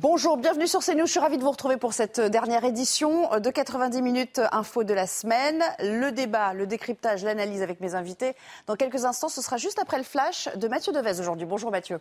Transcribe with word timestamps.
Bonjour, 0.00 0.38
bienvenue 0.38 0.66
sur 0.66 0.80
CNews. 0.80 1.04
Je 1.04 1.10
suis 1.10 1.20
ravie 1.20 1.36
de 1.36 1.42
vous 1.42 1.50
retrouver 1.50 1.76
pour 1.76 1.92
cette 1.92 2.18
dernière 2.18 2.64
édition 2.64 3.28
de 3.38 3.50
90 3.50 4.00
minutes 4.00 4.40
info 4.50 4.84
de 4.84 4.94
la 4.94 5.06
semaine. 5.06 5.62
Le 5.80 6.10
débat, 6.10 6.54
le 6.54 6.66
décryptage, 6.66 7.22
l'analyse 7.22 7.60
avec 7.60 7.78
mes 7.80 7.94
invités. 7.94 8.34
Dans 8.66 8.74
quelques 8.74 9.04
instants, 9.04 9.28
ce 9.28 9.42
sera 9.42 9.58
juste 9.58 9.78
après 9.78 9.98
le 9.98 10.02
flash 10.02 10.48
de 10.56 10.66
Mathieu 10.66 10.94
Devez 10.94 11.20
aujourd'hui. 11.20 11.44
Bonjour 11.44 11.70
Mathieu. 11.70 12.00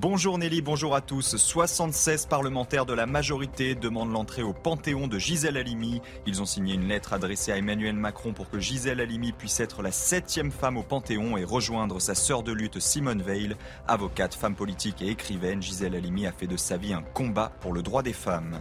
Bonjour 0.00 0.38
Nelly, 0.38 0.62
bonjour 0.62 0.94
à 0.94 1.02
tous. 1.02 1.36
76 1.36 2.24
parlementaires 2.24 2.86
de 2.86 2.94
la 2.94 3.04
majorité 3.04 3.74
demandent 3.74 4.12
l'entrée 4.12 4.42
au 4.42 4.54
Panthéon 4.54 5.08
de 5.08 5.18
Gisèle 5.18 5.58
Halimi. 5.58 6.00
Ils 6.26 6.40
ont 6.40 6.46
signé 6.46 6.72
une 6.72 6.88
lettre 6.88 7.12
adressée 7.12 7.52
à 7.52 7.58
Emmanuel 7.58 7.96
Macron 7.96 8.32
pour 8.32 8.48
que 8.48 8.58
Gisèle 8.58 9.02
Halimi 9.02 9.32
puisse 9.32 9.60
être 9.60 9.82
la 9.82 9.92
septième 9.92 10.52
femme 10.52 10.78
au 10.78 10.82
Panthéon 10.82 11.36
et 11.36 11.44
rejoindre 11.44 12.00
sa 12.00 12.14
sœur 12.14 12.42
de 12.42 12.52
lutte 12.52 12.80
Simone 12.80 13.20
Veil. 13.20 13.54
Avocate, 13.88 14.34
femme 14.34 14.54
politique 14.54 15.02
et 15.02 15.08
écrivaine, 15.08 15.60
Gisèle 15.60 15.94
Halimi 15.94 16.26
a 16.26 16.32
fait 16.32 16.46
de 16.46 16.56
sa 16.56 16.78
vie 16.78 16.94
un 16.94 17.02
combat 17.02 17.52
pour 17.60 17.74
le 17.74 17.82
droit 17.82 18.02
des 18.02 18.14
femmes. 18.14 18.58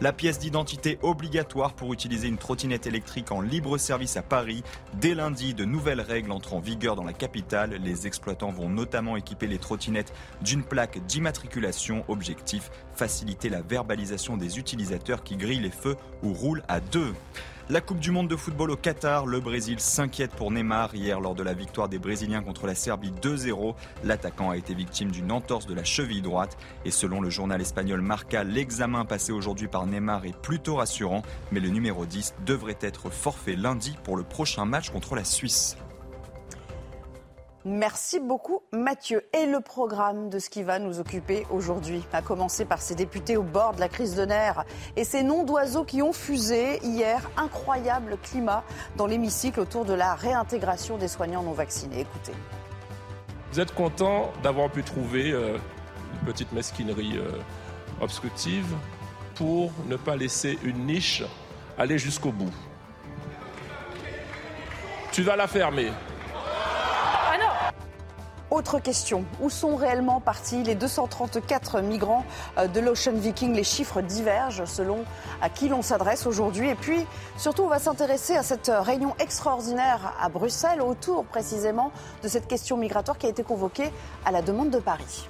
La 0.00 0.12
pièce 0.12 0.38
d'identité 0.38 0.96
obligatoire 1.02 1.72
pour 1.72 1.92
utiliser 1.92 2.28
une 2.28 2.38
trottinette 2.38 2.86
électrique 2.86 3.32
en 3.32 3.40
libre 3.40 3.78
service 3.78 4.16
à 4.16 4.22
Paris. 4.22 4.62
Dès 4.94 5.12
lundi, 5.12 5.54
de 5.54 5.64
nouvelles 5.64 6.00
règles 6.00 6.30
entrent 6.30 6.54
en 6.54 6.60
vigueur 6.60 6.94
dans 6.94 7.02
la 7.02 7.12
capitale. 7.12 7.80
Les 7.82 8.06
exploitants 8.06 8.52
vont 8.52 8.68
notamment 8.68 9.16
équiper 9.16 9.48
les 9.48 9.58
trottinettes 9.58 10.12
d'une 10.40 10.62
plaque 10.62 11.04
d'immatriculation. 11.06 12.04
Objectif, 12.06 12.70
faciliter 12.94 13.48
la 13.48 13.60
verbalisation 13.60 14.36
des 14.36 14.60
utilisateurs 14.60 15.24
qui 15.24 15.36
grillent 15.36 15.58
les 15.58 15.70
feux 15.70 15.96
ou 16.22 16.32
roulent 16.32 16.62
à 16.68 16.78
deux. 16.78 17.12
La 17.70 17.82
Coupe 17.82 17.98
du 17.98 18.10
Monde 18.10 18.28
de 18.28 18.36
football 18.36 18.70
au 18.70 18.76
Qatar, 18.76 19.26
le 19.26 19.40
Brésil 19.40 19.78
s'inquiète 19.78 20.30
pour 20.30 20.50
Neymar. 20.50 20.94
Hier, 20.94 21.20
lors 21.20 21.34
de 21.34 21.42
la 21.42 21.52
victoire 21.52 21.90
des 21.90 21.98
Brésiliens 21.98 22.42
contre 22.42 22.66
la 22.66 22.74
Serbie 22.74 23.12
2-0, 23.20 23.74
l'attaquant 24.04 24.48
a 24.48 24.56
été 24.56 24.72
victime 24.72 25.10
d'une 25.10 25.30
entorse 25.30 25.66
de 25.66 25.74
la 25.74 25.84
cheville 25.84 26.22
droite. 26.22 26.56
Et 26.86 26.90
selon 26.90 27.20
le 27.20 27.28
journal 27.28 27.60
espagnol 27.60 28.00
Marca, 28.00 28.42
l'examen 28.42 29.04
passé 29.04 29.32
aujourd'hui 29.32 29.68
par 29.68 29.84
Neymar 29.86 30.24
est 30.24 30.40
plutôt 30.40 30.76
rassurant. 30.76 31.20
Mais 31.52 31.60
le 31.60 31.68
numéro 31.68 32.06
10 32.06 32.36
devrait 32.46 32.78
être 32.80 33.10
forfait 33.10 33.54
lundi 33.54 33.98
pour 34.02 34.16
le 34.16 34.22
prochain 34.22 34.64
match 34.64 34.88
contre 34.88 35.14
la 35.14 35.24
Suisse. 35.24 35.76
Merci 37.64 38.20
beaucoup 38.20 38.62
Mathieu. 38.72 39.26
Et 39.32 39.46
le 39.46 39.60
programme 39.60 40.30
de 40.30 40.38
ce 40.38 40.48
qui 40.48 40.62
va 40.62 40.78
nous 40.78 41.00
occuper 41.00 41.44
aujourd'hui, 41.50 42.04
a 42.12 42.22
commencé 42.22 42.64
par 42.64 42.80
ces 42.80 42.94
députés 42.94 43.36
au 43.36 43.42
bord 43.42 43.74
de 43.74 43.80
la 43.80 43.88
crise 43.88 44.14
de 44.14 44.24
nerfs 44.24 44.64
et 44.96 45.04
ces 45.04 45.22
noms 45.22 45.42
d'oiseaux 45.42 45.84
qui 45.84 46.00
ont 46.00 46.12
fusé 46.12 46.78
hier. 46.84 47.28
Incroyable 47.36 48.16
climat 48.22 48.64
dans 48.96 49.06
l'hémicycle 49.06 49.60
autour 49.60 49.84
de 49.84 49.92
la 49.92 50.14
réintégration 50.14 50.98
des 50.98 51.08
soignants 51.08 51.42
non 51.42 51.52
vaccinés. 51.52 52.00
Écoutez. 52.00 52.32
Vous 53.52 53.60
êtes 53.60 53.74
content 53.74 54.32
d'avoir 54.42 54.70
pu 54.70 54.84
trouver 54.84 55.32
euh, 55.32 55.56
une 56.12 56.26
petite 56.26 56.52
mesquinerie 56.52 57.16
euh, 57.16 57.30
obstructive 58.00 58.72
pour 59.34 59.72
ne 59.86 59.96
pas 59.96 60.16
laisser 60.16 60.58
une 60.62 60.86
niche 60.86 61.24
aller 61.76 61.98
jusqu'au 61.98 62.30
bout. 62.30 62.52
Tu 65.12 65.22
vas 65.22 65.36
la 65.36 65.46
fermer. 65.48 65.90
Autre 68.50 68.78
question, 68.78 69.26
où 69.42 69.50
sont 69.50 69.76
réellement 69.76 70.20
partis 70.20 70.62
les 70.62 70.74
234 70.74 71.82
migrants 71.82 72.24
euh, 72.56 72.66
de 72.66 72.80
l'Ocean 72.80 73.12
Viking? 73.12 73.54
Les 73.54 73.64
chiffres 73.64 74.00
divergent 74.00 74.64
selon 74.64 75.04
à 75.42 75.50
qui 75.50 75.68
l'on 75.68 75.82
s'adresse 75.82 76.26
aujourd'hui. 76.26 76.70
Et 76.70 76.74
puis, 76.74 77.04
surtout, 77.36 77.64
on 77.64 77.68
va 77.68 77.78
s'intéresser 77.78 78.36
à 78.36 78.42
cette 78.42 78.72
réunion 78.74 79.14
extraordinaire 79.18 80.14
à 80.18 80.30
Bruxelles 80.30 80.80
autour 80.80 81.26
précisément 81.26 81.92
de 82.22 82.28
cette 82.28 82.46
question 82.46 82.78
migratoire 82.78 83.18
qui 83.18 83.26
a 83.26 83.28
été 83.28 83.42
convoquée 83.42 83.90
à 84.24 84.32
la 84.32 84.40
demande 84.40 84.70
de 84.70 84.78
Paris. 84.78 85.28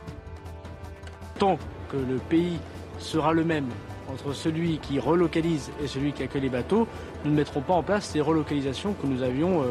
Tant 1.40 1.58
que 1.90 1.96
le 1.96 2.18
pays 2.18 2.60
sera 3.00 3.32
le 3.32 3.44
même 3.44 3.68
entre 4.12 4.32
celui 4.32 4.78
qui 4.78 4.98
relocalise 4.98 5.70
et 5.82 5.86
celui 5.86 6.12
qui 6.12 6.22
accueille 6.22 6.42
les 6.42 6.48
bateaux, 6.48 6.86
nous 7.24 7.30
ne 7.30 7.36
mettrons 7.36 7.60
pas 7.60 7.74
en 7.74 7.82
place 7.82 8.06
ces 8.06 8.20
relocalisations 8.20 8.94
que 8.94 9.06
nous 9.06 9.22
avions 9.22 9.62
euh, 9.62 9.64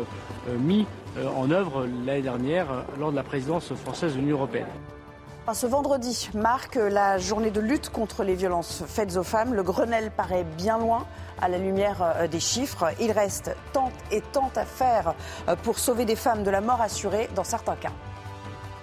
euh, 0.49 0.57
mis 0.57 0.81
euh, 0.81 0.85
en 1.35 1.51
œuvre 1.51 1.87
l'année 2.05 2.21
dernière 2.21 2.67
lors 2.99 3.11
de 3.11 3.15
la 3.15 3.23
présidence 3.23 3.73
française 3.73 4.13
de 4.13 4.19
l'Union 4.19 4.37
européenne. 4.37 4.67
Ce 5.53 5.65
vendredi 5.65 6.29
marque 6.33 6.75
la 6.75 7.17
journée 7.17 7.51
de 7.51 7.61
lutte 7.61 7.89
contre 7.89 8.23
les 8.23 8.35
violences 8.35 8.83
faites 8.85 9.15
aux 9.15 9.23
femmes. 9.23 9.53
Le 9.53 9.63
Grenelle 9.63 10.11
paraît 10.11 10.45
bien 10.57 10.77
loin 10.77 11.05
à 11.41 11.47
la 11.47 11.57
lumière 11.57 12.27
des 12.29 12.41
chiffres. 12.41 12.87
Il 12.99 13.11
reste 13.11 13.55
tant 13.71 13.91
et 14.11 14.21
tant 14.33 14.51
à 14.57 14.65
faire 14.65 15.15
pour 15.63 15.79
sauver 15.79 16.03
des 16.03 16.17
femmes 16.17 16.43
de 16.43 16.49
la 16.49 16.59
mort 16.59 16.81
assurée 16.81 17.29
dans 17.33 17.45
certains 17.45 17.77
cas. 17.77 17.93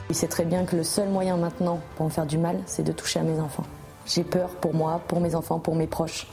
Il 0.09 0.15
sait 0.15 0.27
très 0.27 0.45
bien 0.45 0.65
que 0.65 0.75
le 0.75 0.85
seul 0.85 1.09
moyen 1.11 1.37
maintenant 1.37 1.81
pour 1.97 2.07
me 2.07 2.11
faire 2.11 2.27
du 2.27 2.39
mal, 2.39 2.59
c'est 2.65 2.83
de 2.83 2.93
toucher 2.93 3.21
à 3.21 3.25
mes 3.25 3.39
enfants. 3.41 3.65
J'ai 4.07 4.25
peur 4.25 4.49
pour 4.49 4.75
moi, 4.75 5.03
pour 5.07 5.21
mes 5.21 5.35
enfants, 5.35 5.59
pour 5.59 5.75
mes 5.75 5.87
proches. 5.87 6.27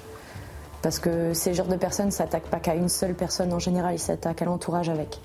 Parce 0.82 1.00
que 1.00 1.34
ces 1.34 1.54
genres 1.54 1.68
de 1.68 1.76
personnes 1.76 2.08
ne 2.08 2.12
s'attaquent 2.12 2.50
pas 2.50 2.60
qu'à 2.60 2.76
une 2.76 2.90
seule 2.90 3.16
personne 3.16 3.52
en 3.54 3.60
général, 3.60 3.96
ils 3.96 4.00
s'attaquent 4.00 4.42
à 4.42 4.46
l'entourage 4.46 4.90
avec. 4.90 5.20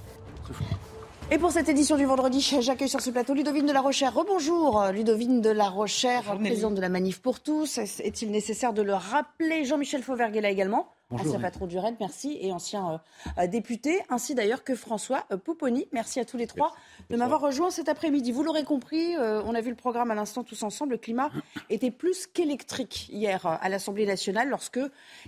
Et 1.30 1.38
pour 1.38 1.50
cette 1.50 1.68
édition 1.68 1.96
du 1.96 2.04
vendredi, 2.04 2.40
j'accueille 2.60 2.88
sur 2.88 3.00
ce 3.00 3.10
plateau 3.10 3.34
Ludovine 3.34 3.66
de 3.66 3.72
la 3.72 3.80
Rochère. 3.80 4.14
Rebonjour, 4.14 4.84
Ludovine 4.92 5.40
de 5.40 5.50
la 5.50 5.68
Rochère, 5.68 6.22
présidente 6.38 6.76
de 6.76 6.80
la 6.80 6.88
Manif 6.88 7.20
pour 7.20 7.40
tous. 7.40 7.78
Est-il 7.78 8.30
nécessaire 8.30 8.72
de 8.72 8.82
le 8.82 8.94
rappeler? 8.94 9.64
Jean-Michel 9.64 10.04
Fauvergue 10.04 10.36
est 10.36 10.40
là 10.40 10.50
également. 10.50 10.92
Bonjour, 11.08 11.26
ancien 11.28 11.40
patron 11.40 11.66
du 11.66 11.78
REN, 11.78 11.94
merci, 12.00 12.36
et 12.40 12.52
ancien 12.52 13.00
euh, 13.38 13.46
député, 13.46 14.00
ainsi 14.08 14.34
d'ailleurs 14.34 14.64
que 14.64 14.74
François 14.74 15.24
euh, 15.30 15.36
Pouponi. 15.36 15.86
Merci 15.92 16.18
à 16.18 16.24
tous 16.24 16.36
les 16.36 16.48
trois 16.48 16.74
de 17.10 17.16
m'avoir 17.16 17.40
rejoint 17.40 17.70
cet 17.70 17.88
après-midi. 17.88 18.32
Vous 18.32 18.42
l'aurez 18.42 18.64
compris, 18.64 19.16
euh, 19.16 19.42
on 19.44 19.54
a 19.54 19.60
vu 19.60 19.70
le 19.70 19.76
programme 19.76 20.10
à 20.10 20.14
l'instant 20.14 20.42
tous 20.44 20.62
ensemble. 20.62 20.92
Le 20.92 20.98
climat 20.98 21.30
était 21.70 21.90
plus 21.90 22.26
qu'électrique 22.26 23.08
hier 23.10 23.46
à 23.46 23.68
l'Assemblée 23.68 24.06
nationale 24.06 24.48
lorsque 24.48 24.80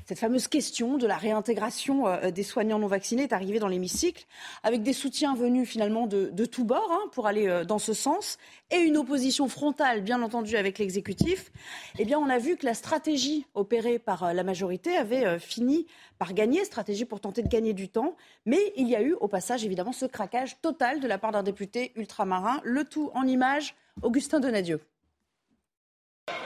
cette 0.06 0.18
fameuse 0.18 0.48
question 0.48 0.98
de 0.98 1.06
la 1.06 1.16
réintégration 1.16 2.04
des 2.30 2.42
soignants 2.42 2.78
non 2.78 2.86
vaccinés 2.86 3.24
est 3.24 3.32
arrivée 3.32 3.58
dans 3.58 3.68
l'hémicycle, 3.68 4.26
avec 4.62 4.82
des 4.82 4.92
soutiens 4.92 5.34
venus 5.34 5.68
finalement 5.68 6.06
de, 6.06 6.30
de 6.32 6.44
tous 6.44 6.64
bords 6.64 6.90
hein, 6.90 7.08
pour 7.12 7.26
aller 7.26 7.64
dans 7.66 7.78
ce 7.78 7.92
sens, 7.92 8.38
et 8.70 8.78
une 8.78 8.96
opposition 8.96 9.48
frontale, 9.48 10.02
bien 10.02 10.22
entendu, 10.22 10.56
avec 10.56 10.78
l'exécutif. 10.78 11.50
Eh 11.98 12.04
bien, 12.04 12.18
on 12.18 12.28
a 12.28 12.38
vu 12.38 12.56
que 12.56 12.66
la 12.66 12.74
stratégie 12.74 13.46
opérée 13.54 13.98
par 13.98 14.34
la 14.34 14.44
majorité 14.44 14.96
avait 14.96 15.38
fini 15.38 15.86
par 16.18 16.34
gagner, 16.34 16.64
stratégie 16.64 17.04
pour 17.04 17.20
tenter 17.20 17.42
de 17.42 17.48
gagner 17.48 17.72
du 17.72 17.88
temps. 17.88 18.16
Mais 18.44 18.72
il 18.76 18.88
y 18.88 18.96
a 18.96 19.02
eu 19.02 19.14
au 19.14 19.28
passage 19.28 19.64
évidemment 19.64 19.92
ce 19.92 20.06
craquage 20.06 20.60
total 20.60 21.00
de 21.00 21.06
la 21.06 21.18
part 21.18 21.32
d'un 21.32 21.42
député 21.42 21.92
ultramarin. 21.96 22.60
Le 22.64 22.84
tout 22.84 23.10
en 23.14 23.26
image, 23.26 23.74
Augustin 24.02 24.40
Donadieu. 24.40 24.80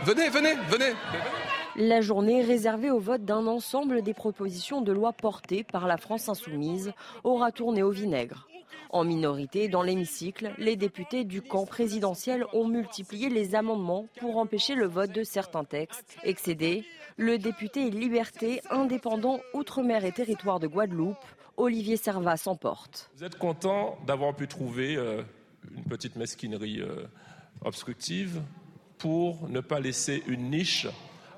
Venez, 0.05 0.29
venez, 0.29 0.55
venez. 0.69 0.93
La 1.77 2.03
journée 2.03 2.43
réservée 2.43 2.91
au 2.91 2.99
vote 2.99 3.25
d'un 3.25 3.47
ensemble 3.47 4.03
des 4.03 4.15
propositions 4.15 4.81
de 4.83 4.93
loi 4.93 5.13
portées 5.13 5.65
par 5.65 5.87
la 5.87 5.97
France 5.97 6.29
insoumise 6.29 6.93
aura 7.25 7.51
tourné 7.51 7.83
au 7.83 7.91
vinaigre. 7.91 8.47
En 8.93 9.05
minorité, 9.05 9.69
dans 9.69 9.83
l'hémicycle, 9.83 10.53
les 10.59 10.77
députés 10.77 11.25
du 11.25 11.41
camp 11.41 11.65
présidentiel 11.65 12.45
ont 12.53 12.69
multiplié 12.69 13.31
les 13.31 13.55
amendements 13.55 14.07
pour 14.21 14.37
empêcher 14.37 14.75
le 14.75 14.87
vote 14.87 15.13
de 15.13 15.25
certains 15.25 15.65
textes. 15.65 16.19
Excédé, 16.25 16.85
le 17.17 17.39
député 17.39 17.89
Liberté, 17.89 18.61
indépendant 18.69 19.41
Outre-mer 19.55 20.05
et 20.05 20.13
territoire 20.13 20.61
de 20.61 20.67
Guadeloupe, 20.67 21.17
Olivier 21.57 21.97
Servat 21.97 22.37
s'emporte. 22.37 23.11
Vous 23.17 23.25
êtes 23.25 23.39
content 23.39 23.97
d'avoir 24.07 24.37
pu 24.37 24.47
trouver 24.47 24.97
euh, 24.97 25.23
une 25.75 25.85
petite 25.85 26.17
mesquinerie 26.17 26.83
euh, 26.83 27.07
obstructive 27.65 28.43
pour 28.99 29.49
ne 29.49 29.61
pas 29.61 29.81
laisser 29.81 30.23
une 30.27 30.51
niche 30.51 30.87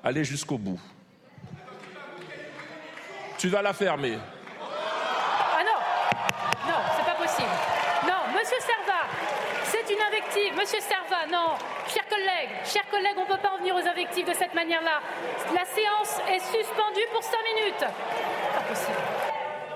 aller 0.02 0.24
jusqu'au 0.24 0.58
bout? 0.58 0.80
Tu 3.38 3.48
vas 3.48 3.62
la 3.62 3.72
fermer. 3.72 4.18
Monsieur 10.64 10.80
Serva, 10.80 11.26
non. 11.30 11.56
Chers 11.88 12.08
collègues, 12.08 12.48
chers 12.64 12.88
collègues, 12.88 13.16
on 13.18 13.24
ne 13.24 13.36
peut 13.36 13.42
pas 13.42 13.50
en 13.50 13.58
venir 13.58 13.74
aux 13.74 13.86
invectives 13.86 14.26
de 14.26 14.32
cette 14.32 14.54
manière-là. 14.54 15.02
La 15.54 15.66
séance 15.66 16.18
est 16.26 16.40
suspendue 16.40 17.06
pour 17.12 17.22
cinq 17.22 17.36
minutes. 17.54 17.80
Pas 17.80 18.62
possible. 18.66 18.96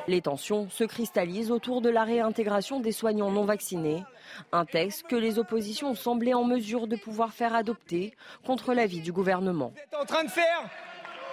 Les 0.06 0.22
tensions 0.22 0.70
se 0.70 0.84
cristallisent 0.84 1.50
autour 1.50 1.82
de 1.82 1.90
la 1.90 2.04
réintégration 2.04 2.80
des 2.80 2.92
soignants 2.92 3.30
non 3.30 3.44
vaccinés, 3.44 4.02
un 4.50 4.64
texte 4.64 5.06
que 5.06 5.16
les 5.16 5.38
oppositions 5.38 5.94
semblaient 5.94 6.32
en 6.32 6.44
mesure 6.44 6.86
de 6.86 6.96
pouvoir 6.96 7.34
faire 7.34 7.54
adopter 7.54 8.14
contre 8.46 8.72
l'avis 8.72 9.02
du 9.02 9.12
gouvernement. 9.12 9.74
Vous 9.74 9.82
êtes 9.82 10.00
en 10.00 10.06
train 10.06 10.24
de 10.24 10.30
faire 10.30 10.70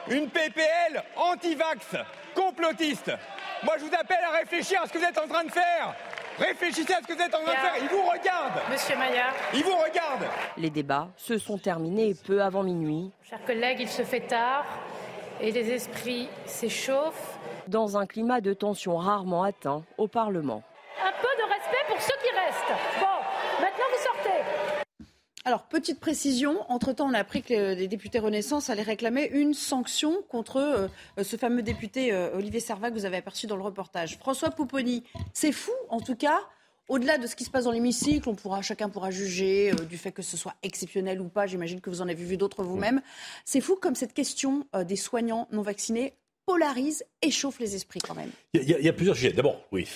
une 0.10 0.30
PPL 0.30 1.02
anti-vax, 1.16 1.96
complotiste. 2.36 3.14
Moi, 3.64 3.76
je 3.78 3.86
vous 3.86 3.96
appelle 3.98 4.24
à 4.28 4.38
réfléchir 4.38 4.82
à 4.82 4.88
ce 4.88 4.92
que 4.92 4.98
vous 4.98 5.06
êtes 5.06 5.18
en 5.18 5.30
train 5.30 5.46
de 5.46 5.52
faire. 5.52 5.96
Réfléchissez 6.38 6.94
à 6.94 6.98
ce 7.02 7.08
que 7.08 7.14
vous 7.14 7.22
êtes 7.22 7.34
en 7.34 7.44
train 7.44 7.54
de 7.54 7.58
faire. 7.58 7.74
Ils 7.82 7.88
vous 7.88 8.04
regardent. 8.04 8.62
Monsieur 8.70 8.98
Maillard. 8.98 9.34
Ils 9.54 9.64
vous 9.64 9.76
regardent. 9.76 10.28
Les 10.58 10.70
débats 10.70 11.08
se 11.16 11.38
sont 11.38 11.58
terminés 11.58 12.14
peu 12.14 12.42
avant 12.42 12.64
minuit. 12.64 13.12
Chers 13.24 13.44
collègues, 13.46 13.80
il 13.80 13.90
se 13.90 14.04
fait 14.04 14.22
tard 14.22 14.66
et 15.40 15.52
les 15.52 15.72
esprits 15.72 16.28
s'échauffent. 16.46 17.38
Dans 17.68 17.98
un 17.98 18.06
climat 18.06 18.42
de 18.42 18.54
tension 18.54 18.98
rarement 18.98 19.44
atteint 19.44 19.84
au 19.98 20.08
Parlement. 20.08 20.62
Un 21.04 21.12
peu 21.22 21.28
de 21.38 21.50
respect 21.50 21.86
pour 21.88 22.02
ceux 22.02 22.18
qui 22.22 22.30
restent. 22.38 22.82
Bon, 23.00 23.62
maintenant 23.62 23.86
vous 23.92 24.04
sortez. 24.04 24.76
Alors, 25.48 25.68
petite 25.68 26.00
précision, 26.00 26.58
entre-temps, 26.70 27.08
on 27.08 27.14
a 27.14 27.20
appris 27.20 27.44
que 27.44 27.76
les 27.76 27.88
députés 27.88 28.18
Renaissance 28.18 28.72
allaient 28.72 28.82
réclamer 28.82 29.30
une 29.32 29.54
sanction 29.54 30.24
contre 30.28 30.58
euh, 30.58 31.24
ce 31.24 31.38
fameux 31.38 31.62
député 31.62 32.12
euh, 32.12 32.36
Olivier 32.36 32.60
Servat 32.60 32.90
que 32.90 32.96
vous 32.96 33.06
avez 33.06 33.18
aperçu 33.18 33.46
dans 33.46 33.56
le 33.56 33.62
reportage. 33.62 34.18
François 34.18 34.50
Pouponi, 34.50 35.04
c'est 35.34 35.52
fou, 35.52 35.72
en 35.90 36.02
tout 36.02 36.16
cas, 36.16 36.40
au-delà 36.90 37.20
de 37.20 37.28
ce 37.28 37.36
qui 37.36 37.44
se 37.44 37.52
passe 37.52 37.66
dans 37.66 37.72
l'hémicycle, 37.72 38.28
on 38.28 38.34
pourra, 38.34 38.64
chacun 38.64 38.90
pourra 38.90 39.12
juger 39.12 39.72
euh, 39.72 39.86
du 39.86 40.00
fait 40.00 40.12
que 40.12 40.24
ce 40.24 40.36
soit 40.36 40.56
exceptionnel 40.64 41.22
ou 41.22 41.30
pas. 41.30 41.46
J'imagine 41.46 41.80
que 41.80 41.92
vous 41.92 42.02
en 42.02 42.08
avez 42.08 42.24
vu 42.24 42.38
d'autres 42.38 42.64
vous-même. 42.64 43.04
C'est 43.46 43.62
fou 43.62 43.76
comme 43.76 43.94
cette 43.94 44.14
question 44.16 44.66
des 44.88 44.96
soignants 44.96 45.48
non 45.52 45.62
vaccinés 45.62 46.16
polarise, 46.48 47.06
échauffe 47.22 47.60
les 47.60 47.76
esprits 47.76 48.00
quand 48.00 48.16
même. 48.16 48.32
Il 48.54 48.64
y, 48.64 48.74
a, 48.74 48.80
il 48.80 48.86
y 48.86 48.90
a 48.90 48.94
plusieurs 48.94 49.16
sujets. 49.16 49.32
D'abord, 49.32 49.62
oui, 49.72 49.88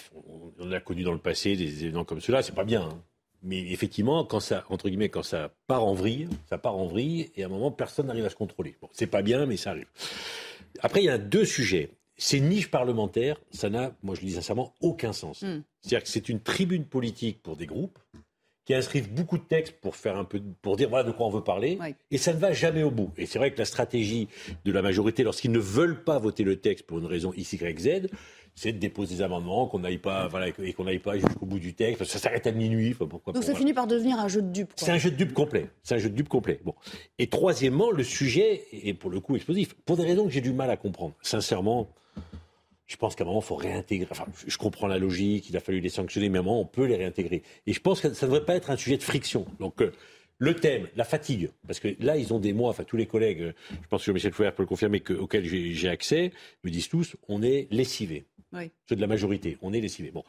on 0.60 0.72
a 0.72 0.80
connu 0.80 1.04
dans 1.04 1.12
le 1.12 1.20
passé 1.20 1.56
des 1.56 1.84
événements 1.84 2.06
comme 2.06 2.22
cela, 2.22 2.44
c'est 2.44 2.56
pas 2.56 2.64
bien. 2.64 2.84
Hein. 2.84 3.04
Mais 3.42 3.60
effectivement, 3.72 4.26
quand 4.26 4.40
ça, 4.40 4.66
entre 4.70 4.90
guillemets, 4.90 5.10
quand 5.10 5.24
ça 5.24 5.54
part 5.68 5.86
en 5.86 5.94
vrille, 5.94 6.28
ça 6.50 6.58
part 6.58 6.76
en 6.76 6.88
vrille, 6.88 7.32
et 7.36 7.44
à 7.44 7.46
un 7.46 7.50
moment, 7.50 7.72
personne 7.72 8.08
n'arrive 8.08 8.26
à 8.26 8.30
se 8.30 8.36
contrôler. 8.36 8.76
Bon, 8.82 8.90
c'est 8.92 9.08
pas 9.08 9.22
bien, 9.22 9.46
mais 9.46 9.58
ça 9.58 9.72
arrive. 9.72 9.88
Après, 10.82 11.02
il 11.02 11.06
y 11.06 11.10
a 11.10 11.18
deux 11.18 11.46
sujets. 11.46 11.92
Ces 12.18 12.42
niches 12.42 12.70
parlementaires, 12.70 13.38
ça 13.52 13.70
n'a, 13.70 13.94
moi 14.04 14.14
je 14.14 14.22
le 14.22 14.28
dis 14.28 14.34
sincèrement, 14.34 14.74
aucun 14.82 15.14
sens. 15.14 15.42
Mm. 15.42 15.62
C'est-à-dire 15.82 16.04
que 16.04 16.10
c'est 16.10 16.28
une 16.28 16.42
tribune 16.42 16.84
politique 16.84 17.42
pour 17.42 17.56
des 17.56 17.66
groupes 17.66 17.98
qui 18.66 18.76
inscrivent 18.76 19.12
beaucoup 19.12 19.38
de 19.38 19.44
textes 19.44 19.80
pour 19.80 19.96
faire 19.96 20.18
un 20.18 20.26
peu, 20.26 20.42
pour 20.62 20.76
dire 20.76 20.90
voilà 20.90 21.04
de 21.06 21.12
quoi 21.12 21.26
on 21.26 21.32
veut 21.32 21.44
parler, 21.44 21.78
Oui. 21.82 21.96
et 22.12 22.18
ça 22.18 22.34
ne 22.34 22.40
va 22.40 22.52
jamais 22.52 22.84
au 22.84 22.92
bout. 22.92 23.12
Et 23.18 23.26
c'est 23.26 23.40
vrai 23.40 23.52
que 23.52 23.58
la 23.58 23.66
stratégie 23.66 24.28
de 24.66 24.72
la 24.72 24.82
majorité, 24.82 25.24
lorsqu'ils 25.24 25.52
ne 25.52 25.60
veulent 25.60 26.04
pas 26.04 26.20
voter 26.20 26.44
le 26.44 26.58
texte 26.58 26.86
pour 26.86 27.00
une 27.00 27.06
raison 27.08 27.34
X, 27.36 27.54
Y, 27.54 27.80
Z, 27.80 28.10
c'est 28.60 28.74
de 28.74 28.78
déposer 28.78 29.16
des 29.16 29.22
amendements, 29.22 29.68
qu'on 29.68 29.80
n'aille 29.80 30.00
pas, 30.00 30.28
voilà, 30.28 30.50
et 30.50 30.74
qu'on 30.74 30.84
n'aille 30.84 31.00
pas 31.00 31.18
jusqu'au 31.18 31.46
bout 31.46 31.60
du 31.60 31.74
texte, 31.74 32.00
parce 32.00 32.12
que 32.12 32.18
ça 32.18 32.24
s'arrête 32.24 32.46
à 32.46 32.52
minuit. 32.52 32.92
Enfin, 32.92 33.08
pourquoi, 33.08 33.32
Donc 33.32 33.46
ça 33.46 33.56
finit 33.56 33.74
par 33.74 33.88
devenir 33.88 34.20
un 34.20 34.28
jeu 34.28 34.42
de 34.42 34.52
dupes. 34.52 34.74
c'est 34.76 34.92
un 34.92 34.98
jeu 34.98 35.12
de 35.12 35.16
dupe 35.16 35.34
complet. 35.34 35.70
C'est 35.82 35.96
un 35.96 35.98
jeu 35.98 36.10
de 36.10 36.16
dupe 36.16 36.28
complet. 36.28 36.60
Bon. 36.66 36.76
Et 37.20 37.28
troisièmement, 37.28 37.90
le 37.90 38.04
sujet 38.04 38.66
est 38.74 38.94
pour 38.94 39.12
le 39.12 39.22
coup 39.22 39.38
explosif. 39.38 39.76
Pour 39.86 39.96
des 39.96 40.04
raisons 40.04 40.26
que 40.26 40.32
j'ai 40.32 40.42
du 40.42 40.52
mal 40.52 40.70
à 40.70 40.76
comprendre. 40.76 41.14
Sincèrement, 41.22 41.90
je 42.86 42.98
pense 42.98 43.16
qu'à 43.16 43.24
un 43.24 43.28
moment, 43.28 43.40
il 43.40 43.46
faut 43.46 43.56
réintégrer. 43.56 44.10
Enfin, 44.12 44.26
je 44.46 44.58
comprends 44.58 44.88
la 44.88 44.98
logique, 44.98 45.50
il 45.50 45.56
a 45.56 45.62
fallu 45.62 45.80
les 45.80 45.88
sanctionner, 45.88 46.28
mais 46.28 46.40
à 46.40 46.42
un 46.42 46.44
moment, 46.44 46.60
on 46.60 46.66
peut 46.66 46.84
les 46.84 46.98
réintégrer. 46.98 47.44
Et 47.66 47.72
je 47.72 47.80
pense 47.80 48.02
que 48.02 48.14
ça 48.14 48.26
ne 48.26 48.32
devrait 48.32 48.46
pas 48.46 48.56
être 48.56 48.72
un 48.72 48.78
sujet 48.78 48.98
de 48.98 49.04
friction. 49.04 49.46
Donc, 49.62 49.82
euh, 49.82 49.94
le 50.40 50.56
thème, 50.56 50.88
la 50.96 51.04
fatigue, 51.04 51.52
parce 51.68 51.80
que 51.80 51.90
là, 52.00 52.18
ils 52.18 52.34
ont 52.34 52.40
des 52.40 52.54
mois, 52.54 52.70
enfin, 52.70 52.86
tous 52.86 52.98
les 52.98 53.06
collègues, 53.06 53.42
euh, 53.42 53.52
je 53.72 53.88
pense 53.90 54.06
que 54.06 54.12
Michel 54.12 54.32
Fouer 54.32 54.52
peut 54.52 54.64
le 54.64 54.68
confirmer, 54.68 55.02
que, 55.02 55.14
auxquels 55.14 55.46
j'ai 55.46 55.74
j'ai 55.74 55.90
accès, 55.90 56.32
me 56.64 56.72
disent 56.72 56.88
tous, 56.88 57.16
on 57.28 57.44
est 57.44 57.68
lessivés. 57.72 58.26
Oui. 58.54 58.72
Ceux 58.88 58.96
de 58.96 59.02
la 59.02 59.08
majorité, 59.08 59.58
on 59.62 59.74
est 59.74 59.82
lessivés. 59.82 60.12
Bon. 60.12 60.24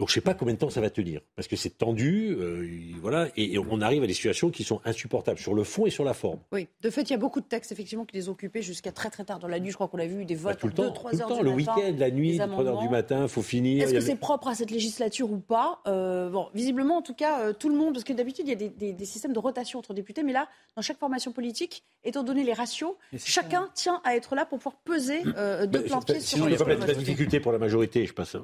Donc, 0.00 0.08
je 0.08 0.12
ne 0.12 0.14
sais 0.14 0.20
pas 0.22 0.32
combien 0.32 0.54
de 0.54 0.58
temps 0.58 0.70
ça 0.70 0.80
va 0.80 0.88
tenir, 0.88 1.20
parce 1.36 1.46
que 1.46 1.56
c'est 1.56 1.76
tendu, 1.76 2.30
euh, 2.30 2.66
voilà, 3.02 3.28
et, 3.36 3.52
et 3.52 3.58
on 3.58 3.82
arrive 3.82 4.02
à 4.02 4.06
des 4.06 4.14
situations 4.14 4.48
qui 4.50 4.64
sont 4.64 4.80
insupportables 4.86 5.38
sur 5.38 5.52
le 5.52 5.62
fond 5.62 5.84
et 5.84 5.90
sur 5.90 6.04
la 6.04 6.14
forme. 6.14 6.38
Oui, 6.52 6.68
de 6.80 6.88
fait, 6.88 7.02
il 7.02 7.10
y 7.10 7.14
a 7.14 7.18
beaucoup 7.18 7.40
de 7.42 7.44
textes 7.44 7.70
effectivement 7.70 8.06
qui 8.06 8.16
les 8.16 8.30
occupaient 8.30 8.62
jusqu'à 8.62 8.92
très 8.92 9.10
très 9.10 9.24
tard 9.24 9.38
dans 9.38 9.46
la 9.46 9.60
nuit. 9.60 9.68
Je 9.70 9.74
crois 9.74 9.88
qu'on 9.88 9.98
a 9.98 10.06
vu 10.06 10.24
des 10.24 10.36
Bah, 10.36 10.52
votes 10.52 10.58
tout 10.58 10.68
le 10.68 10.72
temps, 10.72 10.84
2-3 10.88 11.10
tout 11.10 11.16
le 11.16 11.20
heures 11.22 11.28
temps, 11.28 11.42
le 11.42 11.50
week-end, 11.50 11.94
la 11.98 12.10
nuit, 12.10 12.38
des 12.38 12.46
3 12.46 12.64
heures 12.64 12.78
du 12.80 12.88
matin, 12.88 13.28
faut 13.28 13.42
finir. 13.42 13.84
Est-ce 13.84 13.92
que 13.92 13.98
a- 13.98 14.00
c'est 14.00 14.16
propre 14.16 14.48
à 14.48 14.54
cette 14.54 14.70
législature 14.70 15.30
ou 15.30 15.36
pas? 15.38 15.80
Euh, 15.86 16.30
Bon, 16.30 16.48
visiblement, 16.54 16.96
en 16.96 17.02
tout 17.02 17.12
cas, 17.14 17.40
euh, 17.42 17.52
tout 17.52 17.68
le 17.68 17.74
monde, 17.74 17.92
parce 17.92 18.04
que 18.04 18.14
d'habitude, 18.14 18.46
il 18.46 18.50
y 18.50 18.52
a 18.52 18.56
des, 18.56 18.70
des- 18.70 18.94
des 18.94 19.04
systèmes 19.04 19.34
de 19.34 19.38
rotation 19.38 19.78
entre 19.80 19.92
députés, 19.92 20.22
mais 20.22 20.32
là, 20.32 20.48
dans 20.76 20.82
chaque 20.82 20.98
formation 20.98 21.30
politique, 21.32 21.84
étant 22.04 22.22
donné 22.22 22.42
les 22.42 22.54
ratios, 22.54 22.94
chacun 23.18 23.68
tient 23.74 24.00
à 24.04 24.16
être 24.16 24.34
là 24.34 24.46
pour 24.46 24.58
pouvoir 24.58 24.76
peser 24.76 25.20
euh, 25.36 25.66
de 25.66 25.78
Mais 25.78 25.84
plein 25.84 26.00
pied 26.00 26.20
sur 26.20 26.38
sinon, 26.38 26.46
il 26.46 26.52
y 26.52 26.54
a 26.54 26.64
pas 26.64 26.74
la 26.74 26.94
difficulté 26.94 27.38
pour 27.38 27.52
la 27.52 27.58
majorité, 27.58 28.06
je 28.06 28.14
passe. 28.14 28.36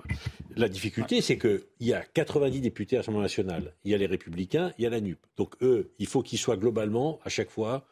La 0.54 0.68
difficulté, 0.68 1.22
c'est 1.22 1.38
qu'il 1.46 1.86
y 1.88 1.92
a 1.92 2.02
90 2.02 2.60
députés 2.60 2.96
à 2.96 3.00
l'Assemblée 3.00 3.20
nationale. 3.22 3.74
Il 3.84 3.90
y 3.90 3.94
a 3.94 3.98
les 3.98 4.06
Républicains, 4.06 4.72
il 4.78 4.84
y 4.84 4.86
a 4.86 4.90
la 4.90 5.00
NUP. 5.00 5.18
Donc 5.36 5.54
eux, 5.62 5.90
il 5.98 6.06
faut 6.06 6.22
qu'ils 6.22 6.38
soient 6.38 6.56
globalement, 6.56 7.18
à 7.24 7.28
chaque 7.28 7.50
fois, 7.50 7.86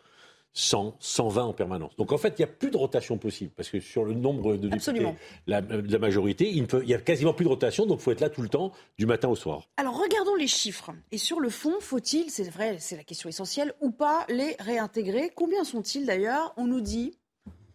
100, 0.56 0.96
120 1.00 1.42
en 1.46 1.52
permanence. 1.52 1.96
Donc 1.96 2.12
en 2.12 2.16
fait, 2.18 2.34
il 2.38 2.42
n'y 2.42 2.44
a 2.44 2.52
plus 2.52 2.70
de 2.70 2.76
rotation 2.76 3.18
possible, 3.18 3.50
parce 3.56 3.68
que 3.70 3.80
sur 3.80 4.04
le 4.04 4.14
nombre 4.14 4.56
de 4.56 4.68
députés 4.68 5.04
la- 5.48 5.60
de 5.60 5.92
la 5.92 5.98
majorité, 5.98 6.48
il 6.48 6.62
ne 6.62 6.66
peut- 6.66 6.82
il 6.84 6.88
y 6.88 6.94
a 6.94 6.98
quasiment 6.98 7.34
plus 7.34 7.42
de 7.44 7.48
rotation, 7.48 7.86
donc 7.86 7.98
il 7.98 8.02
faut 8.04 8.12
être 8.12 8.20
là 8.20 8.30
tout 8.30 8.40
le 8.42 8.48
temps, 8.48 8.70
du 8.96 9.04
matin 9.04 9.28
au 9.28 9.34
soir. 9.34 9.68
Alors 9.76 10.00
regardons 10.00 10.36
les 10.36 10.46
chiffres. 10.46 10.92
Et 11.10 11.18
sur 11.18 11.40
le 11.40 11.50
fond, 11.50 11.74
faut-il, 11.80 12.30
c'est 12.30 12.48
vrai, 12.48 12.76
c'est 12.78 12.96
la 12.96 13.02
question 13.02 13.28
essentielle, 13.28 13.72
ou 13.80 13.90
pas 13.90 14.26
les 14.28 14.54
réintégrer? 14.60 15.32
Combien 15.34 15.64
sont-ils 15.64 16.06
d'ailleurs? 16.06 16.54
On 16.56 16.68
nous 16.68 16.80
dit 16.80 17.18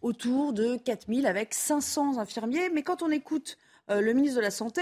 autour 0.00 0.54
de 0.54 0.76
4000 0.78 1.26
avec 1.26 1.52
500 1.52 2.16
infirmiers. 2.18 2.70
Mais 2.72 2.82
quand 2.82 3.02
on 3.02 3.10
écoute 3.10 3.58
euh, 3.90 4.00
le 4.00 4.12
ministre 4.14 4.36
de 4.38 4.42
la 4.42 4.50
Santé, 4.50 4.80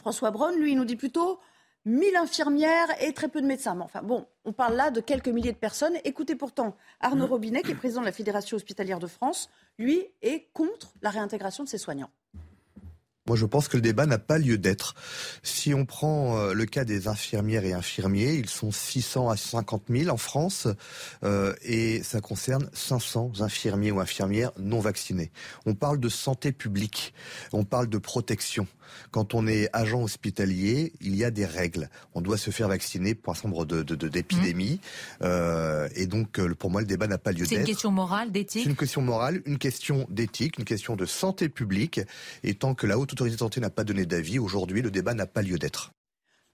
François 0.00 0.30
Braun, 0.30 0.56
lui, 0.56 0.72
il 0.72 0.76
nous 0.78 0.86
dit 0.86 0.96
plutôt 0.96 1.38
1000 1.84 2.16
infirmières 2.16 2.88
et 3.02 3.12
très 3.12 3.28
peu 3.28 3.42
de 3.42 3.46
médecins. 3.46 3.74
Mais 3.74 3.84
enfin 3.84 4.00
bon, 4.02 4.26
on 4.46 4.52
parle 4.54 4.74
là 4.74 4.90
de 4.90 5.02
quelques 5.02 5.28
milliers 5.28 5.52
de 5.52 5.58
personnes. 5.58 5.92
Écoutez 6.04 6.36
pourtant 6.36 6.74
Arnaud 7.00 7.26
Robinet, 7.26 7.60
qui 7.60 7.72
est 7.72 7.74
président 7.74 8.00
de 8.00 8.06
la 8.06 8.12
Fédération 8.12 8.56
hospitalière 8.56 8.98
de 8.98 9.06
France, 9.06 9.50
lui 9.78 10.06
est 10.22 10.50
contre 10.54 10.94
la 11.02 11.10
réintégration 11.10 11.64
de 11.64 11.68
ses 11.68 11.76
soignants. 11.76 12.10
Moi, 13.30 13.36
je 13.36 13.46
pense 13.46 13.68
que 13.68 13.76
le 13.76 13.80
débat 13.80 14.06
n'a 14.06 14.18
pas 14.18 14.38
lieu 14.38 14.58
d'être. 14.58 14.96
Si 15.44 15.72
on 15.72 15.84
prend 15.86 16.36
euh, 16.36 16.52
le 16.52 16.66
cas 16.66 16.84
des 16.84 17.06
infirmières 17.06 17.64
et 17.64 17.72
infirmiers, 17.72 18.34
ils 18.34 18.48
sont 18.50 18.72
600 18.72 19.30
à 19.30 19.36
50 19.36 19.84
000 19.88 20.10
en 20.12 20.16
France 20.16 20.66
euh, 21.22 21.54
et 21.62 22.02
ça 22.02 22.20
concerne 22.20 22.68
500 22.72 23.34
infirmiers 23.38 23.92
ou 23.92 24.00
infirmières 24.00 24.50
non 24.58 24.80
vaccinés. 24.80 25.30
On 25.64 25.74
parle 25.76 26.00
de 26.00 26.08
santé 26.08 26.50
publique, 26.50 27.14
on 27.52 27.62
parle 27.64 27.86
de 27.88 27.98
protection. 27.98 28.66
Quand 29.12 29.34
on 29.34 29.46
est 29.46 29.68
agent 29.72 30.02
hospitalier, 30.02 30.92
il 31.00 31.14
y 31.14 31.22
a 31.24 31.30
des 31.30 31.46
règles. 31.46 31.88
On 32.16 32.20
doit 32.20 32.36
se 32.36 32.50
faire 32.50 32.66
vacciner 32.66 33.14
pour 33.14 33.30
un 33.30 33.34
certain 33.36 33.50
nombre 33.50 33.64
de, 33.64 33.84
de- 33.84 33.94
de- 33.94 34.08
d'épidémies. 34.08 34.80
Euh, 35.22 35.88
et 35.94 36.08
donc, 36.08 36.40
pour 36.54 36.70
moi, 36.72 36.80
le 36.80 36.88
débat 36.88 37.06
n'a 37.06 37.16
pas 37.18 37.30
lieu 37.30 37.44
C'est 37.44 37.54
une 37.54 37.58
d'être. 37.60 37.68
question 37.68 37.92
morale, 37.92 38.32
d'éthique? 38.32 38.64
C'est 38.64 38.68
une 38.70 38.74
question 38.74 39.00
morale, 39.02 39.42
une 39.46 39.58
question 39.58 40.08
d'éthique, 40.10 40.58
une 40.58 40.64
question 40.64 40.96
de 40.96 41.06
santé 41.06 41.48
publique. 41.48 42.00
Et 42.42 42.54
tant 42.54 42.74
que 42.74 42.88
la 42.88 42.98
haute 42.98 43.14
autorité 43.20 43.36
de 43.36 43.38
santé 43.38 43.60
n'a 43.60 43.68
pas 43.68 43.84
donné 43.84 44.06
d'avis, 44.06 44.38
aujourd'hui, 44.38 44.80
le 44.80 44.90
débat 44.90 45.12
n'a 45.12 45.26
pas 45.26 45.42
lieu 45.42 45.58
d'être. 45.58 45.92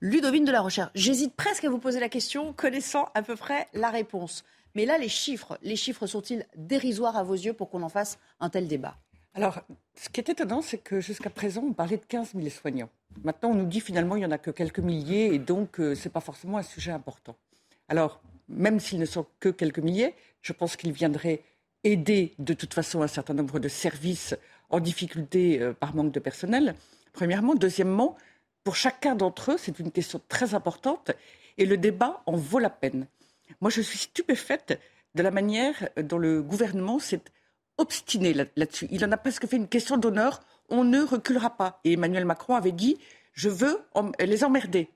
Ludovine 0.00 0.44
de 0.44 0.50
la 0.50 0.60
Recherche, 0.60 0.90
j'hésite 0.96 1.34
presque 1.36 1.64
à 1.64 1.70
vous 1.70 1.78
poser 1.78 2.00
la 2.00 2.08
question, 2.08 2.52
connaissant 2.52 3.08
à 3.14 3.22
peu 3.22 3.36
près 3.36 3.68
la 3.72 3.90
réponse. 3.90 4.44
Mais 4.74 4.84
là, 4.84 4.98
les 4.98 5.08
chiffres, 5.08 5.58
les 5.62 5.76
chiffres 5.76 6.08
sont-ils 6.08 6.44
dérisoires 6.56 7.16
à 7.16 7.22
vos 7.22 7.34
yeux 7.34 7.52
pour 7.52 7.70
qu'on 7.70 7.82
en 7.82 7.88
fasse 7.88 8.18
un 8.40 8.50
tel 8.50 8.66
débat? 8.66 8.96
Alors, 9.32 9.60
ce 9.94 10.08
qui 10.08 10.18
est 10.18 10.28
étonnant, 10.28 10.60
c'est 10.60 10.78
que 10.78 11.00
jusqu'à 11.00 11.30
présent, 11.30 11.62
on 11.62 11.72
parlait 11.72 11.98
de 11.98 12.04
15 12.04 12.32
000 12.34 12.48
soignants. 12.48 12.90
Maintenant, 13.22 13.50
on 13.50 13.54
nous 13.54 13.66
dit 13.66 13.80
finalement 13.80 14.16
il 14.16 14.20
n'y 14.20 14.26
en 14.26 14.32
a 14.32 14.38
que 14.38 14.50
quelques 14.50 14.80
milliers 14.80 15.32
et 15.32 15.38
donc 15.38 15.78
euh, 15.78 15.94
ce 15.94 16.04
n'est 16.04 16.12
pas 16.12 16.20
forcément 16.20 16.58
un 16.58 16.62
sujet 16.64 16.90
important. 16.90 17.36
Alors, 17.88 18.20
même 18.48 18.80
s'ils 18.80 18.98
ne 18.98 19.06
sont 19.06 19.26
que 19.38 19.50
quelques 19.50 19.78
milliers, 19.78 20.14
je 20.42 20.52
pense 20.52 20.74
qu'ils 20.76 20.92
viendraient 20.92 21.42
aider 21.84 22.34
de 22.40 22.54
toute 22.54 22.74
façon 22.74 23.02
un 23.02 23.06
certain 23.06 23.34
nombre 23.34 23.60
de 23.60 23.68
services 23.68 24.34
en 24.70 24.80
difficulté 24.80 25.60
euh, 25.60 25.72
par 25.72 25.94
manque 25.94 26.12
de 26.12 26.20
personnel. 26.20 26.74
Premièrement. 27.12 27.54
Deuxièmement, 27.54 28.16
pour 28.64 28.76
chacun 28.76 29.14
d'entre 29.14 29.52
eux, 29.52 29.56
c'est 29.58 29.78
une 29.78 29.90
question 29.92 30.20
très 30.28 30.54
importante 30.54 31.12
et 31.58 31.66
le 31.66 31.76
débat 31.76 32.22
en 32.26 32.36
vaut 32.36 32.58
la 32.58 32.70
peine. 32.70 33.06
Moi, 33.60 33.70
je 33.70 33.80
suis 33.80 33.98
stupéfaite 33.98 34.80
de 35.14 35.22
la 35.22 35.30
manière 35.30 35.88
dont 36.02 36.18
le 36.18 36.42
gouvernement 36.42 36.98
s'est 36.98 37.22
obstiné 37.78 38.34
là- 38.34 38.44
là-dessus. 38.56 38.88
Il 38.90 39.04
en 39.04 39.12
a 39.12 39.16
presque 39.16 39.46
fait 39.46 39.56
une 39.56 39.68
question 39.68 39.96
d'honneur. 39.96 40.40
On 40.68 40.84
ne 40.84 41.00
reculera 41.02 41.56
pas. 41.56 41.80
Et 41.84 41.92
Emmanuel 41.94 42.24
Macron 42.24 42.54
avait 42.54 42.72
dit 42.72 42.98
Je 43.32 43.48
veux 43.48 43.78
les 44.18 44.44
emmerder. 44.44 44.90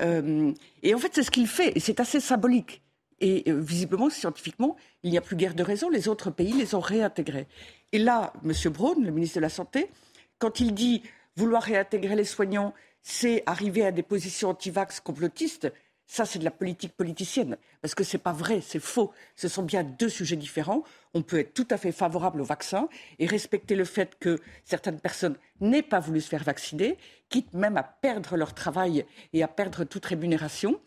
Euh, 0.00 0.52
et 0.82 0.94
en 0.94 0.98
fait, 0.98 1.10
c'est 1.14 1.22
ce 1.22 1.30
qu'il 1.30 1.46
fait. 1.48 1.72
Et 1.76 1.80
c'est 1.80 2.00
assez 2.00 2.20
symbolique. 2.20 2.82
Et 3.20 3.44
euh, 3.48 3.58
visiblement, 3.58 4.10
scientifiquement, 4.10 4.76
il 5.02 5.10
n'y 5.10 5.18
a 5.18 5.22
plus 5.22 5.36
guère 5.36 5.54
de 5.54 5.62
raison. 5.62 5.88
Les 5.88 6.08
autres 6.08 6.30
pays 6.30 6.52
les 6.52 6.74
ont 6.74 6.80
réintégrés. 6.80 7.46
Et 7.92 7.98
là, 7.98 8.32
M. 8.44 8.52
Braun, 8.72 9.02
le 9.02 9.10
ministre 9.10 9.36
de 9.36 9.42
la 9.42 9.48
Santé, 9.48 9.90
quand 10.38 10.60
il 10.60 10.74
dit 10.74 11.02
vouloir 11.36 11.62
réintégrer 11.62 12.14
les 12.14 12.24
soignants, 12.24 12.74
c'est 13.02 13.42
arriver 13.46 13.86
à 13.86 13.92
des 13.92 14.02
positions 14.02 14.50
anti-vax 14.50 15.00
complotistes, 15.00 15.72
Ça, 16.08 16.24
c'est 16.24 16.38
de 16.38 16.44
la 16.44 16.52
politique 16.52 16.92
politicienne, 16.92 17.56
parce 17.82 17.96
que 17.96 18.04
ce 18.04 18.16
n'est 18.16 18.22
pas 18.22 18.32
vrai, 18.32 18.60
c'est 18.60 18.78
faux. 18.78 19.12
Ce 19.34 19.48
sont 19.48 19.64
bien 19.64 19.82
deux 19.82 20.08
sujets 20.08 20.36
différents. 20.36 20.84
On 21.14 21.22
peut 21.22 21.40
être 21.40 21.52
tout 21.52 21.66
à 21.70 21.76
fait 21.76 21.90
favorable 21.90 22.40
au 22.40 22.44
vaccin 22.44 22.88
et 23.18 23.26
respecter 23.26 23.74
le 23.74 23.84
fait 23.84 24.16
que 24.20 24.38
certaines 24.64 25.00
personnes 25.00 25.36
n'aient 25.60 25.82
pas 25.82 25.98
voulu 25.98 26.20
se 26.20 26.28
faire 26.28 26.44
vacciner, 26.44 26.96
quitte 27.28 27.52
même 27.54 27.76
à 27.76 27.82
perdre 27.82 28.36
leur 28.36 28.54
travail 28.54 29.04
et 29.32 29.42
à 29.42 29.48
perdre 29.48 29.82
toute 29.82 30.06
rémunération. 30.06 30.80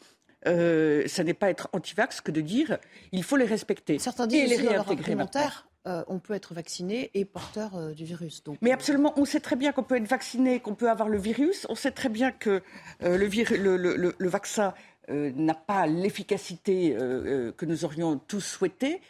Euh, 0.47 1.03
ça 1.07 1.23
n'est 1.23 1.33
pas 1.33 1.49
être 1.49 1.69
anti-vax 1.73 2.21
que 2.21 2.31
de 2.31 2.41
dire 2.41 2.77
il 3.11 3.23
faut 3.23 3.35
les 3.35 3.45
respecter. 3.45 3.99
Certains 3.99 4.27
disent 4.27 4.51
et 4.51 4.57
les 4.57 4.67
réintégrer 4.67 5.15
euh, 5.87 6.03
on 6.07 6.19
peut 6.19 6.33
être 6.33 6.53
vacciné 6.53 7.09
et 7.13 7.23
porteur 7.23 7.75
euh, 7.75 7.93
du 7.93 8.03
virus. 8.03 8.43
Donc, 8.43 8.57
Mais 8.61 8.73
absolument, 8.73 9.13
on 9.15 9.23
sait 9.23 9.39
très 9.39 9.55
bien 9.55 9.71
qu'on 9.71 9.83
peut 9.83 9.95
être 9.95 10.09
vacciné, 10.09 10.59
qu'on 10.59 10.75
peut 10.75 10.89
avoir 10.89 11.07
le 11.07 11.17
virus. 11.17 11.65
On 11.69 11.75
sait 11.75 11.91
très 11.91 12.09
bien 12.09 12.31
que 12.31 12.61
le, 13.01 13.15
le, 13.17 14.13
le, 14.17 14.29
vaccin 14.29 14.73
n'a 15.09 15.53
pas 15.53 15.87
l'efficacité 15.87 16.95
que 17.57 17.65
nous 17.65 17.85
aurions 17.85 18.17
tous 18.17 18.41
souhaité. 18.41 19.01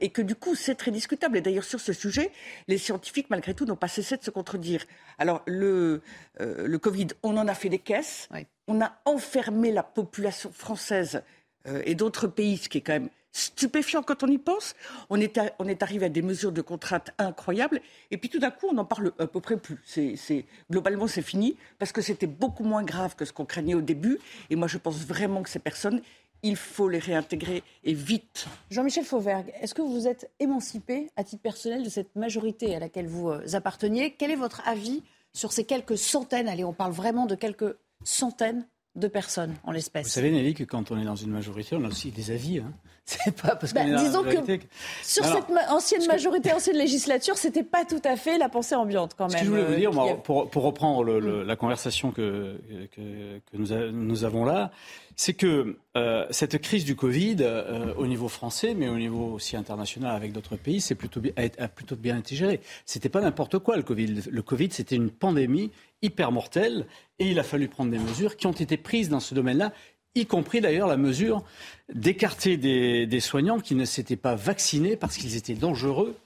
Et 0.00 0.10
que 0.10 0.22
du 0.22 0.34
coup, 0.34 0.54
c'est 0.54 0.74
très 0.74 0.90
discutable. 0.90 1.38
Et 1.38 1.40
d'ailleurs, 1.40 1.64
sur 1.64 1.80
ce 1.80 1.92
sujet, 1.92 2.30
les 2.66 2.78
scientifiques, 2.78 3.30
malgré 3.30 3.54
tout, 3.54 3.64
n'ont 3.64 3.76
pas 3.76 3.88
cessé 3.88 4.16
de 4.16 4.24
se 4.24 4.30
contredire. 4.30 4.84
Alors, 5.18 5.42
le, 5.46 6.02
le 6.40 6.78
Covid, 6.78 7.08
on 7.22 7.36
en 7.36 7.46
a 7.48 7.54
fait 7.54 7.68
des 7.68 7.78
caisses. 7.78 8.28
On 8.66 8.80
a 8.80 8.98
enfermé 9.04 9.72
la 9.72 9.82
population 9.82 10.50
française 10.52 11.22
et 11.84 11.94
d'autres 11.94 12.26
pays, 12.26 12.56
ce 12.56 12.68
qui 12.68 12.78
est 12.78 12.82
quand 12.82 12.94
même 12.94 13.10
stupéfiant 13.32 14.02
quand 14.02 14.22
on 14.22 14.26
y 14.26 14.38
pense. 14.38 14.74
On 15.10 15.20
est, 15.20 15.38
on 15.58 15.68
est 15.68 15.82
arrivé 15.82 16.06
à 16.06 16.08
des 16.08 16.22
mesures 16.22 16.52
de 16.52 16.62
contrainte 16.62 17.10
incroyables. 17.18 17.80
Et 18.10 18.16
puis 18.16 18.28
tout 18.28 18.38
d'un 18.38 18.50
coup, 18.50 18.66
on 18.70 18.74
n'en 18.74 18.84
parle 18.84 19.12
à 19.18 19.26
peu 19.26 19.40
près 19.40 19.56
plus. 19.56 19.78
C'est, 19.84 20.44
globalement, 20.70 21.06
c'est 21.06 21.22
fini 21.22 21.56
parce 21.78 21.92
que 21.92 22.00
c'était 22.00 22.26
beaucoup 22.26 22.64
moins 22.64 22.82
grave 22.82 23.16
que 23.16 23.24
ce 23.24 23.32
qu'on 23.32 23.44
craignait 23.44 23.74
au 23.74 23.80
début. 23.80 24.18
Et 24.50 24.56
moi, 24.56 24.68
je 24.68 24.78
pense 24.78 25.04
vraiment 25.04 25.42
que 25.42 25.50
ces 25.50 25.58
personnes, 25.58 26.02
il 26.42 26.56
faut 26.56 26.88
les 26.88 26.98
réintégrer 26.98 27.62
et 27.84 27.94
vite. 27.94 28.46
Jean-Michel 28.70 29.04
Fauvergue, 29.04 29.52
est-ce 29.60 29.74
que 29.74 29.82
vous 29.82 30.06
êtes 30.06 30.30
émancipé 30.40 31.10
à 31.16 31.24
titre 31.24 31.42
personnel 31.42 31.82
de 31.82 31.88
cette 31.88 32.14
majorité 32.16 32.74
à 32.74 32.78
laquelle 32.78 33.06
vous 33.06 33.30
euh, 33.30 33.54
apparteniez? 33.54 34.14
Quel 34.18 34.30
est 34.30 34.36
votre 34.36 34.66
avis 34.66 35.02
sur 35.32 35.52
ces 35.52 35.64
quelques 35.64 35.98
centaines, 35.98 36.48
allez, 36.48 36.64
on 36.64 36.72
parle 36.72 36.92
vraiment 36.92 37.26
de 37.26 37.34
quelques 37.34 37.76
centaines 38.04 38.66
de 38.96 39.08
personnes 39.08 39.54
en 39.64 39.72
l'espèce 39.72 40.06
Vous 40.06 40.12
savez, 40.12 40.30
Nelly, 40.30 40.54
que 40.54 40.64
quand 40.64 40.90
on 40.90 40.98
est 40.98 41.04
dans 41.04 41.16
une 41.16 41.30
majorité, 41.30 41.76
on 41.76 41.84
a 41.84 41.88
aussi 41.88 42.10
des 42.10 42.30
avis. 42.30 42.58
Hein. 42.58 42.72
C'est 43.08 43.40
pas 43.40 43.56
parce 43.56 43.72
bah, 43.72 43.84
disons 43.84 44.22
que 44.22 44.36
sur 45.02 45.24
cette 45.24 45.46
ancienne 45.70 46.06
majorité, 46.06 46.52
ancienne 46.52 46.76
législature, 46.76 47.38
c'était 47.38 47.62
pas 47.62 47.86
tout 47.86 48.02
à 48.04 48.16
fait 48.16 48.36
la 48.36 48.50
pensée 48.50 48.74
ambiante 48.74 49.14
quand 49.16 49.28
même. 49.28 49.38
Ce 49.38 49.38
que 49.38 49.44
je 49.46 49.50
voulais 49.50 49.64
vous 49.64 49.74
dire, 49.76 49.98
euh, 49.98 50.14
pour, 50.16 50.50
pour, 50.50 50.62
reprendre 50.62 51.02
le, 51.04 51.42
la 51.42 51.56
conversation 51.56 52.10
que, 52.10 52.60
que, 52.94 53.38
que 53.38 53.56
nous, 53.56 53.68
nous, 53.92 54.24
avons 54.24 54.44
là, 54.44 54.72
c'est 55.16 55.32
que 55.32 55.78
euh, 55.96 56.26
cette 56.28 56.60
crise 56.60 56.84
du 56.84 56.96
Covid, 56.96 57.36
euh, 57.40 57.94
au 57.96 58.06
niveau 58.06 58.28
français, 58.28 58.74
mais 58.74 58.90
au 58.90 58.98
niveau 58.98 59.32
aussi 59.32 59.56
international 59.56 60.14
avec 60.14 60.32
d'autres 60.32 60.56
pays, 60.56 60.82
c'est 60.82 60.94
plutôt 60.94 61.20
bien, 61.20 61.32
a 61.36 61.68
plutôt 61.68 61.96
bien 61.96 62.18
été 62.18 62.36
géré. 62.36 62.60
C'était 62.84 63.08
pas 63.08 63.22
n'importe 63.22 63.58
quoi 63.58 63.78
le 63.78 63.84
Covid. 63.84 64.24
Le 64.30 64.42
Covid, 64.42 64.68
c'était 64.70 64.96
une 64.96 65.10
pandémie 65.10 65.70
hyper 66.02 66.30
mortelle, 66.30 66.84
et 67.18 67.30
il 67.30 67.38
a 67.38 67.42
fallu 67.42 67.68
prendre 67.68 67.90
des 67.90 67.98
mesures 67.98 68.36
qui 68.36 68.46
ont 68.46 68.52
été 68.52 68.76
prises 68.76 69.08
dans 69.08 69.20
ce 69.20 69.34
domaine-là 69.34 69.72
y 70.14 70.26
compris 70.26 70.60
d'ailleurs 70.60 70.88
la 70.88 70.96
mesure 70.96 71.42
d'écarter 71.92 72.56
des, 72.56 73.20
soignants 73.20 73.60
qui 73.60 73.74
ne 73.74 73.84
s'étaient 73.84 74.16
pas 74.16 74.34
vaccinés 74.34 74.96
parce 74.96 75.16
qu'ils 75.16 75.36
étaient 75.36 75.54
dangereux 75.54 76.16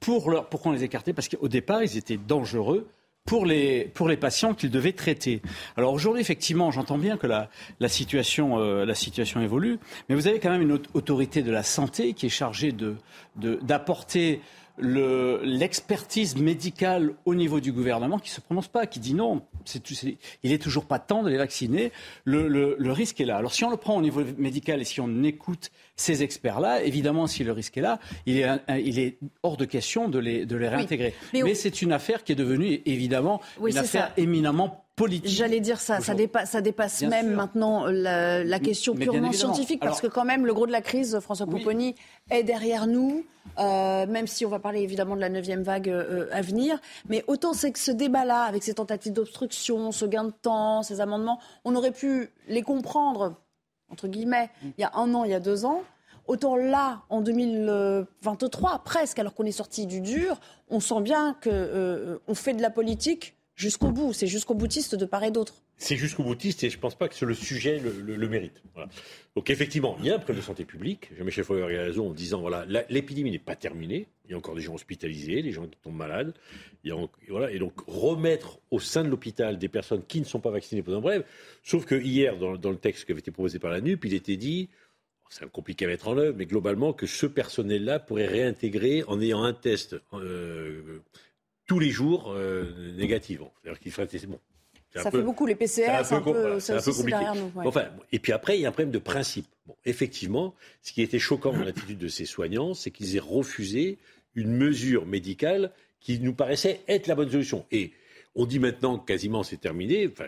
pour 0.00 0.30
leur... 0.30 0.48
Pourquoi 0.48 0.72
on 0.72 0.74
les 0.74 0.84
écartait 0.84 1.12
Parce 1.12 1.28
qu'au 1.28 1.48
départ, 1.48 1.82
ils 1.82 1.96
étaient 1.96 2.16
dangereux 2.16 2.88
pour 3.24 3.46
les, 3.46 3.90
pour 3.94 4.08
les 4.08 4.16
patients 4.16 4.54
qu'ils 4.54 4.70
devaient 4.70 4.92
traiter. 4.92 5.40
Alors 5.76 5.92
aujourd'hui, 5.94 6.20
effectivement, 6.20 6.70
j'entends 6.70 6.98
bien 6.98 7.16
que 7.16 7.26
la, 7.26 7.48
la, 7.80 7.88
situation, 7.88 8.58
euh, 8.58 8.84
la 8.84 8.94
situation 8.94 9.40
évolue, 9.40 9.78
mais 10.08 10.14
vous 10.14 10.26
avez 10.26 10.40
quand 10.40 10.50
même 10.50 10.62
une 10.62 10.78
autorité 10.92 11.42
de 11.42 11.50
la 11.50 11.62
santé 11.62 12.12
qui 12.12 12.26
est 12.26 12.30
chargée 12.30 12.74
d'apporter 13.36 14.36
de, 14.36 14.40
l'expertise 14.78 16.36
médicale 16.36 17.14
au 17.24 17.34
niveau 17.34 17.60
du 17.60 17.72
gouvernement 17.72 18.18
qui 18.18 18.30
ne 18.30 18.34
se 18.34 18.40
prononce 18.40 18.68
pas, 18.68 18.86
qui 18.86 18.98
dit 18.98 19.14
non, 19.14 19.42
il 20.42 20.50
n'est 20.50 20.58
toujours 20.58 20.86
pas 20.86 20.98
temps 20.98 21.22
de 21.22 21.30
les 21.30 21.36
vacciner, 21.36 21.92
le, 22.24 22.76
risque 22.90 23.20
est 23.20 23.24
là. 23.24 23.36
Alors 23.36 23.52
si 23.52 23.64
on 23.64 23.70
le 23.70 23.76
prend 23.76 23.96
au 23.96 24.02
niveau 24.02 24.22
médical 24.36 24.80
et 24.80 24.84
si 24.84 25.00
on 25.00 25.22
écoute 25.22 25.70
ces 25.96 26.22
experts-là, 26.22 26.82
évidemment, 26.82 27.26
si 27.26 27.44
le 27.44 27.52
risque 27.52 27.76
est 27.76 27.82
là, 27.82 28.00
il 28.26 28.38
est, 28.38 28.48
il 28.84 28.98
est 28.98 29.18
hors 29.42 29.56
de 29.56 29.64
question 29.64 30.08
de 30.08 30.18
les, 30.18 30.46
de 30.46 30.56
les 30.56 30.68
réintégrer. 30.68 31.14
mais, 31.32 31.54
c'est 31.54 31.82
une 31.82 31.92
affaire 31.92 32.24
qui 32.24 32.32
est 32.32 32.36
devenue 32.36 32.82
évidemment 32.84 33.40
une 33.64 33.78
affaire 33.78 34.12
éminemment 34.16 34.84
Politique. 34.96 35.30
J'allais 35.30 35.58
dire 35.58 35.80
ça, 35.80 35.98
ça 35.98 36.14
dépasse, 36.14 36.52
ça 36.52 36.60
dépasse 36.60 37.02
même 37.02 37.32
maintenant 37.32 37.86
la, 37.86 38.60
question 38.60 38.94
purement 38.94 39.32
scientifique, 39.32 39.80
parce 39.80 40.00
que 40.00 40.06
quand 40.06 40.24
même 40.24 40.46
le 40.46 40.54
gros 40.54 40.66
de 40.66 40.72
la 40.72 40.82
crise, 40.82 41.18
François 41.20 41.46
Pouponi, 41.46 41.96
est 42.30 42.44
derrière 42.44 42.86
nous. 42.86 43.24
Euh, 43.58 44.06
même 44.06 44.26
si 44.26 44.46
on 44.46 44.48
va 44.48 44.58
parler 44.58 44.80
évidemment 44.80 45.14
de 45.16 45.20
la 45.20 45.28
neuvième 45.28 45.62
vague 45.62 45.90
euh, 45.90 46.28
à 46.32 46.40
venir. 46.40 46.78
Mais 47.10 47.22
autant 47.26 47.52
c'est 47.52 47.72
que 47.72 47.78
ce 47.78 47.90
débat-là, 47.90 48.42
avec 48.42 48.62
ces 48.62 48.74
tentatives 48.74 49.12
d'obstruction, 49.12 49.92
ce 49.92 50.06
gain 50.06 50.24
de 50.24 50.32
temps, 50.32 50.82
ces 50.82 51.02
amendements, 51.02 51.38
on 51.64 51.76
aurait 51.76 51.92
pu 51.92 52.30
les 52.48 52.62
comprendre, 52.62 53.36
entre 53.90 54.08
guillemets, 54.08 54.50
il 54.62 54.80
y 54.80 54.84
a 54.84 54.92
un 54.94 55.14
an, 55.14 55.24
il 55.24 55.30
y 55.30 55.34
a 55.34 55.40
deux 55.40 55.64
ans. 55.64 55.82
Autant 56.26 56.56
là, 56.56 57.02
en 57.10 57.20
2023, 57.20 58.82
presque, 58.84 59.18
alors 59.18 59.34
qu'on 59.34 59.44
est 59.44 59.52
sorti 59.52 59.86
du 59.86 60.00
dur, 60.00 60.40
on 60.70 60.80
sent 60.80 61.02
bien 61.02 61.34
qu'on 61.42 61.50
euh, 61.50 62.18
fait 62.34 62.54
de 62.54 62.62
la 62.62 62.70
politique 62.70 63.36
jusqu'au 63.54 63.90
bout. 63.90 64.12
C'est 64.12 64.26
jusqu'au 64.26 64.54
boutiste 64.54 64.94
de 64.94 65.04
part 65.04 65.22
et 65.24 65.30
d'autre. 65.30 65.63
C'est 65.84 65.96
jusqu'au 65.96 66.22
boutiste 66.22 66.64
et 66.64 66.70
je 66.70 66.76
ne 66.76 66.80
pense 66.80 66.94
pas 66.94 67.08
que 67.10 67.24
le 67.26 67.34
sujet 67.34 67.78
le, 67.78 68.26
mérite. 68.26 68.62
Donc 69.36 69.50
effectivement, 69.50 69.98
il 70.00 70.06
y 70.06 70.10
a 70.10 70.14
un 70.14 70.18
problème 70.18 70.38
de 70.38 70.42
santé 70.42 70.64
publique. 70.64 71.10
Jean-Michel 71.18 71.44
Fauver 71.44 71.64
a 71.64 71.82
raison 71.82 72.08
en 72.08 72.14
disant 72.14 72.40
voilà, 72.40 72.64
l'épidémie 72.88 73.30
n'est 73.30 73.38
pas 73.38 73.54
terminée. 73.54 74.06
Il 74.24 74.30
y 74.30 74.34
a 74.34 74.38
encore 74.38 74.54
des 74.54 74.62
gens 74.62 74.72
hospitalisés, 74.72 75.42
des 75.42 75.52
gens 75.52 75.66
qui 75.66 75.76
tombent 75.82 75.96
malades. 75.96 76.32
voilà, 77.28 77.50
et 77.50 77.58
donc 77.58 77.74
remettre 77.86 78.60
au 78.70 78.80
sein 78.80 79.04
de 79.04 79.10
l'hôpital 79.10 79.58
des 79.58 79.68
personnes 79.68 80.02
qui 80.08 80.20
ne 80.20 80.24
sont 80.24 80.40
pas 80.40 80.50
vaccinées 80.50 80.82
pendant 80.82 81.02
bref. 81.02 81.22
Sauf 81.62 81.84
que 81.84 81.96
hier, 81.96 82.38
dans, 82.38 82.70
le 82.70 82.78
texte 82.78 83.04
qui 83.04 83.12
avait 83.12 83.20
été 83.20 83.30
proposé 83.30 83.58
par 83.58 83.70
la 83.70 83.82
NUP, 83.82 84.06
il 84.06 84.14
était 84.14 84.38
dit 84.38 84.70
c'est 85.28 85.46
compliqué 85.50 85.84
à 85.84 85.88
mettre 85.88 86.08
en 86.08 86.16
œuvre, 86.16 86.34
mais 86.34 86.46
globalement 86.46 86.94
que 86.94 87.04
ce 87.04 87.26
personnel-là 87.26 87.98
pourrait 87.98 88.26
réintégrer 88.26 89.04
en 89.06 89.20
ayant 89.20 89.42
un 89.42 89.52
test 89.52 89.96
euh, 90.14 91.02
tous 91.66 91.78
les 91.78 91.90
jours 91.90 92.32
euh, 92.32 92.94
négativement. 92.96 93.52
C'est-à-dire 93.60 93.80
qu'il 93.80 93.92
ferait 93.92 94.08
bon. 94.26 94.40
Ça 94.94 95.10
fait 95.10 95.22
beaucoup 95.22 95.46
les 95.46 95.54
PCR, 95.54 96.04
c'est 96.04 96.14
un, 96.14 96.20
peu, 96.20 96.60
ça 96.60 96.80
compliqué. 96.80 97.18
Nous, 97.34 97.62
enfin, 97.64 97.86
et 98.12 98.18
puis 98.18 98.32
après, 98.32 98.56
il 98.56 98.62
y 98.62 98.66
a 98.66 98.68
un 98.68 98.72
problème 98.72 98.92
de 98.92 98.98
principe. 98.98 99.46
Bon, 99.66 99.74
effectivement, 99.84 100.54
ce 100.82 100.92
qui 100.92 101.02
était 101.02 101.18
choquant 101.18 101.52
dans 101.52 101.64
l'attitude 101.64 101.98
de 101.98 102.08
ces 102.08 102.26
soignants, 102.26 102.74
c'est 102.74 102.90
qu'ils 102.90 103.16
aient 103.16 103.20
refusé 103.20 103.98
une 104.34 104.52
mesure 104.52 105.06
médicale 105.06 105.72
qui 106.00 106.20
nous 106.20 106.34
paraissait 106.34 106.80
être 106.86 107.06
la 107.06 107.14
bonne 107.14 107.30
solution. 107.30 107.64
Et 107.72 107.92
on 108.34 108.46
dit 108.46 108.58
maintenant 108.58 108.98
que 108.98 109.06
quasiment 109.06 109.42
c'est 109.42 109.56
terminé. 109.56 110.08
Enfin, 110.12 110.26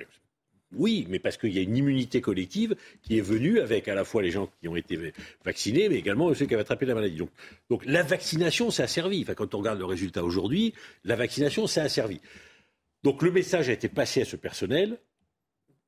oui, 0.72 1.06
mais 1.08 1.18
parce 1.18 1.36
qu'il 1.36 1.52
y 1.52 1.58
a 1.58 1.62
une 1.62 1.76
immunité 1.76 2.20
collective 2.20 2.74
qui 3.02 3.18
est 3.18 3.22
venue 3.22 3.60
avec 3.60 3.86
à 3.88 3.94
la 3.94 4.04
fois 4.04 4.22
les 4.22 4.30
gens 4.30 4.50
qui 4.60 4.68
ont 4.68 4.76
été 4.76 4.98
vaccinés, 5.44 5.88
mais 5.88 5.96
également 5.96 6.32
ceux 6.34 6.46
qui 6.46 6.54
avaient 6.54 6.62
attrapé 6.62 6.86
la 6.86 6.94
maladie. 6.94 7.20
Donc, 7.70 7.84
la 7.86 8.02
vaccination, 8.02 8.70
ça 8.70 8.84
a 8.84 8.86
servi. 8.88 9.22
Enfin, 9.22 9.34
quand 9.34 9.54
on 9.54 9.58
regarde 9.58 9.78
le 9.78 9.84
résultat 9.84 10.24
aujourd'hui, 10.24 10.74
la 11.04 11.14
vaccination, 11.14 11.66
ça 11.66 11.82
a 11.82 11.88
servi. 11.88 12.20
Donc 13.06 13.22
le 13.22 13.30
message 13.30 13.68
a 13.68 13.72
été 13.72 13.88
passé 13.88 14.22
à 14.22 14.24
ce 14.24 14.34
personnel. 14.34 14.98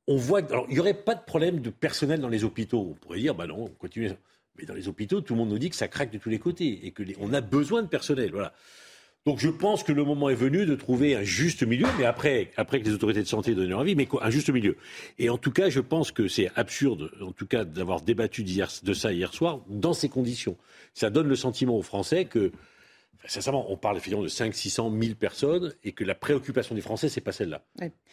On 0.06 0.16
voit, 0.16 0.38
alors 0.38 0.66
il 0.68 0.74
n'y 0.74 0.78
aurait 0.78 0.94
pas 0.94 1.16
de 1.16 1.24
problème 1.24 1.58
de 1.58 1.68
personnel 1.68 2.20
dans 2.20 2.28
les 2.28 2.44
hôpitaux. 2.44 2.90
On 2.92 2.94
pourrait 2.94 3.18
dire, 3.18 3.34
bah 3.34 3.48
non, 3.48 3.64
on 3.64 3.66
continue. 3.70 4.12
Mais 4.56 4.66
dans 4.66 4.74
les 4.74 4.86
hôpitaux, 4.86 5.20
tout 5.20 5.34
le 5.34 5.38
monde 5.38 5.48
nous 5.48 5.58
dit 5.58 5.68
que 5.68 5.74
ça 5.74 5.88
craque 5.88 6.12
de 6.12 6.18
tous 6.18 6.28
les 6.28 6.38
côtés 6.38 6.86
et 6.86 6.92
que 6.92 7.02
a 7.34 7.40
besoin 7.40 7.82
de 7.82 7.88
personnel. 7.88 8.30
Voilà. 8.30 8.52
Donc 9.26 9.40
je 9.40 9.48
pense 9.48 9.82
que 9.82 9.90
le 9.90 10.04
moment 10.04 10.30
est 10.30 10.36
venu 10.36 10.64
de 10.64 10.76
trouver 10.76 11.16
un 11.16 11.24
juste 11.24 11.64
milieu, 11.64 11.88
mais 11.98 12.04
après, 12.04 12.52
après 12.56 12.80
que 12.80 12.86
les 12.86 12.94
autorités 12.94 13.24
de 13.24 13.26
santé 13.26 13.56
donnent 13.56 13.70
leur 13.70 13.80
avis, 13.80 13.96
mais 13.96 14.06
un 14.22 14.30
juste 14.30 14.50
milieu. 14.50 14.76
Et 15.18 15.28
en 15.28 15.38
tout 15.38 15.50
cas, 15.50 15.70
je 15.70 15.80
pense 15.80 16.12
que 16.12 16.28
c'est 16.28 16.52
absurde, 16.54 17.10
en 17.20 17.32
tout 17.32 17.48
cas, 17.48 17.64
d'avoir 17.64 18.00
débattu 18.00 18.44
de 18.44 18.94
ça 18.94 19.12
hier 19.12 19.34
soir 19.34 19.64
dans 19.66 19.92
ces 19.92 20.08
conditions. 20.08 20.56
Ça 20.94 21.10
donne 21.10 21.26
le 21.26 21.34
sentiment 21.34 21.76
aux 21.76 21.82
Français 21.82 22.26
que 22.26 22.52
Sincèrement, 23.28 23.66
on 23.70 23.76
parle 23.76 24.00
finalement 24.00 24.22
de 24.22 24.28
5 24.28 24.54
600 24.54 24.90
000 25.02 25.14
personnes 25.14 25.74
et 25.84 25.92
que 25.92 26.02
la 26.02 26.14
préoccupation 26.14 26.74
des 26.74 26.80
Français, 26.80 27.10
c'est 27.10 27.20
pas 27.20 27.32
celle-là. 27.32 27.62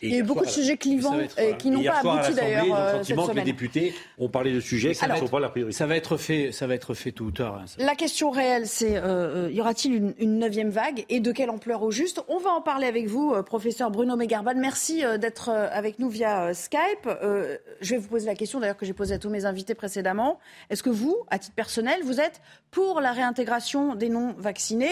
il 0.02 0.12
y 0.12 0.16
a 0.16 0.18
eu 0.18 0.24
beaucoup 0.24 0.44
de 0.44 0.50
sujets 0.50 0.76
clivants 0.76 1.18
qui 1.58 1.70
n'ont 1.70 1.84
pas 1.84 2.00
abouti 2.00 2.34
d'ailleurs. 2.34 2.66
le 2.66 2.74
euh, 2.74 2.98
sentiment 2.98 3.28
que 3.28 3.34
les 3.34 3.44
députés 3.44 3.94
ont 4.18 4.28
parlé 4.28 4.52
de 4.52 4.60
sujets 4.60 4.94
qui 4.94 5.08
ne 5.08 5.16
sont 5.16 5.28
pas 5.28 5.40
la 5.40 5.50
priorité. 5.50 5.78
Ça 5.78 5.86
va 5.86 5.96
être 5.96 6.18
fait, 6.18 6.52
ça 6.52 6.68
va 6.68 6.76
être 6.76 6.94
fait 6.96 7.12
tout 7.12 7.26
ou 7.26 7.32
tard. 7.32 7.62
Hein, 7.62 7.66
la 7.78 7.96
question 7.96 8.30
réelle, 8.30 8.68
c'est 8.68 8.98
euh, 8.98 9.46
euh, 9.48 9.52
y 9.52 9.62
aura-t-il 9.62 10.14
une, 10.18 10.40
neuvième 10.40 10.70
vague 10.70 11.06
et 11.08 11.22
de 11.22 11.32
quelle 11.32 11.50
ampleur 11.50 11.84
au 11.84 11.92
juste? 11.92 12.22
On 12.28 12.40
va 12.40 12.50
en 12.50 12.62
parler 12.62 12.88
avec 12.88 13.08
vous, 13.08 13.42
professeur 13.44 13.92
Bruno 13.92 14.18
Megarban. 14.18 14.56
Merci 14.58 15.04
d'être 15.20 15.50
avec 15.50 16.00
nous 16.00 16.10
via 16.10 16.54
Skype. 16.54 17.08
je 17.80 17.90
vais 17.92 17.98
vous 17.98 18.10
poser 18.10 18.26
la 18.26 18.36
question 18.36 18.60
d'ailleurs 18.60 18.76
que 18.76 18.86
j'ai 18.86 18.94
posée 18.94 19.16
à 19.16 19.20
tous 19.20 19.30
mes 19.30 19.46
invités 19.46 19.76
précédemment. 19.76 20.40
Est-ce 20.70 20.84
que 20.84 20.90
vous, 20.90 21.16
à 21.30 21.40
titre 21.40 21.56
personnel, 21.56 22.00
vous 22.04 22.20
êtes 22.20 22.42
pour 22.72 23.00
la 23.00 23.14
réintégration 23.14 23.96
des 23.96 24.10
non 24.10 24.36
vaccinés 24.38 24.85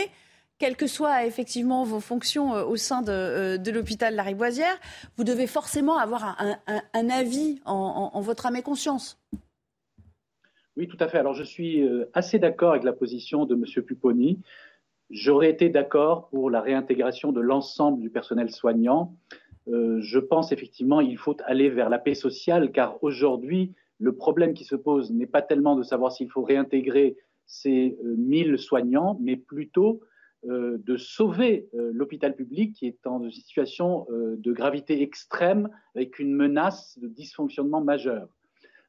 quelles 0.64 0.78
que 0.78 0.88
soient 0.88 1.26
effectivement 1.26 1.84
vos 1.84 2.00
fonctions 2.00 2.56
euh, 2.56 2.64
au 2.64 2.78
sein 2.78 3.02
de, 3.02 3.12
euh, 3.12 3.58
de 3.58 3.72
l'hôpital 3.72 4.16
Lariboisière, 4.16 4.80
vous 5.18 5.26
devez 5.26 5.48
forcément 5.48 5.98
avoir 5.98 6.38
un, 6.94 7.10
avis 7.10 7.60
en, 7.66 8.22
votre 8.22 8.46
âme 8.46 8.56
et 8.56 8.62
conscience. 8.62 9.20
Oui, 10.78 10.88
tout 10.88 10.98
à 11.02 11.10
fait. 11.10 11.18
Alors 11.18 11.34
je 11.34 11.44
suis 11.44 11.82
euh, 11.82 12.10
assez 12.14 12.40
d'accord 12.40 12.72
avec 12.72 12.84
la 12.84 12.94
position 12.94 13.46
de 13.46 13.56
M. 13.56 13.84
Pupponi. 13.84 14.40
J'aurais 15.10 15.50
été 15.50 15.68
d'accord 15.68 16.30
pour 16.30 16.50
la 16.50 16.62
réintégration 16.62 17.34
de 17.34 17.42
l'ensemble 17.42 18.00
du 18.00 18.10
personnel 18.10 18.50
soignant. 18.50 19.14
Je 19.68 20.20
pense 20.20 20.52
effectivement 20.52 21.00
qu'il 21.00 21.18
faut 21.18 21.38
aller 21.46 21.70
vers 21.70 21.90
la 21.90 22.00
paix 22.00 22.16
sociale, 22.16 22.72
car 22.72 23.02
aujourd'hui, 23.04 23.74
le 24.00 24.14
problème 24.16 24.54
qui 24.54 24.64
se 24.64 24.76
pose 24.76 25.12
n'est 25.12 25.28
pas 25.28 25.42
tellement 25.42 25.76
de 25.76 25.84
savoir 25.84 26.12
s'il 26.12 26.30
faut 26.30 26.42
réintégrer 26.42 27.18
ces 27.54 27.98
1000 28.04 28.58
soignants, 28.58 29.18
mais 29.22 29.36
plutôt 29.36 30.02
euh, 30.50 30.78
de 30.80 30.98
sauver 30.98 31.70
euh, 31.74 31.92
l'hôpital 31.94 32.36
public 32.36 32.74
qui 32.74 32.88
est 32.88 33.06
une 33.06 33.32
situation 33.32 34.06
euh, 34.10 34.36
de 34.38 34.52
gravité 34.52 35.02
extrême 35.02 35.70
avec 35.96 36.20
une 36.20 36.34
menace 36.34 37.00
de 37.00 37.08
dysfonctionnement 37.08 37.80
majeur. 37.80 38.28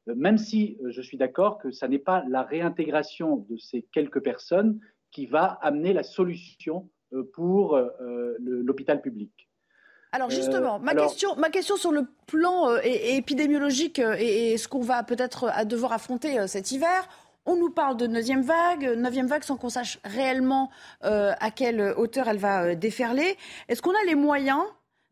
Même 0.07 0.37
si 0.37 0.79
je 0.85 1.01
suis 1.01 1.17
d'accord 1.17 1.59
que 1.59 1.71
ce 1.71 1.87
n'est 1.87 1.99
pas 1.99 2.25
la 2.29 2.43
réintégration 2.43 3.47
de 3.49 3.57
ces 3.57 3.87
quelques 3.93 4.21
personnes 4.21 4.81
qui 5.13 5.27
va 5.27 5.59
amener 5.63 5.93
la 5.93 6.03
solution 6.03 6.91
pour 7.33 7.81
l'hôpital 8.39 9.01
public. 9.01 9.49
Alors 10.13 10.29
justement, 10.29 10.79
ma, 10.79 10.95
question, 10.95 11.37
ma 11.37 11.49
question 11.49 11.77
sur 11.77 11.91
le 11.91 12.07
plan 12.27 12.77
épidémiologique 12.83 13.99
et, 13.99 14.59
ce 14.59 14.69
qu'on 14.69 14.83
va 14.83 15.05
peut-être 15.05 15.65
devoir 15.65 15.95
affronter 15.95 16.47
cet 16.49 16.71
hiver, 16.71 17.09
on 17.47 17.57
nous 17.57 17.71
parle 17.71 17.97
de 17.97 18.07
neuvième 18.07 18.43
vague, 18.43 18.85
neuvième 18.97 19.27
vague 19.27 19.43
sans 19.43 19.57
qu'on 19.57 19.69
sache 19.69 19.99
réellement 20.05 20.71
euh, 21.05 21.33
à 21.41 21.51
quelle 21.51 21.81
hauteur 21.97 22.29
elle 22.29 22.39
va 22.39 22.65
euh, 22.65 22.75
déferler. 22.75 23.37
Est-ce 23.69 23.83
qu'on 23.83 23.95
a 23.95 24.05
les 24.07 24.15
moyens 24.15 24.63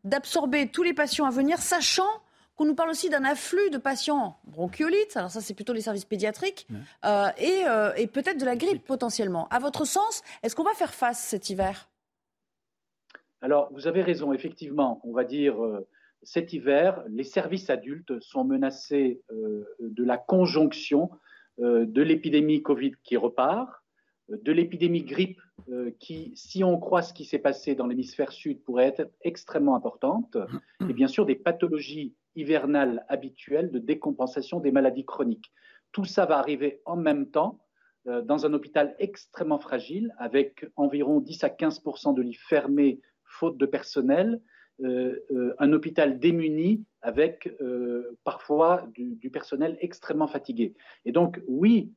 d'absorber 0.03 0.67
tous 0.67 0.83
les 0.83 0.93
patients 0.93 1.25
à 1.25 1.31
venir, 1.31 1.59
sachant 1.59 2.09
qu'on 2.55 2.65
nous 2.65 2.75
parle 2.75 2.89
aussi 2.89 3.09
d'un 3.09 3.23
afflux 3.23 3.69
de 3.69 3.77
patients 3.77 4.37
bronchiolites, 4.43 5.15
alors 5.17 5.31
ça 5.31 5.41
c'est 5.41 5.53
plutôt 5.53 5.73
les 5.73 5.81
services 5.81 6.05
pédiatriques, 6.05 6.67
euh, 7.05 7.29
et, 7.37 8.07
peut-être 8.07 8.37
de 8.37 8.45
la 8.45 8.55
grippe 8.55 8.85
potentiellement. 8.85 9.47
À 9.49 9.59
votre 9.59 9.85
sens, 9.85 10.21
est-ce 10.43 10.55
qu'on 10.55 10.63
va 10.63 10.73
faire 10.73 10.93
face 10.93 11.19
cet 11.19 11.49
hiver? 11.49 11.89
Alors 13.41 13.69
vous 13.73 13.87
avez 13.87 14.01
raison, 14.01 14.33
effectivement, 14.33 15.01
on 15.03 15.13
va 15.13 15.23
dire 15.23 15.55
cet 16.21 16.53
hiver, 16.53 17.03
les 17.09 17.23
services 17.23 17.69
adultes 17.69 18.19
sont 18.19 18.43
menacés 18.43 19.21
de 19.79 20.03
la 20.03 20.17
conjonction 20.17 21.09
euh, 21.11 21.17
de 21.59 22.01
l'épidémie 22.01 22.61
Covid 22.61 22.93
qui 23.03 23.17
repart, 23.17 23.83
euh, 24.31 24.37
de 24.41 24.51
l'épidémie 24.51 25.03
grippe 25.03 25.41
euh, 25.69 25.91
qui, 25.99 26.31
si 26.35 26.63
on 26.63 26.79
croit 26.79 27.01
ce 27.01 27.13
qui 27.13 27.25
s'est 27.25 27.39
passé 27.39 27.75
dans 27.75 27.87
l'hémisphère 27.87 28.31
sud, 28.31 28.63
pourrait 28.63 28.93
être 28.97 29.11
extrêmement 29.21 29.75
importante, 29.75 30.37
et 30.87 30.93
bien 30.93 31.07
sûr 31.07 31.25
des 31.25 31.35
pathologies 31.35 32.15
hivernales 32.35 33.05
habituelles 33.09 33.71
de 33.71 33.79
décompensation 33.79 34.59
des 34.59 34.71
maladies 34.71 35.05
chroniques. 35.05 35.51
Tout 35.91 36.05
ça 36.05 36.25
va 36.25 36.39
arriver 36.39 36.81
en 36.85 36.95
même 36.95 37.29
temps 37.29 37.59
dans 38.05 38.45
un 38.45 38.53
hôpital 38.53 38.95
extrêmement 38.99 39.59
fragile, 39.59 40.13
avec 40.17 40.65
environ 40.75 41.21
10 41.21 41.43
à 41.45 41.49
15% 41.49 42.13
de 42.13 42.21
lits 42.21 42.33
fermés 42.33 42.99
faute 43.23 43.57
de 43.57 43.65
personnel, 43.65 44.33
euh, 44.33 44.39
euh, 44.39 44.52
un 44.81 45.73
hôpital 45.73 46.19
démuni 46.19 46.83
avec 47.01 47.53
euh, 47.61 48.17
parfois 48.23 48.87
du, 48.93 49.29
personnel 49.29 49.77
extrêmement 49.81 50.27
fatigué. 50.27 50.73
Et 51.05 51.11
donc, 51.11 51.41
oui, 51.47 51.93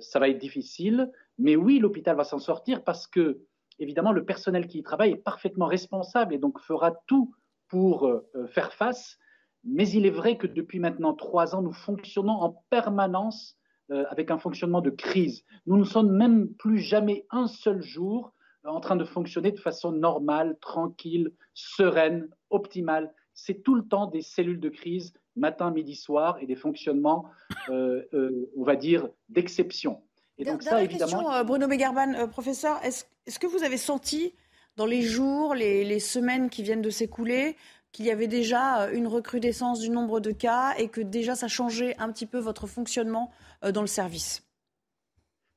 ça 0.00 0.18
va 0.18 0.28
être 0.28 0.38
difficile, 0.38 1.12
mais 1.38 1.54
oui, 1.54 1.78
l'hôpital 1.78 2.16
va 2.16 2.24
s'en 2.24 2.40
sortir 2.40 2.82
parce 2.82 3.06
que, 3.06 3.42
évidemment, 3.78 4.10
le 4.10 4.24
personnel 4.24 4.66
qui 4.66 4.78
y 4.78 4.82
travaille 4.82 5.12
est 5.12 5.16
parfaitement 5.16 5.66
responsable 5.66 6.34
et 6.34 6.38
donc 6.38 6.58
fera 6.58 6.96
tout 7.06 7.32
pour 7.68 8.10
faire 8.48 8.72
face. 8.72 9.18
Mais 9.62 9.88
il 9.88 10.04
est 10.04 10.10
vrai 10.10 10.36
que 10.36 10.48
depuis 10.48 10.80
maintenant 10.80 11.14
trois 11.14 11.54
ans, 11.54 11.62
nous 11.62 11.72
fonctionnons 11.72 12.32
en 12.32 12.64
permanence 12.70 13.56
avec 13.88 14.32
un 14.32 14.38
fonctionnement 14.38 14.80
de 14.80 14.90
crise. 14.90 15.44
Nous 15.66 15.76
ne 15.76 15.84
sommes 15.84 16.10
même 16.10 16.52
plus 16.54 16.78
jamais 16.78 17.24
un 17.30 17.46
seul 17.46 17.82
jour 17.82 18.32
en 18.72 18.80
train 18.80 18.96
de 18.96 19.04
fonctionner 19.04 19.52
de 19.52 19.60
façon 19.60 19.92
normale, 19.92 20.56
tranquille, 20.60 21.32
sereine, 21.54 22.28
optimale. 22.50 23.12
C'est 23.34 23.62
tout 23.62 23.74
le 23.74 23.82
temps 23.82 24.06
des 24.06 24.22
cellules 24.22 24.60
de 24.60 24.68
crise, 24.68 25.12
matin, 25.36 25.70
midi, 25.70 25.94
soir, 25.94 26.38
et 26.40 26.46
des 26.46 26.56
fonctionnements, 26.56 27.26
euh, 27.68 28.02
euh, 28.14 28.50
on 28.56 28.64
va 28.64 28.76
dire, 28.76 29.08
d'exception. 29.28 30.02
Et 30.38 30.44
donc 30.44 30.62
ça, 30.62 30.82
évidemment... 30.82 31.18
Question, 31.18 31.32
euh, 31.32 31.44
Bruno 31.44 31.68
Begarban, 31.68 32.28
professeur, 32.28 32.80
est-ce 32.82 33.38
que 33.38 33.46
vous 33.46 33.62
avez 33.62 33.76
senti 33.76 34.34
dans 34.76 34.86
les 34.86 35.02
jours, 35.02 35.54
les, 35.54 35.84
les 35.84 36.00
semaines 36.00 36.50
qui 36.50 36.62
viennent 36.62 36.82
de 36.82 36.90
s'écouler, 36.90 37.56
qu'il 37.92 38.04
y 38.04 38.10
avait 38.10 38.26
déjà 38.26 38.90
une 38.92 39.06
recrudescence 39.06 39.80
du 39.80 39.88
nombre 39.88 40.20
de 40.20 40.30
cas 40.30 40.74
et 40.76 40.88
que 40.88 41.00
déjà 41.00 41.34
ça 41.34 41.48
changeait 41.48 41.96
un 41.98 42.12
petit 42.12 42.26
peu 42.26 42.38
votre 42.38 42.66
fonctionnement 42.66 43.30
dans 43.72 43.80
le 43.80 43.86
service? 43.86 44.45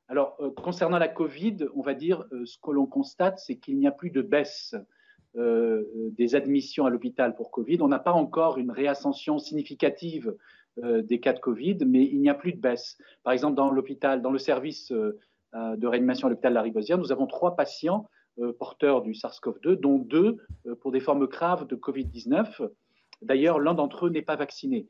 Alors, 0.09 0.35
euh, 0.39 0.49
concernant 0.49 0.97
la 0.97 1.07
Covid, 1.07 1.67
on 1.75 1.81
va 1.81 1.93
dire, 1.93 2.25
euh, 2.31 2.43
ce 2.45 2.57
que 2.57 2.71
l'on 2.71 2.87
constate, 2.87 3.37
c'est 3.37 3.57
qu'il 3.57 3.77
n'y 3.77 3.85
a 3.85 3.91
plus 3.91 4.09
de 4.09 4.23
baisse 4.23 4.75
euh, 5.37 5.83
des 6.17 6.33
admissions 6.33 6.87
à 6.87 6.89
l'hôpital 6.89 7.35
pour 7.35 7.51
Covid. 7.51 7.77
On 7.81 7.87
n'a 7.87 7.99
pas 7.99 8.13
encore 8.13 8.57
une 8.57 8.71
réascension 8.71 9.37
significative 9.37 10.35
des 10.81 11.19
cas 11.19 11.33
de 11.33 11.39
Covid, 11.39 11.79
mais 11.85 12.05
il 12.05 12.21
n'y 12.21 12.29
a 12.29 12.33
plus 12.33 12.53
de 12.53 12.57
baisse. 12.57 12.97
Par 13.23 13.33
exemple, 13.33 13.55
dans 13.55 13.69
l'hôpital, 13.69 14.21
dans 14.21 14.31
le 14.31 14.37
service 14.37 14.93
de 14.93 15.87
réanimation 15.87 16.27
à 16.27 16.29
l'hôpital 16.29 16.53
Lariboisière, 16.53 16.97
nous 16.97 17.11
avons 17.11 17.27
trois 17.27 17.57
patients 17.57 18.07
porteurs 18.59 19.01
du 19.01 19.11
SARS-CoV-2, 19.11 19.73
dont 19.73 19.97
deux 19.97 20.37
pour 20.79 20.93
des 20.93 21.01
formes 21.01 21.27
graves 21.27 21.67
de 21.67 21.75
Covid-19. 21.75 22.69
D'ailleurs, 23.21 23.59
l'un 23.59 23.73
d'entre 23.73 24.05
eux 24.05 24.09
n'est 24.09 24.21
pas 24.21 24.37
vacciné. 24.37 24.87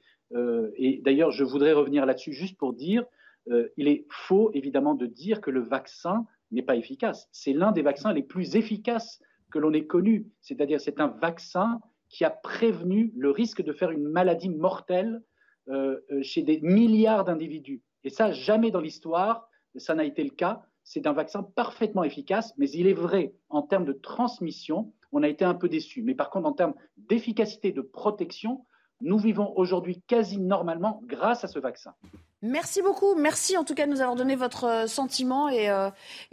et 0.76 1.02
d'ailleurs, 1.04 1.32
je 1.32 1.44
voudrais 1.44 1.74
revenir 1.74 2.06
là-dessus 2.06 2.34
juste 2.34 2.60
pour 2.60 2.74
dire 2.74 3.04
euh, 3.50 3.70
il 3.78 3.88
est 3.88 4.06
faux, 4.10 4.52
évidemment, 4.54 4.96
de 4.96 5.06
dire 5.06 5.42
que 5.42 5.52
le 5.52 5.62
vaccin 5.62 6.26
n'est 6.52 6.64
pas 6.64 6.76
efficace. 6.76 7.28
C'est 7.32 7.54
l'un 7.54 7.72
des 7.72 7.82
vaccins 7.82 8.14
les 8.14 8.24
plus 8.24 8.56
efficaces 8.56 9.22
que 9.52 9.60
l'on 9.60 9.74
ait 9.74 9.86
connu. 9.86 10.28
C'est-à-dire, 10.42 10.80
c'est 10.82 11.00
un 11.00 11.08
vaccin 11.08 11.80
qui 12.10 12.26
a 12.26 12.30
prévenu 12.30 13.14
le 13.16 13.32
risque 13.32 13.62
de 13.62 13.74
faire 13.74 13.92
une 13.92 14.08
maladie 14.08 14.50
mortelle 14.50 15.22
euh, 15.70 16.00
euh, 16.12 16.24
chez 16.24 16.42
des 16.42 16.60
milliards 16.62 17.24
d'individus. 17.24 17.82
Et 18.04 18.10
ça, 18.10 18.32
jamais 18.32 18.72
dans 18.72 18.82
l'histoire, 18.82 19.48
ça 19.76 19.94
n'a 19.94 20.04
été 20.04 20.24
le 20.24 20.32
cas. 20.32 20.64
C'est 20.84 21.06
un 21.06 21.14
vaccin 21.14 21.44
parfaitement 21.44 22.04
efficace, 22.04 22.54
mais 22.58 22.70
il 22.72 22.88
est 22.88 22.94
vrai, 22.94 23.36
en 23.50 23.62
termes 23.62 23.86
de 23.86 23.94
transmission, 23.94 24.92
on 25.12 25.22
a 25.22 25.28
été 25.28 25.46
un 25.46 25.54
peu 25.54 25.70
déçus. 25.70 26.02
Mais 26.02 26.16
par 26.16 26.32
contre, 26.32 26.48
en 26.48 26.54
termes 26.54 26.74
d'efficacité, 26.98 27.72
de 27.72 27.82
protection, 27.82 28.66
nous 29.02 29.18
vivons 29.18 29.54
aujourd'hui 29.56 30.02
quasi 30.08 30.38
normalement 30.38 31.02
grâce 31.06 31.44
à 31.44 31.48
ce 31.48 31.60
vaccin. 31.60 31.94
Merci 32.42 32.82
beaucoup. 32.82 33.16
Merci 33.16 33.58
en 33.58 33.66
tout 33.66 33.76
cas 33.76 33.86
de 33.86 33.92
nous 33.92 34.00
avoir 34.00 34.16
donné 34.16 34.38
votre 34.38 34.64
euh, 34.64 34.88
sentiment 34.88 35.50
et, 35.50 35.70
euh, 35.70 35.90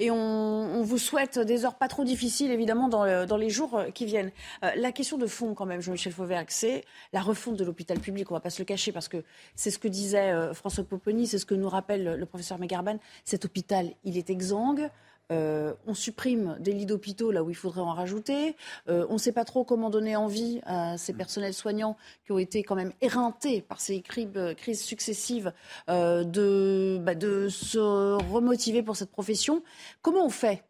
on, 0.09 0.83
vous 0.83 0.99
souhaite 0.99 1.41
des 1.41 1.65
heures 1.65 1.75
pas 1.75 1.89
trop 1.89 2.05
difficiles 2.05 2.53
évidemment 2.53 2.89
dans, 2.89 3.03
euh, 3.03 3.27
les 3.37 3.51
jours 3.51 3.83
qui 3.93 4.07
viennent. 4.07 4.31
la 4.63 4.93
question 4.93 5.19
de 5.19 5.27
fond 5.27 5.55
quand 5.55 5.67
même, 5.67 5.81
Jean-Michel 5.81 6.13
Fauvergue, 6.13 6.47
c'est 6.49 6.85
la 7.13 7.21
refonte 7.21 7.57
de 7.57 7.65
l'hôpital 7.65 7.99
public. 7.99 8.31
On 8.31 8.35
ne 8.35 8.39
va 8.39 8.43
pas 8.43 8.51
se 8.51 8.63
le 8.63 8.65
cacher 8.67 8.93
parce 8.93 9.09
que 9.09 9.25
c'est 9.57 9.73
ce 9.73 9.81
que 9.81 9.89
disait 9.89 10.33
François 10.55 10.85
Poponi, 10.85 11.27
c'est 11.27 11.39
ce 11.39 11.47
que 11.47 11.57
nous 11.57 11.69
rappelle 11.69 12.15
le 12.17 12.27
professeur 12.27 12.59
Megarban. 12.59 12.99
Cet 13.25 13.45
hôpital, 13.45 13.91
il 14.05 14.17
est 14.17 14.31
exsangue. 14.31 14.89
Euh, 15.33 15.75
on 15.87 15.95
supprime 15.95 16.57
des 16.61 16.73
lits 16.73 16.87
d'hôpitaux 16.87 17.31
là 17.33 17.43
où 17.43 17.51
il 17.51 17.57
faudrait 17.57 17.81
en 17.81 17.93
rajouter. 17.93 18.57
Euh, 18.89 19.07
on 19.09 19.15
ne 19.15 19.19
sait 19.19 19.33
pas 19.33 19.45
trop 19.45 19.65
comment 19.65 19.91
donner 19.91 20.17
envie 20.17 20.61
à 20.65 20.97
ces 20.99 21.13
personnels 21.13 21.55
soignants 21.55 21.97
qui 22.25 22.33
ont 22.33 22.39
été 22.39 22.63
quand 22.63 22.77
même 22.77 22.93
éreintés 23.01 23.61
par 23.61 23.81
ces 23.81 24.01
crises 24.01 24.81
successives 24.81 25.53
euh, 25.89 26.25
de, 26.25 26.99
bah, 27.03 27.15
de 27.15 27.49
se 27.49 27.79
remotiver 28.33 28.83
pour 28.83 28.97
cette 28.97 29.11
profession. 29.11 29.63
Comment 30.03 30.27
on 30.27 30.31
fait 30.31 30.63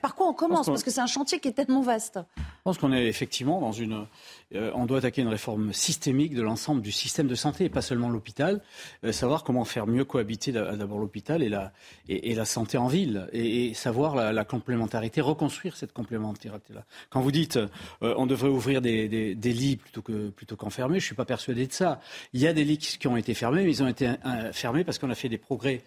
par 0.00 0.14
quoi 0.14 0.28
on 0.28 0.32
commence 0.32 0.66
Parce 0.66 0.82
que 0.82 0.90
c'est 0.90 1.00
un 1.00 1.06
chantier 1.06 1.40
qui 1.40 1.48
est 1.48 1.52
tellement 1.52 1.82
vaste. 1.82 2.20
Je 2.36 2.42
pense 2.64 2.78
qu'on 2.78 2.92
est 2.92 3.06
effectivement 3.06 3.60
dans 3.60 3.72
une. 3.72 4.06
Euh, 4.54 4.70
on 4.74 4.86
doit 4.86 4.98
attaquer 4.98 5.22
une 5.22 5.28
réforme 5.28 5.72
systémique 5.72 6.34
de 6.34 6.42
l'ensemble 6.42 6.82
du 6.82 6.92
système 6.92 7.26
de 7.26 7.34
santé, 7.34 7.64
et 7.64 7.68
pas 7.68 7.82
seulement 7.82 8.08
l'hôpital. 8.08 8.60
Euh, 9.04 9.12
savoir 9.12 9.42
comment 9.42 9.64
faire 9.64 9.86
mieux 9.86 10.04
cohabiter 10.04 10.52
d'abord 10.52 10.98
l'hôpital 10.98 11.42
et 11.42 11.48
la, 11.48 11.72
et, 12.08 12.34
la 12.34 12.44
santé 12.44 12.78
en 12.78 12.86
ville. 12.86 13.28
Et, 13.32 13.74
savoir 13.74 14.14
la, 14.14 14.44
complémentarité, 14.44 15.20
reconstruire 15.20 15.76
cette 15.76 15.92
complémentarité-là. 15.92 16.84
Quand 17.10 17.20
vous 17.20 17.32
dites 17.32 17.56
euh, 17.56 17.68
on 18.16 18.26
devrait 18.26 18.48
ouvrir 18.48 18.82
des, 18.82 19.34
des, 19.34 19.52
lits 19.52 19.76
plutôt 19.76 20.02
que 20.02 20.28
plutôt 20.28 20.56
qu'enfermer, 20.56 21.00
je 21.00 21.04
ne 21.04 21.06
suis 21.06 21.14
pas 21.14 21.24
persuadé 21.24 21.66
de 21.66 21.72
ça. 21.72 22.00
Il 22.32 22.40
y 22.40 22.46
a 22.46 22.52
des 22.52 22.64
lits 22.64 22.78
qui 22.78 23.08
ont 23.08 23.16
été 23.16 23.34
fermés, 23.34 23.64
mais 23.64 23.70
ils 23.70 23.82
ont 23.82 23.88
été 23.88 24.12
fermés 24.52 24.84
parce 24.84 24.98
qu'on 24.98 25.10
a 25.10 25.14
fait 25.14 25.28
des 25.28 25.38
progrès 25.38 25.82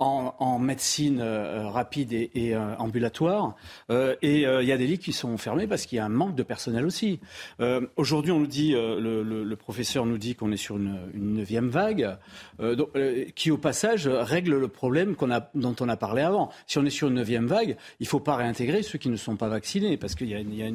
en, 0.00 0.58
médecine 0.58 1.20
euh, 1.20 1.68
rapide 1.68 2.12
et, 2.12 2.54
euh, 2.54 2.74
ambulatoire. 2.76 3.54
Euh, 3.90 4.16
et 4.22 4.42
il 4.42 4.66
y 4.66 4.72
a 4.72 4.76
des 4.76 4.86
lits 4.86 4.98
qui 4.98 5.12
sont 5.12 5.36
fermés 5.36 5.66
parce 5.66 5.86
qu'il 5.86 5.96
y 5.96 5.98
a 5.98 6.04
un 6.04 6.10
manque 6.10 6.34
de 6.34 6.42
personnel 6.42 6.86
aussi. 6.86 7.20
Aujourd'hui, 7.96 8.32
on 8.32 8.40
nous 8.40 8.46
dit, 8.46 8.72
le, 8.72 9.54
professeur 9.54 10.06
nous 10.06 10.18
dit 10.18 10.34
qu'on 10.34 10.52
est 10.52 10.56
sur 10.56 10.76
une, 10.76 10.98
neuvième 11.14 11.68
vague, 11.68 12.16
qui 13.34 13.50
au 13.50 13.58
passage 13.58 14.08
règle 14.08 14.56
le 14.56 14.68
problème 14.68 15.14
a, 15.30 15.50
dont 15.54 15.76
on 15.80 15.88
a 15.88 15.96
parlé 15.96 16.22
avant. 16.22 16.50
Si 16.66 16.78
on 16.78 16.84
est 16.84 16.90
sur 16.90 17.08
une 17.08 17.14
neuvième 17.14 17.46
vague, 17.46 17.76
il 18.00 18.04
ne 18.04 18.08
faut 18.08 18.20
pas 18.20 18.36
réintégrer 18.36 18.82
ceux 18.82 18.98
qui 18.98 19.08
ne 19.08 19.16
sont 19.16 19.36
pas 19.36 19.48
vaccinés 19.48 19.96
parce 19.96 20.14
qu'il 20.14 20.28
y, 20.28 20.62
a 20.62 20.68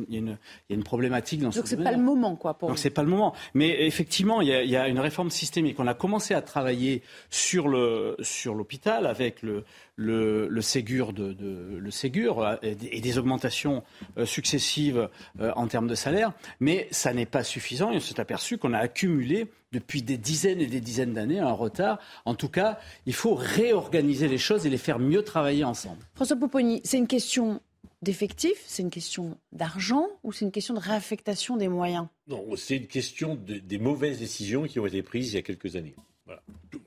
une 0.70 0.84
problématique 0.84 1.42
dans 1.42 1.52
ce 1.52 1.60
Donc 1.60 1.68
c'est 1.68 1.84
pas 1.84 1.92
le 1.92 1.98
moment, 1.98 2.36
quoi. 2.36 2.54
Pour 2.54 2.70
Donc 2.70 2.78
c'est 2.78 2.90
pas 2.90 3.04
le 3.04 3.10
moment. 3.10 3.34
Mais 3.54 3.86
effectivement, 3.86 4.42
il 4.42 4.50
y, 4.50 4.76
a, 4.76 4.88
une 4.88 5.00
réforme 5.00 5.32
systémique. 5.32 5.80
On 5.80 5.88
a 5.88 5.94
commencé 5.94 6.34
à 6.34 6.42
travailler 6.42 7.02
sur 7.30 7.68
le 7.68 8.16
sur 8.22 8.54
l'hôpital 8.54 9.08
avec 9.15 9.41
le, 9.41 9.63
le, 9.95 10.62
Ségur, 10.62 11.13
de, 11.13 11.36
le 11.80 11.91
Ségur 11.91 12.41
euh, 12.41 12.56
et, 12.62 13.01
des 13.01 13.17
augmentations 13.17 13.84
euh, 14.17 14.25
successives 14.25 15.10
euh, 15.39 15.51
en 15.56 15.67
termes 15.67 15.88
de 15.88 15.95
salaire, 15.95 16.34
mais 16.60 16.88
ça 16.91 17.13
n'est 17.13 17.25
pas 17.25 17.43
suffisant 17.43 17.91
et 17.91 17.97
on 17.97 17.99
s'est 17.99 18.19
aperçu 18.19 18.58
qu'on 18.58 18.73
a 18.73 18.80
accumulé 18.80 19.47
depuis 19.71 20.01
des 20.01 20.17
dizaines 20.17 20.62
et 20.62 20.67
des 20.67 20.82
dizaines 20.82 21.13
d'années 21.13 21.39
un 21.39 21.51
retard. 21.51 21.99
En 22.25 22.36
tout 22.36 22.49
cas, 22.49 22.80
il 23.06 23.13
faut 23.13 23.36
réorganiser 23.36 24.28
les 24.28 24.38
choses 24.38 24.65
et 24.65 24.69
les 24.69 24.78
faire 24.78 24.99
mieux 24.99 25.23
travailler 25.23 25.63
ensemble. 25.63 26.06
François 26.15 26.38
Pouponi, 26.38 26.82
c'est 26.84 26.97
une 26.97 27.08
question 27.08 27.62
d'effectifs, 28.01 28.63
c'est 28.67 28.84
une 28.84 28.89
question 28.89 29.38
d'argent 29.51 30.08
ou 30.23 30.32
c'est 30.32 30.45
une 30.45 30.51
question 30.51 30.73
de 30.73 30.80
réaffectation 30.80 31.58
des 31.58 31.67
moyens? 31.67 32.08
Non, 32.28 32.45
c'est 32.56 32.78
une 32.78 32.88
question 32.88 33.36
des 33.36 33.78
mauvaises 33.78 34.19
décisions 34.19 34.63
qui 34.63 34.80
ont 34.80 34.86
été 34.86 35.01
prises 35.01 35.34
il 35.34 35.36
y 35.36 35.39
a 35.39 35.41
quelques 35.41 35.75
années. 35.75 35.95
Voilà 36.25 36.41
tout 36.69 36.82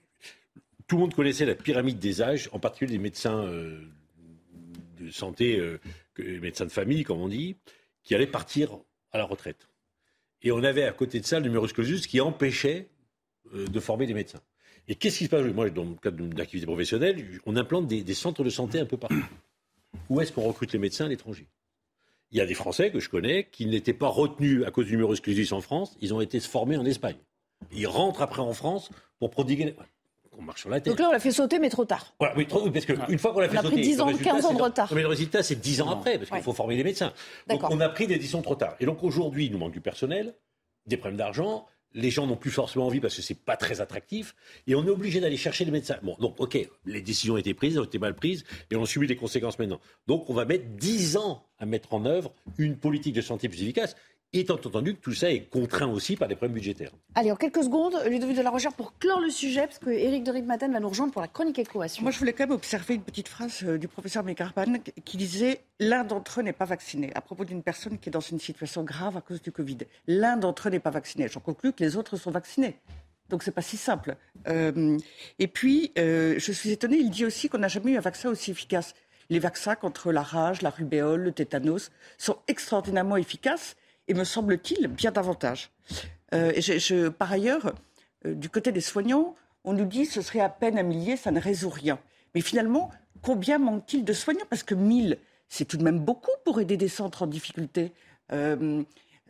le 0.96 1.02
monde 1.02 1.14
connaissait 1.14 1.44
la 1.44 1.54
pyramide 1.54 1.98
des 1.98 2.22
âges, 2.22 2.48
en 2.52 2.58
particulier 2.58 2.92
les 2.92 2.98
médecins 2.98 3.44
euh, 3.44 3.80
de 5.00 5.10
santé, 5.10 5.58
euh, 5.58 5.80
les 6.16 6.40
médecins 6.40 6.66
de 6.66 6.72
famille, 6.72 7.04
comme 7.04 7.20
on 7.20 7.28
dit, 7.28 7.56
qui 8.02 8.14
allaient 8.14 8.26
partir 8.26 8.78
à 9.12 9.18
la 9.18 9.24
retraite. 9.24 9.68
Et 10.42 10.52
on 10.52 10.62
avait 10.62 10.84
à 10.84 10.92
côté 10.92 11.20
de 11.20 11.26
ça 11.26 11.40
le 11.40 11.46
numerus 11.46 11.72
clausus 11.72 12.06
qui 12.06 12.20
empêchait 12.20 12.88
euh, 13.54 13.66
de 13.66 13.80
former 13.80 14.06
des 14.06 14.14
médecins. 14.14 14.40
Et 14.86 14.94
qu'est-ce 14.94 15.18
qui 15.18 15.24
se 15.24 15.30
passe? 15.30 15.44
Moi, 15.52 15.68
dans 15.70 15.84
le 15.84 15.94
cadre 15.96 16.16
d'une 16.16 16.40
activité 16.40 16.66
professionnelle, 16.66 17.40
on 17.44 17.56
implante 17.56 17.86
des, 17.86 18.02
des, 18.02 18.14
centres 18.14 18.42
de 18.42 18.50
santé 18.50 18.80
un 18.80 18.86
peu 18.86 18.96
partout. 18.96 19.22
Où 20.08 20.20
est-ce 20.20 20.32
qu'on 20.32 20.42
recrute 20.42 20.72
les 20.72 20.78
médecins 20.78 21.04
à 21.04 21.08
l'étranger? 21.08 21.46
Il 22.30 22.38
y 22.38 22.40
a 22.40 22.46
des 22.46 22.54
Français 22.54 22.90
que 22.90 23.00
je 23.00 23.08
connais 23.08 23.44
qui 23.50 23.66
n'étaient 23.66 23.92
pas 23.92 24.08
retenus 24.08 24.64
à 24.64 24.70
cause 24.70 24.86
du 24.86 24.92
numerus 24.92 25.20
clausus 25.20 25.52
en 25.52 25.60
France, 25.60 25.96
ils 26.00 26.14
ont 26.14 26.20
été 26.20 26.40
formés 26.40 26.76
en 26.76 26.84
Espagne. 26.84 27.16
Ils 27.72 27.86
rentrent 27.86 28.22
après 28.22 28.42
en 28.42 28.52
France 28.52 28.90
pour 29.18 29.30
prodiguer 29.30 29.74
on 30.38 30.42
marche 30.42 30.60
sur 30.60 30.70
la 30.70 30.80
tête. 30.80 30.92
Donc 30.92 31.00
là, 31.00 31.08
on 31.08 31.12
l'a 31.12 31.20
fait 31.20 31.32
sauter, 31.32 31.58
mais 31.58 31.68
trop 31.68 31.84
tard. 31.84 32.14
Voilà, 32.18 32.34
oui, 32.36 32.46
trop, 32.46 32.70
parce 32.70 32.86
qu'une 32.86 33.18
fois 33.18 33.32
qu'on 33.32 33.40
l'a 33.40 33.48
fait 33.48 33.56
sauter. 33.56 33.68
On 33.68 33.70
a 33.70 33.72
pris 33.72 33.82
10 33.82 34.00
ans, 34.00 34.12
15 34.16 34.44
ans 34.46 34.54
de 34.54 34.62
retard. 34.62 34.92
Mais 34.94 35.02
le 35.02 35.08
résultat, 35.08 35.42
c'est 35.42 35.56
10 35.56 35.82
ans 35.82 35.90
après, 35.90 36.18
parce 36.18 36.30
qu'il 36.30 36.42
faut 36.42 36.52
former 36.52 36.76
les 36.76 36.84
médecins. 36.84 37.12
Donc 37.48 37.68
on 37.68 37.80
a 37.80 37.88
pris 37.88 38.06
des 38.06 38.16
décisions 38.16 38.42
trop 38.42 38.54
tard. 38.54 38.76
Et 38.80 38.86
donc 38.86 39.02
aujourd'hui, 39.02 39.46
il 39.46 39.52
nous 39.52 39.58
manque 39.58 39.72
du 39.72 39.80
personnel, 39.80 40.34
des 40.86 40.96
problèmes 40.96 41.18
d'argent. 41.18 41.66
Les 41.94 42.10
gens 42.10 42.26
n'ont 42.26 42.36
plus 42.36 42.50
forcément 42.50 42.86
envie 42.86 43.00
parce 43.00 43.16
que 43.16 43.22
c'est 43.22 43.34
pas 43.34 43.56
très 43.56 43.80
attractif. 43.80 44.34
Et 44.66 44.74
on 44.74 44.86
est 44.86 44.90
obligé 44.90 45.20
d'aller 45.20 45.38
chercher 45.38 45.64
les 45.64 45.70
médecins. 45.70 45.96
Bon, 46.02 46.16
donc, 46.20 46.38
OK, 46.38 46.58
les 46.84 47.00
décisions 47.00 47.34
ont 47.34 47.38
été 47.38 47.54
prises, 47.54 47.74
elles 47.74 47.80
ont 47.80 47.84
été 47.84 47.98
mal 47.98 48.14
prises, 48.14 48.44
et 48.70 48.76
on 48.76 48.84
subit 48.84 49.06
les 49.06 49.16
conséquences 49.16 49.58
maintenant. 49.58 49.80
Donc, 50.06 50.28
on 50.28 50.34
va 50.34 50.44
mettre 50.44 50.66
10 50.76 51.16
ans 51.16 51.46
à 51.58 51.64
mettre 51.64 51.94
en 51.94 52.04
œuvre 52.04 52.34
une 52.58 52.76
politique 52.76 53.14
de 53.14 53.22
santé 53.22 53.48
plus 53.48 53.62
efficace 53.62 53.96
étant 54.32 54.54
entendu 54.54 54.94
que 54.94 55.00
tout 55.00 55.14
ça 55.14 55.30
est 55.30 55.48
contraint 55.48 55.86
aussi 55.86 56.16
par 56.16 56.28
des 56.28 56.34
problèmes 56.34 56.54
budgétaires. 56.54 56.92
Allez, 57.14 57.32
en 57.32 57.36
quelques 57.36 57.64
secondes, 57.64 57.96
Ludovic 58.06 58.36
de 58.36 58.42
la 58.42 58.50
Rochère, 58.50 58.72
pour 58.72 58.98
clore 58.98 59.20
le 59.20 59.30
sujet, 59.30 59.62
parce 59.62 59.78
que 59.78 59.90
Éric 59.90 60.24
de 60.24 60.32
Ritmaten 60.32 60.72
va 60.72 60.80
nous 60.80 60.88
rejoindre 60.88 61.12
pour 61.12 61.22
la 61.22 61.28
chronique 61.28 61.58
éco 61.58 61.82
Moi, 62.00 62.10
je 62.10 62.18
voulais 62.18 62.32
quand 62.32 62.44
même 62.44 62.54
observer 62.54 62.94
une 62.94 63.02
petite 63.02 63.28
phrase 63.28 63.62
euh, 63.64 63.78
du 63.78 63.88
professeur 63.88 64.24
Mekarpan 64.24 64.74
qui 65.04 65.16
disait 65.16 65.60
L'un 65.80 66.04
d'entre 66.04 66.40
eux 66.40 66.42
n'est 66.42 66.52
pas 66.52 66.66
vacciné, 66.66 67.10
à 67.14 67.20
propos 67.20 67.44
d'une 67.44 67.62
personne 67.62 67.98
qui 67.98 68.08
est 68.08 68.12
dans 68.12 68.20
une 68.20 68.38
situation 68.40 68.84
grave 68.84 69.16
à 69.16 69.20
cause 69.20 69.40
du 69.40 69.52
Covid. 69.52 69.78
L'un 70.06 70.36
d'entre 70.36 70.68
eux 70.68 70.70
n'est 70.70 70.80
pas 70.80 70.90
vacciné. 70.90 71.28
J'en 71.28 71.40
conclus 71.40 71.72
que 71.72 71.82
les 71.82 71.96
autres 71.96 72.16
sont 72.16 72.30
vaccinés. 72.30 72.76
Donc 73.28 73.42
c'est 73.42 73.52
pas 73.52 73.62
si 73.62 73.76
simple. 73.76 74.16
Euh, 74.48 74.98
et 75.38 75.48
puis, 75.48 75.92
euh, 75.98 76.34
je 76.38 76.52
suis 76.52 76.70
étonnée, 76.70 76.96
il 76.96 77.10
dit 77.10 77.24
aussi 77.24 77.48
qu'on 77.48 77.58
n'a 77.58 77.68
jamais 77.68 77.92
eu 77.92 77.96
un 77.96 78.00
vaccin 78.00 78.30
aussi 78.30 78.50
efficace. 78.50 78.94
Les 79.30 79.38
vaccins 79.38 79.74
contre 79.74 80.10
la 80.12 80.22
rage, 80.22 80.62
la 80.62 80.70
rubéole, 80.70 81.20
le 81.20 81.32
tétanos 81.32 81.90
sont 82.16 82.38
extraordinairement 82.48 83.16
efficaces 83.16 83.76
et 84.08 84.14
me 84.14 84.24
semble-t-il 84.24 84.88
bien 84.88 85.12
davantage. 85.12 85.70
Euh, 86.34 87.10
par 87.10 87.30
ailleurs, 87.30 87.74
euh, 88.26 88.34
du 88.34 88.48
côté 88.48 88.72
des 88.72 88.80
soignants, 88.80 89.36
on 89.64 89.72
nous 89.72 89.84
dit 89.84 90.06
que 90.06 90.12
ce 90.12 90.22
serait 90.22 90.40
à 90.40 90.48
peine 90.48 90.78
un 90.78 90.82
millier, 90.82 91.16
ça 91.16 91.30
ne 91.30 91.40
résout 91.40 91.70
rien. 91.70 91.98
Mais 92.34 92.40
finalement, 92.40 92.90
combien 93.22 93.58
manque-t-il 93.58 94.04
de 94.04 94.12
soignants? 94.12 94.46
Parce 94.48 94.62
que 94.62 94.74
1000, 94.74 95.18
c'est 95.48 95.64
tout 95.64 95.76
de 95.76 95.84
même 95.84 95.98
beaucoup 95.98 96.30
pour 96.44 96.60
aider 96.60 96.76
des 96.76 96.88
centres 96.88 97.22
en 97.22 97.26
difficulté. 97.26 97.92
Euh, 98.32 98.82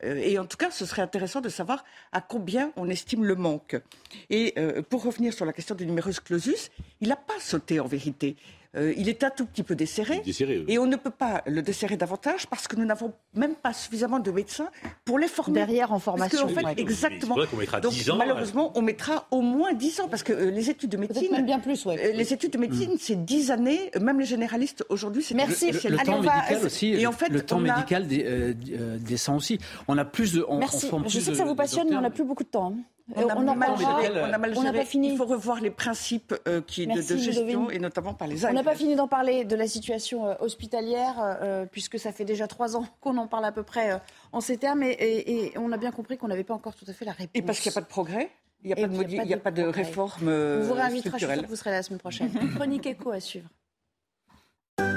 et 0.02 0.38
en 0.38 0.44
tout 0.44 0.56
cas, 0.56 0.70
ce 0.70 0.86
serait 0.86 1.02
intéressant 1.02 1.40
de 1.40 1.48
savoir 1.48 1.84
à 2.12 2.20
combien 2.20 2.72
on 2.76 2.88
estime 2.88 3.24
le 3.24 3.34
manque. 3.34 3.76
Et 4.30 4.54
pour 4.90 5.02
revenir 5.02 5.32
sur 5.32 5.44
la 5.44 5.52
question 5.52 5.74
du 5.74 5.86
numerus 5.86 6.20
clausus, 6.20 6.70
il 7.00 7.08
n'a 7.08 7.16
pas 7.16 7.40
sauté 7.40 7.80
en 7.80 7.86
vérité. 7.88 8.36
Euh, 8.76 8.92
il 8.96 9.08
est 9.08 9.24
un 9.24 9.30
tout 9.30 9.46
petit 9.46 9.62
peu 9.62 9.74
desserré. 9.74 10.22
Et 10.68 10.78
on 10.78 10.86
ne 10.86 10.96
peut 10.96 11.10
pas 11.10 11.42
le 11.46 11.62
desserrer 11.62 11.96
davantage 11.96 12.46
parce 12.46 12.68
que 12.68 12.76
nous 12.76 12.84
n'avons 12.84 13.12
même 13.34 13.54
pas 13.54 13.72
suffisamment 13.72 14.18
de 14.18 14.30
médecins 14.30 14.68
pour 15.04 15.18
les 15.18 15.28
former. 15.28 15.54
Derrière 15.54 15.92
en 15.92 15.98
formation. 15.98 16.46
Parce 16.48 16.74
fait, 16.74 16.80
exactement. 16.80 17.34
Donc, 17.34 17.92
malheureusement, 18.16 18.72
on 18.74 18.82
mettra 18.82 19.26
au 19.30 19.40
moins 19.40 19.72
10 19.72 20.00
ans 20.00 20.08
parce 20.08 20.22
que 20.22 20.32
euh, 20.32 20.50
les 20.50 20.68
études 20.68 20.90
de 20.90 20.96
médecine. 20.98 21.32
Même 21.32 21.46
bien 21.46 21.58
plus, 21.58 21.86
euh, 21.86 22.12
les 22.12 22.32
études 22.32 22.52
de 22.52 22.58
médecine, 22.58 22.92
c'est 22.98 23.24
10 23.24 23.50
années. 23.50 23.90
Même 24.00 24.20
les 24.20 24.26
généralistes 24.26 24.84
aujourd'hui, 24.88 25.22
c'est 25.22 25.34
Merci. 25.34 25.70
Le, 25.70 25.96
temps 26.04 26.20
médical 26.20 26.64
aussi. 26.64 26.88
Et 26.88 27.06
en 27.06 27.12
fait, 27.12 27.28
le 27.28 27.42
temps 27.42 27.60
médical 27.60 28.06
descend 28.06 29.36
aussi. 29.36 29.58
On 29.86 29.96
a 29.96 30.04
plus 30.04 30.34
de. 30.34 30.44
On, 30.48 30.58
Merci. 30.58 30.90
Je 31.06 31.20
sais 31.20 31.30
que 31.32 31.36
ça 31.36 31.44
vous 31.44 31.54
passionne, 31.54 31.88
mais 31.88 31.96
on 31.96 32.02
n'a 32.02 32.10
plus 32.10 32.24
beaucoup 32.24 32.44
de 32.44 32.48
temps. 32.48 32.74
Hein. 33.16 33.22
On, 33.36 33.48
a, 33.48 33.54
mal 33.54 33.78
géré, 33.78 34.20
on 34.20 34.32
a 34.32 34.38
mal 34.38 34.54
géré. 34.54 34.78
Pas 34.78 34.84
fini. 34.84 35.12
Il 35.12 35.16
faut 35.16 35.24
revoir 35.24 35.60
les 35.60 35.70
principes 35.70 36.34
euh, 36.46 36.60
qui, 36.60 36.86
de, 36.86 37.00
gestion 37.00 37.70
et 37.70 37.78
notamment 37.78 38.12
par 38.14 38.28
les 38.28 38.44
On 38.44 38.52
n'a 38.52 38.62
pas 38.62 38.74
fini 38.74 38.96
d'en 38.96 39.08
parler 39.08 39.44
de 39.44 39.56
la 39.56 39.66
situation 39.66 40.26
euh, 40.26 40.34
hospitalière 40.40 41.14
euh, 41.18 41.64
puisque 41.70 41.98
ça 41.98 42.12
fait 42.12 42.24
déjà 42.24 42.46
trois 42.46 42.76
ans 42.76 42.84
qu'on 43.00 43.16
en 43.16 43.26
parle 43.26 43.46
à 43.46 43.52
peu 43.52 43.62
près 43.62 44.00
en 44.32 44.40
ces 44.40 44.58
termes 44.58 44.82
et, 44.82 45.52
on 45.56 45.72
a 45.72 45.76
bien 45.76 45.90
compris 45.90 46.18
qu'on 46.18 46.28
n'avait 46.28 46.44
pas 46.44 46.54
encore 46.54 46.74
tout 46.74 46.84
à 46.88 46.92
fait 46.92 47.04
la 47.04 47.12
réponse. 47.12 47.30
Et 47.34 47.42
parce 47.42 47.60
qu'il 47.60 47.70
n'y 47.70 47.74
a 47.74 47.80
pas 47.80 47.86
de 47.86 47.90
progrès 47.90 48.30
il 48.64 48.66
n'y 48.66 48.72
a, 48.72 48.76
pas 48.76 48.88
de, 48.88 49.32
a 49.32 49.36
pas 49.36 49.50
de 49.52 49.62
réforme 49.62 50.28
On 50.28 50.62
vous 50.62 50.74
réinvitera, 50.74 51.16
je 51.16 51.26
suis 51.26 51.42
que 51.42 51.46
vous 51.46 51.54
serez 51.54 51.70
là 51.70 51.76
la 51.76 51.82
semaine 51.84 52.00
prochaine. 52.00 52.32
Chronique 52.56 52.86
écho 52.86 53.12
à 53.12 53.20
suivre. 53.20 53.48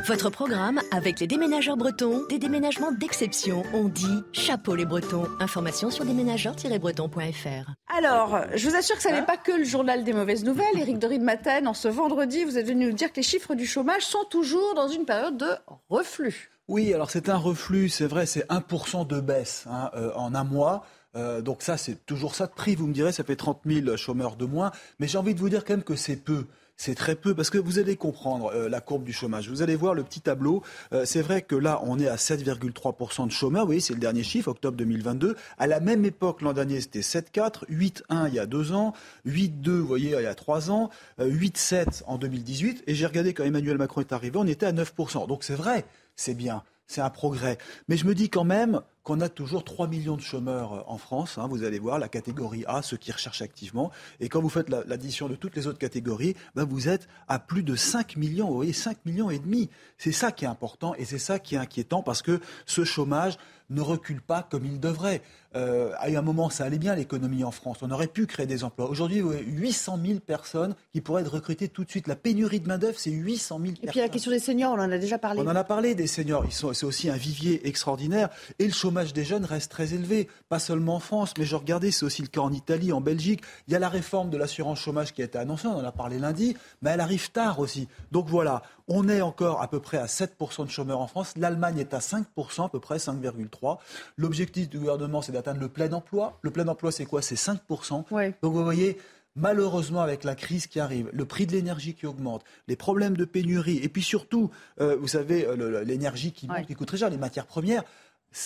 Votre 0.07 0.29
programme 0.29 0.81
avec 0.91 1.19
les 1.19 1.27
déménageurs 1.27 1.77
bretons, 1.77 2.25
des 2.27 2.39
déménagements 2.39 2.91
d'exception. 2.91 3.63
On 3.73 3.85
dit 3.85 4.23
chapeau 4.33 4.75
les 4.75 4.85
bretons. 4.85 5.27
Information 5.39 5.91
sur 5.91 6.05
déménageurs-bretons.fr. 6.05 7.71
Alors, 7.95 8.41
je 8.55 8.67
vous 8.67 8.75
assure 8.75 8.95
que 8.95 9.01
ça 9.03 9.11
n'est 9.11 9.25
pas 9.25 9.37
que 9.37 9.51
le 9.51 9.63
journal 9.63 10.03
des 10.03 10.13
mauvaises 10.13 10.43
nouvelles. 10.43 10.77
Éric 10.77 10.99
de 10.99 11.17
Matin, 11.19 11.65
en 11.67 11.73
ce 11.73 11.87
vendredi, 11.87 12.43
vous 12.43 12.57
êtes 12.57 12.67
venu 12.67 12.87
nous 12.87 12.93
dire 12.93 13.11
que 13.11 13.17
les 13.17 13.23
chiffres 13.23 13.53
du 13.53 13.65
chômage 13.65 14.01
sont 14.01 14.25
toujours 14.29 14.73
dans 14.73 14.87
une 14.87 15.05
période 15.05 15.37
de 15.37 15.49
reflux. 15.89 16.51
Oui, 16.67 16.93
alors 16.93 17.11
c'est 17.11 17.29
un 17.29 17.37
reflux, 17.37 17.89
c'est 17.89 18.07
vrai, 18.07 18.25
c'est 18.25 18.47
1% 18.47 19.05
de 19.05 19.19
baisse 19.19 19.65
hein, 19.69 19.91
euh, 19.95 20.11
en 20.15 20.33
un 20.33 20.43
mois. 20.43 20.83
Euh, 21.15 21.41
donc 21.41 21.61
ça, 21.61 21.77
c'est 21.77 22.05
toujours 22.05 22.35
ça 22.35 22.47
de 22.47 22.53
prix. 22.53 22.75
Vous 22.75 22.87
me 22.87 22.93
direz, 22.93 23.11
ça 23.11 23.23
fait 23.23 23.35
30 23.35 23.61
000 23.65 23.97
chômeurs 23.97 24.35
de 24.35 24.45
moins. 24.45 24.71
Mais 24.99 25.07
j'ai 25.07 25.17
envie 25.17 25.35
de 25.35 25.39
vous 25.39 25.49
dire 25.49 25.63
quand 25.63 25.73
même 25.73 25.83
que 25.83 25.95
c'est 25.95 26.15
peu 26.15 26.47
c'est 26.81 26.95
très 26.95 27.13
peu 27.13 27.35
parce 27.35 27.51
que 27.51 27.59
vous 27.59 27.77
allez 27.77 27.95
comprendre 27.95 28.51
euh, 28.55 28.67
la 28.67 28.81
courbe 28.81 29.03
du 29.03 29.13
chômage. 29.13 29.47
Vous 29.49 29.61
allez 29.61 29.75
voir 29.75 29.93
le 29.93 30.01
petit 30.01 30.19
tableau. 30.19 30.63
Euh, 30.93 31.05
c'est 31.05 31.21
vrai 31.21 31.43
que 31.43 31.53
là, 31.53 31.79
on 31.83 31.99
est 31.99 32.07
à 32.07 32.15
7,3% 32.15 33.27
de 33.27 33.31
chômeurs. 33.31 33.61
Vous 33.61 33.67
voyez, 33.67 33.81
c'est 33.81 33.93
le 33.93 33.99
dernier 33.99 34.23
chiffre, 34.23 34.47
octobre 34.47 34.75
2022. 34.77 35.35
À 35.59 35.67
la 35.67 35.79
même 35.79 36.05
époque, 36.05 36.41
l'an 36.41 36.53
dernier, 36.53 36.81
c'était 36.81 37.01
7,4, 37.01 37.67
8,1 37.69 38.29
il 38.29 38.33
y 38.33 38.39
a 38.39 38.47
deux 38.47 38.71
ans, 38.71 38.93
8,2, 39.27 39.69
vous 39.69 39.85
voyez, 39.85 40.15
il 40.17 40.23
y 40.23 40.25
a 40.25 40.33
trois 40.33 40.71
ans, 40.71 40.89
8,7 41.19 41.75
euh, 41.75 41.85
en 42.07 42.17
2018. 42.17 42.85
Et 42.87 42.95
j'ai 42.95 43.05
regardé 43.05 43.35
quand 43.35 43.43
Emmanuel 43.43 43.77
Macron 43.77 44.01
est 44.01 44.11
arrivé, 44.11 44.39
on 44.39 44.47
était 44.47 44.65
à 44.65 44.71
9%. 44.71 45.27
Donc 45.27 45.43
c'est 45.43 45.53
vrai, 45.53 45.85
c'est 46.15 46.33
bien 46.33 46.63
c'est 46.91 47.01
un 47.01 47.09
progrès. 47.09 47.57
Mais 47.87 47.97
je 47.97 48.05
me 48.05 48.13
dis 48.13 48.29
quand 48.29 48.43
même 48.43 48.81
qu'on 49.03 49.19
a 49.19 49.29
toujours 49.29 49.63
3 49.63 49.87
millions 49.87 50.15
de 50.15 50.21
chômeurs 50.21 50.73
euh, 50.73 50.81
en 50.87 50.97
France. 50.97 51.37
Hein, 51.37 51.47
vous 51.49 51.63
allez 51.63 51.79
voir, 51.79 51.99
la 51.99 52.09
catégorie 52.09 52.63
A, 52.67 52.81
ceux 52.81 52.97
qui 52.97 53.11
recherchent 53.11 53.41
activement. 53.41 53.91
Et 54.19 54.29
quand 54.29 54.41
vous 54.41 54.49
faites 54.49 54.69
l'addition 54.69 55.27
de 55.27 55.35
toutes 55.35 55.55
les 55.55 55.67
autres 55.67 55.79
catégories, 55.79 56.35
ben 56.55 56.65
vous 56.65 56.87
êtes 56.87 57.07
à 57.27 57.39
plus 57.39 57.63
de 57.63 57.75
5 57.75 58.15
millions. 58.17 58.47
Vous 58.47 58.55
voyez, 58.55 58.73
5 58.73 59.05
millions 59.05 59.29
et 59.29 59.39
demi. 59.39 59.69
C'est 59.97 60.11
ça 60.11 60.31
qui 60.31 60.45
est 60.45 60.49
important 60.49 60.93
et 60.95 61.05
c'est 61.05 61.19
ça 61.19 61.39
qui 61.39 61.55
est 61.55 61.59
inquiétant 61.59 62.03
parce 62.03 62.21
que 62.21 62.39
ce 62.65 62.83
chômage 62.83 63.37
ne 63.69 63.81
recule 63.81 64.21
pas 64.21 64.43
comme 64.43 64.65
il 64.65 64.79
devrait. 64.79 65.21
Euh, 65.55 65.91
à 65.97 66.07
un 66.07 66.21
moment, 66.21 66.49
ça 66.49 66.63
allait 66.63 66.77
bien 66.77 66.95
l'économie 66.95 67.43
en 67.43 67.51
France. 67.51 67.77
On 67.81 67.91
aurait 67.91 68.07
pu 68.07 68.25
créer 68.25 68.45
des 68.45 68.63
emplois. 68.63 68.89
Aujourd'hui, 68.89 69.19
800 69.19 69.99
000 70.05 70.19
personnes 70.19 70.75
qui 70.93 71.01
pourraient 71.01 71.23
être 71.23 71.33
recrutées 71.33 71.67
tout 71.67 71.83
de 71.83 71.89
suite. 71.89 72.07
La 72.07 72.15
pénurie 72.15 72.59
de 72.59 72.67
main-d'œuvre, 72.67 72.97
c'est 72.97 73.11
800 73.11 73.59
000 73.59 73.71
personnes. 73.73 73.89
Et 73.89 73.91
puis 73.91 73.99
la 73.99 74.09
question 74.09 74.31
des 74.31 74.39
seniors, 74.39 74.73
on 74.73 74.79
en 74.79 74.91
a 74.91 74.97
déjà 74.97 75.17
parlé. 75.17 75.41
On 75.41 75.47
en 75.47 75.55
a 75.55 75.63
parlé 75.63 75.95
des 75.95 76.07
seniors. 76.07 76.45
C'est 76.51 76.85
aussi 76.85 77.09
un 77.09 77.17
vivier 77.17 77.67
extraordinaire. 77.67 78.29
Et 78.59 78.65
le 78.65 78.73
chômage 78.73 79.13
des 79.13 79.25
jeunes 79.25 79.45
reste 79.45 79.71
très 79.71 79.93
élevé. 79.93 80.29
Pas 80.47 80.59
seulement 80.59 80.95
en 80.95 80.99
France, 80.99 81.33
mais 81.37 81.45
je 81.45 81.55
regardais, 81.55 81.91
c'est 81.91 82.05
aussi 82.05 82.21
le 82.21 82.27
cas 82.29 82.41
en 82.41 82.53
Italie, 82.53 82.93
en 82.93 83.01
Belgique. 83.01 83.41
Il 83.67 83.73
y 83.73 83.75
a 83.75 83.79
la 83.79 83.89
réforme 83.89 84.29
de 84.29 84.37
l'assurance 84.37 84.79
chômage 84.79 85.13
qui 85.13 85.21
a 85.21 85.25
été 85.25 85.37
annoncée. 85.37 85.67
On 85.67 85.77
en 85.77 85.83
a 85.83 85.91
parlé 85.91 86.19
lundi. 86.19 86.55
Mais 86.81 86.91
elle 86.91 87.01
arrive 87.01 87.31
tard 87.31 87.59
aussi. 87.59 87.87
Donc 88.11 88.27
voilà, 88.27 88.61
on 88.87 89.07
est 89.09 89.21
encore 89.21 89.61
à 89.61 89.67
peu 89.67 89.79
près 89.79 89.97
à 89.97 90.05
7% 90.05 90.65
de 90.65 90.69
chômeurs 90.69 90.99
en 90.99 91.07
France. 91.07 91.33
L'Allemagne 91.37 91.77
est 91.79 91.93
à 91.93 91.99
5%, 91.99 92.65
à 92.65 92.69
peu 92.69 92.79
près 92.79 92.97
5,3%. 92.97 93.77
L'objectif 94.17 94.69
du 94.69 94.79
gouvernement, 94.79 95.21
c'est 95.21 95.31
d'atteindre 95.41 95.62
le 95.62 95.69
plein 95.69 95.91
emploi. 95.93 96.38
Le 96.41 96.51
plein 96.51 96.67
emploi, 96.67 96.91
c'est 96.91 97.06
quoi? 97.06 97.21
C'est 97.21 97.36
5%. 97.36 98.06
Donc 98.41 98.54
vous 98.54 98.63
voyez, 98.63 98.97
malheureusement, 99.36 100.01
avec 100.01 100.23
la 100.23 100.36
crise 100.36 100.67
qui 100.67 100.80
arrive, 100.80 101.10
le 101.13 101.25
prix 101.25 101.45
de 101.45 101.51
l'énergie 101.51 101.93
qui 101.93 102.06
augmente, 102.06 102.43
les 102.67 102.75
problèmes 102.75 103.17
de 103.17 103.25
pénurie, 103.25 103.80
et 103.84 103.89
puis 103.89 104.04
surtout, 104.04 104.49
euh, 104.80 104.95
vous 104.95 105.08
savez, 105.08 105.45
euh, 105.45 105.84
l'énergie 105.84 106.32
qui, 106.32 106.47
qui 106.67 106.75
coûte 106.75 106.88
très 106.88 106.97
cher, 106.97 107.10
les 107.10 107.17
matières 107.17 107.47
premières, 107.47 107.84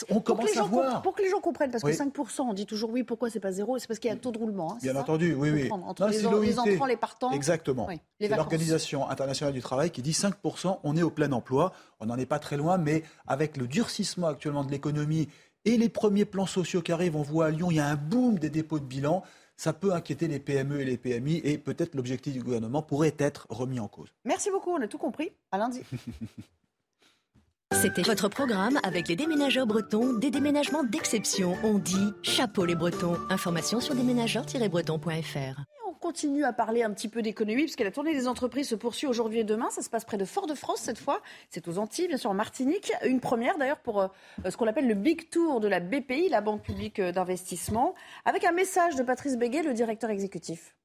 on 0.10 0.20
commence 0.20 0.58
à 0.58 0.64
voir. 0.64 1.02
Pour 1.02 1.16
que 1.16 1.22
les 1.22 1.30
gens 1.30 1.40
comprennent, 1.40 1.70
parce 1.70 1.84
que 1.84 1.90
5%, 1.90 2.42
on 2.42 2.54
dit 2.54 2.66
toujours 2.66 2.90
oui, 2.90 3.04
pourquoi 3.04 3.30
c'est 3.30 3.40
pas 3.40 3.52
zéro? 3.52 3.78
C'est 3.78 3.88
parce 3.88 4.00
qu'il 4.00 4.10
y 4.10 4.12
a 4.12 4.16
un 4.16 4.20
taux 4.20 4.32
de 4.32 4.38
roulement. 4.38 4.74
Hein, 4.74 4.78
Bien 4.82 4.96
entendu, 4.96 5.36
oui, 5.36 5.52
oui. 5.52 5.70
Entre 5.72 6.08
les, 6.08 6.18
les, 6.18 6.60
entrants, 6.60 6.86
les 6.86 6.98
partants. 6.98 7.32
Exactement. 7.32 7.88
c'est 8.20 8.28
l'Organisation 8.30 9.10
internationale 9.10 9.54
du 9.54 9.62
travail 9.62 9.92
qui 9.92 10.02
dit 10.02 10.12
5%, 10.12 10.80
on 10.84 10.98
est 10.98 11.04
au 11.04 11.12
plein 11.12 11.32
emploi. 11.32 11.72
On 12.00 12.08
n'en 12.08 12.18
est 12.18 12.26
pas 12.26 12.40
très 12.40 12.58
loin, 12.58 12.78
mais 12.78 13.04
avec 13.28 13.58
le 13.58 13.68
durcissement 13.68 14.28
actuellement 14.28 14.64
de 14.64 14.72
l'économie 14.72 15.30
et 15.66 15.78
les 15.78 15.90
premiers 15.90 16.26
plans 16.26 16.46
sociaux 16.46 16.82
qui 16.82 16.92
arrivent, 16.92 17.16
on 17.16 17.22
voit 17.22 17.48
à 17.48 17.50
Lyon, 17.52 17.72
il 17.72 17.78
y 17.78 17.80
a 17.80 17.88
un 17.88 17.96
boom 17.96 18.40
des 18.40 18.50
dépôts 18.50 18.80
de 18.80 18.86
bilan. 18.86 19.24
Ça 19.58 19.74
peut 19.74 19.94
inquiéter 19.94 20.28
les 20.28 20.40
PME 20.40 20.82
et 20.82 20.86
les 20.86 20.98
PMI 20.98 21.42
et 21.44 21.58
peut-être 21.58 21.96
l'objectif 21.96 22.34
du 22.34 22.44
gouvernement 22.44 22.82
pourrait 22.82 23.16
être 23.18 23.48
remis 23.50 23.80
en 23.80 23.88
cause. 23.88 24.10
Merci 24.26 24.52
beaucoup, 24.52 24.72
on 24.72 24.82
a 24.82 24.88
tout 24.88 24.98
compris. 24.98 25.32
À 25.52 25.58
lundi. 25.58 25.82
C'était 27.74 28.04
votre 28.04 28.30
programme 28.30 28.80
avec 28.84 29.08
les 29.08 29.16
déménageurs 29.16 29.66
bretons, 29.66 30.14
des 30.14 30.30
déménagements 30.30 30.84
d'exception. 30.84 31.56
On 31.64 31.80
dit 31.80 32.14
chapeau 32.22 32.66
les 32.66 32.76
bretons. 32.76 33.18
Information 33.30 33.80
sur 33.80 33.96
déménageurs-bretons.fr 33.96 35.75
continue 35.94 36.44
à 36.44 36.54
parler 36.54 36.84
un 36.84 36.92
petit 36.92 37.08
peu 37.08 37.22
d'économie, 37.22 37.64
puisque 37.64 37.82
la 37.82 37.92
tournée 37.92 38.14
des 38.14 38.28
entreprises 38.28 38.70
se 38.70 38.76
poursuit 38.76 39.08
aujourd'hui 39.08 39.40
et 39.40 39.44
demain. 39.44 39.70
Ça 39.70 39.82
se 39.82 39.90
passe 39.90 40.06
près 40.06 40.18
de 40.18 40.26
Fort-de-France 40.26 40.80
cette 40.80 40.98
fois. 40.98 41.22
C'est 41.50 41.68
aux 41.68 41.78
Antilles, 41.78 42.08
bien 42.08 42.18
sûr, 42.18 42.30
en 42.30 42.34
Martinique. 42.34 42.92
Une 43.04 43.20
première 43.20 43.58
d'ailleurs 43.58 43.80
pour 43.80 44.02
euh, 44.02 44.08
ce 44.50 44.58
qu'on 44.58 44.68
appelle 44.68 44.88
le 44.88 44.96
Big 44.96 45.30
Tour 45.30 45.60
de 45.60 45.68
la 45.68 45.80
BPI, 45.80 46.30
la 46.30 46.42
Banque 46.42 46.62
publique 46.62 47.00
euh, 47.00 47.12
d'investissement, 47.12 47.94
avec 48.26 48.44
un 48.44 48.52
message 48.52 48.96
de 48.96 49.04
Patrice 49.04 49.38
Béguet, 49.38 49.64
le 49.64 49.74
directeur 49.74 50.10
exécutif. 50.10 50.76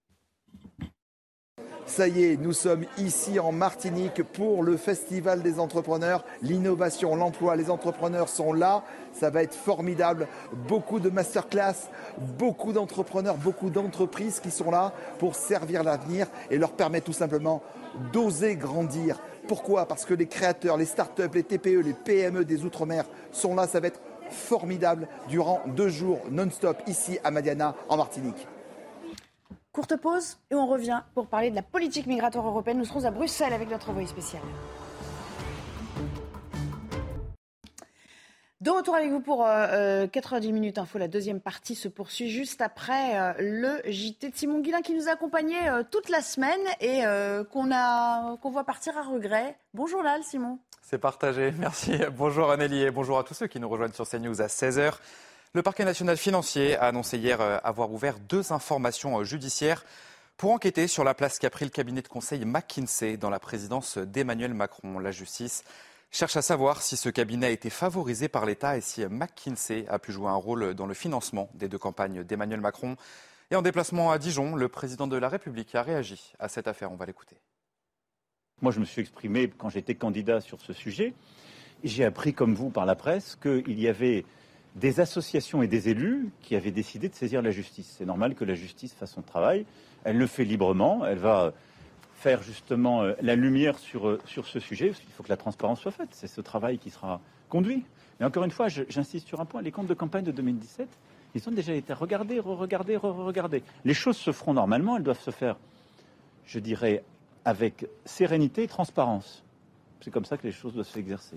Ça 1.90 2.06
y 2.06 2.22
est, 2.22 2.36
nous 2.36 2.52
sommes 2.52 2.84
ici 2.98 3.40
en 3.40 3.50
Martinique 3.50 4.22
pour 4.22 4.62
le 4.62 4.76
Festival 4.76 5.42
des 5.42 5.58
entrepreneurs. 5.58 6.24
L'innovation, 6.40 7.16
l'emploi, 7.16 7.56
les 7.56 7.68
entrepreneurs 7.68 8.28
sont 8.28 8.52
là. 8.52 8.84
Ça 9.12 9.28
va 9.28 9.42
être 9.42 9.56
formidable. 9.56 10.28
Beaucoup 10.68 11.00
de 11.00 11.10
masterclass, 11.10 11.88
beaucoup 12.38 12.72
d'entrepreneurs, 12.72 13.36
beaucoup 13.36 13.70
d'entreprises 13.70 14.38
qui 14.38 14.52
sont 14.52 14.70
là 14.70 14.92
pour 15.18 15.34
servir 15.34 15.82
l'avenir 15.82 16.28
et 16.48 16.58
leur 16.58 16.70
permettre 16.70 17.06
tout 17.06 17.12
simplement 17.12 17.60
d'oser 18.12 18.54
grandir. 18.54 19.18
Pourquoi? 19.48 19.86
Parce 19.86 20.04
que 20.04 20.14
les 20.14 20.26
créateurs, 20.28 20.76
les 20.76 20.86
startups, 20.86 21.34
les 21.34 21.42
TPE, 21.42 21.82
les 21.82 21.92
PME 21.92 22.44
des 22.44 22.64
Outre-mer 22.64 23.04
sont 23.32 23.56
là. 23.56 23.66
Ça 23.66 23.80
va 23.80 23.88
être 23.88 24.00
formidable 24.30 25.08
durant 25.28 25.60
deux 25.66 25.88
jours 25.88 26.20
non-stop 26.30 26.76
ici 26.86 27.18
à 27.24 27.32
Madiana 27.32 27.74
en 27.88 27.96
Martinique. 27.96 28.46
Courte 29.72 29.96
pause 29.96 30.38
et 30.50 30.56
on 30.56 30.66
revient 30.66 31.02
pour 31.14 31.28
parler 31.28 31.50
de 31.50 31.54
la 31.54 31.62
politique 31.62 32.06
migratoire 32.06 32.44
européenne. 32.44 32.78
Nous 32.78 32.84
serons 32.84 33.04
à 33.04 33.12
Bruxelles 33.12 33.52
avec 33.52 33.70
notre 33.70 33.90
envoyé 33.90 34.08
spécial. 34.08 34.42
De 38.60 38.68
retour 38.68 38.96
avec 38.96 39.10
vous 39.10 39.20
pour 39.20 39.38
90 39.42 40.48
euh, 40.48 40.52
minutes 40.52 40.78
info. 40.78 40.98
La 40.98 41.06
deuxième 41.06 41.40
partie 41.40 41.76
se 41.76 41.86
poursuit 41.86 42.28
juste 42.28 42.60
après 42.60 43.16
euh, 43.16 43.32
le 43.38 43.80
JT 43.90 44.30
de 44.30 44.36
Simon 44.36 44.58
Guillain 44.58 44.82
qui 44.82 44.92
nous 44.92 45.08
a 45.08 45.12
accompagnés 45.12 45.68
euh, 45.68 45.84
toute 45.88 46.08
la 46.08 46.20
semaine 46.20 46.60
et 46.80 47.02
qu'on 47.52 47.70
qu'on 48.42 48.50
voit 48.50 48.64
partir 48.64 48.98
à 48.98 49.02
regret. 49.02 49.56
Bonjour 49.72 50.02
Lal, 50.02 50.24
Simon. 50.24 50.58
C'est 50.82 50.98
partagé. 50.98 51.52
Merci. 51.58 51.92
Bonjour 52.16 52.50
Anneli 52.50 52.82
et 52.82 52.90
bonjour 52.90 53.20
à 53.20 53.24
tous 53.24 53.34
ceux 53.34 53.46
qui 53.46 53.60
nous 53.60 53.68
rejoignent 53.68 53.92
sur 53.92 54.06
CNews 54.06 54.42
à 54.42 54.48
16h. 54.48 54.94
Le 55.52 55.64
parquet 55.64 55.84
national 55.84 56.16
financier 56.16 56.76
a 56.76 56.84
annoncé 56.84 57.18
hier 57.18 57.40
euh, 57.40 57.58
avoir 57.64 57.90
ouvert 57.90 58.20
deux 58.20 58.52
informations 58.52 59.18
euh, 59.18 59.24
judiciaires 59.24 59.84
pour 60.36 60.52
enquêter 60.52 60.86
sur 60.86 61.02
la 61.02 61.12
place 61.12 61.40
qu'a 61.40 61.50
pris 61.50 61.64
le 61.64 61.72
cabinet 61.72 62.02
de 62.02 62.08
conseil 62.08 62.44
McKinsey 62.44 63.16
dans 63.16 63.30
la 63.30 63.40
présidence 63.40 63.98
d'Emmanuel 63.98 64.54
Macron. 64.54 65.00
La 65.00 65.10
justice 65.10 65.64
cherche 66.12 66.36
à 66.36 66.42
savoir 66.42 66.82
si 66.82 66.96
ce 66.96 67.08
cabinet 67.08 67.46
a 67.46 67.50
été 67.50 67.68
favorisé 67.68 68.28
par 68.28 68.46
l'État 68.46 68.76
et 68.76 68.80
si 68.80 69.04
McKinsey 69.04 69.86
a 69.88 69.98
pu 69.98 70.12
jouer 70.12 70.28
un 70.28 70.36
rôle 70.36 70.74
dans 70.74 70.86
le 70.86 70.94
financement 70.94 71.50
des 71.54 71.68
deux 71.68 71.78
campagnes 71.78 72.22
d'Emmanuel 72.22 72.60
Macron. 72.60 72.94
Et 73.50 73.56
en 73.56 73.62
déplacement 73.62 74.12
à 74.12 74.18
Dijon, 74.18 74.54
le 74.54 74.68
président 74.68 75.08
de 75.08 75.16
la 75.16 75.28
République 75.28 75.74
a 75.74 75.82
réagi 75.82 76.32
à 76.38 76.46
cette 76.46 76.68
affaire. 76.68 76.92
On 76.92 76.96
va 76.96 77.06
l'écouter. 77.06 77.36
Moi, 78.62 78.70
je 78.70 78.78
me 78.78 78.84
suis 78.84 79.02
exprimé 79.02 79.50
quand 79.58 79.68
j'étais 79.68 79.96
candidat 79.96 80.40
sur 80.40 80.60
ce 80.60 80.72
sujet. 80.72 81.12
J'ai 81.82 82.04
appris, 82.04 82.34
comme 82.34 82.54
vous, 82.54 82.70
par 82.70 82.86
la 82.86 82.94
presse, 82.94 83.34
qu'il 83.34 83.80
y 83.80 83.88
avait 83.88 84.24
des 84.76 85.00
associations 85.00 85.62
et 85.62 85.66
des 85.66 85.88
élus 85.88 86.30
qui 86.42 86.56
avaient 86.56 86.70
décidé 86.70 87.08
de 87.08 87.14
saisir 87.14 87.42
la 87.42 87.50
justice. 87.50 87.94
C'est 87.98 88.06
normal 88.06 88.34
que 88.34 88.44
la 88.44 88.54
justice 88.54 88.92
fasse 88.94 89.12
son 89.12 89.22
travail. 89.22 89.66
Elle 90.04 90.16
le 90.16 90.26
fait 90.26 90.44
librement. 90.44 91.04
Elle 91.04 91.18
va 91.18 91.52
faire 92.14 92.42
justement 92.42 93.02
euh, 93.02 93.14
la 93.22 93.34
lumière 93.34 93.78
sur, 93.78 94.08
euh, 94.08 94.20
ce 94.26 94.60
sujet. 94.60 94.88
Il 94.88 95.12
faut 95.12 95.22
que 95.22 95.28
la 95.28 95.36
transparence 95.36 95.80
soit 95.80 95.90
faite. 95.90 96.10
C'est 96.12 96.26
ce 96.26 96.40
travail 96.40 96.78
qui 96.78 96.90
sera 96.90 97.20
conduit. 97.48 97.84
Mais 98.18 98.26
encore 98.26 98.44
une 98.44 98.50
fois, 98.50 98.68
j'insiste 98.68 99.26
sur 99.26 99.40
un 99.40 99.46
point. 99.46 99.62
Les 99.62 99.72
comptes 99.72 99.86
de 99.86 99.94
campagne 99.94 100.24
de 100.24 100.30
2017, 100.30 100.88
ils 101.34 101.48
ont 101.48 101.52
déjà 101.52 101.72
été 101.72 101.92
regardés, 101.92 102.38
re-regardés, 102.38 102.96
re-regardés. 102.96 103.62
Les 103.84 103.94
choses 103.94 104.16
se 104.16 104.30
feront 104.30 104.52
normalement. 104.52 104.96
Elles 104.96 105.02
doivent 105.02 105.20
se 105.20 105.30
faire, 105.30 105.56
je 106.44 106.58
dirais, 106.58 107.02
avec 107.44 107.86
sérénité 108.04 108.64
et 108.64 108.68
transparence. 108.68 109.42
C'est 110.02 110.10
comme 110.10 110.26
ça 110.26 110.36
que 110.36 110.46
les 110.46 110.52
choses 110.52 110.74
doivent 110.74 110.88
s'exercer. 110.88 111.36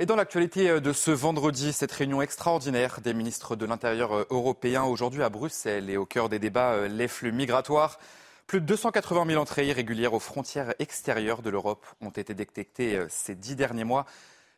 Et 0.00 0.06
dans 0.06 0.14
l'actualité 0.14 0.70
euh, 0.70 0.80
de 0.80 0.92
ce 0.92 1.10
vendredi, 1.10 1.72
cette 1.72 1.90
réunion 1.90 2.22
extraordinaire 2.22 3.00
des 3.00 3.12
ministres 3.14 3.56
de 3.56 3.66
l'Intérieur 3.66 4.12
euh, 4.12 4.24
européens 4.30 4.84
aujourd'hui 4.84 5.24
à 5.24 5.28
Bruxelles 5.28 5.90
et 5.90 5.96
au 5.96 6.06
cœur 6.06 6.28
des 6.28 6.38
débats, 6.38 6.74
euh, 6.74 6.86
les 6.88 7.08
flux 7.08 7.32
migratoires. 7.32 7.98
Plus 8.46 8.60
de 8.60 8.66
280 8.66 9.26
000 9.26 9.42
entrées 9.42 9.66
irrégulières 9.66 10.14
aux 10.14 10.20
frontières 10.20 10.72
extérieures 10.78 11.42
de 11.42 11.50
l'Europe 11.50 11.84
ont 12.00 12.10
été 12.10 12.32
détectées 12.32 13.04
ces 13.08 13.34
dix 13.34 13.56
derniers 13.56 13.84
mois. 13.84 14.06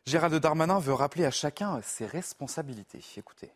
Gérald 0.05 0.33
Darmanin 0.35 0.79
veut 0.79 0.93
rappeler 0.93 1.25
à 1.25 1.31
chacun 1.31 1.81
ses 1.81 2.05
responsabilités. 2.05 3.01
Écoutez. 3.17 3.51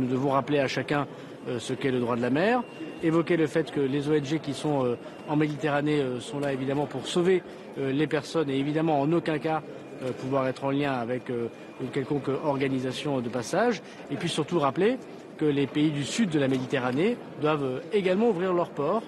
Nous 0.00 0.08
devons 0.08 0.30
rappeler 0.30 0.58
à 0.58 0.66
chacun 0.66 1.06
ce 1.46 1.74
qu'est 1.74 1.92
le 1.92 2.00
droit 2.00 2.16
de 2.16 2.22
la 2.22 2.30
mer, 2.30 2.64
évoquer 3.04 3.36
le 3.36 3.46
fait 3.46 3.70
que 3.70 3.78
les 3.78 4.08
ONG 4.08 4.40
qui 4.40 4.54
sont 4.54 4.96
en 5.28 5.36
Méditerranée 5.36 6.04
sont 6.18 6.40
là 6.40 6.52
évidemment 6.52 6.86
pour 6.86 7.06
sauver 7.06 7.44
les 7.76 8.08
personnes 8.08 8.50
et 8.50 8.58
évidemment 8.58 9.00
en 9.00 9.12
aucun 9.12 9.38
cas 9.38 9.62
pouvoir 10.10 10.48
être 10.48 10.64
en 10.64 10.70
lien 10.70 10.92
avec 10.92 11.30
euh, 11.30 11.48
une 11.80 11.90
quelconque 11.90 12.28
organisation 12.28 13.20
de 13.20 13.28
passage, 13.28 13.82
et 14.10 14.16
puis 14.16 14.28
surtout 14.28 14.58
rappeler 14.58 14.98
que 15.38 15.44
les 15.44 15.66
pays 15.66 15.90
du 15.90 16.04
sud 16.04 16.30
de 16.30 16.38
la 16.38 16.48
Méditerranée 16.48 17.16
doivent 17.40 17.64
euh, 17.64 17.80
également 17.92 18.28
ouvrir 18.28 18.52
leurs 18.52 18.70
ports. 18.70 19.02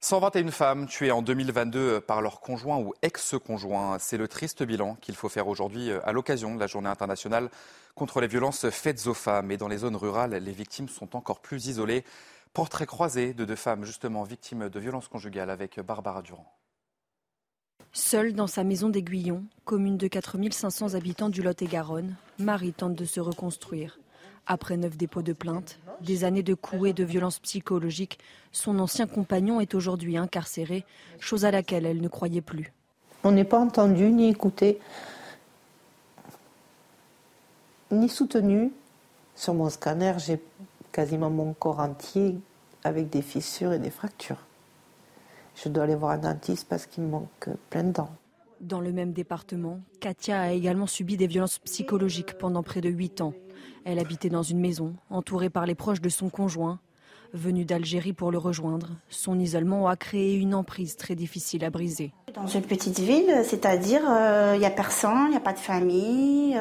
121 0.00 0.50
femmes 0.50 0.86
tuées 0.86 1.10
en 1.10 1.22
2022 1.22 2.00
par 2.00 2.20
leur 2.20 2.40
conjoint 2.40 2.78
ou 2.78 2.92
ex-conjoint. 3.02 3.98
C'est 3.98 4.18
le 4.18 4.28
triste 4.28 4.62
bilan 4.62 4.96
qu'il 5.00 5.16
faut 5.16 5.28
faire 5.28 5.48
aujourd'hui 5.48 5.90
à 6.04 6.12
l'occasion 6.12 6.54
de 6.54 6.60
la 6.60 6.66
journée 6.66 6.88
internationale 6.88 7.48
contre 7.94 8.20
les 8.20 8.28
violences 8.28 8.68
faites 8.70 9.06
aux 9.06 9.14
femmes. 9.14 9.50
Et 9.50 9.56
dans 9.56 9.68
les 9.68 9.78
zones 9.78 9.96
rurales, 9.96 10.34
les 10.34 10.52
victimes 10.52 10.88
sont 10.88 11.16
encore 11.16 11.40
plus 11.40 11.66
isolées. 11.66 12.04
Portrait 12.52 12.86
croisé 12.86 13.34
de 13.34 13.44
deux 13.44 13.56
femmes 13.56 13.84
justement 13.84 14.22
victimes 14.22 14.68
de 14.68 14.78
violences 14.78 15.08
conjugales 15.08 15.50
avec 15.50 15.80
Barbara 15.80 16.22
Durand. 16.22 16.55
Seule 17.98 18.34
dans 18.34 18.46
sa 18.46 18.62
maison 18.62 18.90
d'Aiguillon, 18.90 19.42
commune 19.64 19.96
de 19.96 20.06
4500 20.06 20.92
habitants 20.92 21.30
du 21.30 21.40
Lot-et-Garonne, 21.40 22.14
Marie 22.38 22.74
tente 22.74 22.94
de 22.94 23.06
se 23.06 23.20
reconstruire. 23.20 23.98
Après 24.46 24.76
neuf 24.76 24.98
dépôts 24.98 25.22
de 25.22 25.32
plainte, 25.32 25.78
des 26.02 26.24
années 26.24 26.42
de 26.42 26.52
coups 26.52 26.90
et 26.90 26.92
de 26.92 27.04
violences 27.04 27.38
psychologiques, 27.38 28.18
son 28.52 28.80
ancien 28.80 29.06
compagnon 29.06 29.62
est 29.62 29.74
aujourd'hui 29.74 30.18
incarcéré, 30.18 30.84
chose 31.20 31.46
à 31.46 31.50
laquelle 31.50 31.86
elle 31.86 32.02
ne 32.02 32.08
croyait 32.08 32.42
plus. 32.42 32.70
On 33.24 33.32
n'est 33.32 33.44
pas 33.44 33.58
entendu 33.58 34.10
ni 34.10 34.28
écouté, 34.28 34.78
ni 37.90 38.10
soutenu. 38.10 38.72
Sur 39.34 39.54
mon 39.54 39.70
scanner, 39.70 40.12
j'ai 40.18 40.38
quasiment 40.92 41.30
mon 41.30 41.54
corps 41.54 41.80
entier 41.80 42.36
avec 42.84 43.08
des 43.08 43.22
fissures 43.22 43.72
et 43.72 43.78
des 43.78 43.90
fractures 43.90 44.44
je 45.56 45.68
dois 45.68 45.84
aller 45.84 45.94
voir 45.94 46.12
un 46.12 46.18
dentiste 46.18 46.68
parce 46.68 46.86
qu'il 46.86 47.04
me 47.04 47.08
manque 47.08 47.48
plein 47.70 47.84
de 47.84 47.92
dents. 47.92 48.10
Dans 48.60 48.80
le 48.80 48.92
même 48.92 49.12
département, 49.12 49.80
Katia 50.00 50.40
a 50.40 50.52
également 50.52 50.86
subi 50.86 51.16
des 51.16 51.26
violences 51.26 51.58
psychologiques 51.60 52.38
pendant 52.38 52.62
près 52.62 52.80
de 52.80 52.88
8 52.88 53.20
ans. 53.20 53.34
Elle 53.84 53.98
habitait 53.98 54.28
dans 54.28 54.42
une 54.42 54.60
maison, 54.60 54.94
entourée 55.10 55.50
par 55.50 55.66
les 55.66 55.74
proches 55.74 56.00
de 56.00 56.08
son 56.08 56.28
conjoint. 56.28 56.78
Venu 57.32 57.64
d'Algérie 57.64 58.12
pour 58.12 58.30
le 58.30 58.38
rejoindre, 58.38 58.90
son 59.10 59.38
isolement 59.38 59.88
a 59.88 59.96
créé 59.96 60.36
une 60.36 60.54
emprise 60.54 60.96
très 60.96 61.14
difficile 61.14 61.64
à 61.64 61.70
briser. 61.70 62.12
Dans 62.34 62.46
une 62.46 62.62
petite 62.62 62.98
ville, 62.98 63.42
c'est-à-dire 63.44 64.02
il 64.54 64.60
n'y 64.60 64.66
a 64.66 64.70
personne, 64.70 65.26
il 65.26 65.30
n'y 65.30 65.36
a 65.36 65.40
pas 65.40 65.52
de 65.52 65.58
famille, 65.58 66.56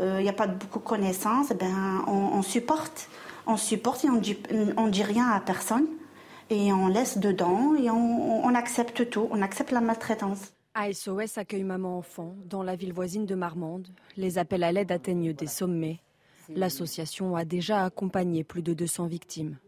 il 0.00 0.22
n'y 0.22 0.28
a 0.28 0.32
pas 0.32 0.46
de 0.46 0.54
beaucoup 0.54 0.78
de 0.78 0.84
connaissances, 0.84 1.50
ben, 1.50 2.02
on, 2.06 2.42
supporte. 2.42 3.08
On 3.46 3.56
supporte 3.56 4.04
et 4.04 4.10
on 4.10 4.16
dit, 4.16 4.38
on 4.76 4.88
dit 4.88 5.02
rien 5.02 5.28
à 5.28 5.40
personne. 5.40 5.86
Et 6.50 6.72
on 6.72 6.88
laisse 6.88 7.18
dedans 7.18 7.74
et 7.76 7.90
on, 7.90 8.44
on 8.44 8.54
accepte 8.54 9.10
tout, 9.10 9.28
on 9.30 9.42
accepte 9.42 9.70
la 9.70 9.80
maltraitance. 9.80 10.52
ASOS 10.74 11.38
accueille 11.38 11.64
maman-enfant 11.64 12.36
dans 12.44 12.62
la 12.62 12.76
ville 12.76 12.92
voisine 12.92 13.26
de 13.26 13.34
Marmande. 13.34 13.88
Les 14.16 14.38
appels 14.38 14.62
à 14.62 14.72
l'aide 14.72 14.92
atteignent 14.92 15.32
des 15.32 15.46
sommets. 15.46 16.00
L'association 16.54 17.36
a 17.36 17.44
déjà 17.44 17.84
accompagné 17.84 18.44
plus 18.44 18.62
de 18.62 18.72
200 18.72 19.06
victimes. 19.06 19.58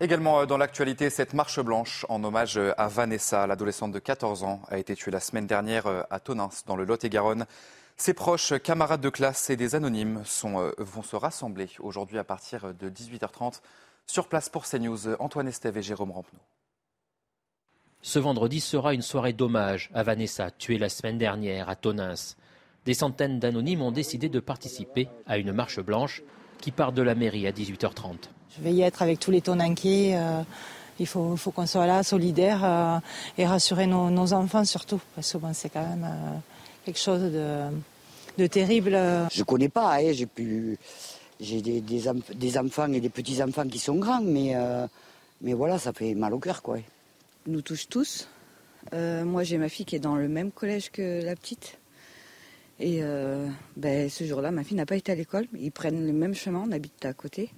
Également 0.00 0.40
euh, 0.40 0.46
dans 0.46 0.58
l'actualité, 0.58 1.10
cette 1.10 1.34
marche 1.34 1.60
blanche 1.60 2.06
en 2.08 2.22
hommage 2.22 2.56
euh, 2.56 2.72
à 2.78 2.88
Vanessa, 2.88 3.46
l'adolescente 3.46 3.92
de 3.92 3.98
14 3.98 4.44
ans, 4.44 4.62
a 4.68 4.78
été 4.78 4.94
tuée 4.94 5.10
la 5.10 5.20
semaine 5.20 5.46
dernière 5.46 5.86
euh, 5.86 6.02
à 6.10 6.20
Tonins, 6.20 6.50
dans 6.66 6.76
le 6.76 6.84
Lot-et-Garonne. 6.84 7.46
Ses 7.96 8.14
proches, 8.14 8.54
camarades 8.62 9.00
de 9.00 9.10
classe 9.10 9.50
et 9.50 9.56
des 9.56 9.74
anonymes 9.74 10.22
vont 10.78 11.02
se 11.02 11.16
rassembler 11.16 11.68
aujourd'hui 11.80 12.18
à 12.18 12.22
partir 12.22 12.72
de 12.72 12.88
18h30 12.88 13.60
sur 14.10 14.26
place 14.26 14.48
pour 14.48 14.66
CNews. 14.66 15.14
Antoine 15.20 15.48
Estève 15.48 15.76
et 15.76 15.82
Jérôme 15.82 16.10
Rampenou. 16.10 16.40
Ce 18.00 18.18
vendredi 18.18 18.60
sera 18.60 18.94
une 18.94 19.02
soirée 19.02 19.32
d'hommage 19.32 19.90
à 19.92 20.02
Vanessa, 20.02 20.50
tuée 20.50 20.78
la 20.78 20.88
semaine 20.88 21.18
dernière 21.18 21.68
à 21.68 21.76
Tonins. 21.76 22.14
Des 22.84 22.94
centaines 22.94 23.38
d'anonymes 23.38 23.82
ont 23.82 23.90
décidé 23.90 24.28
de 24.28 24.40
participer 24.40 25.08
à 25.26 25.36
une 25.36 25.52
marche 25.52 25.80
blanche 25.80 26.22
qui 26.60 26.70
part 26.70 26.92
de 26.92 27.02
la 27.02 27.14
mairie 27.14 27.46
à 27.46 27.52
18h30. 27.52 28.14
Je 28.56 28.62
vais 28.62 28.72
y 28.72 28.82
être 28.82 29.02
avec 29.02 29.20
tous 29.20 29.30
les 29.30 29.40
Tonanquais. 29.40 30.16
Euh, 30.16 30.42
il 31.00 31.06
faut, 31.06 31.36
qu'on 31.54 31.66
soit 31.66 31.86
là, 31.86 32.02
solidaire 32.02 32.64
euh, 32.64 32.98
et 33.36 33.46
rassurer 33.46 33.86
nos, 33.86 34.32
enfants 34.32 34.64
surtout, 34.64 35.00
parce 35.14 35.32
que 35.32 35.38
c'est 35.52 35.68
quand 35.68 35.86
même 35.86 36.04
euh, 36.04 36.38
quelque 36.84 36.98
chose 36.98 37.20
de, 37.20 38.46
terrible. 38.46 38.92
Je 39.32 39.40
ne 39.40 39.44
connais 39.44 39.68
pas, 39.68 39.96
hein, 39.96 40.12
j'ai 40.12 40.26
pu, 40.26 40.78
j'ai 41.40 41.60
des, 41.60 42.58
enfants 42.58 42.92
et 42.92 43.00
des 43.00 43.08
petits 43.08 43.42
enfants 43.42 43.66
qui 43.68 43.78
sont 43.78 43.96
grands, 43.96 44.22
mais, 44.22 44.54
mais 45.40 45.52
voilà, 45.52 45.78
ça 45.78 45.92
fait 45.92 46.14
mal 46.14 46.34
au 46.34 46.38
cœur, 46.38 46.62
quoi. 46.62 46.78
Nous 47.46 47.62
touche 47.62 47.88
tous. 47.88 48.28
moi, 48.92 49.44
j'ai 49.44 49.58
ma 49.58 49.68
fille 49.68 49.86
qui 49.86 49.96
est 49.96 50.00
dans 50.00 50.16
le 50.16 50.28
même 50.28 50.50
collège 50.50 50.90
que 50.90 51.24
la 51.24 51.36
petite. 51.36 51.78
Et 52.80 53.02
ben, 53.76 54.10
ce 54.10 54.24
jour-là, 54.24 54.50
ma 54.50 54.64
fille 54.64 54.76
n'a 54.76 54.86
pas 54.86 54.96
été 54.96 55.12
à 55.12 55.14
l'école. 55.14 55.46
Ils 55.58 55.70
prennent 55.72 56.06
le 56.06 56.12
même 56.12 56.34
chemin, 56.34 56.64
on 56.66 56.72
habite 56.72 57.04
à 57.04 57.12
côté. 57.12 57.50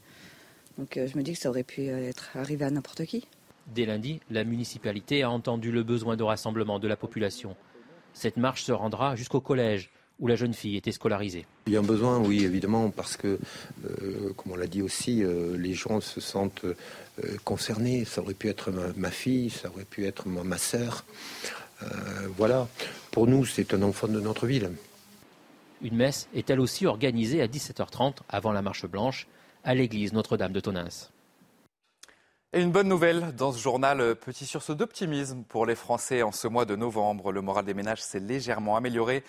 Donc 0.80 0.96
euh, 0.96 1.06
je 1.06 1.18
me 1.18 1.22
dis 1.22 1.34
que 1.34 1.38
ça 1.38 1.50
aurait 1.50 1.62
pu 1.62 1.88
euh, 1.88 2.08
être 2.08 2.30
arrivé 2.34 2.64
à 2.64 2.70
n'importe 2.70 3.04
qui. 3.04 3.26
Dès 3.66 3.84
lundi, 3.84 4.20
la 4.30 4.44
municipalité 4.44 5.22
a 5.22 5.30
entendu 5.30 5.70
le 5.70 5.82
besoin 5.82 6.16
de 6.16 6.22
rassemblement 6.22 6.78
de 6.78 6.88
la 6.88 6.96
population. 6.96 7.54
Cette 8.14 8.38
marche 8.38 8.62
se 8.62 8.72
rendra 8.72 9.14
jusqu'au 9.14 9.42
collège 9.42 9.90
où 10.20 10.26
la 10.26 10.36
jeune 10.36 10.54
fille 10.54 10.76
était 10.76 10.92
scolarisée. 10.92 11.46
Il 11.66 11.72
y 11.72 11.76
a 11.76 11.80
un 11.80 11.84
besoin, 11.84 12.18
oui, 12.18 12.44
évidemment, 12.44 12.90
parce 12.90 13.16
que, 13.16 13.38
euh, 13.84 14.32
comme 14.36 14.52
on 14.52 14.56
l'a 14.56 14.66
dit 14.66 14.82
aussi, 14.82 15.24
les 15.56 15.74
gens 15.74 16.00
se 16.00 16.20
sentent 16.20 16.66
concernés. 17.44 18.04
Ça 18.04 18.20
aurait 18.20 18.34
pu 18.34 18.48
être 18.48 18.70
ma, 18.96 19.10
fille, 19.10 19.50
ça 19.50 19.70
aurait 19.70 19.84
pu 19.84 20.06
être 20.06 20.28
ma, 20.28 20.44
ma 20.44 20.58
sœur. 20.58 21.04
voilà. 22.36 22.68
Pour 23.10 23.26
nous, 23.26 23.44
c'est 23.44 23.74
un 23.74 23.82
enfant 23.82 24.08
de 24.08 24.20
notre 24.20 24.46
ville. 24.46 24.70
Une 25.82 25.96
messe 25.96 26.28
est 26.34 26.50
elle 26.50 26.60
aussi 26.60 26.86
organisée 26.86 27.40
à 27.40 27.46
17h30 27.46 28.16
avant 28.28 28.52
la 28.52 28.60
marche 28.60 28.86
blanche 28.86 29.26
à 29.64 29.74
l'église 29.74 30.12
Notre-Dame 30.12 30.52
de 30.52 30.60
Tonins. 30.60 30.88
Et 32.52 32.60
une 32.60 32.72
bonne 32.72 32.88
nouvelle 32.88 33.32
dans 33.36 33.52
ce 33.52 33.58
journal, 33.58 34.00
euh, 34.00 34.14
petit 34.14 34.44
sursaut 34.44 34.74
d'optimisme 34.74 35.44
pour 35.48 35.66
les 35.66 35.76
Français 35.76 36.22
en 36.22 36.32
ce 36.32 36.48
mois 36.48 36.64
de 36.64 36.74
novembre. 36.74 37.32
Le 37.32 37.40
moral 37.40 37.64
des 37.64 37.74
ménages 37.74 38.02
s'est 38.02 38.20
légèrement 38.20 38.76
amélioré. 38.76 39.22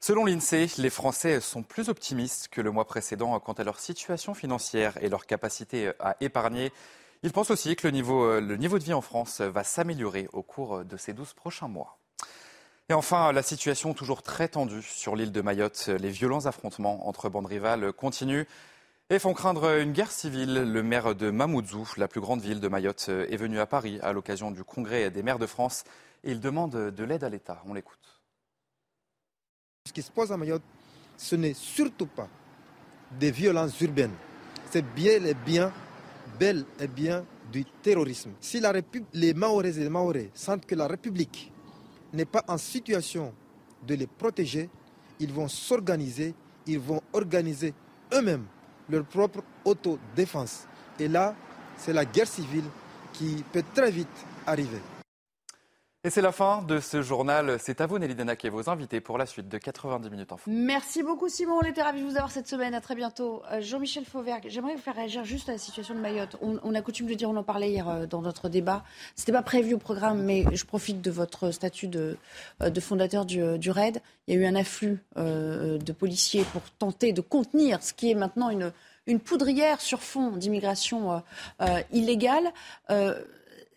Selon 0.00 0.24
l'INSEE, 0.24 0.78
les 0.78 0.90
Français 0.90 1.40
sont 1.40 1.64
plus 1.64 1.88
optimistes 1.88 2.48
que 2.48 2.60
le 2.60 2.70
mois 2.70 2.86
précédent 2.86 3.38
quant 3.40 3.52
à 3.54 3.64
leur 3.64 3.80
situation 3.80 4.32
financière 4.32 4.96
et 5.02 5.08
leur 5.08 5.26
capacité 5.26 5.90
à 5.98 6.16
épargner. 6.20 6.72
Ils 7.24 7.32
pensent 7.32 7.50
aussi 7.50 7.74
que 7.74 7.88
le 7.88 7.90
niveau, 7.90 8.24
euh, 8.24 8.40
de 8.40 8.84
vie 8.84 8.94
en 8.94 9.00
France 9.00 9.40
va 9.40 9.64
s'améliorer 9.64 10.28
au 10.32 10.42
cours 10.42 10.84
de 10.84 10.96
ces 10.96 11.14
12 11.14 11.34
prochains 11.34 11.66
mois. 11.66 11.98
Et 12.88 12.94
enfin, 12.94 13.32
la 13.32 13.42
situation 13.42 13.92
toujours 13.92 14.22
très 14.22 14.46
tendue 14.48 14.82
sur 14.82 15.16
l'île 15.16 15.32
de 15.32 15.42
Mayotte. 15.42 15.88
Les 15.88 16.10
violents 16.10 16.46
affrontements 16.46 17.08
entre 17.08 17.28
bandes 17.28 17.46
rivales 17.46 17.92
continuent 17.92 18.46
et 19.10 19.18
font 19.18 19.34
craindre 19.34 19.80
une 19.80 19.92
guerre 19.92 20.12
civile. 20.12 20.62
Le 20.62 20.82
maire 20.84 21.16
de 21.16 21.30
Mamoudzou, 21.30 21.86
la 21.96 22.06
plus 22.06 22.20
grande 22.20 22.40
ville 22.40 22.60
de 22.60 22.68
Mayotte, 22.68 23.08
est 23.08 23.36
venu 23.36 23.58
à 23.58 23.66
Paris 23.66 23.98
à 24.02 24.12
l'occasion 24.12 24.52
du 24.52 24.62
congrès 24.62 25.10
des 25.10 25.24
maires 25.24 25.40
de 25.40 25.46
France 25.46 25.82
et 26.22 26.30
il 26.30 26.40
demande 26.40 26.70
de 26.70 27.04
l'aide 27.04 27.24
à 27.24 27.28
l'État. 27.28 27.60
On 27.66 27.74
l'écoute. 27.74 28.17
Ce 29.88 29.92
qui 29.94 30.02
se 30.02 30.10
passe 30.10 30.30
à 30.30 30.36
Mayotte, 30.36 30.60
ce 31.16 31.34
n'est 31.34 31.54
surtout 31.54 32.04
pas 32.04 32.28
des 33.18 33.30
violences 33.30 33.80
urbaines. 33.80 34.12
C'est 34.70 34.84
bien 34.84 35.72
bel 36.38 36.66
et 36.78 36.86
bien 36.86 37.24
du 37.50 37.64
terrorisme. 37.64 38.32
Si 38.38 38.60
les 39.14 39.32
Maorés 39.32 39.78
et 39.78 39.80
les 39.80 39.88
Maorés 39.88 40.30
sentent 40.34 40.66
que 40.66 40.74
la 40.74 40.86
République 40.86 41.50
n'est 42.12 42.26
pas 42.26 42.44
en 42.48 42.58
situation 42.58 43.32
de 43.86 43.94
les 43.94 44.06
protéger, 44.06 44.68
ils 45.20 45.32
vont 45.32 45.48
s'organiser, 45.48 46.34
ils 46.66 46.78
vont 46.78 47.00
organiser 47.14 47.72
eux-mêmes 48.12 48.44
leur 48.90 49.06
propre 49.06 49.42
autodéfense. 49.64 50.66
Et 51.00 51.08
là, 51.08 51.34
c'est 51.78 51.94
la 51.94 52.04
guerre 52.04 52.28
civile 52.28 52.64
qui 53.14 53.42
peut 53.54 53.64
très 53.74 53.90
vite 53.90 54.06
arriver. 54.46 54.80
Et 56.04 56.10
c'est 56.10 56.22
la 56.22 56.30
fin 56.30 56.62
de 56.62 56.78
ce 56.78 57.02
journal. 57.02 57.56
C'est 57.58 57.80
à 57.80 57.86
vous, 57.86 57.98
Nelly 57.98 58.14
Denac, 58.14 58.44
et 58.44 58.50
vos 58.50 58.70
invités 58.70 59.00
pour 59.00 59.18
la 59.18 59.26
suite 59.26 59.48
de 59.48 59.58
90 59.58 60.08
minutes 60.10 60.30
en 60.30 60.36
France. 60.36 60.54
Merci 60.56 61.02
beaucoup, 61.02 61.28
Simon. 61.28 61.58
On 61.60 61.66
était 61.66 61.82
ravis 61.82 62.02
de 62.02 62.06
vous 62.06 62.14
avoir 62.14 62.30
cette 62.30 62.46
semaine. 62.46 62.72
À 62.72 62.80
très 62.80 62.94
bientôt. 62.94 63.42
Euh, 63.50 63.60
Jean-Michel 63.60 64.04
Fauvergue, 64.04 64.44
j'aimerais 64.46 64.76
vous 64.76 64.80
faire 64.80 64.94
réagir 64.94 65.24
juste 65.24 65.48
à 65.48 65.52
la 65.52 65.58
situation 65.58 65.96
de 65.96 65.98
Mayotte. 65.98 66.36
On, 66.40 66.74
a 66.76 66.82
coutume 66.82 67.08
de 67.08 67.14
dire, 67.14 67.28
on 67.28 67.36
en 67.36 67.42
parlait 67.42 67.70
hier 67.70 67.88
euh, 67.88 68.06
dans 68.06 68.22
notre 68.22 68.48
débat. 68.48 68.84
Ce 69.16 69.22
n'était 69.22 69.32
pas 69.32 69.42
prévu 69.42 69.74
au 69.74 69.78
programme, 69.78 70.22
mais 70.22 70.44
je 70.52 70.64
profite 70.64 71.02
de 71.02 71.10
votre 71.10 71.50
statut 71.50 71.88
de, 71.88 72.16
euh, 72.62 72.80
fondateur 72.80 73.26
du, 73.26 73.58
du, 73.58 73.70
RAID. 73.72 74.00
Il 74.28 74.34
y 74.34 74.38
a 74.38 74.40
eu 74.40 74.46
un 74.46 74.54
afflux 74.54 75.02
de 75.16 75.92
policiers 75.92 76.44
pour 76.52 76.62
tenter 76.78 77.12
de 77.12 77.20
contenir 77.20 77.82
ce 77.82 77.92
qui 77.92 78.12
est 78.12 78.14
maintenant 78.14 78.50
une 79.06 79.18
poudrière 79.18 79.80
sur 79.80 80.00
fond 80.00 80.30
d'immigration 80.36 81.22
illégale 81.90 82.52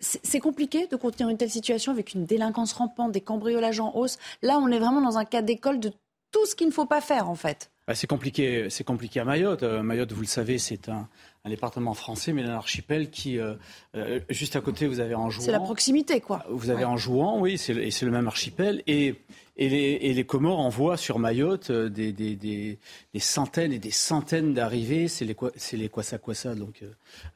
c'est 0.01 0.39
compliqué 0.39 0.87
de 0.87 0.95
contenir 0.95 1.29
une 1.29 1.37
telle 1.37 1.49
situation 1.49 1.91
avec 1.91 2.13
une 2.13 2.25
délinquance 2.25 2.73
rampante, 2.73 3.11
des 3.11 3.21
cambriolages 3.21 3.79
en 3.79 3.95
hausse. 3.95 4.17
Là, 4.41 4.59
on 4.59 4.67
est 4.69 4.79
vraiment 4.79 5.01
dans 5.01 5.17
un 5.17 5.25
cas 5.25 5.41
d'école 5.41 5.79
de 5.79 5.93
tout 6.31 6.45
ce 6.45 6.55
qu'il 6.55 6.67
ne 6.67 6.71
faut 6.71 6.85
pas 6.85 7.01
faire, 7.01 7.29
en 7.29 7.35
fait. 7.35 7.70
Bah, 7.87 7.95
c'est 7.95 8.07
compliqué, 8.07 8.69
c'est 8.69 8.83
compliqué 8.83 9.19
à 9.19 9.25
Mayotte. 9.25 9.63
Euh, 9.63 9.81
Mayotte, 9.81 10.11
vous 10.11 10.21
le 10.21 10.27
savez, 10.27 10.59
c'est 10.59 10.87
un, 10.87 11.09
département 11.45 11.95
français, 11.95 12.31
mais 12.31 12.43
un 12.43 12.53
archipel 12.53 13.09
qui, 13.09 13.39
euh, 13.39 13.55
euh, 13.95 14.19
juste 14.29 14.55
à 14.55 14.61
côté, 14.61 14.85
vous 14.85 14.99
avez 14.99 15.15
Anjouan. 15.15 15.43
C'est 15.43 15.51
la 15.51 15.59
proximité, 15.59 16.21
quoi. 16.21 16.45
Vous 16.49 16.69
avez 16.69 16.85
en 16.85 16.91
Anjouan, 16.93 17.39
oui, 17.39 17.53
et 17.53 17.91
c'est 17.91 18.05
le 18.05 18.11
même 18.11 18.27
archipel. 18.27 18.83
Et 18.87 19.15
et 19.57 19.67
les, 19.67 19.99
et 20.01 20.13
les, 20.13 20.23
Comores 20.23 20.59
envoient 20.59 20.97
sur 20.97 21.19
Mayotte 21.19 21.71
des, 21.71 22.13
des, 22.13 22.35
des, 22.35 22.79
des, 23.13 23.19
centaines 23.19 23.73
et 23.73 23.79
des 23.79 23.91
centaines 23.91 24.53
d'arrivées. 24.53 25.07
C'est 25.07 25.25
les, 25.25 25.35
c'est 25.55 25.77
les 25.77 25.89
Kwasa. 25.89 26.55
Donc, 26.55 26.81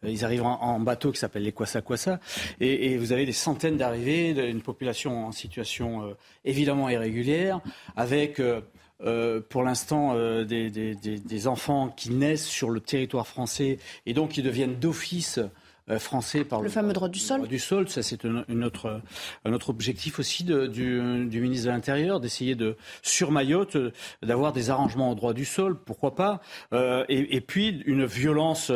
ils 0.01 0.23
arrivent 0.23 0.45
en, 0.45 0.79
bateau 0.79 1.12
qui 1.12 1.19
s'appelle 1.19 1.43
les 1.43 1.51
Kwasa. 1.51 1.81
Et, 2.62 2.93
et, 2.93 2.97
vous 2.97 3.12
avez 3.12 3.25
des 3.25 3.34
centaines 3.34 3.77
d'arrivées, 3.77 4.29
une 4.49 4.62
population 4.62 5.27
en 5.27 5.31
situation 5.34 6.15
évidemment 6.45 6.89
irrégulière, 6.89 7.60
avec 7.95 8.41
euh, 9.03 9.41
pour 9.41 9.63
l'instant 9.63 10.13
euh, 10.15 10.45
des, 10.45 10.69
des, 10.69 10.95
des, 10.95 11.47
enfants 11.47 11.89
qui 11.89 12.12
naissent 12.12 12.45
sur 12.45 12.69
le 12.69 12.79
territoire 12.79 13.27
français 13.27 13.77
et 14.05 14.13
donc 14.13 14.29
qui 14.31 14.41
deviennent 14.41 14.79
d'office 14.79 15.38
euh, 15.89 15.99
français 15.99 16.45
par 16.45 16.62
le, 16.62 16.69
fameux 16.69 16.93
droit 16.93 17.10
du 17.10 17.19
sol. 17.19 17.45
du 17.45 17.60
sol, 17.60 17.89
ça 17.89 18.01
c'est 18.01 18.23
un, 18.23 18.62
autre, 18.62 19.01
un 19.43 19.51
autre 19.51 19.69
objectif 19.69 20.17
aussi 20.17 20.45
de, 20.45 20.67
du, 20.67 21.25
du, 21.27 21.41
ministre 21.41 21.67
de 21.67 21.71
l'Intérieur, 21.71 22.21
d'essayer 22.21 22.55
de 22.55 22.77
sur 23.01 23.31
Mayotte 23.31 23.75
d'avoir 24.23 24.53
des 24.53 24.69
arrangements 24.69 25.12
au 25.12 25.15
droit 25.15 25.34
du 25.34 25.43
sol, 25.43 25.77
pourquoi 25.77 26.15
pas, 26.15 26.39
et, 26.73 27.36
et, 27.36 27.41
puis 27.41 27.84
une 27.86 28.05
violence 28.05 28.71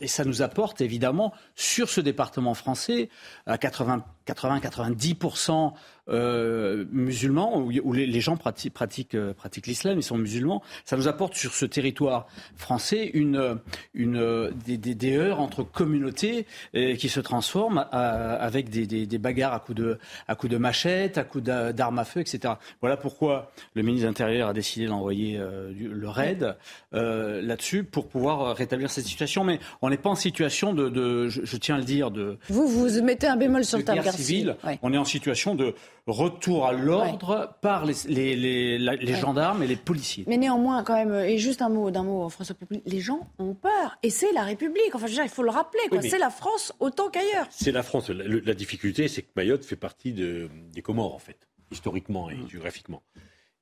et 0.00 0.06
ça 0.06 0.24
nous 0.24 0.40
apporte 0.40 0.80
évidemment 0.80 1.34
sur 1.56 1.90
ce 1.90 2.00
département 2.00 2.54
français 2.54 3.08
à 3.46 3.58
80 3.58 4.04
80-90% 4.28 5.72
euh, 6.08 6.84
musulmans, 6.90 7.58
où, 7.58 7.92
les, 7.92 8.20
gens 8.20 8.36
pratiquent, 8.36 8.74
pratiquent, 8.74 9.14
euh, 9.14 9.34
pratiquent 9.34 9.66
l'islam, 9.66 9.98
ils 9.98 10.02
sont 10.02 10.16
musulmans, 10.16 10.62
ça 10.84 10.96
nous 10.96 11.08
apporte 11.08 11.34
sur 11.34 11.54
ce 11.54 11.66
territoire 11.66 12.26
français 12.56 13.10
une, 13.12 13.58
une, 13.94 14.50
des, 14.64 14.78
des, 14.78 14.94
des 14.94 15.16
heurts 15.16 15.40
entre 15.40 15.62
communautés 15.62 16.46
euh, 16.74 16.96
qui 16.96 17.08
se 17.08 17.20
transforment 17.20 17.86
avec 17.92 18.70
des, 18.70 18.86
des, 18.86 19.18
bagarres 19.18 19.52
à 19.52 19.60
coups 19.60 19.76
de, 19.76 19.98
à 20.28 20.34
coups 20.34 20.52
de 20.52 20.58
machette, 20.58 21.18
à 21.18 21.24
coups 21.24 21.44
d'armes 21.44 21.98
à 21.98 22.04
feu, 22.04 22.20
etc. 22.20 22.54
Voilà 22.80 22.96
pourquoi 22.96 23.50
le 23.74 23.82
ministre 23.82 24.04
de 24.04 24.08
l'Intérieur 24.08 24.48
a 24.48 24.52
décidé 24.52 24.86
d'envoyer 24.86 25.38
le 25.38 26.08
raid 26.08 26.56
là-dessus 26.92 27.84
pour 27.84 28.08
pouvoir 28.08 28.56
rétablir 28.56 28.90
cette 28.90 29.04
situation. 29.04 29.44
Mais 29.44 29.58
on 29.82 29.90
n'est 29.90 29.96
pas 29.96 30.10
en 30.10 30.14
situation 30.14 30.72
de, 30.72 30.88
de 30.88 31.28
je, 31.28 31.56
tiens 31.56 31.76
à 31.76 31.78
le 31.78 31.84
dire, 31.84 32.10
de... 32.10 32.38
Vous, 32.48 32.66
vous 32.68 33.02
mettez 33.02 33.26
un 33.26 33.36
bémol 33.36 33.64
sur 33.64 33.78
le 33.78 33.84
table, 33.84 34.02
civile. 34.12 34.56
On 34.82 34.92
est 34.92 34.98
en 34.98 35.04
situation 35.04 35.54
de 35.54 35.74
retour 36.10 36.66
à 36.66 36.72
l'ordre 36.72 37.56
par 37.60 37.84
les, 37.84 37.94
les, 38.06 38.78
les, 38.78 39.14
gendarmes 39.14 39.62
et 39.62 39.66
les 39.66 39.76
policiers. 39.76 40.24
Mais 40.26 40.36
néanmoins, 40.36 40.82
quand 40.82 40.94
même, 40.94 41.14
et 41.14 41.38
juste 41.38 41.62
un 41.62 41.68
mot 41.68 41.90
d'un 41.90 42.02
mot, 42.02 42.28
François 42.28 42.54
les 42.86 43.00
gens 43.00 43.28
ont 43.38 43.54
peur. 43.54 43.98
Et 44.02 44.10
c'est 44.10 44.32
la 44.32 44.42
République. 44.42 44.94
Enfin, 44.94 45.06
il 45.06 45.28
faut 45.28 45.42
le 45.42 45.50
rappeler. 45.50 45.80
c'est 46.02 46.18
la 46.18 46.30
France 46.30 46.72
autant 46.80 47.10
qu'ailleurs. 47.10 47.46
C'est 47.50 47.72
la 47.72 47.82
France. 47.82 48.10
La, 48.10 48.54
difficulté, 48.54 49.08
c'est 49.08 49.22
que 49.22 49.30
Mayotte 49.36 49.64
fait 49.64 49.76
partie 49.76 50.12
de, 50.12 50.48
des 50.72 50.82
Comores, 50.82 51.14
en 51.14 51.18
fait, 51.18 51.48
historiquement 51.70 52.30
et 52.30 52.36
mm. 52.36 52.48
géographiquement. 52.48 53.02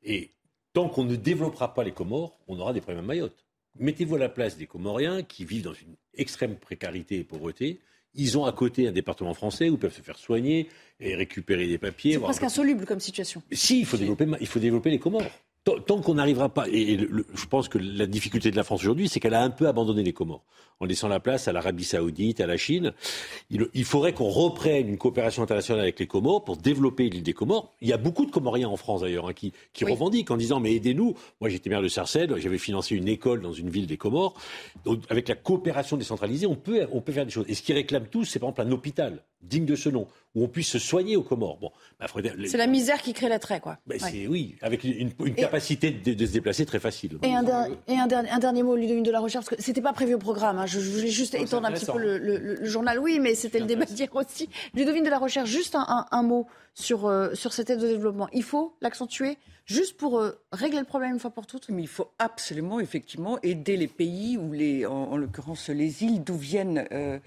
Et 0.02 0.30
tant 0.72 0.88
qu'on 0.88 1.04
ne 1.04 1.16
développera 1.16 1.74
pas 1.74 1.84
les 1.84 1.92
Comores, 1.92 2.38
on 2.48 2.58
aura 2.58 2.72
des 2.72 2.80
problèmes 2.80 3.04
à 3.04 3.06
Mayotte. 3.06 3.44
Mettez-vous 3.78 4.16
à 4.16 4.18
la 4.18 4.28
place 4.28 4.56
des 4.56 4.66
Comoriens 4.66 5.22
qui 5.22 5.44
vivent 5.44 5.64
dans 5.64 5.74
une 5.74 5.96
extrême 6.14 6.56
précarité 6.56 7.18
et 7.18 7.24
pauvreté 7.24 7.80
ils 8.16 8.38
ont 8.38 8.44
à 8.44 8.52
côté 8.52 8.88
un 8.88 8.92
département 8.92 9.34
français 9.34 9.68
où 9.68 9.74
ils 9.74 9.78
peuvent 9.78 9.94
se 9.94 10.02
faire 10.02 10.18
soigner 10.18 10.68
et 11.00 11.14
récupérer 11.14 11.66
des 11.66 11.78
papiers. 11.78 12.14
C'est 12.14 12.18
presque 12.20 12.42
insoluble 12.42 12.84
comme 12.86 13.00
situation. 13.00 13.42
Si, 13.52 13.80
il 13.80 13.86
faut 13.86 13.96
développer, 13.96 14.26
il 14.40 14.46
faut 14.46 14.58
développer 14.58 14.90
les 14.90 14.98
Comores. 14.98 15.30
Tant 15.66 16.00
qu'on 16.00 16.14
n'arrivera 16.14 16.48
pas, 16.48 16.68
et 16.68 16.96
je 16.96 17.46
pense 17.46 17.68
que 17.68 17.76
la 17.76 18.06
difficulté 18.06 18.52
de 18.52 18.56
la 18.56 18.62
France 18.62 18.82
aujourd'hui, 18.82 19.08
c'est 19.08 19.18
qu'elle 19.18 19.34
a 19.34 19.42
un 19.42 19.50
peu 19.50 19.66
abandonné 19.66 20.04
les 20.04 20.12
Comores, 20.12 20.44
en 20.78 20.84
laissant 20.84 21.08
la 21.08 21.18
place 21.18 21.48
à 21.48 21.52
l'Arabie 21.52 21.82
Saoudite, 21.82 22.40
à 22.40 22.46
la 22.46 22.56
Chine. 22.56 22.92
Il, 23.50 23.84
faudrait 23.84 24.12
qu'on 24.12 24.28
reprenne 24.28 24.88
une 24.88 24.96
coopération 24.96 25.42
internationale 25.42 25.82
avec 25.82 25.98
les 25.98 26.06
Comores 26.06 26.44
pour 26.44 26.56
développer 26.56 27.10
l'île 27.10 27.24
des 27.24 27.32
Comores. 27.32 27.74
Il 27.80 27.88
y 27.88 27.92
a 27.92 27.96
beaucoup 27.96 28.26
de 28.26 28.30
Comoriens 28.30 28.68
en 28.68 28.76
France 28.76 29.00
d'ailleurs 29.00 29.28
hein, 29.28 29.32
qui, 29.32 29.52
revendiquent 29.82 30.30
en 30.30 30.36
disant 30.36 30.60
mais 30.60 30.72
aidez-nous. 30.72 31.16
Moi 31.40 31.50
j'étais 31.50 31.68
maire 31.68 31.82
de 31.82 31.88
Sarcelles, 31.88 32.32
j'avais 32.38 32.58
financé 32.58 32.94
une 32.94 33.08
école 33.08 33.40
dans 33.40 33.52
une 33.52 33.68
ville 33.68 33.88
des 33.88 33.96
Comores. 33.96 34.34
Donc, 34.84 35.00
avec 35.08 35.26
la 35.26 35.34
coopération 35.34 35.96
décentralisée, 35.96 36.46
on 36.46 36.54
peut, 36.54 36.86
on 36.92 37.00
peut 37.00 37.12
faire 37.12 37.26
des 37.26 37.32
choses. 37.32 37.46
Et 37.48 37.54
ce 37.54 37.62
qu'ils 37.62 37.74
réclament 37.74 38.06
tous, 38.08 38.24
c'est 38.24 38.38
par 38.38 38.50
exemple 38.50 38.68
un 38.68 38.70
hôpital 38.70 39.20
digne 39.42 39.64
de 39.64 39.76
ce 39.76 39.88
nom, 39.88 40.06
où 40.36 40.44
on 40.44 40.48
puisse 40.48 40.68
se 40.68 40.78
soigner 40.78 41.16
aux 41.16 41.22
Comores. 41.22 41.56
Bon, 41.56 41.72
bah, 41.98 42.06
c'est 42.46 42.58
la 42.58 42.66
misère 42.66 43.00
qui 43.00 43.14
crée 43.14 43.28
l'attrait, 43.28 43.58
quoi. 43.58 43.78
Bah, 43.86 43.94
oui, 44.28 44.56
avec 44.60 44.84
une, 44.84 45.10
capacité 45.34 45.90
de, 45.90 46.26
se 46.26 46.32
déplacer 46.32 46.66
très 46.66 46.78
facile. 46.78 47.18
Et, 47.22 47.32
un, 47.32 48.38
dernier 48.38 48.62
mot, 48.62 48.76
Ludovine 48.76 49.02
de 49.02 49.10
la 49.10 49.20
Recherche, 49.20 49.46
parce 49.46 49.56
que 49.56 49.62
c'était 49.62 49.80
pas 49.80 49.94
prévu 49.94 50.14
au 50.14 50.18
programme. 50.18 50.58
Hein. 50.58 50.66
Je, 50.66 50.78
voulais 50.78 51.08
juste 51.08 51.34
étendre 51.34 51.66
un 51.66 51.72
petit 51.72 51.86
peu 51.86 51.98
le, 51.98 52.64
journal. 52.66 52.98
Oui, 52.98 53.18
mais 53.18 53.34
c'était 53.34 53.58
le 53.58 53.64
débat 53.64 53.86
d'hier 53.86 54.14
aussi. 54.14 54.50
Ludovine 54.74 55.04
de 55.04 55.10
la 55.10 55.18
Recherche, 55.18 55.48
juste 55.48 55.74
un, 55.74 56.22
mot 56.22 56.46
sur, 56.74 57.06
euh, 57.06 57.34
sur 57.34 57.54
cette 57.54 57.70
aide 57.70 57.82
au 57.82 57.88
développement. 57.88 58.28
Il 58.34 58.42
faut 58.42 58.76
l'accentuer 58.82 59.38
juste 59.64 59.96
pour 59.96 60.18
euh, 60.18 60.32
régler 60.52 60.80
le 60.80 60.84
problème 60.84 61.14
une 61.14 61.18
fois 61.18 61.30
pour 61.30 61.46
toutes 61.46 61.70
Mais 61.70 61.82
il 61.82 61.88
faut 61.88 62.10
absolument, 62.18 62.78
effectivement, 62.78 63.38
aider 63.42 63.78
les 63.78 63.88
pays, 63.88 64.36
ou 64.36 64.52
les, 64.52 64.84
en, 64.84 65.16
l'occurrence 65.16 65.70
les 65.70 66.04
îles, 66.04 66.22
d'où 66.22 66.36
viennent. 66.36 66.86
Euh, 66.92 67.18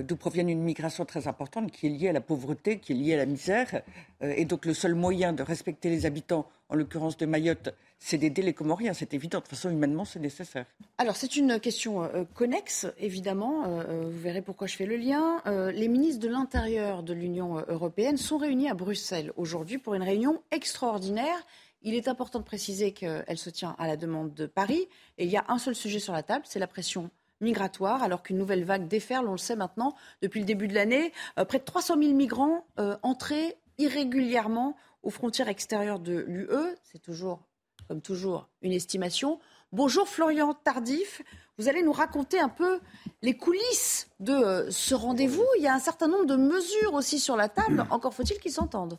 d'où 0.00 0.16
provient 0.16 0.46
une 0.46 0.62
migration 0.62 1.04
très 1.04 1.28
importante 1.28 1.70
qui 1.70 1.86
est 1.86 1.90
liée 1.90 2.08
à 2.08 2.12
la 2.12 2.22
pauvreté, 2.22 2.78
qui 2.78 2.92
est 2.92 2.94
liée 2.94 3.14
à 3.14 3.18
la 3.18 3.26
misère. 3.26 3.82
Euh, 4.22 4.32
et 4.36 4.46
donc 4.46 4.64
le 4.64 4.72
seul 4.72 4.94
moyen 4.94 5.32
de 5.32 5.42
respecter 5.42 5.90
les 5.90 6.06
habitants, 6.06 6.46
en 6.70 6.74
l'occurrence 6.74 7.18
de 7.18 7.26
Mayotte, 7.26 7.74
c'est 7.98 8.16
d'aider 8.16 8.40
les 8.40 8.54
Comoriens. 8.54 8.94
C'est 8.94 9.12
évident. 9.12 9.38
De 9.38 9.42
toute 9.42 9.50
façon, 9.50 9.68
humainement, 9.70 10.06
c'est 10.06 10.20
nécessaire. 10.20 10.64
Alors 10.96 11.16
c'est 11.16 11.36
une 11.36 11.60
question 11.60 12.02
euh, 12.02 12.24
connexe, 12.32 12.86
évidemment. 12.98 13.64
vous 13.84 14.18
verrez 14.18 14.40
pourquoi 14.40 14.66
je 14.66 14.76
fais 14.76 14.86
le 14.86 14.96
lien. 14.96 15.42
les 15.72 15.88
ministres 15.88 16.20
de 16.20 16.28
l'Intérieur 16.28 17.02
de 17.02 17.12
l'Union 17.12 17.62
européenne 17.68 18.16
sont 18.16 18.38
réunis 18.38 18.70
à 18.70 18.74
Bruxelles 18.74 19.32
aujourd'hui 19.36 19.78
pour 19.78 19.94
une 19.94 20.02
réunion 20.02 20.40
extraordinaire. 20.50 21.44
Il 21.82 21.94
est 21.94 22.08
important 22.08 22.38
de 22.38 22.44
préciser 22.44 22.92
qu'elle 22.92 23.38
se 23.38 23.50
tient 23.50 23.74
à 23.78 23.86
la 23.86 23.96
demande 23.96 24.34
de 24.34 24.46
Paris. 24.46 24.88
Et 25.18 25.24
il 25.24 25.30
y 25.30 25.36
a 25.36 25.44
un 25.48 25.58
seul 25.58 25.74
sujet 25.74 25.98
sur 25.98 26.12
la 26.12 26.22
table, 26.22 26.44
c'est 26.48 26.60
la 26.60 26.66
pression 26.68 27.10
migratoire, 27.42 28.02
alors 28.02 28.22
qu'une 28.22 28.38
nouvelle 28.38 28.64
vague 28.64 28.88
déferle, 28.88 29.28
on 29.28 29.32
le 29.32 29.38
sait 29.38 29.56
maintenant, 29.56 29.94
depuis 30.22 30.40
le 30.40 30.46
début 30.46 30.68
de 30.68 30.74
l'année. 30.74 31.12
Euh, 31.38 31.44
près 31.44 31.58
de 31.58 31.64
300 31.64 31.96
000 31.98 32.14
migrants 32.14 32.64
euh, 32.78 32.96
entrés 33.02 33.56
irrégulièrement 33.78 34.76
aux 35.02 35.10
frontières 35.10 35.48
extérieures 35.48 35.98
de 35.98 36.24
l'UE. 36.26 36.48
C'est 36.84 37.02
toujours, 37.02 37.42
comme 37.88 38.00
toujours, 38.00 38.48
une 38.62 38.72
estimation. 38.72 39.40
Bonjour 39.72 40.08
Florian 40.08 40.54
Tardif. 40.54 41.22
Vous 41.58 41.68
allez 41.68 41.82
nous 41.82 41.92
raconter 41.92 42.38
un 42.38 42.48
peu 42.48 42.80
les 43.22 43.36
coulisses 43.36 44.08
de 44.20 44.32
euh, 44.32 44.70
ce 44.70 44.94
rendez-vous. 44.94 45.46
Il 45.58 45.62
y 45.62 45.68
a 45.68 45.74
un 45.74 45.78
certain 45.78 46.08
nombre 46.08 46.26
de 46.26 46.36
mesures 46.36 46.94
aussi 46.94 47.18
sur 47.18 47.36
la 47.36 47.48
table. 47.48 47.86
Encore 47.90 48.14
faut-il 48.14 48.38
qu'ils 48.38 48.52
s'entendent. 48.52 48.98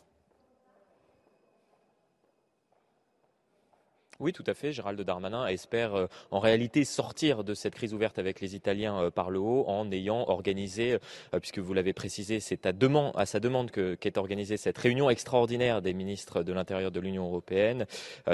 Oui, 4.20 4.32
tout 4.32 4.44
à 4.46 4.54
fait. 4.54 4.72
Gérald 4.72 5.00
Darmanin 5.00 5.48
espère 5.48 5.94
euh, 5.96 6.06
en 6.30 6.38
réalité 6.38 6.84
sortir 6.84 7.42
de 7.42 7.52
cette 7.52 7.74
crise 7.74 7.92
ouverte 7.94 8.20
avec 8.20 8.40
les 8.40 8.54
Italiens 8.54 8.96
euh, 8.96 9.10
par 9.10 9.28
le 9.28 9.40
haut 9.40 9.64
en 9.66 9.90
ayant 9.90 10.28
organisé, 10.28 10.98
euh, 11.34 11.40
puisque 11.40 11.58
vous 11.58 11.74
l'avez 11.74 11.92
précisé, 11.92 12.38
c'est 12.38 12.64
à, 12.64 12.72
à 13.16 13.26
sa 13.26 13.40
demande 13.40 13.72
qu'est 13.72 14.16
organisée 14.16 14.56
cette 14.56 14.78
réunion 14.78 15.10
extraordinaire 15.10 15.82
des 15.82 15.94
ministres 15.94 16.44
de 16.44 16.52
l'Intérieur 16.52 16.92
de 16.92 17.00
l'Union 17.00 17.26
européenne. 17.26 17.86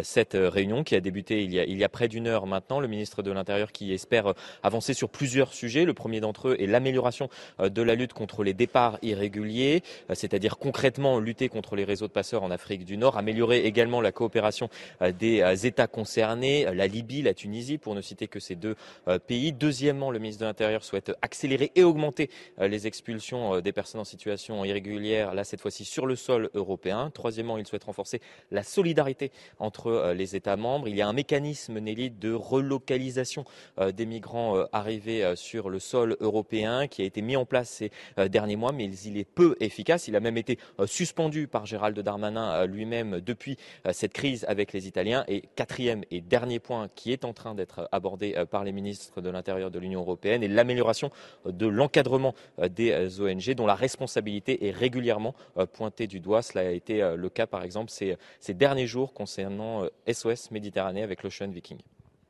cette 0.03 0.35
réunion 0.35 0.85
qui 0.85 0.95
a 0.95 1.01
débuté 1.01 1.43
il 1.45 1.55
y 1.55 1.61
a, 1.61 1.65
il 1.65 1.79
y 1.79 1.85
a 1.85 1.89
près 1.89 2.09
d'une 2.09 2.27
heure 2.27 2.47
maintenant. 2.47 2.81
Le 2.81 2.89
ministre 2.89 3.23
de 3.23 3.31
l'Intérieur 3.31 3.73
qui 3.73 3.93
espère 3.95 4.35
avancer 4.63 4.93
sur 4.93 5.09
plusieurs 5.09 5.55
sujets. 5.55 5.85
Le 5.85 5.95
premier 5.95 6.21
d'entre 6.21 6.49
eux 6.49 6.57
est 6.59 6.67
l'amélioration 6.67 7.29
de 7.59 7.83
la 7.83 7.95
lutte 7.95 8.13
contre 8.13 8.45
les 8.45 8.55
départs 8.55 8.99
irréguliers, 9.03 9.83
c'est-à-dire 10.13 10.59
concrètement 10.59 11.19
lutter 11.19 11.49
contre 11.49 11.77
les 11.77 11.85
réseaux 11.85 12.07
de 12.07 12.13
passeurs 12.13 12.43
en 12.43 12.51
Afrique 12.51 12.85
du 12.85 12.97
Nord, 12.97 13.17
améliorer 13.17 13.65
également 13.65 14.01
la 14.01 14.13
coopération 14.13 14.69
des 15.19 15.43
États 15.71 15.87
concernés, 15.87 16.67
la 16.75 16.89
Libye, 16.89 17.23
la 17.23 17.33
Tunisie, 17.33 17.79
pour 17.79 17.95
ne 17.95 18.01
citer 18.01 18.27
que 18.27 18.41
ces 18.41 18.57
deux 18.57 18.75
euh, 19.07 19.21
pays. 19.21 19.53
Deuxièmement, 19.53 20.11
le 20.11 20.19
ministre 20.19 20.41
de 20.41 20.47
l'Intérieur 20.47 20.83
souhaite 20.83 21.13
accélérer 21.23 21.71
et 21.77 21.85
augmenter 21.85 22.29
euh, 22.59 22.67
les 22.67 22.89
expulsions 22.89 23.55
euh, 23.55 23.61
des 23.61 23.73
personnes 23.73 24.01
en 24.01 24.05
situation 24.05 24.65
irrégulière, 24.65 25.33
là 25.33 25.45
cette 25.45 25.61
fois-ci 25.61 25.85
sur 25.85 26.07
le 26.07 26.17
sol 26.17 26.51
européen. 26.55 27.13
Troisièmement, 27.15 27.57
il 27.57 27.67
souhaite 27.69 27.85
renforcer 27.85 28.21
la 28.51 28.65
solidarité 28.65 29.31
entre 29.61 30.13
les 30.17 30.35
États 30.35 30.57
membres. 30.57 30.89
Il 30.89 30.97
y 30.97 31.03
a 31.03 31.09
un 31.09 31.13
mécanisme, 31.13 31.79
Nelly, 31.79 32.11
de 32.11 32.33
relocalisation 32.33 33.45
des 33.93 34.07
migrants 34.07 34.65
arrivés 34.73 35.35
sur 35.37 35.71
le 35.71 35.79
sol 35.79 36.17
européen 36.21 36.89
qui 36.89 37.03
a 37.03 37.05
été 37.05 37.23
mis 37.23 37.37
en 37.37 37.45
place 37.45 37.69
ces 37.71 37.91
derniers 38.29 38.57
mois, 38.57 38.73
mais 38.73 38.87
il 38.87 39.17
est 39.19 39.25
peu 39.25 39.57
efficace. 39.61 40.09
Il 40.09 40.17
a 40.17 40.21
même 40.21 40.37
été 40.37 40.59
suspendu 40.87 41.47
par 41.47 41.67
Gérald 41.67 41.99
Darmanin 41.99 42.67
lui-même 42.67 43.21
depuis 43.21 43.57
cette 43.93 44.13
crise 44.13 44.45
avec 44.49 44.73
les 44.73 44.89
Italiens. 44.89 45.25
Et 45.29 45.45
quatrième 45.61 46.05
et 46.11 46.23
dernier 46.23 46.59
point 46.59 46.89
qui 46.95 47.13
est 47.13 47.23
en 47.27 47.35
train 47.35 47.55
d'être 47.55 47.87
abordé 47.93 48.33
euh, 48.35 48.47
par 48.47 48.65
les 48.65 48.73
ministres 48.73 49.21
de 49.21 49.29
l'Intérieur 49.29 49.71
de 49.71 49.79
l'Union 49.79 50.01
européenne 50.01 50.43
est 50.43 50.49
l'amélioration 50.49 51.11
euh, 51.45 51.53
de 51.53 51.67
l'encadrement 51.67 52.35
euh, 52.61 52.71
des 52.71 53.21
ONG 53.21 53.53
dont 53.55 53.67
la 53.67 53.75
responsabilité 53.75 54.67
est 54.67 54.71
régulièrement 54.71 55.35
pointée 55.75 56.07
du 56.07 56.19
doigt. 56.19 56.41
Cela 56.41 56.69
a 56.69 56.71
été 56.71 57.15
le 57.15 57.29
cas 57.29 57.47
par 57.47 57.63
exemple 57.63 57.91
ces, 57.91 58.17
ces 58.39 58.55
derniers 58.55 58.87
jours 58.87 59.13
concernant 59.13 59.85
SOS 60.11 60.51
Méditerranée 60.51 61.03
avec 61.03 61.23
l'Ocean 61.23 61.49
Viking. 61.49 61.79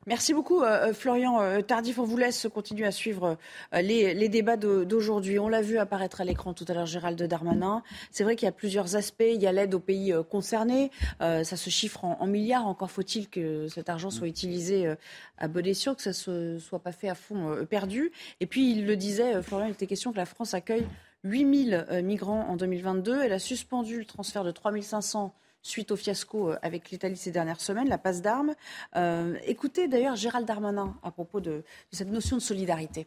Merci 0.06 0.32
beaucoup, 0.32 0.62
euh, 0.62 0.88
euh, 0.88 0.94
Florian 0.94 1.42
euh, 1.42 1.60
Tardif. 1.60 1.98
On 1.98 2.04
vous 2.04 2.16
laisse 2.16 2.48
continuer 2.54 2.86
à 2.86 2.90
suivre 2.90 3.36
les, 3.74 4.30
débats 4.30 4.56
d'aujourd'hui. 4.56 5.38
On 5.38 5.46
l'a 5.46 5.60
vu 5.60 5.76
apparaître 5.76 6.22
à 6.22 6.24
l'écran 6.24 6.54
tout 6.54 6.64
à 6.68 6.72
l'heure, 6.72 6.86
Gérald 6.86 7.22
Darmanin. 7.22 7.82
C'est 8.10 8.24
vrai 8.24 8.34
qu'il 8.34 8.46
y 8.46 8.48
a 8.48 8.52
plusieurs 8.52 8.96
aspects. 8.96 9.20
Il 9.20 9.42
y 9.42 9.46
a 9.46 9.52
l'aide 9.52 9.74
aux 9.74 9.78
pays 9.78 10.14
concernés. 10.30 10.90
ça 11.20 11.44
se 11.44 11.68
chiffre 11.68 12.04
en, 12.04 12.26
milliards. 12.26 12.66
Encore 12.66 12.90
faut-il 12.90 13.28
que 13.28 13.68
cet 13.68 13.90
argent 13.90 14.08
soit 14.10 14.26
utilisé 14.26 14.94
à 15.36 15.48
bon 15.48 15.66
escient, 15.66 15.94
que 15.94 16.02
ça 16.02 16.30
ne 16.30 16.58
soit 16.58 16.78
pas 16.78 16.92
fait 16.92 17.10
à 17.10 17.14
fond 17.14 17.66
perdu. 17.68 18.10
Et 18.40 18.46
puis, 18.46 18.72
il 18.72 18.86
le 18.86 18.96
disait, 18.96 19.42
Florian, 19.42 19.66
il 19.66 19.72
était 19.72 19.86
question 19.86 20.12
que 20.12 20.16
la 20.16 20.26
France 20.26 20.54
accueille 20.54 20.86
8000 21.24 22.02
migrants 22.02 22.46
en 22.48 22.56
2022. 22.56 23.20
Elle 23.22 23.32
a 23.32 23.38
suspendu 23.38 23.98
le 23.98 24.04
transfert 24.06 24.44
de 24.44 24.50
3500 24.50 25.34
suite 25.62 25.90
au 25.90 25.96
fiasco 25.96 26.50
euh, 26.50 26.56
avec 26.62 26.90
l'Italie 26.90 27.16
ces 27.16 27.30
dernières 27.30 27.60
semaines, 27.60 27.88
la 27.88 27.98
passe 27.98 28.22
d'armes. 28.22 28.54
Euh, 28.96 29.36
écoutez 29.44 29.88
d'ailleurs 29.88 30.16
Gérald 30.16 30.46
Darmanin 30.46 30.94
à 31.02 31.10
propos 31.10 31.40
de, 31.40 31.62
cette 31.92 32.10
notion 32.10 32.36
de 32.36 32.42
solidarité. 32.42 33.06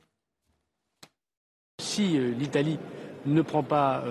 Si 1.81 2.17
euh, 2.17 2.31
l'Italie 2.37 2.79
ne 3.25 3.41
prend 3.41 3.63
pas 3.63 4.03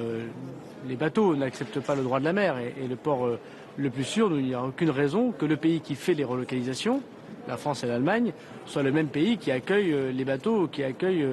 les 0.88 0.96
bateaux, 0.96 1.36
n'accepte 1.36 1.80
pas 1.80 1.94
le 1.94 2.02
droit 2.02 2.18
de 2.18 2.24
la 2.24 2.32
mer 2.32 2.56
et, 2.56 2.88
le 2.88 2.96
port 2.96 3.28
le 3.76 3.90
plus 3.90 4.04
sûr, 4.04 4.34
il 4.38 4.46
n'y 4.46 4.54
a 4.54 4.64
aucune 4.64 4.88
raison 4.88 5.32
que 5.32 5.44
le 5.44 5.58
pays 5.58 5.82
qui 5.82 5.96
fait 5.96 6.14
les 6.14 6.24
relocalisations, 6.24 7.02
la 7.46 7.58
France 7.58 7.84
et 7.84 7.86
l'Allemagne, 7.86 8.32
soit 8.64 8.82
le 8.82 8.90
même 8.90 9.08
pays 9.08 9.36
qui 9.36 9.50
accueille 9.50 10.14
les 10.14 10.24
bateaux, 10.24 10.66
qui 10.66 10.82
accueille 10.82 11.26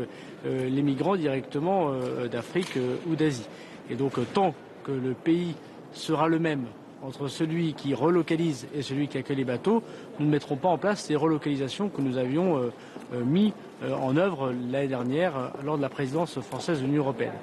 les 0.44 0.82
migrants 0.82 1.16
directement 1.16 1.94
d'Afrique 2.30 2.78
ou 3.08 3.16
d'Asie. 3.16 3.48
Et 3.90 3.96
donc 3.96 4.16
tant 4.34 4.54
que 4.84 4.92
le 4.92 5.14
pays 5.14 5.56
sera 5.94 6.28
le 6.28 6.40
même 6.40 6.66
entre 7.04 7.28
celui 7.28 7.74
qui 7.74 7.94
relocalise 7.94 8.68
et 8.74 8.82
celui 8.82 9.08
qui 9.08 9.18
accueille 9.18 9.38
les 9.38 9.46
bateaux, 9.46 9.84
nous 10.20 10.26
ne 10.26 10.32
mettrons 10.32 10.56
pas 10.56 10.70
en 10.70 10.78
place 10.78 11.04
ces 11.04 11.16
relocalisations 11.16 11.90
que 11.90 12.02
nous 12.02 12.18
avions 12.18 12.58
euh, 12.58 12.74
euh, 13.14 13.24
mis 13.24 13.54
euh, 13.84 13.94
en 13.94 14.18
œuvre 14.18 14.52
l'année 14.52 14.88
dernière 14.88 15.54
lors 15.64 15.78
de 15.78 15.82
la 15.82 15.90
présidence 15.90 16.40
française 16.40 16.82
de 16.82 16.86
l'Union 16.86 17.04
européenne. 17.04 17.34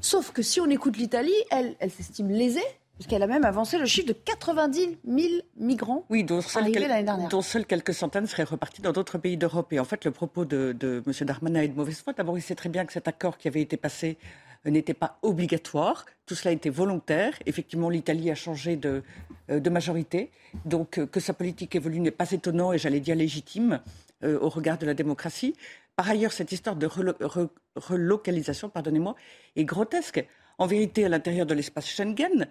Sauf 0.00 0.32
que 0.32 0.42
si 0.42 0.60
on 0.60 0.66
écoute 0.70 0.96
l'Italie, 0.96 1.34
elle, 1.50 1.76
elle 1.78 1.90
s'estime 1.90 2.30
lésée, 2.30 2.60
puisqu'elle 2.94 3.22
a 3.22 3.26
même 3.26 3.44
avancé 3.44 3.78
le 3.78 3.86
chiffre 3.86 4.08
de 4.08 4.12
90 4.12 4.98
000 5.06 5.28
migrants 5.56 6.04
oui, 6.10 6.22
dont 6.22 6.40
arrivés 6.54 6.86
l'année 6.86 7.04
dernière. 7.04 7.28
Dont 7.28 7.42
seuls 7.42 7.66
quelques 7.66 7.94
centaines 7.94 8.26
seraient 8.26 8.44
repartis 8.44 8.82
dans 8.82 8.92
d'autres 8.92 9.18
pays 9.18 9.36
d'Europe. 9.36 9.72
Et 9.72 9.80
en 9.80 9.84
fait, 9.84 10.04
le 10.04 10.10
propos 10.10 10.44
de, 10.44 10.76
de 10.78 11.02
M. 11.06 11.26
Darmanin 11.26 11.62
est 11.62 11.68
de 11.68 11.76
mauvaise 11.76 12.00
foi. 12.00 12.12
D'abord, 12.12 12.38
il 12.38 12.42
sait 12.42 12.54
très 12.54 12.68
bien 12.68 12.84
que 12.84 12.92
cet 12.92 13.08
accord 13.08 13.38
qui 13.38 13.48
avait 13.48 13.62
été 13.62 13.76
passé 13.76 14.18
n'était 14.66 14.94
pas 14.94 15.18
obligatoire. 15.22 16.04
Tout 16.26 16.34
cela 16.34 16.52
était 16.52 16.70
volontaire. 16.70 17.34
Effectivement, 17.46 17.88
l'Italie 17.88 18.30
a 18.30 18.34
changé 18.34 18.76
de, 18.76 19.02
euh, 19.50 19.70
majorité. 19.70 20.30
Donc, 20.64 20.98
euh, 20.98 21.06
que 21.06 21.20
sa 21.20 21.32
politique 21.32 21.74
évolue 21.74 22.00
n'est 22.00 22.10
pas 22.10 22.30
étonnant 22.30 22.72
et 22.72 22.78
j'allais 22.78 23.00
dire 23.00 23.16
légitime 23.16 23.80
euh, 24.22 24.38
au 24.40 24.48
regard 24.48 24.78
de 24.78 24.86
la 24.86 24.94
démocratie. 24.94 25.54
Par 25.96 26.08
ailleurs, 26.08 26.32
cette 26.32 26.52
histoire 26.52 26.76
de 26.76 26.86
relo 26.86 27.14
re 27.20 27.48
relocalisation, 27.76 28.68
pardonnez-moi, 28.68 29.14
est 29.56 29.64
grotesque. 29.64 30.24
En 30.58 30.66
vérité, 30.66 31.04
à 31.04 31.08
l'intérieur 31.08 31.46
de 31.46 31.54
l'espace 31.54 31.88
Schengen, 31.88 32.46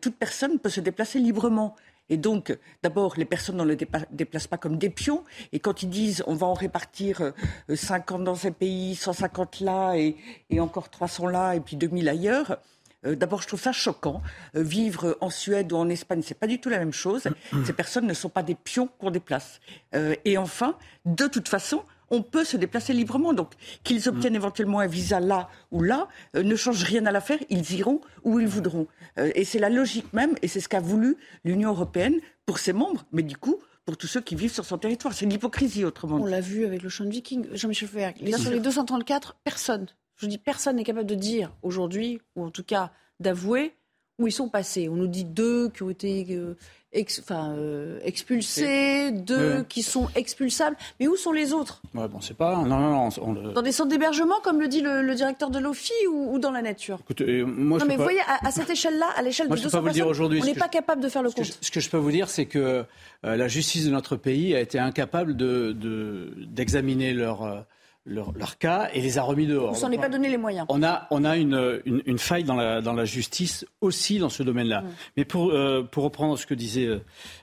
toute 0.00 0.16
personne 0.16 0.58
peut 0.58 0.68
se 0.68 0.80
déplacer 0.80 1.18
librement. 1.18 1.74
Et 2.08 2.16
donc, 2.16 2.56
d'abord, 2.82 3.14
les 3.16 3.24
personnes 3.24 3.56
ne 3.56 3.64
le 3.64 3.76
déplacent 4.10 4.46
pas 4.46 4.58
comme 4.58 4.76
des 4.76 4.90
pions. 4.90 5.24
Et 5.52 5.60
quand 5.60 5.82
ils 5.82 5.88
disent 5.88 6.22
on 6.26 6.34
va 6.34 6.46
en 6.46 6.54
répartir 6.54 7.32
euh, 7.68 7.76
50 7.76 8.24
dans 8.24 8.46
un 8.46 8.52
pays, 8.52 8.94
150 8.94 9.60
là 9.60 9.94
et, 9.94 10.16
et 10.50 10.60
encore 10.60 10.90
300 10.90 11.28
là 11.28 11.54
et 11.54 11.60
puis 11.60 11.76
2000 11.76 12.08
ailleurs, 12.08 12.58
euh, 13.06 13.16
D'abord, 13.16 13.42
je 13.42 13.48
trouve 13.48 13.60
ça 13.60 13.72
choquant. 13.72 14.22
Euh, 14.56 14.62
vivre 14.62 15.16
en 15.20 15.30
Suède 15.30 15.72
ou 15.72 15.76
en 15.76 15.88
Espagne, 15.88 16.22
c'est 16.24 16.38
pas 16.38 16.46
du 16.46 16.60
tout 16.60 16.68
la 16.68 16.78
même 16.78 16.92
chose. 16.92 17.24
Ces 17.64 17.72
personnes 17.72 18.06
ne 18.06 18.14
sont 18.14 18.28
pas 18.28 18.42
des 18.42 18.54
pions 18.54 18.88
qu'on 18.98 19.10
déplace. 19.10 19.60
Euh, 19.94 20.14
et 20.24 20.38
enfin, 20.38 20.76
de 21.04 21.26
toute 21.26 21.48
façon, 21.48 21.82
on 22.10 22.22
peut 22.22 22.44
se 22.44 22.56
déplacer 22.56 22.92
librement. 22.92 23.32
Donc, 23.32 23.52
qu'ils 23.84 24.08
obtiennent 24.08 24.34
éventuellement 24.34 24.80
un 24.80 24.86
visa 24.86 25.20
là 25.20 25.48
ou 25.70 25.82
là 25.82 26.08
euh, 26.36 26.42
ne 26.42 26.56
change 26.56 26.82
rien 26.82 27.06
à 27.06 27.12
l'affaire. 27.12 27.38
Ils 27.50 27.72
iront 27.74 28.00
où 28.24 28.40
ils 28.40 28.46
voudront. 28.46 28.86
Euh, 29.18 29.30
et 29.34 29.44
c'est 29.44 29.58
la 29.58 29.70
logique 29.70 30.12
même, 30.12 30.34
et 30.42 30.48
c'est 30.48 30.60
ce 30.60 30.68
qu'a 30.68 30.80
voulu 30.80 31.16
l'Union 31.44 31.70
européenne 31.70 32.20
pour 32.46 32.58
ses 32.58 32.72
membres. 32.72 33.04
Mais 33.12 33.22
du 33.22 33.36
coup, 33.36 33.58
pour 33.84 33.96
tous 33.96 34.06
ceux 34.06 34.20
qui 34.20 34.34
vivent 34.34 34.52
sur 34.52 34.64
son 34.64 34.78
territoire. 34.78 35.12
C'est 35.12 35.26
l'hypocrisie, 35.26 35.84
autrement 35.84 36.16
On 36.16 36.26
l'a 36.26 36.40
vu 36.40 36.64
avec 36.64 36.82
le 36.82 36.88
champ 36.88 37.04
de 37.04 37.10
viking, 37.10 37.46
Jean-Michel 37.52 37.88
Fouer. 37.88 38.14
Sur 38.38 38.50
les 38.50 38.60
234, 38.60 39.36
personne, 39.44 39.86
je 40.16 40.26
dis 40.26 40.38
personne 40.38 40.76
n'est 40.76 40.84
capable 40.84 41.08
de 41.08 41.14
dire 41.14 41.52
aujourd'hui, 41.62 42.20
ou 42.36 42.44
en 42.44 42.50
tout 42.50 42.64
cas 42.64 42.92
d'avouer, 43.20 43.74
où 44.22 44.26
ils 44.28 44.32
sont 44.32 44.48
passés. 44.48 44.88
On 44.88 44.96
nous 44.96 45.06
dit 45.06 45.24
deux 45.24 45.68
qui 45.70 45.82
ont 45.82 45.90
été 45.90 46.26
euh, 46.30 46.54
ex, 46.92 47.20
enfin, 47.20 47.54
euh, 47.56 47.98
expulsés, 48.04 49.10
deux 49.12 49.64
qui 49.68 49.82
sont 49.82 50.08
expulsables. 50.14 50.76
Mais 51.00 51.08
où 51.08 51.16
sont 51.16 51.32
les 51.32 51.52
autres? 51.52 51.82
Ouais, 51.94 52.08
bon, 52.08 52.20
c'est 52.20 52.36
pas. 52.36 52.56
Non, 52.56 52.78
non, 52.78 52.90
non. 52.90 53.08
on 53.22 53.32
le- 53.32 53.52
Dans 53.52 53.62
des 53.62 53.72
centres 53.72 53.90
d'hébergement, 53.90 54.36
comme 54.42 54.60
le 54.60 54.68
dit 54.68 54.80
le, 54.80 55.02
le 55.02 55.14
directeur 55.14 55.50
de 55.50 55.58
l'OFI, 55.58 55.92
ou, 56.10 56.34
ou 56.34 56.38
dans 56.38 56.50
la 56.50 56.62
nature? 56.62 56.98
Écoute, 57.02 57.20
euh, 57.22 57.44
moi, 57.44 57.78
je 57.78 57.84
Non, 57.84 57.86
peux 57.86 57.92
mais 57.92 57.96
vous 57.96 58.02
voyez, 58.02 58.20
à, 58.26 58.46
à 58.46 58.50
cette 58.50 58.70
échelle-là, 58.70 59.06
à 59.16 59.22
l'échelle 59.22 59.48
de 59.48 59.56
je 59.56 59.60
peux 59.62 59.64
200 59.64 59.76
pas 59.78 59.80
vous 59.80 59.86
le 59.88 59.92
dire 59.92 60.04
personnes, 60.04 60.10
aujourd'hui, 60.10 60.40
on 60.42 60.44
n'est 60.44 60.54
que 60.54 60.58
pas 60.58 60.66
je- 60.66 60.70
capable 60.70 61.02
de 61.02 61.08
faire 61.08 61.22
le 61.22 61.30
Ce 61.30 61.34
que, 61.34 61.40
compte. 61.42 61.58
je, 61.60 61.66
ce 61.66 61.70
que 61.70 61.80
je 61.80 61.90
peux 61.90 61.96
vous 61.98 62.10
dire, 62.12 62.28
c'est 62.28 62.46
que 62.46 62.84
euh, 63.24 63.36
la 63.36 63.48
justice 63.48 63.84
de 63.86 63.90
notre 63.90 64.16
pays 64.16 64.54
a 64.54 64.60
été 64.60 64.78
incapable 64.78 65.36
de- 65.36 65.72
de- 65.72 66.32
d'examiner 66.46 67.12
leur, 67.14 67.64
leur, 68.04 68.32
leur 68.32 68.58
cas 68.58 68.88
et 68.92 69.00
les 69.00 69.18
a 69.18 69.22
remis 69.22 69.46
dehors. 69.46 69.70
On 69.70 69.74
s'en 69.74 69.90
est 69.92 69.98
pas 69.98 70.08
donné 70.08 70.28
les 70.28 70.36
moyens. 70.36 70.66
On 70.68 70.82
a, 70.82 71.06
on 71.10 71.24
a 71.24 71.36
une, 71.36 71.80
une, 71.84 72.02
une 72.06 72.18
faille 72.18 72.44
dans 72.44 72.56
la, 72.56 72.80
dans 72.80 72.94
la 72.94 73.04
justice 73.04 73.64
aussi 73.80 74.18
dans 74.18 74.28
ce 74.28 74.42
domaine-là. 74.42 74.84
Mais 75.16 75.24
pour, 75.24 75.50
euh, 75.50 75.82
pour 75.90 76.04
reprendre 76.04 76.38
ce 76.38 76.46
que 76.46 76.54
disait 76.54 76.86
euh, 76.86 77.00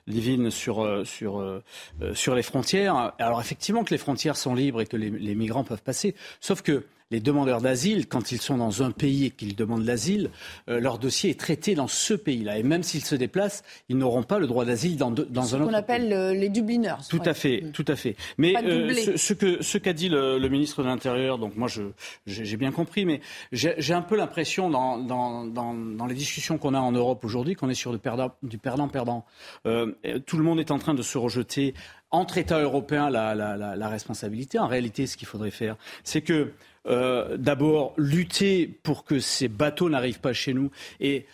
Livine 0.08 0.52
sur, 0.52 0.84
euh, 0.84 1.06
sur, 1.06 1.40
euh, 1.40 1.64
euh, 2.02 2.14
sur 2.14 2.36
les 2.36 2.44
frontières, 2.44 3.14
alors 3.20 3.40
effectivement 3.40 3.84
que 3.84 3.94
les 3.94 3.98
frontières 3.98 4.38
sont 4.38 4.54
libres 4.54 4.82
et 4.82 4.86
que 4.86 4.98
les, 4.98 5.10
les 5.10 5.36
migrants 5.36 5.64
peuvent 5.64 5.84
passer, 5.84 6.16
sauf 6.40 6.62
que 6.62 6.86
les 7.12 7.20
demandeurs 7.20 7.60
d'asile, 7.62 8.08
quand 8.08 8.32
ils 8.32 8.40
sont 8.40 8.58
dans 8.58 8.84
un 8.84 8.92
pays 8.92 9.26
et 9.26 9.30
qu'ils 9.32 9.56
demandent 9.56 9.86
l'asile, 9.86 10.30
euh, 10.70 10.80
leur 10.80 11.00
dossier 11.00 11.32
est 11.32 11.40
traité 11.40 11.74
dans 11.74 11.88
ce 11.88 12.14
pays-là. 12.14 12.58
Et 12.60 12.64
même 12.64 12.84
s'ils 12.84 13.04
se 13.04 13.16
déplacent, 13.16 13.64
ils 13.90 13.98
n'auront 13.98 14.22
pas 14.24 14.38
le 14.38 14.46
droit 14.46 14.64
d'asile 14.64 14.96
dans, 14.96 15.10
de- 15.10 15.24
dans 15.24 15.42
Ce 15.44 15.56
un 15.56 15.60
qu'on 15.60 15.66
autre 15.66 15.76
appelle 15.76 16.14
euh, 16.14 16.34
les 16.36 16.50
Dubliners. 16.50 16.96
tout 17.10 17.20
Ouais. 17.22 17.28
à 17.28 17.34
fait, 17.34 17.64
tout 17.74 17.86
à 17.88 17.96
fait. 17.96 18.16
Mais 18.38 18.54
euh, 18.64 18.94
ce, 18.94 19.18
ce 19.18 19.34
que 19.34 19.64
ce 19.64 19.78
qu'a 19.80 19.94
dit 19.94 20.08
le, 20.10 20.38
le 20.38 20.50
ministre 20.50 20.84
de 20.84 20.88
l'Intérieur, 20.88 21.40
donc 21.40 21.56
moi 21.56 21.68
je 21.68 21.82
j'ai 22.28 22.46
j'ai 22.46 22.58
bien 22.58 22.72
compris, 22.72 23.06
mais 23.06 23.22
j'ai 23.52 23.74
j'ai 23.80 23.94
un 23.96 24.04
peu 24.04 24.16
l'impression 24.16 24.70
dans, 24.70 24.98
dans, 25.00 25.46
dans, 25.46 25.74
dans 25.74 26.06
les 26.06 26.16
discussions 26.16 26.58
qu'on 26.60 26.76
a 26.76 26.80
en 26.80 26.92
Europe 26.92 27.26
aujourd'hui 27.26 27.56
qu'on 27.56 27.70
est 27.70 27.74
sur 27.74 27.92
du 27.92 27.98
perdant 27.98 28.32
du 28.44 28.60
perdant-perdant. 28.60 29.26
Euh, 29.66 29.94
tout 30.28 30.38
le 30.38 30.44
monde 30.44 30.60
est 30.60 30.70
en 30.72 30.78
train 30.78 30.94
de 30.94 31.02
se 31.02 31.18
rejeter 31.18 31.74
entre 32.12 32.38
États 32.38 32.60
européens 32.60 33.10
la, 33.10 33.34
la, 33.36 33.56
la, 33.58 33.76
la 33.76 33.88
responsabilité. 33.88 34.58
En 34.60 34.68
réalité, 34.68 35.06
ce 35.08 35.16
qu'il 35.18 35.28
faudrait 35.28 35.52
faire, 35.52 35.76
c'est 36.04 36.22
que 36.22 36.52
euh, 36.88 37.38
d'abord 37.38 37.94
lutter 37.98 38.68
pour 38.68 39.04
que 39.04 39.20
ces 39.20 39.48
bateaux 39.48 39.90
n'arrivent 39.90 40.20
pas 40.22 40.34
chez 40.34 40.54
nous 40.54 40.72
et 41.00 41.26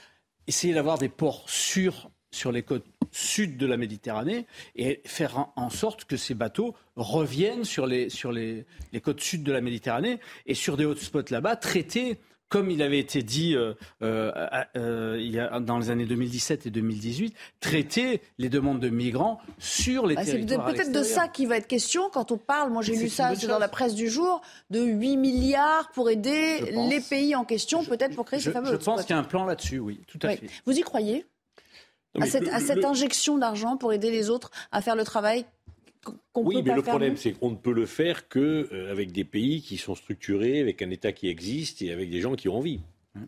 essayer 0.48 0.74
d'avoir 0.74 0.98
des 0.98 1.10
ports 1.10 1.50
sûrs 1.50 2.10
sur 2.32 2.52
les 2.52 2.64
côtes 2.64 2.86
sud 3.12 3.56
de 3.58 3.66
la 3.66 3.78
Méditerranée 3.78 4.46
et 4.76 5.02
faire 5.06 5.48
en- 5.56 5.70
sorte 5.70 6.04
que 6.06 6.18
ces 6.18 6.34
bateaux 6.34 6.76
reviennent 6.98 7.64
sur 7.64 7.88
les, 7.88 8.10
sur 8.10 8.32
les, 8.32 8.66
les 8.92 9.00
côtes 9.02 9.22
sud 9.22 9.44
de 9.44 9.52
la 9.54 9.62
Méditerranée 9.62 10.20
et 10.46 10.54
sur 10.54 10.76
des 10.76 10.84
hotspots 10.86 11.30
là-bas, 11.32 11.56
traités 11.56 12.18
comme 12.50 12.70
il 12.70 12.82
avait 12.82 13.00
été 13.00 13.24
dit 13.24 13.56
euh, 13.56 13.74
euh, 14.02 14.32
euh, 14.78 15.18
il 15.20 15.32
y 15.32 15.40
a, 15.40 15.60
dans 15.60 15.80
les 15.80 15.90
années 15.90 16.06
2017 16.06 16.68
et 16.68 16.70
2018, 16.70 17.36
traiter 17.60 18.22
les 18.38 18.50
demandes 18.50 18.80
de 18.80 18.90
migrants 18.90 19.40
sur 19.58 20.06
les 20.06 20.16
Bah, 20.16 20.22
c'est 20.24 20.32
territoires. 20.34 20.68
à 20.68 20.72
peut-être 20.74 20.92
de 20.92 21.04
ça 21.04 21.28
qui 21.28 21.46
va 21.48 21.58
être 21.58 21.68
question 21.68 22.10
quand 22.12 22.32
on 22.32 22.38
parle, 22.38 22.72
moi 22.72 22.82
j'ai 22.82 22.96
C'est 22.96 23.04
lu 23.04 23.10
ça 23.10 23.34
c'est 23.36 23.48
dans 23.48 23.60
la 23.60 23.68
presse 23.68 23.96
du 23.96 24.10
jour, 24.10 24.42
de 24.70 24.82
8 24.82 25.18
milliards 25.18 25.92
pour 25.92 26.10
aider 26.10 26.60
pense. 26.74 26.90
les 26.90 27.02
pays 27.02 27.36
en 27.36 27.46
question, 27.46 27.84
peut-être 27.84 28.16
pour 28.16 28.26
créer 28.26 28.40
Je, 28.40 28.46
ces 28.46 28.52
fameux 28.52 28.72
je 28.72 28.76
pense 28.76 29.02
qu'il 29.02 29.16
y 29.16 29.18
a 29.18 29.20
un 29.20 29.24
plan 29.24 29.46
là-dessus, 29.46 29.80
oui, 29.80 30.02
tout 30.08 30.20
à 30.22 30.28
Oui. 30.28 30.38
fait. 30.38 30.48
Vous 30.66 30.78
y 30.78 30.82
croyez? 30.82 31.26
Non, 32.16 32.22
à 32.22 32.28
cette, 32.28 32.44
le- 32.44 32.54
à 32.54 32.60
cette 32.62 32.78
le- 32.78 32.86
injection 32.86 33.38
d'argent 33.38 33.76
pour 33.76 33.92
aider 33.92 34.10
les 34.12 34.30
autres 34.30 34.50
à 34.72 34.82
faire 34.82 34.96
le 34.96 35.04
travail 35.04 35.46
qu'on 36.34 36.44
Oui, 36.44 36.56
peut 36.56 36.62
mais 36.62 36.70
pas 36.70 36.76
le 36.78 36.82
faire 36.84 36.92
problème, 36.94 37.18
c'est 37.18 37.32
qu'on 37.34 37.52
ne 37.52 37.56
peut 37.56 37.74
le 37.74 37.86
faire 37.86 38.28
que 38.30 38.70
euh, 38.72 38.92
avec 38.92 39.12
des 39.12 39.24
pays 39.24 39.62
qui 39.62 39.78
sont 39.78 39.96
structurés, 39.96 40.60
avec 40.60 40.82
un 40.82 40.90
État 40.90 41.12
qui 41.12 41.28
existe 41.28 41.82
et 41.82 41.92
avec 41.92 42.10
des 42.10 42.22
gens 42.22 42.36
qui 42.36 42.48
ont 42.50 42.56
envie. 42.58 42.80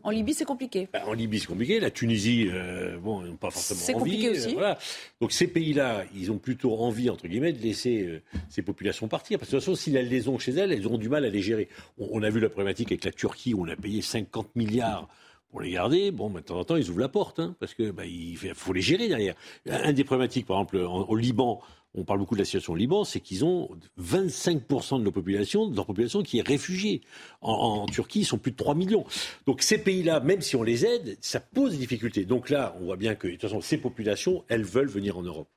En 0.03 0.09
Libye, 0.09 0.34
c'est 0.34 0.43
compliqué. 0.43 0.89
Bah, 0.91 1.03
en 1.07 1.13
Libye, 1.13 1.39
c'est 1.39 1.47
compliqué. 1.47 1.80
La 1.80 1.89
Tunisie, 1.91 2.49
euh, 2.51 2.97
bon, 2.97 3.23
ils 3.23 3.30
n'ont 3.30 3.38
pas 3.38 3.49
forcément 3.51 3.80
C'est 3.80 3.93
envie. 3.95 4.11
compliqué 4.11 4.30
aussi. 4.32 4.49
euh, 4.49 4.53
voilà. 4.53 4.78
Donc 5.21 5.32
ces 5.32 5.47
pays-là, 5.47 6.03
ils 6.13 6.30
ont 6.30 6.38
plutôt 6.39 6.75
envie, 6.78 7.09
entre 7.09 7.28
guillemets, 7.30 7.53
de 7.53 7.61
laisser 7.61 8.03
euh, 8.05 8.21
ces 8.49 8.61
populations 8.61 9.07
partir. 9.07 9.39
Parce 9.39 9.49
que 9.49 9.55
de 9.55 9.61
toute 9.61 9.65
façon, 9.65 9.82
si 9.82 9.95
elles 9.95 10.09
les 10.09 10.28
ont 10.28 10.38
chez 10.39 10.51
elles, 10.51 10.73
elles 10.73 10.86
auront 10.86 10.97
du 10.97 11.07
mal 11.07 11.23
à 11.23 11.30
les 11.30 11.41
gérer. 11.41 11.69
On, 11.97 12.09
on 12.11 12.21
a 12.23 12.30
vu 12.30 12.41
la 12.41 12.49
problématique 12.49 12.91
avec 12.91 13.05
la 13.05 13.11
Turquie, 13.13 13.53
où 13.53 13.63
on 13.65 13.69
a 13.69 13.78
payé 13.78 14.01
50 14.01 14.57
milliards 14.57 15.07
pour 15.51 15.61
les 15.61 15.71
garder. 15.71 16.11
Bon, 16.11 16.30
bah, 16.30 16.41
de 16.41 16.45
temps 16.45 16.59
en 16.59 16.65
temps, 16.65 16.75
ils 16.75 16.89
ouvrent 16.89 16.99
la 16.99 17.07
porte, 17.07 17.39
hein, 17.39 17.55
parce 17.61 17.73
que 17.73 17.89
bah, 17.91 18.05
il 18.05 18.36
faut- 18.36 18.47
faut 18.55 18.73
les 18.73 18.82
gérer 18.82 19.07
derrière. 19.07 19.36
Un 19.69 19.93
des 19.93 20.03
problématiques, 20.03 20.45
par 20.47 20.57
exemple, 20.57 20.80
en- 20.86 21.03
au 21.07 21.15
Liban, 21.15 21.61
on 21.98 22.04
parle 22.04 22.20
beaucoup 22.20 22.36
de 22.36 22.39
la 22.39 22.45
situation 22.45 22.74
au 22.74 22.76
Liban, 22.76 23.04
c'est 23.04 23.20
qu'ils 23.20 23.43
ont 23.43 23.70
25% 24.00 25.00
de 25.00 25.04
leur 25.04 25.14
population, 25.14 25.68
de 25.68 25.76
leur 25.76 25.86
population 25.86 26.22
qui 26.24 26.38
est 26.39 26.48
réfugiée. 26.48 27.02
En, 27.41 27.52
en 27.54 27.86
Turquie, 27.88 28.20
ils 28.22 28.26
sont 28.26 28.38
plus 28.38 28.52
de 28.52 28.58
3 28.58 28.76
millions. 28.76 29.06
Donc 29.45 29.62
ces 29.62 29.78
pays-là, 29.80 30.20
même 30.20 30.41
si 30.41 30.56
on 30.56 30.64
les 30.64 30.86
aide, 30.86 31.18
ça 31.22 31.39
pose 31.39 31.72
des 31.72 31.78
difficultés. 31.78 32.26
Donc 32.26 32.50
là, 32.50 32.76
on 32.80 32.86
voit 32.86 32.98
bien 32.98 33.16
que 33.16 33.28
de 33.28 33.34
toute 33.34 33.41
façon, 33.41 33.62
ces 33.62 33.78
populations, 33.78 34.43
elles 34.48 34.64
veulent 34.64 34.88
venir 34.89 35.18
en 35.18 35.24
Europe. 35.24 35.50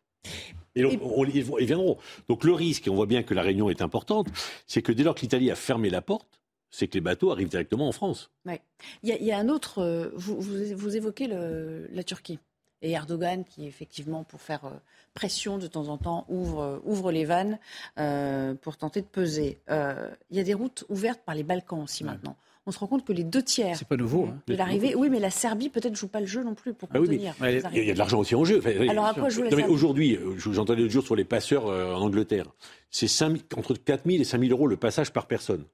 Et 0.74 0.82
donc, 0.82 1.00
on- 1.02 1.24
ils, 1.24 1.42
viendront. 1.66 1.98
Donc 2.28 2.44
le 2.44 2.52
risque, 2.52 2.86
et 2.86 2.90
on 2.90 2.94
voit 2.94 3.06
bien 3.06 3.22
que 3.22 3.34
la 3.34 3.42
réunion 3.42 3.70
est 3.70 3.82
importante, 3.82 4.28
c'est 4.66 4.82
que 4.82 4.92
dès 4.92 5.02
lors 5.02 5.14
que 5.14 5.20
l'Italie 5.22 5.50
a 5.50 5.56
fermé 5.56 5.90
la 5.90 6.00
porte, 6.02 6.40
c'est 6.70 6.86
que 6.86 6.94
les 6.94 7.00
bateaux 7.00 7.32
arrivent 7.32 7.48
directement 7.48 7.88
en 7.88 7.92
France. 7.92 8.30
Ouais. 8.46 8.60
Il, 9.02 9.08
y 9.08 9.12
a, 9.12 9.16
il 9.18 9.24
y 9.26 9.32
a 9.32 9.38
un 9.38 9.48
autre. 9.48 9.78
euh, 9.80 10.10
vous, 10.14 10.40
vous, 10.40 10.54
vous 10.76 10.96
évoquez 10.96 11.26
le- 11.26 11.88
la 11.92 12.04
Turquie 12.04 12.38
et 12.82 12.92
Erdogan 12.92 13.44
qui, 13.44 13.66
effectivement, 13.66 14.24
pour 14.24 14.40
faire 14.40 14.64
euh, 14.64 14.70
pression 15.14 15.58
de 15.58 15.66
temps 15.66 15.88
en 15.88 15.98
temps, 15.98 16.24
ouvre, 16.28 16.60
euh, 16.60 16.78
ouvre 16.84 17.12
les 17.12 17.24
vannes 17.24 17.58
euh, 17.98 18.54
pour 18.54 18.76
tenter 18.76 19.00
de 19.02 19.06
peser. 19.06 19.58
Euh, 19.70 20.08
il 20.30 20.36
y 20.36 20.40
a 20.40 20.44
des 20.44 20.54
routes 20.54 20.84
ouvertes 20.88 21.20
par 21.24 21.34
les 21.34 21.42
Balkans 21.42 21.82
aussi 21.82 22.04
maintenant. 22.04 22.36
On 22.66 22.72
se 22.72 22.78
rend 22.78 22.86
compte 22.86 23.04
que 23.06 23.12
les 23.12 23.24
deux 23.24 23.42
tiers 23.42 23.76
C'est 23.76 23.88
pas 23.88 23.96
nouveau. 23.96 24.26
hein. 24.26 24.38
de 24.46 24.54
l'arrivée. 24.54 24.94
Oui, 24.94 25.08
mais 25.10 25.18
la 25.18 25.30
Serbie 25.30 25.70
peut-être 25.70 25.96
joue 25.96 26.08
pas 26.08 26.20
le 26.20 26.26
jeu 26.26 26.44
non 26.44 26.54
plus 26.54 26.74
pour 26.74 26.88
Ah 26.92 27.00
oui, 27.00 27.08
mais 27.08 27.16
il 27.16 27.22
y, 27.22 27.90
a- 27.90 27.92
de 27.94 27.98
l'argent 27.98 28.18
aussi 28.18 28.34
en 28.34 28.44
jeu. 28.44 28.58
Enfin, 28.58 28.70
Alors, 28.88 29.06
à 29.06 29.14
quoi 29.14 29.30
joue 29.30 29.42
la 29.42 29.50
Serbie 29.50 29.64
Aujourd'hui, 29.64 30.18
je- 30.36 30.52
j'entendais 30.52 30.82
l'autre 30.82 30.92
jour 30.92 31.02
sur 31.04 31.16
les 31.16 31.24
passeurs 31.24 31.66
euh, 31.66 31.94
en 31.94 32.02
Angleterre. 32.02 32.44
C'est 32.90 33.08
5 33.08 33.30
000 33.32 33.38
entre 33.56 33.74
4 33.74 34.04
000 34.06 34.20
et 34.20 34.24
5 34.24 34.38
000 34.40 34.52
euros 34.52 34.66
le 34.66 34.76
passage 34.76 35.10
par 35.12 35.26
personne. 35.26 35.64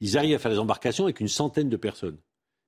Ils 0.00 0.18
arrivent 0.18 0.34
à 0.34 0.38
faire 0.40 0.50
des 0.50 0.58
embarcations 0.58 1.04
avec 1.04 1.20
une 1.20 1.28
centaine 1.28 1.68
de 1.70 1.76
personnes. 1.76 2.18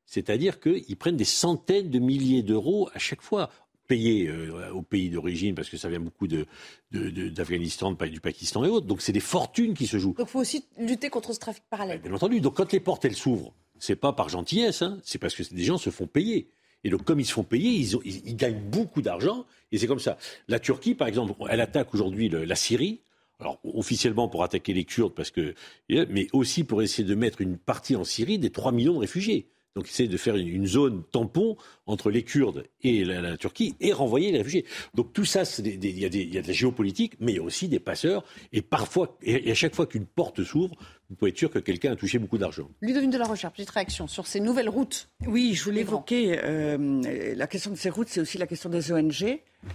C'est-à-dire 0.07 0.61
qu'ils 0.61 0.97
prennent 0.97 1.16
des 1.16 1.24
centaines 1.24 1.90
de 1.90 1.99
milliers 1.99 2.42
d'euros 2.42 2.88
à 2.95 2.99
chaque 2.99 3.22
fois 3.22 3.51
payés 3.87 4.28
euh, 4.28 4.70
au 4.72 4.82
pays 4.82 5.11
d'origine 5.11 5.55
parce 5.55 5.68
que 5.68 5.76
ça 5.76 5.89
vient 5.89 6.01
beaucoup 6.01 6.26
de- 6.26 6.47
de- 6.93 7.11
de- 7.11 7.28
d'Afghanistan, 7.28 7.93
du 7.93 8.20
Pakistan 8.20 8.64
et 8.64 8.68
autres. 8.68 8.87
Donc 8.87 9.03
c'est 9.03 9.12
des 9.12 9.20
fortunes 9.20 9.74
qui 9.74 9.87
se 9.87 9.99
jouent. 9.99 10.14
Donc, 10.16 10.28
il 10.28 10.30
faut 10.32 10.41
aussi 10.41 10.64
lutter 10.78 11.11
contre 11.11 11.32
ce 11.32 11.39
trafic 11.41 11.62
parallèle. 11.70 12.01
Bien 12.01 12.12
entendu. 12.14 12.41
Donc 12.41 12.55
quand 12.57 12.72
les 12.72 12.80
portes 12.80 13.05
elles 13.05 13.14
s'ouvrent, 13.16 13.53
c'est 13.78 13.97
pas 13.97 14.12
par 14.12 14.28
gentillesse, 14.28 14.82
hein, 14.82 14.99
c'est 15.03 15.18
parce 15.18 15.35
que 15.35 15.43
des 15.55 15.64
gens 15.64 15.78
se 15.78 15.91
font 15.91 16.07
payer. 16.07 16.49
Et 16.87 16.91
donc, 16.91 17.05
comme 17.05 17.18
ils 17.18 17.24
se 17.24 17.32
font 17.32 17.45
payer, 17.45 17.70
ils, 17.70 17.97
ont- 17.97 18.03
ils- 18.05 18.22
ils 18.26 18.37
gagnent 18.37 18.61
beaucoup 18.70 19.01
d'argent. 19.01 19.47
Et 19.72 19.78
c'est 19.78 19.87
comme 19.87 20.01
ça. 20.01 20.18
La 20.49 20.59
Turquie, 20.61 20.95
par 20.95 21.09
exemple, 21.09 21.32
elle 21.49 21.61
attaque 21.62 21.95
aujourd'hui 21.95 22.28
le- 22.28 22.45
la 22.45 22.57
Syrie. 22.57 23.01
Alors, 23.41 23.59
officiellement 23.64 24.28
pour 24.28 24.45
attaquer 24.45 24.72
les 24.74 24.85
Kurdes, 24.85 25.14
parce 25.14 25.30
que, 25.30 25.55
mais 25.89 26.28
aussi 26.32 26.62
pour 26.62 26.82
essayer 26.82 27.03
de 27.09 27.14
mettre 27.14 27.41
une 27.41 27.57
partie 27.59 27.97
en 27.97 28.05
Syrie 28.05 28.39
des 28.39 28.51
3 28.51 28.70
millions 28.70 28.95
de 28.95 28.99
réfugiés. 28.99 29.49
Donc, 29.75 29.87
essayer 29.87 30.09
de 30.09 30.16
faire 30.16 30.37
une, 30.37 30.66
zone 30.66 31.03
tampon 31.11 31.57
entre 31.87 32.11
les 32.11 32.22
Kurdes 32.22 32.64
et 32.83 33.05
la, 33.05 33.37
Turquie 33.37 33.75
et 33.81 33.93
renvoyer 33.93 34.31
les 34.31 34.39
réfugiés. 34.39 34.64
Donc, 34.95 35.12
tout 35.12 35.25
ça, 35.25 35.43
il 35.59 35.99
y, 35.99 36.05
a 36.05 36.09
de 36.43 36.47
la 36.47 36.53
géopolitique, 36.53 37.14
mais 37.20 37.33
il 37.33 37.37
y 37.37 37.41
a 37.41 37.43
aussi 37.43 37.68
des 37.68 37.81
passeurs. 37.81 38.25
Et 38.53 38.62
parfois, 38.62 39.18
et 39.22 39.51
à 39.51 39.55
chaque 39.55 39.75
fois 39.75 39.87
qu'une 39.87 40.07
porte 40.07 40.45
s'ouvre, 40.45 40.77
vous 41.11 41.17
pouvez 41.17 41.31
être 41.31 41.39
sûr 41.39 41.51
que 41.51 41.59
quelqu'un 41.59 41.93
a 41.93 41.97
touché 41.97 42.19
beaucoup 42.19 42.39
d'argent. 42.39 42.69
Ludovine 42.81 43.11
de 43.11 43.19
la 43.19 43.27
Recherche, 43.27 43.53
petite 43.53 43.71
réaction 43.71 44.07
sur 44.07 44.27
ces 44.27 44.41
nouvelles 44.41 44.69
routes. 44.69 45.09
Oui, 45.27 45.55
je 45.55 45.65
voulais 45.65 45.83
évoquer 45.83 46.41
euh, 46.43 47.35
la 47.37 47.47
question 47.47 47.71
de 47.71 47.77
ces 47.77 47.91
routes, 47.91 48.09
c'est 48.09 48.21
aussi 48.21 48.39
la 48.39 48.47
question 48.47 48.71
des 48.71 48.91
ONG 48.93 49.23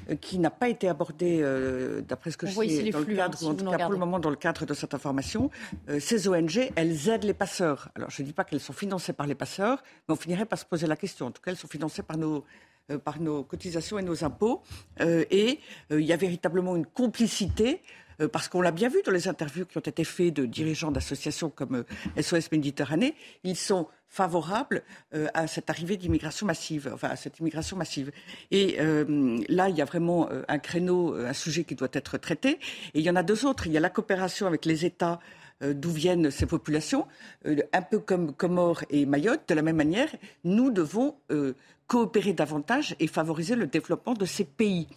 euh, 0.10 0.16
qui 0.16 0.40
n'a 0.40 0.50
pas 0.50 0.70
été 0.70 0.88
abordée, 0.88 1.40
euh, 1.42 2.02
d'après 2.02 2.32
ce 2.32 2.38
que 2.38 2.46
On 2.46 2.50
je 2.50 2.56
voit 2.56 2.66
ici 2.66 2.78
sais, 2.78 2.82
les 2.84 2.92
dans 2.92 3.02
flux, 3.02 3.14
le 3.14 3.18
cadre, 3.18 3.36
hein, 3.36 3.38
si 3.40 3.46
ou 3.46 3.50
en 3.50 3.56
tout 3.56 3.70
cas 3.70 3.78
pour 3.78 3.92
le 3.92 3.98
moment 3.98 4.20
dans 4.20 4.30
le 4.30 4.36
cadre 4.36 4.66
de 4.66 4.74
cette 4.74 4.94
information. 4.94 5.52
Euh, 5.90 6.00
ces 6.00 6.28
ONG, 6.28 6.72
elles 6.76 7.10
aident 7.10 7.26
les 7.26 7.34
passeurs. 7.34 7.90
Alors 7.96 8.10
je 8.10 8.22
ne 8.22 8.28
dis 8.28 8.34
pas 8.34 8.44
qu'elles 8.44 8.60
sont 8.60 8.74
financées 8.74 9.14
par 9.14 9.28
les 9.28 9.36
passeurs, 9.36 9.84
mais 10.08 10.14
on 10.14 10.18
finirait 10.18 10.46
par 10.46 10.58
se 10.58 10.66
poser 10.66 10.88
la 10.88 10.96
question. 10.96 11.28
En 11.28 11.32
tout 11.32 11.42
cas, 11.42 11.52
elles 11.52 11.58
sont 11.58 11.68
financées 11.68 12.04
par 12.04 12.18
nos 12.18 12.44
euh, 12.92 12.98
par 12.98 13.20
nos 13.20 13.44
cotisations 13.44 14.00
et 14.00 14.02
nos 14.02 14.24
impôts. 14.24 14.64
Euh, 15.02 15.24
et 15.30 15.60
euh, 15.92 16.02
il 16.02 16.08
y 16.08 16.14
a 16.14 16.18
véritablement 16.18 16.76
une 16.76 16.88
complicité 16.88 17.82
euh, 17.84 18.09
parce 18.28 18.49
qu'on 18.49 18.61
l'a 18.61 18.72
bien 18.72 18.89
vu 18.89 19.01
dans 19.05 19.11
les 19.11 19.28
interviews 19.28 19.65
qui 19.65 19.78
ont 19.78 19.82
été 19.82 20.03
faites 20.03 20.34
de 20.34 20.45
dirigeants 20.45 20.91
d'associations 20.91 21.49
comme 21.49 21.86
euh, 22.17 22.22
SOS 22.22 22.51
Méditerranée, 22.51 23.15
ils 23.43 23.55
sont 23.55 23.88
favorables 24.07 24.84
euh, 25.13 25.28
à 25.34 25.47
cette 25.47 25.70
arrivée 25.70 25.95
d'immigration 25.95 26.45
massive, 26.45 26.91
enfin 26.93 27.09
à 27.09 27.15
cette 27.15 27.39
immigration 27.39 27.78
massive. 27.78 28.11
Et 28.51 28.78
euh, 28.80 29.39
là, 29.47 29.70
il 29.70 29.78
y 29.78 29.82
a 29.82 29.86
vraiment 29.86 30.30
euh, 30.32 30.41
un 30.47 30.57
créneau, 30.57 31.15
euh, 31.15 31.28
un 31.28 31.34
sujet 31.34 31.63
qui 31.63 31.76
doit 31.76 31.89
être 31.93 32.17
traité. 32.17 32.59
Et 32.93 32.99
il 32.99 33.01
y 33.01 33.09
en 33.09 33.15
a 33.15 33.24
deux 33.24 33.45
autres. 33.45 33.67
Il 33.67 33.74
y 33.74 33.78
a 33.78 33.80
la 33.80 33.89
coopération 33.89 34.47
avec 34.47 34.65
les 34.65 34.86
États 34.86 35.20
euh, 35.61 35.74
d'où 35.74 35.91
viennent 35.91 36.32
ces 36.32 36.45
populations, 36.45 37.05
euh, 37.45 37.57
un 37.74 37.82
peu 37.82 37.99
comme 37.99 38.34
Comores 38.34 38.84
et 38.89 39.05
Mayotte. 39.05 39.41
De 39.47 39.53
la 39.53 39.61
même 39.61 39.76
manière, 39.76 40.09
nous 40.43 40.72
devons 40.72 41.15
euh, 41.32 41.53
coopérer 41.88 42.34
davantage 42.34 42.95
et 42.99 43.07
favoriser 43.07 43.55
le 43.55 43.67
développement 43.67 44.13
de 44.13 44.26
ces 44.26 44.45
pays. 44.45 44.88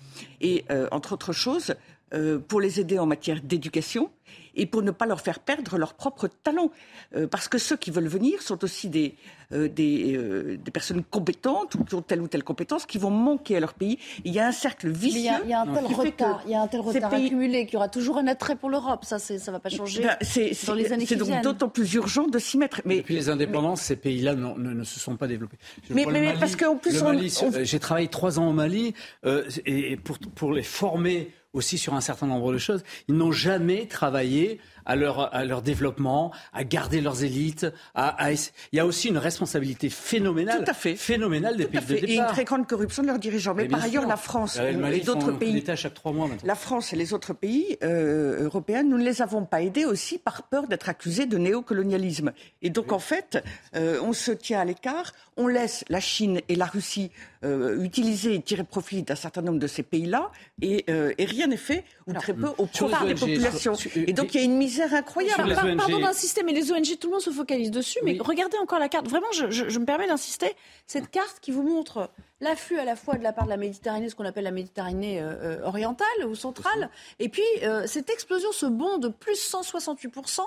Et 0.40 0.64
euh, 0.70 0.88
entre 0.92 1.14
autres 1.14 1.32
choses, 1.32 1.74
euh, 2.12 2.38
pour 2.38 2.60
les 2.60 2.80
aider 2.80 2.98
en 2.98 3.06
matière 3.06 3.40
d'éducation 3.42 4.10
et 4.54 4.66
pour 4.66 4.82
ne 4.82 4.90
pas 4.90 5.06
leur 5.06 5.20
faire 5.22 5.38
perdre 5.40 5.78
leur 5.78 5.94
propre 5.94 6.28
talent. 6.28 6.70
Euh, 7.16 7.26
parce 7.26 7.48
que 7.48 7.56
ceux 7.56 7.76
qui 7.76 7.90
veulent 7.90 8.06
venir 8.08 8.42
sont 8.42 8.62
aussi 8.64 8.88
des, 8.90 9.14
euh, 9.52 9.66
des, 9.68 10.14
euh, 10.14 10.58
des 10.62 10.70
personnes 10.70 11.02
compétentes 11.04 11.74
ou 11.74 11.84
qui 11.84 11.94
ont 11.94 12.02
telle 12.02 12.20
ou 12.20 12.28
telle 12.28 12.44
compétence 12.44 12.84
qui 12.84 12.98
vont 12.98 13.10
manquer 13.10 13.56
à 13.56 13.60
leur 13.60 13.72
pays. 13.72 13.98
Il 14.24 14.32
y 14.32 14.38
a 14.40 14.46
un 14.46 14.52
cercle 14.52 14.90
vicieux. 14.90 15.20
il 15.20 15.24
y 15.24 15.28
a, 15.30 15.40
il 15.44 15.50
y 15.50 15.54
a 15.54 15.62
un 15.62 15.66
tel 15.74 15.86
retard, 15.86 16.42
il 16.46 16.52
y 16.52 16.54
a 16.54 16.60
un 16.60 16.66
tel 16.68 16.80
retard 16.80 17.10
pays- 17.10 17.26
accumulé 17.26 17.64
qu'il 17.64 17.74
y 17.74 17.76
aura 17.76 17.88
toujours 17.88 18.18
un 18.18 18.26
attrait 18.26 18.56
pour 18.56 18.68
l'Europe. 18.68 19.04
Ça, 19.06 19.18
c'est- 19.18 19.38
ça 19.38 19.52
va 19.52 19.58
pas 19.58 19.70
changer 19.70 20.02
Ben, 20.02 20.16
c'est 20.20 20.52
dans 20.66 20.74
les 20.74 20.84
c'est- 20.84 20.92
années 20.92 21.06
c'est 21.06 21.14
qui 21.14 21.18
donc 21.20 21.28
viennent. 21.28 21.42
d'autant 21.42 21.68
plus 21.70 21.92
urgent 21.94 22.26
de 22.26 22.38
s'y 22.38 22.58
mettre. 22.58 22.82
Mais 22.84 22.98
Depuis 22.98 23.14
les 23.14 23.30
indépendances, 23.30 23.80
ces 23.80 23.96
pays-là 23.96 24.34
ne, 24.34 24.52
ne 24.54 24.84
se 24.84 25.00
sont 25.00 25.16
pas 25.16 25.28
développés. 25.28 25.56
Je 25.88 25.94
Mais- 25.94 26.02
vois 26.04 26.12
mais- 26.12 26.18
le 26.18 26.24
mais 26.26 26.30
Mali- 26.32 26.40
parce 26.40 26.56
qu'en 26.56 26.76
plus, 26.76 27.00
on- 27.02 27.64
j'ai 27.64 27.78
travaillé 27.78 28.08
trois 28.08 28.38
ans 28.38 28.48
au 28.48 28.52
Mali 28.52 28.92
euh, 29.24 29.44
et 29.64 29.96
pour, 29.96 30.18
pour 30.18 30.52
les 30.52 30.62
former 30.62 31.30
aussi 31.52 31.78
sur 31.78 31.94
un 31.94 32.00
certain 32.00 32.26
nombre 32.26 32.52
de 32.52 32.58
choses, 32.58 32.82
ils 33.08 33.14
n'ont 33.14 33.32
jamais 33.32 33.86
travaillé 33.86 34.60
à 34.86 34.96
leur, 34.96 35.34
à 35.34 35.44
leur 35.44 35.62
développement, 35.62 36.32
à 36.52 36.64
garder 36.64 37.00
leurs 37.00 37.24
élites. 37.24 37.66
À, 37.94 38.08
à 38.22 38.32
essa- 38.32 38.50
Il 38.72 38.76
y 38.76 38.80
a 38.80 38.86
aussi 38.86 39.08
une 39.08 39.18
responsabilité 39.18 39.88
phénoménale, 39.90 40.64
Tout 40.64 40.70
à 40.70 40.74
fait. 40.74 40.96
phénoménale 40.96 41.56
des 41.56 41.66
Tout 41.66 41.78
à 41.78 41.80
pays 41.80 41.86
de 41.96 42.00
fait. 42.00 42.06
Et 42.06 42.12
une 42.14 42.18
départ. 42.20 42.32
très 42.32 42.44
grande 42.44 42.66
corruption 42.66 43.02
de 43.02 43.08
leurs 43.08 43.18
dirigeants. 43.18 43.54
Mais, 43.54 43.64
Mais 43.64 43.68
par 43.68 43.82
ailleurs, 43.82 44.02
sûr. 44.02 44.08
la 44.08 44.16
France 44.16 44.58
et 44.58 45.00
d'autres 45.00 45.32
pays, 45.32 45.52
d'État 45.54 45.76
chaque 45.76 45.94
trois 45.94 46.12
mois 46.12 46.26
maintenant. 46.28 46.46
la 46.46 46.54
France 46.54 46.92
et 46.92 46.96
les 46.96 47.12
autres 47.12 47.32
pays 47.34 47.76
euh, 47.82 48.44
européens, 48.44 48.82
nous 48.82 48.98
ne 48.98 49.04
les 49.04 49.22
avons 49.22 49.44
pas 49.44 49.62
aidés 49.62 49.84
aussi 49.84 50.18
par 50.18 50.42
peur 50.44 50.66
d'être 50.68 50.88
accusés 50.88 51.26
de 51.26 51.38
néocolonialisme. 51.38 52.32
Et 52.62 52.70
donc, 52.70 52.92
en 52.92 52.98
fait, 52.98 53.42
euh, 53.76 53.98
on 54.02 54.12
se 54.12 54.32
tient 54.32 54.60
à 54.60 54.64
l'écart, 54.64 55.12
on 55.36 55.46
laisse 55.48 55.84
la 55.88 56.00
Chine 56.00 56.40
et 56.48 56.54
la 56.56 56.66
Russie 56.66 57.10
euh, 57.44 57.82
utiliser 57.82 58.34
et 58.34 58.40
tirer 58.42 58.64
profit 58.64 59.02
d'un 59.02 59.14
certain 59.16 59.42
nombre 59.42 59.58
de 59.58 59.66
ces 59.66 59.82
pays-là, 59.82 60.30
et, 60.60 60.84
et 61.18 61.24
rien 61.24 61.46
n'est 61.48 61.56
fait, 61.56 61.84
ou 62.06 62.12
très 62.12 62.34
peu, 62.34 62.48
au 62.58 62.68
sur 62.72 62.86
les 62.88 62.92
profit 62.94 63.06
des 63.06 63.14
populations. 63.14 63.74
sur- 63.74 63.90
sur- 63.90 64.08
et 64.08 64.12
donc, 64.12 64.34
il 64.34 64.38
y 64.38 64.40
a 64.42 64.44
une 64.44 64.58
misère 64.72 64.94
incroyable. 64.94 65.48
Les 65.48 65.54
Par-. 65.54 65.76
Pardon 65.76 65.98
d'insister, 66.00 66.42
mais 66.42 66.52
les 66.52 66.72
ONG, 66.72 66.98
tout 66.98 67.08
le 67.08 67.12
monde 67.12 67.20
se 67.22 67.30
focalise 67.30 67.70
dessus. 67.70 67.98
Mais 68.04 68.16
regardez 68.20 68.56
encore 68.58 68.78
la 68.78 68.88
carte. 68.88 69.08
Vraiment, 69.08 69.30
je, 69.32 69.50
je- 69.50 69.68
je 69.68 69.78
me 69.78 69.84
permets 69.84 70.06
d'insister. 70.08 70.54
Cette 70.86 71.10
carte 71.10 71.38
qui 71.40 71.50
vous 71.50 71.62
montre 71.62 72.10
l'afflux 72.40 72.78
à 72.78 72.84
la 72.84 72.96
fois 72.96 73.14
de 73.14 73.22
la 73.22 73.32
part 73.32 73.44
de 73.44 73.50
la 73.50 73.56
Méditerranée, 73.56 74.08
ce 74.08 74.16
qu'on 74.16 74.24
appelle 74.24 74.42
la 74.44 74.50
Méditerranée 74.50 75.20
euh, 75.20 75.60
euh, 75.60 75.62
orientale 75.64 76.06
ou 76.26 76.34
centrale, 76.34 76.90
et 77.20 77.28
puis 77.28 77.42
euh, 77.62 77.86
cette 77.86 78.10
explosion, 78.10 78.50
ce 78.50 78.66
bond 78.66 78.98
de 78.98 79.06
plus 79.08 79.38
168% 79.52 80.40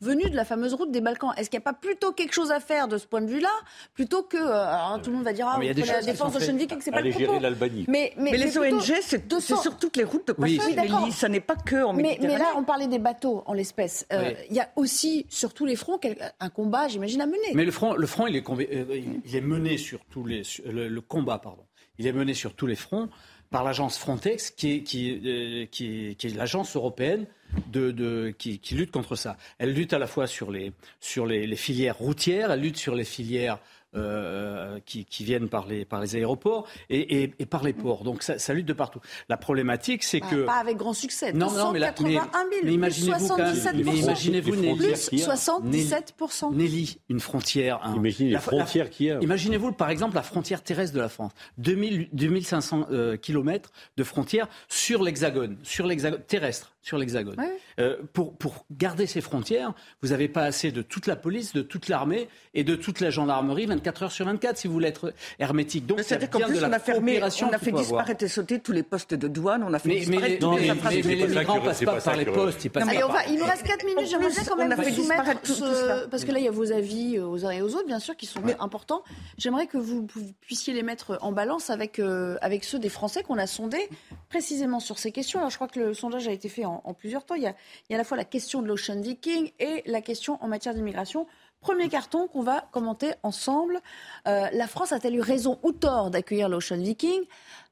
venu 0.00 0.30
de 0.30 0.36
la 0.36 0.44
fameuse 0.44 0.74
route 0.74 0.92
des 0.92 1.00
Balkans. 1.00 1.32
Est-ce 1.36 1.50
qu'il 1.50 1.58
n'y 1.58 1.64
a 1.64 1.72
pas 1.72 1.76
plutôt 1.76 2.12
quelque 2.12 2.32
chose 2.34 2.52
à 2.52 2.60
faire 2.60 2.86
de 2.86 2.98
ce 2.98 3.06
point 3.06 3.20
de 3.20 3.26
vue-là, 3.26 3.50
plutôt 3.94 4.22
que 4.22 4.36
euh, 4.36 4.52
alors, 4.64 5.00
tout 5.02 5.10
le 5.10 5.16
monde 5.16 5.24
va 5.24 5.32
dire 5.32 5.48
ah, 5.50 5.56
mais 5.58 5.66
il 5.66 5.68
y 5.68 5.70
a 5.70 5.74
vous 5.74 5.80
des 5.80 5.86
prenez 5.86 6.06
la 6.06 6.12
défense 6.12 6.32
de. 6.34 6.38
Schengen, 6.40 6.66
que 6.68 6.84
c'est 6.84 6.90
pas 6.92 7.00
le 7.00 7.10
gérer 7.10 7.24
propos. 7.24 7.40
l'Albanie. 7.40 7.84
Mais, 7.88 8.12
mais, 8.16 8.30
Mais 8.30 8.38
les 8.38 8.56
ONG, 8.56 8.80
c'est 8.84 9.02
c'est 9.02 9.26
200. 9.26 9.56
sur 9.62 9.76
toutes 9.76 9.96
les 9.96 10.04
routes 10.04 10.28
de 10.28 10.34
Oui, 10.38 10.56
passage. 10.56 10.76
Nelly. 10.76 11.12
Ça 11.12 11.28
n'est 11.28 11.40
pas 11.40 11.56
que 11.56 11.82
en 11.82 11.92
Mais, 11.92 12.02
Méditerranée. 12.02 12.34
mais 12.34 12.38
là, 12.38 12.52
on 12.56 12.62
parlait 12.62 12.86
des 12.86 12.98
bateaux 13.00 13.42
en 13.46 13.52
l'espèce. 13.70 14.06
Euh, 14.12 14.28
Oui. 14.30 14.34
Il 14.50 14.56
y 14.56 14.60
a 14.60 14.70
aussi, 14.76 15.26
sur 15.28 15.54
tous 15.54 15.66
les 15.66 15.76
fronts, 15.76 15.98
un 16.40 16.50
combat, 16.50 16.88
j'imagine, 16.88 17.20
à 17.20 17.26
mener. 17.26 17.54
Mais 17.54 17.64
le 17.64 17.70
front, 17.70 17.94
le 17.94 18.06
front 18.06 18.26
il, 18.26 18.36
est, 18.36 18.48
euh, 18.50 19.00
il- 19.24 19.36
est 19.36 19.40
mené 19.40 19.78
sur 19.78 20.00
tous 20.10 20.24
les. 20.24 20.42
le, 20.66 20.88
le 20.88 21.00
combat, 21.00 21.38
pardon. 21.38 21.64
Il 21.98 22.06
est 22.06 22.12
mené 22.12 22.34
sur 22.34 22.54
tous 22.54 22.66
les 22.66 22.76
fronts 22.76 23.08
par 23.50 23.64
l'agence 23.64 23.98
Frontex, 23.98 24.50
qui 24.50 24.76
est, 24.76 24.82
qui, 24.82 25.20
euh, 25.24 25.66
qui 25.66 26.10
est, 26.10 26.14
qui 26.14 26.28
est 26.28 26.36
l'agence 26.36 26.76
européenne 26.76 27.26
de, 27.66 27.90
de- 27.90 28.32
qui, 28.38 28.60
qui 28.60 28.74
lutte 28.76 28.92
contre 28.92 29.16
ça. 29.16 29.36
Elle 29.58 29.72
lutte 29.72 29.92
à 29.92 29.98
la 29.98 30.06
fois 30.06 30.26
sur 30.28 30.50
les, 30.52 30.72
sur 31.00 31.26
les, 31.26 31.46
les 31.48 31.56
filières 31.56 31.98
routières, 31.98 32.52
elle 32.52 32.60
lutte 32.60 32.76
sur 32.76 32.94
les 32.94 33.04
filières 33.04 33.58
euh, 33.96 34.78
qui, 34.86 35.04
qui 35.04 35.24
viennent 35.24 35.48
par 35.48 35.66
les, 35.66 35.84
par 35.84 36.00
les 36.00 36.16
aéroports 36.16 36.66
et, 36.88 37.22
et- 37.22 37.34
et 37.38 37.46
par 37.46 37.62
les 37.64 37.72
ports. 37.72 38.04
Donc 38.04 38.22
ça, 38.22 38.38
ça 38.38 38.54
lutte 38.54 38.66
de 38.66 38.72
partout. 38.72 39.00
La 39.28 39.36
problématique, 39.36 40.02
c'est 40.04 40.20
Bah, 40.20 40.26
que. 40.30 40.44
Pas 40.46 40.54
avec 40.60 40.76
grand 40.76 40.92
succès. 40.94 41.32
Non, 41.32 41.50
non, 41.50 41.72
mais, 41.72 41.78
là, 41.80 41.92
mais, 42.00 42.14
281 42.14 42.40
000, 42.50 42.50
mais 42.64 42.72
imaginez-vous 42.72 43.28
quand 43.28 43.36
même, 43.38 43.54
77%. 43.54 43.84
mais 43.84 43.98
imaginez-vous 43.98 44.56
Nelly, 44.56 44.66
frontières 44.94 45.08
plus 45.08 45.26
77%. 45.26 46.54
Nelly, 46.54 46.98
une 47.08 47.20
frontière. 47.20 47.80
un- 47.84 47.94
Imaginez 47.96 48.28
les 48.28 48.34
la- 48.34 48.40
frontières 48.40 48.90
qu'il 48.90 49.06
y 49.06 49.10
a. 49.10 49.18
Imaginez-vous, 49.20 49.72
par 49.72 49.90
exemple, 49.90 50.14
la 50.14 50.22
frontière 50.22 50.62
terrestre 50.62 50.94
de 50.94 51.00
la 51.00 51.08
France. 51.08 51.32
2000, 51.58 52.08
2500 52.12 52.86
euh, 52.90 53.16
kilomètres 53.16 53.70
de 53.96 54.04
frontières 54.04 54.48
sur 54.68 55.02
l'hexagone, 55.02 55.56
sur 55.62 55.86
l'hexagone 55.86 56.22
terrestre, 56.26 56.72
sur 56.82 56.96
l'hexagone. 56.98 57.38
Ouais. 57.38 57.52
Euh, 57.78 57.96
pour, 58.12 58.36
pour 58.36 58.64
garder 58.70 59.06
ces 59.06 59.20
frontières, 59.20 59.74
vous 60.02 60.08
n'avez 60.08 60.28
pas 60.28 60.42
assez 60.44 60.72
de 60.72 60.82
toute 60.82 61.06
la 61.06 61.16
police, 61.16 61.52
de 61.52 61.62
toute 61.62 61.88
l'armée 61.88 62.28
et 62.54 62.64
de 62.64 62.74
toute 62.74 63.00
la 63.00 63.10
gendarmerie 63.10 63.66
24 63.66 64.02
heures 64.04 64.12
sur 64.12 64.24
24 64.26 64.56
si 64.56 64.66
vous 64.66 64.72
voulez 64.74 64.88
être 64.88 65.12
hermétique. 65.38 65.86
Donc, 65.86 66.00
C'est-à-dire 66.00 66.30
qu'en 66.30 66.40
plus, 66.40 66.54
de 66.56 66.60
la 66.60 66.68
on 66.68 66.72
a 66.72 66.78
fermé, 66.78 67.20
on 67.22 67.52
a 67.52 67.58
fait 67.58 67.72
disparaître 67.72 68.24
et 68.24 68.28
sauter 68.28 68.60
tous 68.60 68.72
les 68.72 68.82
postes 68.82 69.14
de 69.14 69.28
douane, 69.28 69.62
on 69.62 69.72
a 69.74 69.78
fait 69.78 69.88
Mais, 69.90 70.00
disparaître 70.00 70.48
mais- 70.48 70.60
les 70.60 70.68
mais- 70.68 71.02
mais 71.04 71.14
les 71.16 71.26
migrants 71.28 71.60
que- 71.60 71.64
passent 71.66 71.84
pas 71.84 72.00
par 72.00 72.16
les 72.16 72.24
postes, 72.24 72.64
ils 72.64 72.70
passent 72.70 72.88
Allez, 72.88 73.00
pas 73.00 73.08
par- 73.08 73.28
il 73.28 73.38
nous 73.38 73.44
reste 73.44 73.62
4 73.62 73.84
minutes. 73.84 74.06
J'aimerais 74.08 74.30
quand 74.48 74.54
on 74.54 74.58
même 74.58 74.72
a 74.72 74.76
fait 74.76 74.90
vous 74.90 75.02
soumettre 75.02 75.22
disparaître 75.22 75.42
tout- 75.42 75.52
ce- 75.52 75.60
tout 75.60 75.74
cela. 75.74 76.06
parce 76.10 76.24
que 76.24 76.32
là 76.32 76.38
il 76.38 76.44
y 76.44 76.48
a 76.48 76.52
vos 76.52 76.72
avis 76.72 77.18
aux 77.18 77.44
uns 77.44 77.50
et 77.50 77.62
aux 77.62 77.74
autres, 77.74 77.86
bien 77.86 77.98
sûr, 77.98 78.16
qui 78.16 78.26
sont 78.26 78.40
importants. 78.58 79.02
J'aimerais 79.38 79.66
que 79.66 79.76
vous 79.78 80.06
puissiez 80.40 80.72
les 80.74 80.82
mettre 80.82 81.18
en 81.20 81.32
balance 81.32 81.70
avec 81.70 81.98
euh, 81.98 82.36
avec 82.42 82.64
ceux 82.64 82.78
des 82.78 82.88
Français 82.88 83.22
qu'on 83.22 83.38
a 83.38 83.46
sondés 83.46 83.88
précisément 84.28 84.80
sur 84.80 84.98
ces 84.98 85.12
questions. 85.12 85.38
Alors 85.40 85.50
je 85.50 85.56
crois 85.56 85.68
que 85.68 85.78
le 85.80 85.94
sondage 85.94 86.28
a 86.28 86.32
été 86.32 86.48
fait 86.48 86.64
en, 86.64 86.69
en 86.84 86.94
plusieurs 86.94 87.24
temps. 87.24 87.34
Il 87.34 87.42
y, 87.42 87.46
a, 87.46 87.54
à 87.90 87.96
la 87.96 88.04
fois 88.04 88.16
la 88.16 88.24
question 88.24 88.62
de 88.62 88.68
l'Ocean 88.68 89.00
Viking 89.00 89.52
et 89.58 89.82
la 89.86 90.00
question 90.00 90.38
en 90.42 90.48
matière 90.48 90.74
d'immigration. 90.74 91.26
Premier 91.60 91.88
carton 91.88 92.26
qu'on 92.26 92.42
va 92.42 92.62
commenter 92.72 93.12
ensemble. 93.22 93.80
Euh, 94.26 94.48
la 94.52 94.66
France 94.66 94.92
a-t-elle 94.92 95.16
eu 95.16 95.20
raison 95.20 95.58
ou 95.62 95.72
tort 95.72 96.10
d'accueillir 96.10 96.48
l'Ocean 96.48 96.78
Viking? 96.78 97.20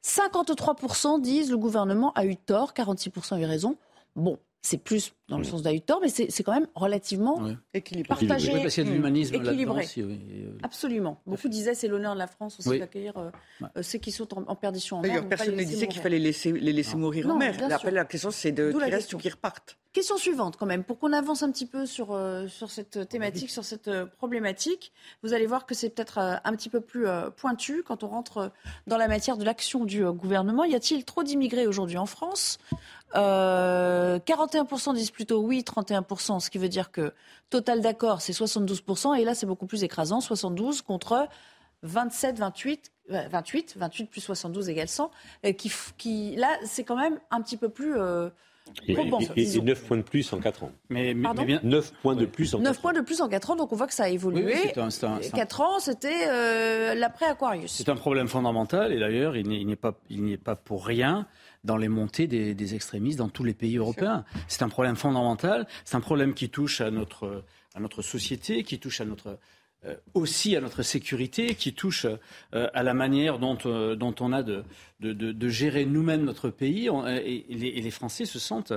53% 0.04 1.20
disent 1.20 1.50
le 1.50 1.56
gouvernement 1.56 2.12
a 2.14 2.26
eu 2.26 2.36
tort, 2.36 2.72
46% 2.74 3.34
a 3.34 3.40
eu 3.40 3.46
raison. 3.46 3.76
Bon, 4.14 4.38
c'est 4.60 4.78
plus 4.78 5.14
dans 5.28 5.38
le 5.38 5.44
sens 5.44 5.62
eu 5.66 5.80
tort, 5.80 6.00
mais 6.00 6.08
c'est 6.08 6.42
quand 6.42 6.52
même 6.54 6.66
relativement 6.74 7.38
Ouais. 7.38 7.56
Équilibré. 7.74 8.08
partagé. 8.08 8.52
Oui, 8.54 8.62
parce 8.62 8.74
qu'il 8.74 8.84
y 8.84 8.86
a 8.86 8.90
de 8.90 8.96
l'humanisme 8.96 9.34
là-dedans 9.34 9.50
équilibré. 9.50 9.82
aussi. 9.84 10.02
oui. 10.02 10.20
Euh, 10.30 10.58
Absolument. 10.62 11.20
Beaucoup 11.26 11.48
disaient 11.48 11.74
c'est 11.74 11.88
l'honneur 11.88 12.14
de 12.14 12.18
la 12.18 12.26
France 12.26 12.58
aussi 12.58 12.68
Oui. 12.70 12.78
d'accueillir 12.78 13.16
euh, 13.18 13.30
Ouais. 13.60 13.68
euh, 13.76 13.82
ceux 13.82 13.98
qui 13.98 14.10
sont 14.10 14.32
en, 14.38 14.44
en 14.46 14.54
perdition 14.56 14.98
en 14.98 15.02
mer. 15.02 15.28
Personne 15.28 15.54
ne 15.56 15.62
disait 15.64 15.86
qu'il 15.86 16.00
fallait 16.00 16.18
laisser, 16.18 16.52
les 16.52 16.72
laisser 16.72 16.96
mourir 16.96 17.26
Non, 17.28 17.34
en 17.34 17.38
mer. 17.38 17.54
La, 17.90 18.04
question, 18.06 18.30
c'est 18.30 18.52
de 18.52 18.72
qu'ils 18.72 18.82
restent 18.84 19.12
ou 19.12 19.18
qu'ils 19.18 19.32
repartent. 19.32 19.76
Question 19.92 20.16
suivante 20.18 20.56
quand 20.56 20.66
même, 20.66 20.84
pour 20.84 20.98
qu'on 20.98 21.12
avance 21.12 21.42
un 21.42 21.50
petit 21.50 21.66
peu 21.66 21.84
sur, 21.86 22.12
euh, 22.12 22.46
sur 22.46 22.70
cette 22.70 23.08
thématique, 23.08 23.50
sur 23.50 23.64
cette 23.64 23.88
euh, 23.88 24.04
problématique. 24.06 24.92
Vous 25.22 25.32
allez 25.32 25.46
voir 25.46 25.66
que 25.66 25.74
c'est 25.74 25.88
peut-être 25.90 26.18
euh, 26.18 26.36
un 26.44 26.52
petit 26.54 26.68
peu 26.68 26.80
plus 26.80 27.06
euh, 27.08 27.30
pointu 27.30 27.82
quand 27.84 28.04
on 28.04 28.08
rentre 28.08 28.36
euh, 28.38 28.48
dans 28.86 28.98
la 28.98 29.08
matière 29.08 29.36
de 29.38 29.44
l'action 29.44 29.84
du 29.86 30.04
euh, 30.04 30.12
gouvernement. 30.12 30.64
Y 30.64 30.74
a-t-il 30.74 31.04
trop 31.04 31.22
d'immigrés 31.22 31.66
aujourd'hui 31.66 31.96
en 31.98 32.06
France? 32.06 32.58
Euh, 33.16 34.18
41% 34.20 34.94
disent 34.94 35.10
plutôt 35.18 35.40
oui, 35.40 35.64
31%, 35.66 36.38
ce 36.38 36.48
qui 36.48 36.58
veut 36.58 36.68
dire 36.68 36.92
que 36.92 37.12
total 37.50 37.80
d'accord, 37.80 38.20
c'est 38.20 38.32
72%. 38.32 39.18
Et 39.18 39.24
là, 39.24 39.34
c'est 39.34 39.46
beaucoup 39.46 39.66
plus 39.66 39.82
écrasant, 39.82 40.20
72 40.20 40.80
contre 40.82 41.26
27, 41.82 42.38
28 42.38 42.92
28, 43.08 43.74
28 43.78 44.04
plus 44.04 44.20
72 44.20 44.68
égale 44.68 44.86
100, 44.86 45.10
qui, 45.56 45.72
qui 45.96 46.36
là, 46.36 46.56
c'est 46.62 46.84
quand 46.84 46.94
même 46.94 47.18
un 47.32 47.42
petit 47.42 47.56
peu 47.56 47.68
plus... 47.68 47.96
Et, 48.86 48.92
et, 48.92 49.60
9 49.60 49.82
points 49.86 49.96
de 49.96 50.02
plus 50.02 50.32
en 50.32 50.38
4 50.38 50.62
ans. 50.62 50.72
Mais, 50.88 51.14
mais, 51.14 51.44
bien... 51.44 51.58
9 51.64 51.92
points 52.00 52.14
de 52.14 52.26
plus 52.26 52.54
en 52.54 52.58
9 52.58 52.74
4 52.74 52.80
points 52.80 52.92
de 52.92 53.00
plus 53.00 53.20
en 53.20 53.28
4 53.28 53.50
ans, 53.50 53.56
donc 53.56 53.72
on 53.72 53.76
voit 53.76 53.88
que 53.88 53.94
ça 53.94 54.04
a 54.04 54.08
évolué. 54.08 54.44
Oui, 54.44 54.52
oui, 54.66 54.72
un, 54.76 55.14
un, 55.14 55.18
4 55.18 55.60
ans, 55.62 55.80
c'était 55.80 56.28
euh, 56.28 56.94
l'après-Aquarius. 56.94 57.72
C'est 57.72 57.88
un 57.88 57.96
problème 57.96 58.28
fondamental, 58.28 58.92
et 58.92 59.00
d'ailleurs, 59.00 59.36
il 59.36 59.66
n'est 59.66 59.74
pas, 59.74 59.98
pas 60.44 60.54
pour 60.54 60.86
rien 60.86 61.26
dans 61.64 61.76
les 61.76 61.88
montées 61.88 62.26
des, 62.26 62.54
des 62.54 62.74
extrémistes 62.74 63.18
dans 63.18 63.28
tous 63.28 63.44
les 63.44 63.54
pays 63.54 63.76
européens. 63.76 64.24
C'est 64.46 64.62
un 64.62 64.68
problème 64.68 64.96
fondamental, 64.96 65.66
c'est 65.84 65.96
un 65.96 66.00
problème 66.00 66.34
qui 66.34 66.48
touche 66.50 66.80
à 66.80 66.90
notre, 66.90 67.44
à 67.74 67.80
notre 67.80 68.02
société, 68.02 68.62
qui 68.62 68.78
touche 68.78 69.00
à 69.00 69.04
notre 69.04 69.38
euh, 69.84 69.94
aussi 70.12 70.56
à 70.56 70.60
notre 70.60 70.82
sécurité, 70.82 71.54
qui 71.54 71.72
touche 71.72 72.04
euh, 72.04 72.68
à 72.74 72.82
la 72.82 72.94
manière 72.94 73.38
dont, 73.38 73.56
euh, 73.64 73.94
dont 73.94 74.14
on 74.18 74.32
a 74.32 74.42
de, 74.42 74.64
de, 74.98 75.12
de, 75.12 75.48
gérer 75.48 75.84
nous-mêmes 75.84 76.24
notre 76.24 76.50
pays. 76.50 76.88
et, 77.06 77.44
les, 77.48 77.68
et, 77.68 77.80
les, 77.80 77.90
Français 77.92 78.24
se 78.24 78.40
sentent 78.40 78.72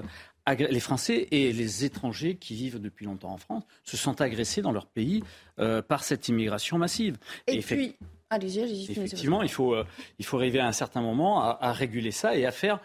les 0.47 0.79
Français 0.79 1.27
et 1.31 1.53
les 1.53 1.85
étrangers 1.85 2.35
qui 2.35 2.53
vivent 2.53 2.79
depuis 2.79 3.05
longtemps 3.05 3.33
en 3.33 3.37
France 3.37 3.63
se 3.83 3.97
sentent 3.97 4.21
agressés 4.21 4.61
dans 4.61 4.71
leur 4.71 4.85
pays 4.85 5.23
par 5.87 6.03
cette 6.03 6.27
immigration 6.29 6.77
massive. 6.77 7.17
Et, 7.47 7.61
puis, 7.61 7.95
allez-y, 8.31 8.63
allez-y. 8.63 8.91
Effectivement, 8.91 9.43
il 9.43 9.51
faut, 9.51 9.75
il 10.17 10.25
faut 10.25 10.37
arriver 10.37 10.59
à 10.59 10.65
un 10.65 10.71
certain 10.71 11.01
moment 11.01 11.43
à, 11.43 11.59
à 11.61 11.71
réguler 11.71 12.11
ça 12.11 12.35
et 12.35 12.47
à 12.47 12.51
faire 12.51 12.79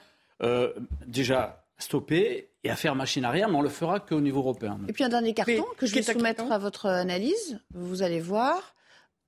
déjà 1.07 1.66
stopper 1.78 2.51
et 2.64 2.70
à 2.70 2.76
faire 2.76 2.94
machine 2.94 3.24
arrière, 3.24 3.49
mais 3.49 3.57
on 3.57 3.62
le 3.62 3.68
fera 3.68 4.01
qu'au 4.01 4.20
niveau 4.20 4.40
européen. 4.40 4.78
Et 4.88 4.92
puis 4.92 5.05
un 5.05 5.09
dernier 5.09 5.34
carton 5.34 5.64
que 5.76 5.86
je 5.86 5.94
vais 5.94 6.03
soumettre 6.03 6.51
à 6.51 6.59
votre 6.59 6.86
analyse. 6.86 7.61
Vous 7.74 8.03
allez 8.03 8.20
voir. 8.20 8.74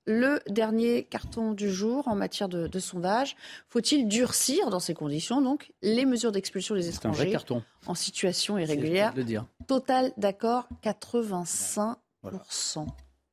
Le 0.05 0.39
dernier 0.47 1.03
carton 1.03 1.51
du 1.51 1.71
jour 1.71 2.07
en 2.07 2.15
matière 2.15 2.49
de, 2.49 2.79
sondage. 2.79 3.35
Faut-il 3.67 4.07
durcir 4.07 4.71
dans 4.71 4.79
ces 4.79 4.95
conditions 4.95 5.39
donc 5.39 5.71
les 5.83 6.05
mesures 6.05 6.31
d'expulsion 6.31 6.73
des 6.73 6.89
étrangers 6.89 7.37
en 7.85 7.93
situation 7.93 8.57
irrégulière 8.57 9.13
Total 9.67 10.11
d'accord, 10.17 10.67
85%. 10.83 12.87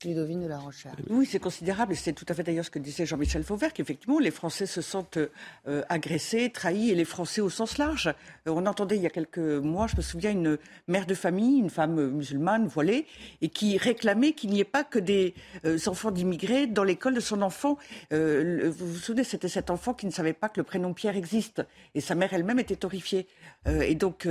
Ludovine 0.04 0.42
de 0.42 0.46
la 0.46 0.58
Recherche. 0.58 0.96
Oui, 1.08 1.24
c'est 1.24 1.38
considérable. 1.38 1.96
C'est 1.96 2.12
tout 2.12 2.26
à 2.28 2.34
fait 2.34 2.42
d'ailleurs 2.42 2.66
ce 2.66 2.70
que 2.70 2.78
disait 2.78 3.06
Jean-Michel 3.06 3.42
Fauvert, 3.42 3.72
qu'effectivement, 3.72 4.18
les 4.18 4.30
Français 4.30 4.66
se 4.66 4.82
sentent 4.82 5.18
euh, 5.66 5.82
agressés, 5.88 6.50
trahis, 6.50 6.90
et 6.90 6.94
les 6.94 7.06
Français 7.06 7.40
au 7.40 7.48
sens 7.48 7.78
large. 7.78 8.08
Euh, 8.46 8.50
on 8.50 8.66
entendait 8.66 8.96
il 8.96 9.02
y 9.02 9.06
a 9.06 9.10
quelques 9.10 9.38
mois, 9.38 9.86
je 9.86 9.96
me 9.96 10.02
souviens, 10.02 10.32
une 10.32 10.58
mère 10.86 11.06
de 11.06 11.14
famille, 11.14 11.58
une 11.58 11.70
femme 11.70 12.10
musulmane 12.10 12.66
voilée, 12.66 13.06
et 13.40 13.48
qui 13.48 13.78
réclamait 13.78 14.32
qu'il 14.32 14.50
n'y 14.50 14.60
ait 14.60 14.64
pas 14.64 14.84
que 14.84 14.98
des 14.98 15.32
euh, 15.64 15.78
enfants 15.86 16.10
d'immigrés 16.10 16.66
dans 16.66 16.84
l'école 16.84 17.14
de 17.14 17.20
son 17.20 17.40
enfant. 17.40 17.78
vous 18.10 18.72
vous 18.72 18.98
souvenez, 18.98 19.24
c'était 19.24 19.48
cet 19.48 19.70
enfant 19.70 19.94
qui 19.94 20.04
ne 20.04 20.10
savait 20.10 20.34
pas 20.34 20.50
que 20.50 20.60
le 20.60 20.64
prénom 20.64 20.92
Pierre 20.92 21.16
existe. 21.16 21.64
Et 21.94 22.02
sa 22.02 22.14
mère 22.14 22.34
elle-même 22.34 22.58
était 22.58 22.84
horrifiée. 22.84 23.26
et 23.66 23.94
donc, 23.94 24.28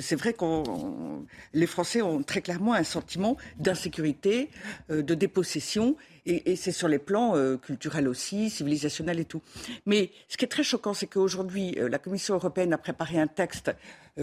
c'est 0.00 0.16
vrai 0.16 0.32
que 0.32 0.44
les 1.52 1.66
Français 1.66 2.00
ont 2.02 2.22
très 2.22 2.40
clairement 2.40 2.74
un 2.74 2.84
sentiment 2.84 3.36
d'insécurité 3.58 4.50
euh, 4.90 5.02
de 5.02 5.14
dépossession, 5.14 5.96
et, 6.26 6.56
c'est 6.56 6.72
sur 6.72 6.88
les 6.88 6.98
plans 6.98 7.36
euh, 7.36 7.58
culturels 7.58 8.08
aussi, 8.08 8.48
civilisationnels 8.48 9.20
et 9.20 9.24
tout. 9.26 9.42
Mais 9.84 10.10
ce 10.28 10.38
qui 10.38 10.46
est 10.46 10.48
très 10.48 10.62
choquant, 10.62 10.94
c'est 10.94 11.06
qu'aujourd'hui, 11.06 11.74
euh, 11.78 11.88
la 11.88 11.98
Commission 11.98 12.34
européenne 12.34 12.72
a 12.72 12.78
préparé 12.78 13.18
un 13.18 13.26
texte 13.26 13.72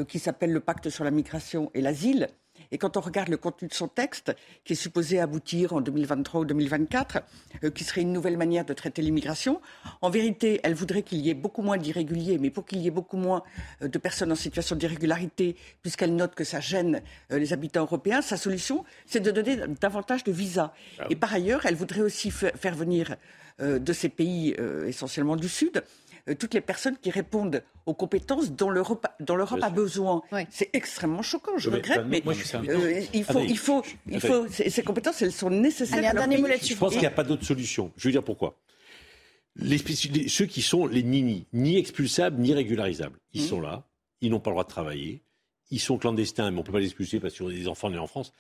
qui 0.08 0.20
s'appelle 0.20 0.54
le 0.54 0.62
Pacte 0.62 0.90
sur 0.90 1.04
la 1.04 1.12
migration 1.12 1.70
et 1.74 1.82
l'asile, 1.82 2.30
et 2.72 2.78
quand 2.78 2.98
on 2.98 3.02
regarde 3.02 3.30
le 3.30 3.38
contenu 3.38 3.68
de 3.68 3.74
son 3.74 3.88
texte, 3.88 4.36
qui 4.64 4.74
est 4.74 4.78
supposé 4.78 5.20
aboutir 5.20 5.74
en 5.74 5.82
2023 5.82 6.42
ou 6.42 6.46
2024, 6.46 7.20
euh, 7.64 7.70
qui 7.70 7.84
serait 7.84 8.02
une 8.02 8.14
nouvelle 8.14 8.38
manière 8.38 8.66
de 8.66 8.74
traiter 8.74 9.02
l'immigration, 9.02 9.62
en 10.02 10.10
vérité, 10.10 10.60
elle 10.64 10.74
voudrait 10.74 11.04
qu'il 11.04 11.20
y 11.20 11.30
ait 11.30 11.36
beaucoup 11.36 11.62
moins 11.62 11.78
d'irréguliers, 11.78 12.38
mais 12.38 12.50
pour 12.50 12.66
qu'il 12.66 12.80
y 12.80 12.88
ait 12.88 12.92
beaucoup 12.92 13.18
moins 13.18 13.44
euh, 13.82 13.88
de 13.88 13.98
personnes 13.98 14.32
en 14.32 14.36
situation 14.36 14.76
d'irrégularité, 14.76 15.56
puisqu'elle 15.82 16.16
note 16.16 16.34
que 16.36 16.44
ça 16.44 16.60
gêne 16.60 17.02
euh, 17.32 17.40
les 17.40 17.54
habitants 17.54 17.82
européens, 17.82 18.22
sa 18.22 18.38
solution, 18.38 18.86
c'est 19.06 19.20
de 19.20 19.32
donner 19.32 19.58
davantage 19.80 20.24
de 20.24 20.32
visas. 20.32 20.72
Ah 21.00 21.08
et 21.10 21.16
par 21.16 21.34
ailleurs, 21.34 21.66
elle 21.66 21.76
voudrait 21.76 22.02
aussi 22.02 22.32
faire 22.32 22.76
venir 22.76 23.16
de 23.60 23.94
ces 23.94 24.10
pays 24.10 24.56
essentiellement 24.88 25.36
du 25.36 25.48
Sud 25.50 25.72
euh, 25.78 25.82
toutes 26.40 26.54
les 26.54 26.62
personnes 26.62 26.98
qui 26.98 27.10
répondent 27.10 27.64
aux 27.86 27.94
compétences 27.94 28.52
dont 28.52 28.70
l'Europe, 28.70 29.08
a 29.28 29.70
besoin. 29.70 30.22
C'est 30.50 30.70
extrêmement 30.74 31.22
choquant, 31.22 31.58
je 31.58 31.70
regrette, 31.70 32.06
mais, 32.06 32.24
il 33.14 33.24
faut, 33.24 33.40
il 33.42 33.58
faut, 33.58 33.84
il 34.08 34.22
faut, 34.22 34.48
ces 34.48 34.84
compétences, 34.84 35.22
elles 35.22 35.32
sont 35.32 35.50
nécessaires. 35.50 36.14
je 36.14 36.76
pense 36.76 36.92
qu'il 36.92 37.02
n'y 37.02 37.08
a 37.08 37.12
pas 37.12 37.24
d'autre 37.24 37.46
solution. 37.46 37.92
Je 37.98 38.08
veux 38.08 38.12
dire 38.12 38.24
pourquoi. 38.24 38.58
Les, 39.58 39.78
ceux 40.30 40.46
qui 40.46 40.62
sont 40.62 40.88
les 40.88 41.04
nini, 41.04 41.46
ni 41.52 41.78
expulsables 41.78 42.42
ni 42.42 42.54
régularisables, 42.54 43.18
ils 43.34 43.44
mmh. 43.44 43.48
sont 43.48 43.60
là, 43.60 43.84
ils 44.22 44.30
n'ont 44.32 44.40
pas 44.40 44.50
le 44.50 44.54
droit 44.54 44.64
de 44.64 44.70
travailler, 44.70 45.24
ils 45.72 45.80
sont 45.80 45.98
clandestins, 45.98 46.52
mais 46.52 46.58
on 46.58 46.62
ne 46.62 46.66
peut 46.66 46.72
pas 46.72 46.80
les 46.80 46.86
expulser 46.86 47.20
parce 47.20 47.34
qu'ils 47.34 47.46
ont 47.46 47.50
des 47.50 47.68
enfants 47.68 47.90
nés 47.90 47.98
en 47.98 48.08
France. 48.08 48.34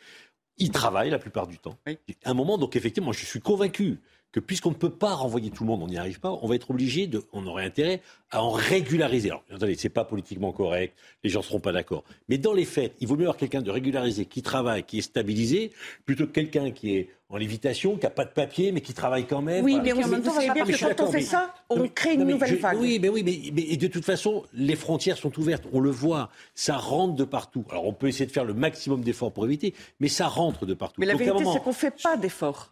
Ils 0.57 0.71
travaillent 0.71 1.09
la 1.09 1.19
plupart 1.19 1.47
du 1.47 1.57
temps. 1.57 1.77
À 2.23 2.29
un 2.29 2.34
moment, 2.34 2.57
donc 2.57 2.75
effectivement, 2.75 3.11
je 3.11 3.25
suis 3.25 3.41
convaincu 3.41 3.99
que 4.32 4.39
puisqu'on 4.39 4.69
ne 4.69 4.75
peut 4.75 4.91
pas 4.91 5.13
renvoyer 5.13 5.49
tout 5.49 5.63
le 5.63 5.67
monde, 5.67 5.84
on 5.84 5.88
n'y 5.88 5.97
arrive 5.97 6.19
pas, 6.19 6.38
on 6.41 6.47
va 6.47 6.55
être 6.55 6.71
obligé 6.71 7.07
de, 7.07 7.23
on 7.34 7.45
aurait 7.47 7.65
intérêt 7.65 8.01
à 8.29 8.43
en 8.43 8.51
régulariser. 8.51 9.29
Alors, 9.29 9.43
attendez, 9.53 9.75
c'est 9.75 9.89
pas 9.89 10.05
politiquement 10.05 10.51
correct, 10.51 10.95
les 11.23 11.29
gens 11.29 11.41
seront 11.41 11.59
pas 11.59 11.73
d'accord. 11.73 12.03
Mais 12.29 12.38
dans 12.38 12.53
les 12.53 12.65
faits, 12.65 12.95
il 12.99 13.07
vaut 13.07 13.15
mieux 13.15 13.23
avoir 13.23 13.38
quelqu'un 13.38 13.61
de 13.61 13.71
régularisé, 13.71 14.25
qui 14.25 14.41
travaille, 14.41 14.84
qui 14.84 14.99
est 14.99 15.01
stabilisé, 15.01 15.71
plutôt 16.05 16.25
que 16.25 16.32
quelqu'un 16.32 16.71
qui 16.71 16.95
est 16.95 17.09
en 17.32 17.38
lévitation, 17.38 17.95
qui 17.95 18.03
n'a 18.03 18.09
pas 18.09 18.25
de 18.25 18.32
papier, 18.32 18.71
mais 18.71 18.82
qui 18.82 18.93
travaille 18.93 19.25
quand 19.25 19.41
même. 19.41 19.63
Oui, 19.63 19.79
mais 19.82 19.93
en 19.93 20.07
même 20.07 20.21
temps, 20.21 20.38
bien 20.38 20.65
que 20.65 20.95
quand 20.95 21.03
on 21.07 21.11
fait 21.11 21.21
ça, 21.21 21.53
on 21.69 21.88
crée 21.88 22.15
une 22.15 22.25
nouvelle 22.25 22.57
vague. 22.57 22.77
Oui, 22.77 22.99
mais 23.01 23.07
oui, 23.07 23.23
mais, 23.23 23.39
mais, 23.53 23.61
et 23.61 23.77
de 23.77 23.88
toute 23.88 24.03
façon, 24.03 24.43
les 24.53 24.75
frontières 24.75 25.17
sont 25.17 25.38
ouvertes, 25.39 25.63
on 25.71 25.79
le 25.79 25.89
voit, 25.89 26.29
ça 26.55 26.75
rentre 26.75 27.15
de 27.15 27.23
partout. 27.23 27.63
Alors 27.71 27.88
on 27.88 27.93
peut 27.93 28.07
essayer 28.07 28.25
de 28.25 28.32
faire 28.32 28.43
le 28.43 28.53
maximum 28.53 29.01
d'efforts 29.01 29.32
pour 29.32 29.45
éviter, 29.45 29.73
mais 30.01 30.09
ça 30.09 30.27
rentre 30.27 30.65
de 30.65 30.73
partout. 30.73 30.99
Mais 30.99 31.05
la 31.05 31.15
vérité, 31.15 31.45
c'est 31.53 31.63
qu'on 31.63 31.69
ne 31.69 31.75
fait 31.75 31.95
pas 32.03 32.17
d'efforts. 32.17 32.69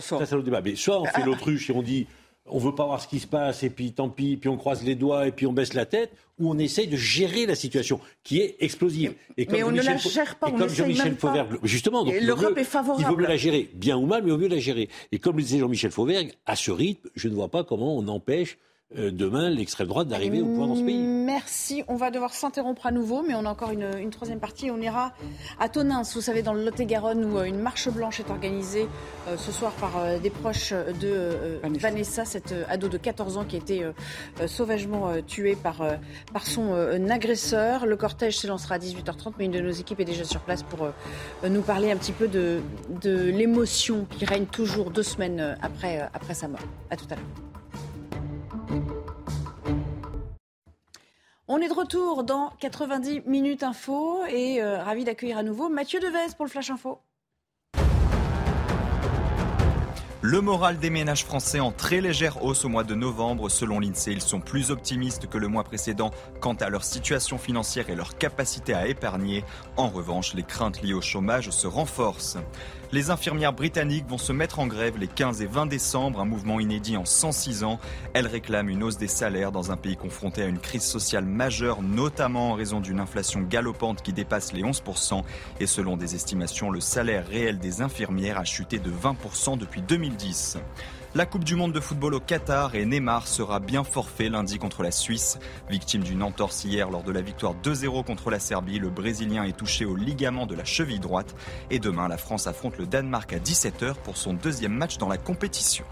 ça, 0.00 0.24
c'est 0.24 0.36
le 0.36 0.42
débat. 0.42 0.62
Mais 0.62 0.74
soit 0.74 1.00
on 1.00 1.04
fait 1.04 1.24
l'autruche 1.24 1.68
et 1.68 1.74
on 1.74 1.82
dit 1.82 2.06
on 2.50 2.58
veut 2.58 2.74
pas 2.74 2.86
voir 2.86 3.00
ce 3.00 3.08
qui 3.08 3.18
se 3.18 3.26
passe 3.26 3.62
et 3.62 3.70
puis 3.70 3.92
tant 3.92 4.08
pis, 4.08 4.36
puis 4.36 4.48
on 4.48 4.56
croise 4.56 4.82
les 4.82 4.94
doigts 4.94 5.26
et 5.26 5.32
puis 5.32 5.46
on 5.46 5.52
baisse 5.52 5.74
la 5.74 5.86
tête, 5.86 6.12
ou 6.38 6.50
on 6.50 6.58
essaye 6.58 6.86
de 6.86 6.96
gérer 6.96 7.46
la 7.46 7.54
situation 7.54 8.00
qui 8.22 8.40
est 8.40 8.56
explosive. 8.60 9.14
Et 9.36 9.46
comme 9.46 9.56
mais 9.56 9.62
on 9.62 9.70
ne 9.70 9.82
la 9.82 9.96
gère 9.96 10.36
pas, 10.36 10.50
on 10.52 10.68
Jean-Michel 10.68 11.16
Fauvergue, 11.16 11.58
justement, 11.62 12.04
l'Europe 12.04 12.56
est 12.56 12.64
favorable. 12.64 13.02
Il 13.02 13.08
vaut 13.08 13.16
mieux 13.16 13.26
la 13.26 13.36
gérer, 13.36 13.70
bien 13.74 13.96
ou 13.96 14.06
mal, 14.06 14.22
mais 14.22 14.28
il 14.28 14.32
vaut 14.32 14.38
mieux 14.38 14.48
la 14.48 14.58
gérer. 14.58 14.88
Et 15.12 15.18
comme 15.18 15.36
le 15.36 15.42
disait 15.42 15.58
Jean-Michel 15.58 15.90
Fauvergue, 15.90 16.32
à 16.46 16.56
ce 16.56 16.70
rythme, 16.70 17.08
je 17.14 17.28
ne 17.28 17.34
vois 17.34 17.48
pas 17.48 17.64
comment 17.64 17.96
on 17.96 18.06
empêche 18.08 18.58
euh, 18.96 19.10
demain 19.10 19.50
l'extrême 19.50 19.86
droite 19.86 20.08
d'arriver 20.08 20.40
au 20.40 20.46
pouvoir 20.46 20.68
dans 20.68 20.74
ce 20.74 20.82
pays. 20.82 20.96
Merci. 20.96 21.84
On 21.88 21.96
va 21.96 22.10
devoir 22.10 22.32
s'interrompre 22.32 22.86
à 22.86 22.90
nouveau, 22.90 23.22
mais 23.22 23.34
on 23.34 23.44
a 23.44 23.50
encore 23.50 23.70
une, 23.70 24.08
troisième 24.08 24.40
partie. 24.40 24.70
On 24.70 24.80
ira 24.80 25.12
à 25.60 25.68
Tonins, 25.68 26.02
vous 26.14 26.22
savez, 26.22 26.40
dans 26.40 26.54
le 26.54 26.64
Lot-et-Garonne, 26.64 27.22
où 27.26 27.38
euh, 27.38 27.44
une 27.44 27.58
marche 27.58 27.90
blanche 27.90 28.18
est 28.18 28.30
organisée 28.30 28.88
euh, 29.28 29.36
ce 29.36 29.52
soir 29.52 29.72
par 29.72 30.18
des 30.20 30.30
proches 30.30 30.72
de 30.72 31.60
Vanessa. 31.78 32.24
cette 32.24 32.54
ado 32.70 32.88
de 32.88 32.96
14 32.96 33.36
ans 33.36 33.44
qui 33.44 33.56
a 33.56 33.58
été 33.58 33.84
sauvagement 34.46 35.12
tuée 35.26 35.54
par, 35.54 35.82
par 36.32 36.46
son 36.46 36.72
agresseur. 37.10 37.84
Le 37.84 37.96
cortège 37.96 38.38
s'élancera 38.38 38.76
à 38.76 38.78
18h30, 38.78 39.34
mais 39.38 39.44
une 39.44 39.52
de 39.52 39.60
nos 39.60 39.70
équipes 39.70 40.00
est 40.00 40.06
déjà 40.06 40.24
sur 40.24 40.40
place 40.40 40.62
pour 40.62 40.88
nous 41.46 41.62
parler 41.62 41.90
un 41.90 41.96
petit 41.96 42.12
peu 42.12 42.26
de, 42.26 42.60
de 43.02 43.24
l'émotion 43.24 44.06
qui 44.10 44.24
règne 44.24 44.46
toujours 44.46 44.90
deux 44.90 45.02
semaines 45.02 45.58
après, 45.60 46.08
après 46.14 46.34
sa 46.34 46.48
mort. 46.48 46.60
À 46.90 46.96
tout 46.96 47.06
à 47.10 47.16
l'heure. 47.16 47.57
On 51.50 51.62
est 51.62 51.68
de 51.68 51.72
retour 51.72 52.24
dans 52.24 52.52
90 52.60 53.22
minutes 53.24 53.62
info 53.62 54.20
et 54.28 54.60
euh, 54.60 54.82
ravi 54.82 55.04
d'accueillir 55.04 55.38
à 55.38 55.42
nouveau 55.42 55.70
Mathieu 55.70 55.98
Devez 55.98 56.34
pour 56.36 56.44
le 56.44 56.50
Flash 56.50 56.68
Info. 56.68 56.98
Le 60.20 60.42
moral 60.42 60.78
des 60.78 60.90
ménages 60.90 61.24
français 61.24 61.58
en 61.58 61.72
très 61.72 62.02
légère 62.02 62.44
hausse 62.44 62.66
au 62.66 62.68
mois 62.68 62.84
de 62.84 62.94
novembre. 62.94 63.48
Selon 63.48 63.80
l'INSEE, 63.80 64.12
ils 64.12 64.20
sont 64.20 64.40
plus 64.40 64.70
optimistes 64.70 65.26
que 65.26 65.38
le 65.38 65.48
mois 65.48 65.64
précédent 65.64 66.10
quant 66.40 66.52
à 66.54 66.68
leur 66.68 66.84
situation 66.84 67.38
financière 67.38 67.88
et 67.88 67.94
leur 67.94 68.18
capacité 68.18 68.74
à 68.74 68.86
épargner. 68.86 69.42
En 69.78 69.88
revanche, 69.88 70.34
les 70.34 70.42
craintes 70.42 70.82
liées 70.82 70.92
au 70.92 71.00
chômage 71.00 71.48
se 71.48 71.66
renforcent. 71.66 72.36
Les 72.90 73.10
infirmières 73.10 73.52
britanniques 73.52 74.08
vont 74.08 74.16
se 74.16 74.32
mettre 74.32 74.60
en 74.60 74.66
grève 74.66 74.96
les 74.96 75.08
15 75.08 75.42
et 75.42 75.46
20 75.46 75.66
décembre, 75.66 76.20
un 76.20 76.24
mouvement 76.24 76.58
inédit 76.58 76.96
en 76.96 77.04
106 77.04 77.62
ans. 77.62 77.78
Elles 78.14 78.26
réclament 78.26 78.70
une 78.70 78.82
hausse 78.82 78.96
des 78.96 79.08
salaires 79.08 79.52
dans 79.52 79.70
un 79.70 79.76
pays 79.76 79.96
confronté 79.96 80.42
à 80.42 80.46
une 80.46 80.58
crise 80.58 80.84
sociale 80.84 81.26
majeure, 81.26 81.82
notamment 81.82 82.52
en 82.52 82.54
raison 82.54 82.80
d'une 82.80 82.98
inflation 82.98 83.42
galopante 83.42 84.00
qui 84.00 84.14
dépasse 84.14 84.54
les 84.54 84.62
11%. 84.62 85.22
Et 85.60 85.66
selon 85.66 85.98
des 85.98 86.14
estimations, 86.14 86.70
le 86.70 86.80
salaire 86.80 87.26
réel 87.26 87.58
des 87.58 87.82
infirmières 87.82 88.38
a 88.38 88.44
chuté 88.44 88.78
de 88.78 88.90
20% 88.90 89.58
depuis 89.58 89.82
2010. 89.82 90.56
La 91.14 91.24
Coupe 91.24 91.44
du 91.44 91.56
Monde 91.56 91.72
de 91.72 91.80
football 91.80 92.14
au 92.14 92.20
Qatar 92.20 92.74
et 92.74 92.84
Neymar 92.84 93.26
sera 93.26 93.60
bien 93.60 93.82
forfait 93.82 94.28
lundi 94.28 94.58
contre 94.58 94.82
la 94.82 94.90
Suisse. 94.90 95.38
Victime 95.70 96.02
d'une 96.02 96.22
entorse 96.22 96.64
hier 96.64 96.90
lors 96.90 97.02
de 97.02 97.12
la 97.12 97.22
victoire 97.22 97.54
2-0 97.64 98.04
contre 98.04 98.30
la 98.30 98.38
Serbie, 98.38 98.78
le 98.78 98.90
Brésilien 98.90 99.44
est 99.44 99.56
touché 99.56 99.86
au 99.86 99.96
ligament 99.96 100.44
de 100.44 100.54
la 100.54 100.64
cheville 100.64 101.00
droite. 101.00 101.34
Et 101.70 101.78
demain, 101.78 102.08
la 102.08 102.18
France 102.18 102.46
affronte 102.46 102.76
le 102.76 102.84
Danemark 102.84 103.32
à 103.32 103.38
17h 103.38 103.94
pour 104.04 104.18
son 104.18 104.34
deuxième 104.34 104.74
match 104.74 104.98
dans 104.98 105.08
la 105.08 105.16
compétition. 105.16 105.86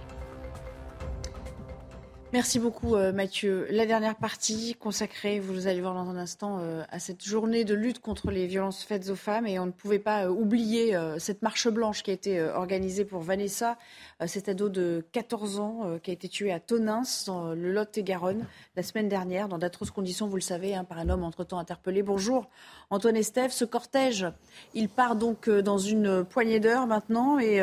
Merci 2.37 2.59
beaucoup 2.59 2.97
euh, 2.97 3.15
Mathieu. 3.15 3.67
La 3.71 3.87
dernière 3.87 4.15
partie 4.15 4.75
consacrée, 4.75 5.41
vous 5.41 5.69
allez 5.69 5.81
voir 5.81 5.95
dans 5.95 6.11
un 6.11 6.19
instant, 6.19 6.59
euh, 6.61 6.83
à 6.91 6.99
cette 6.99 7.25
journée 7.25 7.65
de 7.65 7.73
lutte 7.73 7.99
contre 7.99 8.31
les 8.31 8.47
violences 8.47 8.83
faites 8.83 9.09
aux 9.09 9.17
femmes. 9.17 9.47
Et 9.47 9.59
on 9.59 9.65
ne 9.65 9.71
pouvait 9.71 9.99
pas 9.99 10.27
euh, 10.27 10.29
oublier 10.29 10.95
cette 11.17 11.41
marche 11.41 11.67
blanche 11.67 12.03
qui 12.03 12.11
a 12.11 12.13
été 12.13 12.43
organisée 12.43 13.07
pour 13.07 13.23
Vanessa, 13.23 13.79
cet 14.27 14.51
ado 14.51 14.69
de 14.69 15.03
14 15.13 15.61
ans 15.61 15.99
qui 16.03 16.11
a 16.11 16.13
été 16.13 16.29
tué 16.29 16.53
à 16.53 16.61
Tonins, 16.61 17.05
dans 17.27 17.55
le 17.55 17.73
Lot-et-Garonne, 17.73 18.45
la 18.77 18.83
semaine 18.83 19.09
dernière, 19.09 19.49
dans 19.49 19.57
d'atroces 19.57 19.91
conditions, 19.91 20.29
vous 20.29 20.37
le 20.37 20.43
savez, 20.43 20.75
hein, 20.75 20.85
par 20.85 20.99
un 20.99 21.09
homme 21.09 21.25
entre-temps 21.25 21.59
interpellé. 21.59 22.03
Bonjour 22.03 22.51
Antoine 22.91 23.17
Estève. 23.17 23.53
Ce 23.53 23.65
cortège, 23.65 24.27
il 24.75 24.89
part 24.89 25.17
donc 25.17 25.49
dans 25.49 25.79
une 25.79 26.25
poignée 26.25 26.61
d'heures 26.61 26.87
maintenant. 26.87 27.39
Et 27.39 27.61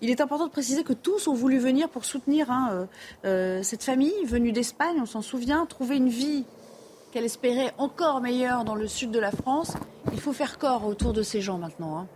il 0.00 0.10
est 0.10 0.20
important 0.20 0.46
de 0.46 0.52
préciser 0.52 0.84
que 0.84 0.92
tous 0.92 1.28
ont 1.28 1.34
voulu 1.34 1.58
venir 1.58 1.88
pour 1.88 2.04
soutenir 2.04 2.50
hein, 2.50 2.86
cette 3.22 3.82
famille 3.82 3.94
famille 3.94 4.24
venue 4.26 4.50
d'Espagne, 4.50 4.96
on 5.00 5.06
s'en 5.06 5.22
souvient, 5.22 5.66
trouver 5.66 5.98
une 5.98 6.08
vie 6.08 6.44
qu'elle 7.12 7.24
espérait 7.24 7.72
encore 7.78 8.20
meilleure 8.20 8.64
dans 8.64 8.74
le 8.74 8.88
sud 8.88 9.12
de 9.12 9.20
la 9.20 9.30
France. 9.30 9.74
Il 10.12 10.18
faut 10.18 10.32
faire 10.32 10.58
corps 10.58 10.84
autour 10.84 11.12
de 11.12 11.22
ces 11.22 11.40
gens 11.40 11.58
maintenant. 11.58 11.98
Hein. 11.98 12.06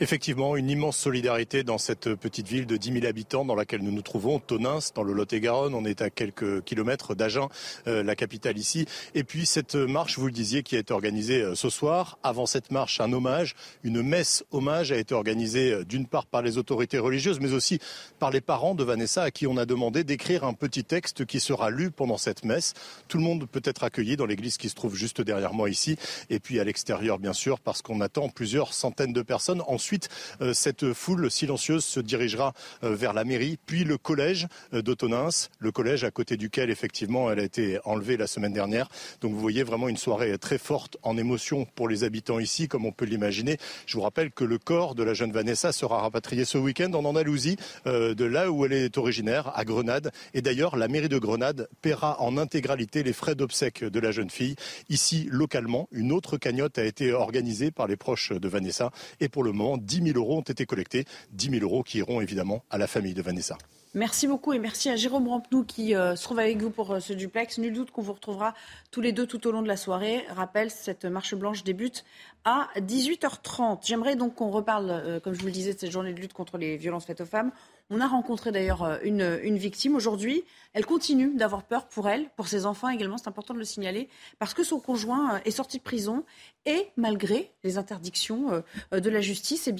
Effectivement, 0.00 0.56
une 0.56 0.70
immense 0.70 0.96
solidarité 0.96 1.62
dans 1.62 1.78
cette 1.78 2.16
petite 2.16 2.48
ville 2.48 2.66
de 2.66 2.76
10 2.76 2.94
000 2.94 3.06
habitants 3.06 3.44
dans 3.44 3.54
laquelle 3.54 3.80
nous 3.80 3.92
nous 3.92 4.02
trouvons, 4.02 4.40
Tonins, 4.40 4.80
dans 4.92 5.04
le 5.04 5.12
Lot-et-Garonne. 5.12 5.72
On 5.72 5.84
est 5.84 6.02
à 6.02 6.10
quelques 6.10 6.64
kilomètres 6.64 7.14
d'Agen, 7.14 7.48
euh, 7.86 8.02
la 8.02 8.16
capitale 8.16 8.58
ici. 8.58 8.86
Et 9.14 9.22
puis 9.22 9.46
cette 9.46 9.76
marche, 9.76 10.18
vous 10.18 10.26
le 10.26 10.32
disiez, 10.32 10.64
qui 10.64 10.74
a 10.74 10.80
été 10.80 10.92
organisée 10.92 11.42
euh, 11.42 11.54
ce 11.54 11.70
soir. 11.70 12.18
Avant 12.24 12.44
cette 12.44 12.72
marche, 12.72 13.00
un 13.00 13.12
hommage, 13.12 13.54
une 13.84 14.02
messe 14.02 14.44
hommage 14.50 14.90
a 14.90 14.96
été 14.96 15.14
organisée 15.14 15.70
euh, 15.70 15.84
d'une 15.84 16.08
part 16.08 16.26
par 16.26 16.42
les 16.42 16.58
autorités 16.58 16.98
religieuses, 16.98 17.38
mais 17.38 17.52
aussi 17.52 17.78
par 18.18 18.32
les 18.32 18.40
parents 18.40 18.74
de 18.74 18.82
Vanessa, 18.82 19.22
à 19.22 19.30
qui 19.30 19.46
on 19.46 19.56
a 19.56 19.64
demandé 19.64 20.02
d'écrire 20.02 20.42
un 20.42 20.54
petit 20.54 20.82
texte 20.82 21.24
qui 21.24 21.38
sera 21.38 21.70
lu 21.70 21.92
pendant 21.92 22.18
cette 22.18 22.44
messe. 22.44 22.74
Tout 23.06 23.18
le 23.18 23.22
monde 23.22 23.46
peut 23.46 23.62
être 23.62 23.84
accueilli 23.84 24.16
dans 24.16 24.26
l'église 24.26 24.56
qui 24.56 24.68
se 24.68 24.74
trouve 24.74 24.96
juste 24.96 25.20
derrière 25.20 25.54
moi 25.54 25.70
ici, 25.70 25.96
et 26.30 26.40
puis 26.40 26.58
à 26.58 26.64
l'extérieur, 26.64 27.20
bien 27.20 27.32
sûr, 27.32 27.60
parce 27.60 27.80
qu'on 27.80 28.00
attend 28.00 28.28
plusieurs 28.28 28.74
centaines 28.74 29.12
de 29.12 29.22
personnes. 29.22 29.62
Ensuite, 29.84 30.08
euh, 30.40 30.54
cette 30.54 30.94
foule 30.94 31.30
silencieuse 31.30 31.84
se 31.84 32.00
dirigera 32.00 32.54
euh, 32.84 32.94
vers 32.94 33.12
la 33.12 33.24
mairie, 33.24 33.58
puis 33.66 33.84
le 33.84 33.98
collège 33.98 34.46
euh, 34.72 34.80
d'Autonins, 34.80 35.28
le 35.58 35.72
collège 35.72 36.04
à 36.04 36.10
côté 36.10 36.38
duquel, 36.38 36.70
effectivement, 36.70 37.30
elle 37.30 37.38
a 37.38 37.42
été 37.42 37.78
enlevée 37.84 38.16
la 38.16 38.26
semaine 38.26 38.54
dernière. 38.54 38.88
Donc 39.20 39.34
vous 39.34 39.40
voyez 39.40 39.62
vraiment 39.62 39.90
une 39.90 39.98
soirée 39.98 40.38
très 40.38 40.56
forte 40.56 40.96
en 41.02 41.18
émotion 41.18 41.66
pour 41.74 41.86
les 41.86 42.02
habitants 42.02 42.38
ici, 42.38 42.66
comme 42.66 42.86
on 42.86 42.92
peut 42.92 43.04
l'imaginer. 43.04 43.58
Je 43.84 43.98
vous 43.98 44.00
rappelle 44.00 44.30
que 44.30 44.44
le 44.44 44.56
corps 44.56 44.94
de 44.94 45.02
la 45.02 45.12
jeune 45.12 45.32
Vanessa 45.32 45.70
sera 45.70 46.00
rapatrié 46.00 46.46
ce 46.46 46.56
week-end 46.56 46.90
en 46.94 47.04
Andalousie, 47.04 47.58
de 47.84 48.24
là 48.24 48.50
où 48.50 48.64
elle 48.64 48.72
est 48.72 48.96
originaire, 48.96 49.52
à 49.54 49.66
Grenade. 49.66 50.12
Et 50.32 50.40
d'ailleurs, 50.40 50.76
la 50.76 50.88
mairie 50.88 51.10
de 51.10 51.18
Grenade 51.18 51.68
paiera 51.82 52.22
en 52.22 52.38
intégralité 52.38 53.02
les 53.02 53.12
frais 53.12 53.34
d'obsèques 53.34 53.84
de 53.84 54.00
la 54.00 54.12
jeune 54.12 54.30
fille. 54.30 54.56
Ici, 54.88 55.28
localement, 55.30 55.90
une 55.92 56.10
autre 56.10 56.38
cagnotte 56.38 56.78
a 56.78 56.84
été 56.84 57.12
organisée 57.12 57.70
par 57.70 57.86
les 57.86 57.96
proches 57.96 58.32
de 58.32 58.48
Vanessa. 58.48 58.90
Et 59.20 59.28
pour 59.28 59.42
le 59.42 59.52
moment, 59.52 59.73
10 59.76 60.12
000 60.12 60.18
euros 60.18 60.38
ont 60.38 60.42
été 60.42 60.66
collectés. 60.66 61.04
10 61.32 61.50
000 61.50 61.62
euros 61.62 61.82
qui 61.82 61.98
iront 61.98 62.20
évidemment 62.20 62.64
à 62.70 62.78
la 62.78 62.86
famille 62.86 63.14
de 63.14 63.22
Vanessa. 63.22 63.56
Merci 63.96 64.26
beaucoup 64.26 64.52
et 64.52 64.58
merci 64.58 64.90
à 64.90 64.96
Jérôme 64.96 65.28
Rampenou 65.28 65.62
qui 65.62 65.94
euh, 65.94 66.16
se 66.16 66.24
trouve 66.24 66.40
avec 66.40 66.60
vous 66.60 66.70
pour 66.70 66.90
euh, 66.90 66.98
ce 66.98 67.12
duplex. 67.12 67.58
Nul 67.58 67.72
doute 67.72 67.92
qu'on 67.92 68.02
vous 68.02 68.12
retrouvera 68.12 68.52
tous 68.90 69.00
les 69.00 69.12
deux 69.12 69.24
tout 69.24 69.46
au 69.46 69.52
long 69.52 69.62
de 69.62 69.68
la 69.68 69.76
soirée. 69.76 70.24
Rappel, 70.30 70.72
cette 70.72 71.04
marche 71.04 71.36
blanche 71.36 71.62
débute 71.62 72.04
à 72.44 72.70
18h30. 72.78 73.86
J'aimerais 73.86 74.16
donc 74.16 74.34
qu'on 74.34 74.50
reparle, 74.50 74.90
euh, 74.90 75.20
comme 75.20 75.32
je 75.32 75.38
vous 75.38 75.46
le 75.46 75.52
disais, 75.52 75.74
de 75.74 75.78
cette 75.78 75.92
journée 75.92 76.12
de 76.12 76.20
lutte 76.20 76.32
contre 76.32 76.58
les 76.58 76.76
violences 76.76 77.04
faites 77.04 77.20
aux 77.20 77.24
femmes. 77.24 77.52
On 77.90 78.00
a 78.00 78.06
rencontré 78.06 78.50
d'ailleurs 78.50 78.98
une, 79.02 79.40
une, 79.42 79.58
victime 79.58 79.94
aujourd'hui. 79.94 80.44
Elle 80.72 80.86
continue 80.86 81.34
d'avoir 81.34 81.64
peur 81.64 81.86
pour 81.86 82.08
elle, 82.08 82.30
pour 82.30 82.48
ses 82.48 82.66
enfants 82.66 82.88
également, 82.88 83.18
c'est 83.18 83.28
important 83.28 83.54
de 83.54 83.58
le 83.58 83.64
signaler, 83.64 84.08
parce 84.38 84.54
que 84.54 84.64
son 84.64 84.80
conjoint 84.80 85.40
est 85.44 85.50
sorti 85.50 85.78
de 85.78 85.82
prison 85.82 86.24
et 86.64 86.88
malgré 86.96 87.52
les 87.62 87.76
interdictions 87.76 88.62
de 88.90 89.10
la 89.10 89.20
justice, 89.20 89.68
eh 89.68 89.74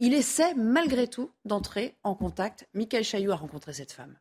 il 0.00 0.14
essaie 0.14 0.54
malgré 0.54 1.08
tout 1.08 1.30
d'entrer 1.44 1.94
en 2.02 2.14
contact. 2.14 2.66
Michael 2.74 3.04
Chaillou 3.04 3.32
a 3.32 3.36
rencontré 3.36 3.72
cette 3.72 3.92
femme. 3.92 4.16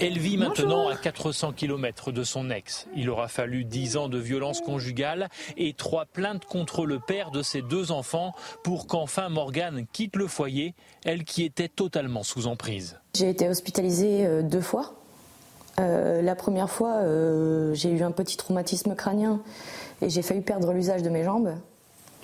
Elle 0.00 0.18
vit 0.18 0.36
maintenant 0.36 0.88
à 0.88 0.96
400 0.96 1.52
km 1.52 2.10
de 2.10 2.24
son 2.24 2.50
ex. 2.50 2.88
Il 2.96 3.08
aura 3.08 3.28
fallu 3.28 3.64
10 3.64 3.96
ans 3.96 4.08
de 4.08 4.18
violence 4.18 4.60
conjugale 4.60 5.28
et 5.56 5.72
trois 5.72 6.04
plaintes 6.04 6.44
contre 6.46 6.84
le 6.84 6.98
père 6.98 7.30
de 7.30 7.42
ses 7.42 7.62
deux 7.62 7.92
enfants 7.92 8.32
pour 8.64 8.88
qu'enfin 8.88 9.28
Morgane 9.28 9.86
quitte 9.92 10.16
le 10.16 10.26
foyer, 10.26 10.74
elle 11.04 11.22
qui 11.24 11.44
était 11.44 11.68
totalement 11.68 12.24
sous 12.24 12.48
emprise. 12.48 12.98
J'ai 13.14 13.30
été 13.30 13.48
hospitalisée 13.48 14.26
euh, 14.26 14.42
deux 14.42 14.60
fois. 14.60 14.94
Euh, 15.78 16.22
la 16.22 16.34
première 16.34 16.70
fois, 16.70 16.96
euh, 16.96 17.72
j'ai 17.74 17.90
eu 17.90 18.02
un 18.02 18.10
petit 18.12 18.36
traumatisme 18.36 18.96
crânien 18.96 19.40
et 20.02 20.10
j'ai 20.10 20.22
failli 20.22 20.40
perdre 20.40 20.72
l'usage 20.72 21.02
de 21.02 21.10
mes 21.10 21.22
jambes. 21.22 21.54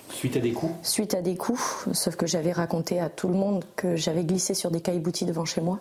Suite 0.09 0.35
à 0.35 0.39
des 0.41 0.51
coups? 0.51 0.73
Suite 0.83 1.13
à 1.13 1.21
des 1.21 1.35
coups, 1.35 1.87
sauf 1.93 2.17
que 2.17 2.27
j'avais 2.27 2.51
raconté 2.51 2.99
à 2.99 3.09
tout 3.09 3.29
le 3.29 3.33
monde 3.33 3.63
que 3.77 3.95
j'avais 3.95 4.25
glissé 4.25 4.53
sur 4.53 4.71
des 4.71 4.81
caillebotis 4.81 5.25
devant 5.25 5.45
chez 5.45 5.61
moi. 5.61 5.79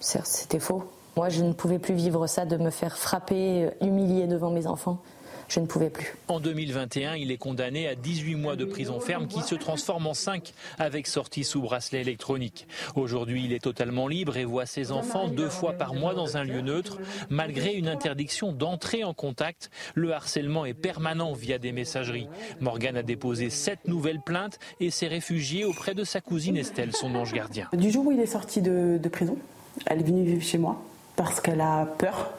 C'était 0.00 0.58
faux. 0.58 0.84
Moi, 1.16 1.28
je 1.28 1.42
ne 1.42 1.52
pouvais 1.52 1.78
plus 1.78 1.94
vivre 1.94 2.26
ça, 2.26 2.44
de 2.44 2.56
me 2.56 2.70
faire 2.70 2.96
frapper, 2.96 3.64
euh, 3.64 3.70
humilier 3.86 4.26
devant 4.26 4.50
mes 4.50 4.66
enfants 4.66 5.00
je 5.50 5.60
ne 5.60 5.66
pouvais 5.66 5.90
plus. 5.90 6.14
En 6.28 6.40
2021, 6.40 7.16
il 7.16 7.30
est 7.32 7.36
condamné 7.36 7.88
à 7.88 7.94
18 7.94 8.36
mois 8.36 8.56
de 8.56 8.64
prison 8.64 9.00
ferme 9.00 9.26
qui 9.26 9.42
se 9.42 9.54
transforme 9.56 10.06
en 10.06 10.14
5 10.14 10.52
avec 10.78 11.06
sortie 11.06 11.44
sous 11.44 11.60
bracelet 11.60 12.00
électronique. 12.00 12.66
Aujourd'hui, 12.94 13.44
il 13.44 13.52
est 13.52 13.62
totalement 13.62 14.06
libre 14.06 14.36
et 14.36 14.44
voit 14.44 14.66
ses 14.66 14.92
enfants 14.92 15.28
deux 15.28 15.48
fois 15.48 15.72
par 15.72 15.94
mois 15.94 16.14
dans 16.14 16.36
un 16.36 16.44
lieu 16.44 16.60
neutre. 16.60 16.98
Malgré 17.28 17.74
une 17.74 17.88
interdiction 17.88 18.52
d'entrer 18.52 19.02
en 19.02 19.12
contact, 19.12 19.70
le 19.94 20.12
harcèlement 20.12 20.64
est 20.64 20.74
permanent 20.74 21.32
via 21.32 21.58
des 21.58 21.72
messageries. 21.72 22.28
Morgan 22.60 22.96
a 22.96 23.02
déposé 23.02 23.50
sept 23.50 23.88
nouvelles 23.88 24.22
plaintes 24.24 24.58
et 24.78 24.90
s'est 24.90 25.08
réfugié 25.08 25.64
auprès 25.64 25.94
de 25.94 26.04
sa 26.04 26.20
cousine 26.20 26.56
Estelle, 26.56 26.94
son 26.94 27.14
ange 27.16 27.32
gardien. 27.32 27.68
Du 27.72 27.90
jour 27.90 28.06
où 28.06 28.12
il 28.12 28.20
est 28.20 28.26
sorti 28.26 28.62
de, 28.62 28.98
de 29.02 29.08
prison, 29.08 29.36
elle 29.86 30.00
est 30.00 30.04
venue 30.04 30.24
vivre 30.24 30.42
chez 30.42 30.58
moi 30.58 30.80
parce 31.16 31.40
qu'elle 31.40 31.60
a 31.60 31.86
peur. 31.86 32.30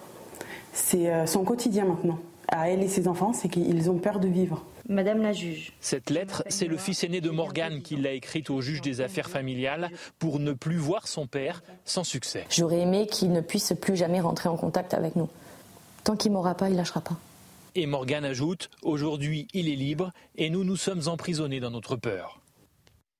C'est 0.73 1.11
euh, 1.11 1.25
son 1.25 1.43
quotidien 1.43 1.85
maintenant 1.85 2.19
à 2.51 2.69
elle 2.69 2.83
et 2.83 2.87
ses 2.87 3.07
enfants, 3.07 3.33
c'est 3.33 3.47
qu'ils 3.47 3.89
ont 3.89 3.97
peur 3.97 4.19
de 4.19 4.27
vivre. 4.27 4.63
Madame 4.89 5.21
la 5.21 5.31
juge. 5.31 5.71
Cette 5.79 6.09
lettre, 6.09 6.43
c'est 6.49 6.67
le 6.67 6.75
fils 6.75 7.03
aîné 7.03 7.21
de 7.21 7.29
Morgane 7.29 7.81
qui 7.81 7.95
l'a 7.95 8.11
écrite 8.11 8.49
au 8.49 8.59
juge 8.59 8.81
des 8.81 8.99
affaires 8.99 9.29
familiales 9.29 9.89
pour 10.19 10.39
ne 10.39 10.51
plus 10.51 10.75
voir 10.75 11.07
son 11.07 11.27
père 11.27 11.63
sans 11.85 12.03
succès. 12.03 12.45
J'aurais 12.49 12.81
aimé 12.81 13.07
qu'il 13.07 13.31
ne 13.31 13.39
puisse 13.39 13.73
plus 13.79 13.95
jamais 13.95 14.19
rentrer 14.19 14.49
en 14.49 14.57
contact 14.57 14.93
avec 14.93 15.15
nous. 15.15 15.29
Tant 16.03 16.17
qu'il 16.17 16.31
m'aura 16.31 16.55
pas, 16.55 16.69
il 16.69 16.75
lâchera 16.75 16.99
pas. 16.99 17.15
Et 17.75 17.85
Morgane 17.85 18.25
ajoute 18.25 18.69
Aujourd'hui, 18.81 19.47
il 19.53 19.69
est 19.69 19.75
libre 19.75 20.11
et 20.35 20.49
nous 20.49 20.65
nous 20.65 20.75
sommes 20.75 21.07
emprisonnés 21.07 21.61
dans 21.61 21.71
notre 21.71 21.95
peur. 21.95 22.41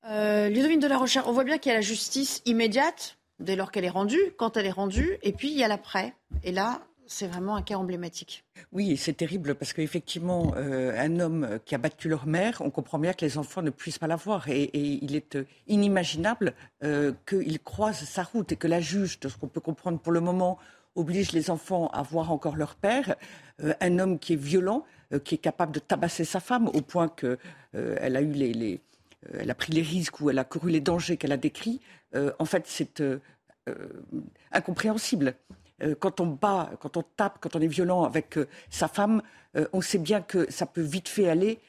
Euh, 0.10 0.50
Ludovine 0.50 0.80
de 0.80 0.88
la 0.88 0.98
Rochère, 0.98 1.28
on 1.28 1.32
voit 1.32 1.46
bien 1.46 1.58
qu'il 1.58 1.72
y 1.72 1.74
a 1.74 1.78
la 1.78 1.82
justice 1.82 2.42
immédiate 2.46 3.18
dès 3.42 3.56
lors 3.56 3.72
qu'elle 3.72 3.86
est 3.86 3.90
rendue, 3.90 4.34
quand 4.38 4.58
elle 4.58 4.66
est 4.66 4.72
rendue, 4.72 5.18
et 5.24 5.34
puis 5.34 5.52
il 5.52 5.58
y 5.58 5.64
a 5.64 5.68
l'après. 5.68 6.14
Et 6.44 6.52
là, 6.52 6.82
c'est 7.12 7.28
vraiment 7.28 7.56
un 7.56 7.62
cas 7.62 7.76
emblématique. 7.76 8.46
Oui, 8.72 8.96
c'est 8.96 9.14
terrible 9.14 9.56
parce 9.56 9.74
qu'effectivement, 9.74 10.54
euh, 10.56 10.98
un 10.98 11.20
homme 11.20 11.60
qui 11.66 11.76
a 11.76 11.78
battu 11.78 12.08
leur 12.08 12.26
mère, 12.26 12.62
on 12.62 12.70
comprend 12.70 13.00
bien 13.00 13.14
que 13.14 13.26
les 13.26 13.38
enfants 13.38 13.62
ne 13.62 13.70
puissent 13.70 14.00
pas 14.00 14.08
la 14.08 14.16
voir. 14.16 14.48
Et, 14.48 14.72
il 14.74 15.16
est 15.16 15.36
euh, 15.36 15.46
inimaginable 15.68 16.54
euh, 16.84 17.12
qu'il 17.28 17.60
croise 17.60 18.04
sa 18.06 18.24
route 18.24 18.54
et 18.54 18.56
que 18.56 18.68
la 18.68 18.80
juge, 18.80 19.20
de 19.20 19.28
ce 19.28 19.38
qu'on 19.38 19.50
peut 19.50 19.60
comprendre 19.60 20.00
pour 20.00 20.14
le 20.14 20.22
moment, 20.22 20.58
oblige 20.96 21.34
les 21.34 21.50
enfants 21.50 21.88
à 21.88 22.02
voir 22.02 22.32
encore 22.32 22.56
leur 22.56 22.76
père. 22.76 23.16
un 23.80 24.00
homme 24.00 24.20
qui 24.20 24.34
est 24.34 24.42
violent, 24.42 24.84
qui 25.24 25.36
est 25.36 25.38
capable 25.38 25.72
de 25.72 25.80
tabasser 25.80 26.26
sa 26.26 26.42
femme 26.42 26.68
au 26.68 26.82
point 26.82 27.08
qu'elle 27.08 28.16
a 28.16 28.22
eu 28.22 28.32
les, 28.34 28.82
elle 29.34 29.52
a 29.52 29.56
pris 29.56 29.72
les 29.72 29.82
risques 29.82 30.20
ou 30.22 30.30
elle 30.30 30.40
a 30.40 30.44
couru 30.44 30.72
les 30.72 30.82
dangers 30.82 31.18
qu'elle 31.18 31.32
a 31.32 31.38
décrits. 31.38 31.80
en 32.16 32.46
fait, 32.46 32.64
c'est 32.66 33.04
incompréhensible. 34.52 35.36
Euh, 35.84 35.96
quand 36.00 36.20
on 36.20 36.28
bat, 36.28 36.72
quand 36.80 36.98
on 36.98 37.04
tape, 37.04 37.38
quand 37.40 37.56
on 37.56 37.62
est 37.62 37.68
violent 37.68 38.04
avec 38.04 38.38
euh, 38.38 38.48
sa 38.70 38.88
femme, 38.88 39.22
euh, 39.56 39.68
on 39.74 39.82
sait 39.82 39.98
bien 39.98 40.22
que 40.22 40.50
ça 40.52 40.66
peut 40.66 40.82
vite 40.82 41.10
fait 41.10 41.30
aller 41.30 41.60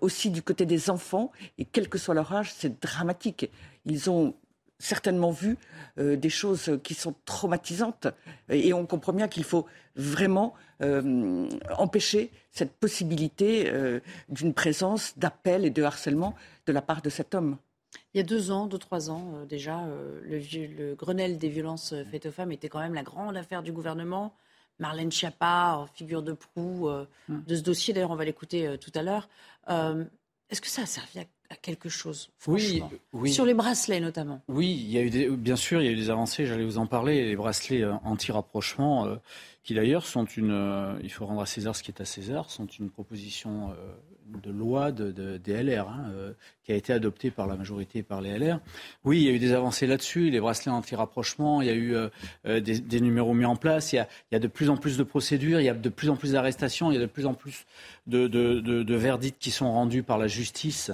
aussi 0.00 0.30
du 0.30 0.42
côté 0.42 0.64
des 0.64 0.90
enfants. 0.90 1.32
Et 1.58 1.64
quel 1.64 1.88
que 1.88 1.98
soit 1.98 2.14
leur 2.14 2.32
âge, 2.32 2.52
c'est 2.56 2.80
dramatique. 2.80 3.50
Ils 3.84 4.08
ont 4.10 4.36
certainement 4.78 5.32
vu 5.32 5.58
des 5.96 6.30
choses 6.30 6.78
qui 6.84 6.94
sont 6.94 7.16
traumatisantes. 7.24 8.06
Et 8.48 8.72
on 8.72 8.86
comprend 8.86 9.12
bien 9.12 9.26
qu'il 9.26 9.42
faut 9.42 9.66
vraiment 9.96 10.54
empêcher 11.76 12.30
cette 12.52 12.70
possibilité 12.74 13.72
d'une 14.28 14.54
présence 14.54 15.18
d'appel 15.18 15.64
et 15.64 15.70
de 15.70 15.82
harcèlement 15.82 16.36
de 16.66 16.72
la 16.72 16.82
part 16.82 17.02
de 17.02 17.10
cet 17.10 17.34
homme. 17.34 17.58
Il 18.14 18.18
y 18.18 18.20
a 18.20 18.24
deux 18.24 18.50
ans, 18.50 18.66
deux, 18.66 18.78
trois 18.78 19.10
ans 19.10 19.34
euh, 19.36 19.44
déjà, 19.44 19.84
euh, 19.84 20.20
le, 20.24 20.94
Grenelle 20.94 21.38
des 21.38 21.48
violences 21.48 21.92
euh, 21.92 22.04
faites 22.04 22.26
aux 22.26 22.30
femmes 22.30 22.52
était 22.52 22.68
quand 22.68 22.80
même 22.80 22.94
la 22.94 23.02
grande 23.02 23.36
affaire 23.36 23.62
du 23.62 23.72
gouvernement. 23.72 24.34
Marlène 24.78 25.12
Schiappa, 25.12 25.86
figure 25.94 26.22
de 26.22 26.32
proue 26.32 26.88
mm. 27.28 27.44
de 27.46 27.54
ce 27.54 27.60
dossier, 27.60 27.92
d'ailleurs 27.94 28.10
on 28.10 28.16
va 28.16 28.24
l'écouter 28.24 28.76
tout 28.80 28.90
à 28.94 29.02
l'heure. 29.02 29.28
Est-ce 29.68 30.60
que 30.60 30.66
ça 30.66 30.82
a 30.82 30.86
servi 30.86 31.20
à 31.50 31.54
quelque 31.56 31.90
chose, 31.90 32.30
Oui, 32.46 32.78
franchement? 32.78 32.98
oui. 33.12 33.32
Sur 33.32 33.44
les 33.44 33.54
bracelets 33.54 34.00
notamment. 34.00 34.42
Oui, 34.48 34.72
il 34.72 34.90
y 34.90 34.98
a 34.98 35.02
eu 35.02 35.10
des- 35.10 35.28
bien 35.28 35.56
sûr, 35.56 35.82
il 35.82 35.84
y 35.84 35.88
a 35.88 35.92
eu 35.92 35.96
des 35.96 36.10
avancées, 36.10 36.46
j'allais 36.46 36.64
vous 36.64 36.78
en 36.78 36.86
parler, 36.86 37.22
les 37.26 37.36
bracelets 37.36 37.84
anti-rapprochement, 38.02 39.06
qui 39.62 39.74
d'ailleurs 39.74 40.06
sont 40.06 40.24
une, 40.24 40.98
il 41.02 41.12
faut 41.12 41.26
rendre 41.26 41.42
à 41.42 41.46
César 41.46 41.76
ce 41.76 41.82
qui 41.82 41.90
est 41.90 42.00
à 42.00 42.06
César, 42.06 42.50
sont 42.50 42.66
une 42.66 42.90
proposition 42.90 43.76
de 44.40 44.50
loi 44.50 44.92
de, 44.92 45.10
de- 45.10 45.36
des 45.38 45.62
LR, 45.62 45.88
hein, 45.88 46.06
euh, 46.14 46.32
qui 46.64 46.72
a 46.72 46.74
été 46.76 46.92
adoptée 46.92 47.30
par 47.30 47.46
la 47.46 47.56
majorité 47.56 48.02
par 48.02 48.20
les 48.20 48.38
LR. 48.38 48.60
Oui, 49.04 49.18
il 49.20 49.24
y 49.24 49.28
a 49.28 49.32
eu 49.32 49.38
des 49.38 49.52
avancées 49.52 49.86
là-dessus, 49.86 50.30
les 50.30 50.40
bracelets 50.40 50.70
anti-rapprochement, 50.72 51.60
il 51.62 51.66
y 51.68 51.70
a 51.70 51.74
eu 51.74 51.94
euh, 51.94 52.08
euh, 52.46 52.60
des, 52.60 53.00
numéros 53.00 53.34
mis 53.34 53.44
en 53.44 53.56
place, 53.56 53.92
il 53.92 54.04
y, 54.30 54.34
a, 54.34 54.38
de 54.38 54.46
plus 54.48 54.70
en 54.70 54.76
plus 54.76 54.96
de 54.96 55.02
procédures, 55.02 55.60
il 55.60 55.64
y 55.64 55.68
a 55.68 55.74
de 55.74 55.88
plus 55.88 56.08
en 56.10 56.16
plus 56.16 56.32
d'arrestations, 56.32 56.90
il 56.90 56.94
y 56.94 56.98
a 56.98 57.00
de 57.00 57.06
plus 57.06 57.26
en 57.26 57.34
plus 57.34 57.66
de, 58.06 58.26
de- 58.26 58.94
verdicts 58.94 59.38
qui 59.40 59.50
sont 59.50 59.72
rendus 59.72 60.02
par 60.02 60.18
la 60.18 60.28
justice 60.28 60.90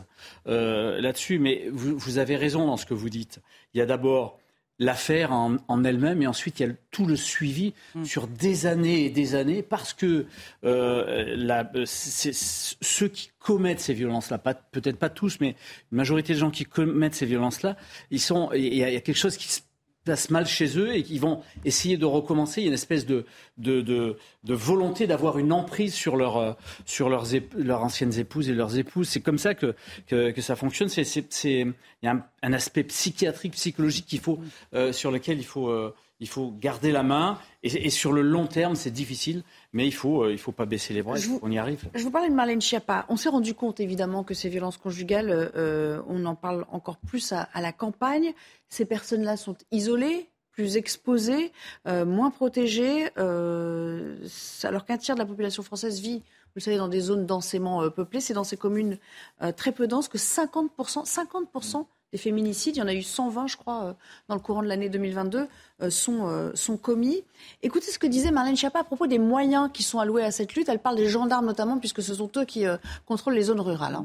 là-dessus. 0.46 1.38
Mais 1.38 1.68
vous 1.72 2.18
avez 2.18 2.36
raison 2.36 2.66
dans 2.66 2.76
ce 2.76 2.86
que 2.86 2.94
vous 2.94 3.10
dites. 3.10 3.40
Il 3.74 3.78
y 3.78 3.80
a 3.80 3.86
d'abord 3.86 4.38
l'affaire 4.80 5.32
en, 5.32 5.56
en 5.66 5.82
elle-même 5.84 6.22
et 6.22 6.26
ensuite 6.26 6.60
il 6.60 6.66
y 6.66 6.70
a 6.70 6.72
tout 6.92 7.04
le 7.06 7.16
suivi 7.16 7.74
sur 8.04 8.28
des 8.28 8.66
années 8.66 9.06
et 9.06 9.10
des 9.10 9.34
années 9.34 9.62
parce 9.62 9.92
que 9.92 10.26
euh, 10.64 11.34
la- 11.36 11.70
c'est- 11.84 12.32
ceux 12.34 13.08
qui 13.08 13.30
commettent 13.40 13.80
ces 13.80 13.94
violences-là, 13.94 14.38
peut-être 14.38 14.98
pas 14.98 15.08
tous, 15.08 15.38
mais 15.40 15.56
une 15.92 15.96
majorité 15.98 16.32
des 16.32 16.38
gens 16.38 16.50
qui 16.50 16.64
commettent 16.64 17.14
ces 17.14 17.26
violences-là, 17.26 17.76
ils 18.10 18.20
sont, 18.20 18.50
il 18.52 18.64
y, 18.72 18.76
y 18.78 18.84
a 18.84 19.00
quelque 19.00 19.16
chose 19.16 19.36
qui 19.36 19.48
se 19.48 19.60
passe 20.08 20.30
mal 20.30 20.46
chez 20.46 20.78
eux 20.78 20.94
et 20.94 21.02
qu'ils 21.02 21.20
vont 21.20 21.42
essayer 21.64 21.96
de 21.96 22.06
recommencer. 22.06 22.60
Il 22.60 22.64
y 22.64 22.66
a 22.66 22.68
une 22.68 22.74
espèce 22.74 23.04
de, 23.06 23.26
de, 23.58 23.82
de, 23.82 24.16
volonté 24.54 25.06
d'avoir 25.06 25.38
une 25.38 25.52
emprise 25.52 25.94
sur, 25.94 26.16
leur, 26.16 26.36
euh, 26.38 26.52
sur 26.86 27.08
leurs, 27.08 27.26
leurs 27.56 27.84
anciennes 27.84 28.18
épouses 28.18 28.48
et 28.48 28.54
leurs 28.54 28.78
épouses. 28.78 29.08
C'est 29.08 29.20
comme 29.20 29.38
ça 29.38 29.54
que, 29.54 29.74
que, 30.08 30.40
ça 30.40 30.56
fonctionne. 30.56 30.88
Il 30.96 31.74
y 32.02 32.06
a 32.06 32.12
un, 32.12 32.24
un 32.42 32.52
aspect 32.52 32.84
psychiatrique, 32.84 33.52
psychologique 33.52 34.06
qu'il 34.06 34.20
faut, 34.20 34.40
euh, 34.74 34.92
sur 34.92 35.10
lequel 35.10 35.38
il 35.38 35.44
faut, 35.44 35.68
euh, 35.68 35.94
il 36.20 36.28
faut 36.28 36.50
garder 36.58 36.90
la 36.92 37.02
main. 37.02 37.38
Et, 37.62 37.86
et 37.86 37.90
sur 37.90 38.12
le 38.12 38.22
long 38.22 38.46
terme, 38.46 38.74
c'est 38.76 38.90
difficile, 38.90 39.42
mais 39.72 39.86
il 39.86 39.92
faut, 39.94 40.24
euh, 40.24 40.32
il 40.32 40.38
faut 40.38 40.52
pas 40.52 40.66
baisser 40.66 40.94
les 40.94 41.02
bras. 41.02 41.16
Vous- 41.16 41.38
On 41.42 41.50
y 41.50 41.58
arrive. 41.58 41.88
Je 41.94 42.02
vous 42.02 42.10
parlais 42.10 42.28
de 42.28 42.34
Marlène 42.34 42.60
Schiappa. 42.60 43.06
On 43.08 43.16
s'est 43.16 43.28
rendu 43.28 43.54
compte 43.54 43.80
évidemment 43.80 44.24
que 44.24 44.34
ces 44.34 44.48
violences 44.48 44.76
conjugales, 44.76 45.30
euh, 45.56 46.00
on 46.08 46.24
en 46.24 46.34
parle 46.34 46.66
encore 46.70 46.96
plus 46.98 47.32
à, 47.32 47.42
à 47.52 47.60
la 47.60 47.72
campagne. 47.72 48.32
Ces 48.68 48.84
personnes-là 48.84 49.36
sont 49.36 49.56
isolées, 49.70 50.28
plus 50.50 50.76
exposées, 50.76 51.52
euh, 51.86 52.04
moins 52.04 52.30
protégées, 52.30 53.08
alors 53.16 54.84
qu'un 54.84 54.98
tiers 54.98 55.14
de 55.14 55.20
la 55.20 55.26
population 55.26 55.62
française 55.62 56.00
vit, 56.00 56.18
vous 56.18 56.52
le 56.56 56.60
savez, 56.60 56.76
dans 56.78 56.88
des 56.88 57.00
zones 57.00 57.26
densément 57.26 57.88
peuplées. 57.90 58.20
C'est 58.20 58.34
dans 58.34 58.44
ces 58.44 58.56
communes 58.56 58.98
très 59.56 59.70
peu 59.72 59.86
denses 59.86 60.08
que 60.08 60.18
50%, 60.18 61.04
50% 61.06 61.86
des 62.12 62.18
féminicides, 62.18 62.76
il 62.76 62.78
y 62.78 62.82
en 62.82 62.88
a 62.88 62.94
eu 62.94 63.02
120, 63.02 63.48
je 63.48 63.56
crois, 63.56 63.84
euh, 63.84 63.92
dans 64.28 64.34
le 64.34 64.40
courant 64.40 64.62
de 64.62 64.68
l'année 64.68 64.88
2022, 64.88 65.46
euh, 65.82 65.90
sont, 65.90 66.26
euh, 66.26 66.50
sont 66.54 66.76
commis. 66.76 67.22
Écoutez 67.62 67.90
ce 67.90 67.98
que 67.98 68.06
disait 68.06 68.30
Marlène 68.30 68.56
Schiappa 68.56 68.80
à 68.80 68.84
propos 68.84 69.06
des 69.06 69.18
moyens 69.18 69.70
qui 69.72 69.82
sont 69.82 69.98
alloués 69.98 70.24
à 70.24 70.30
cette 70.30 70.54
lutte. 70.54 70.68
Elle 70.68 70.78
parle 70.78 70.96
des 70.96 71.08
gendarmes 71.08 71.46
notamment, 71.46 71.78
puisque 71.78 72.02
ce 72.02 72.14
sont 72.14 72.30
eux 72.36 72.44
qui 72.44 72.64
contrôlent 73.06 73.34
les 73.34 73.44
zones 73.44 73.60
rurales. 73.60 73.98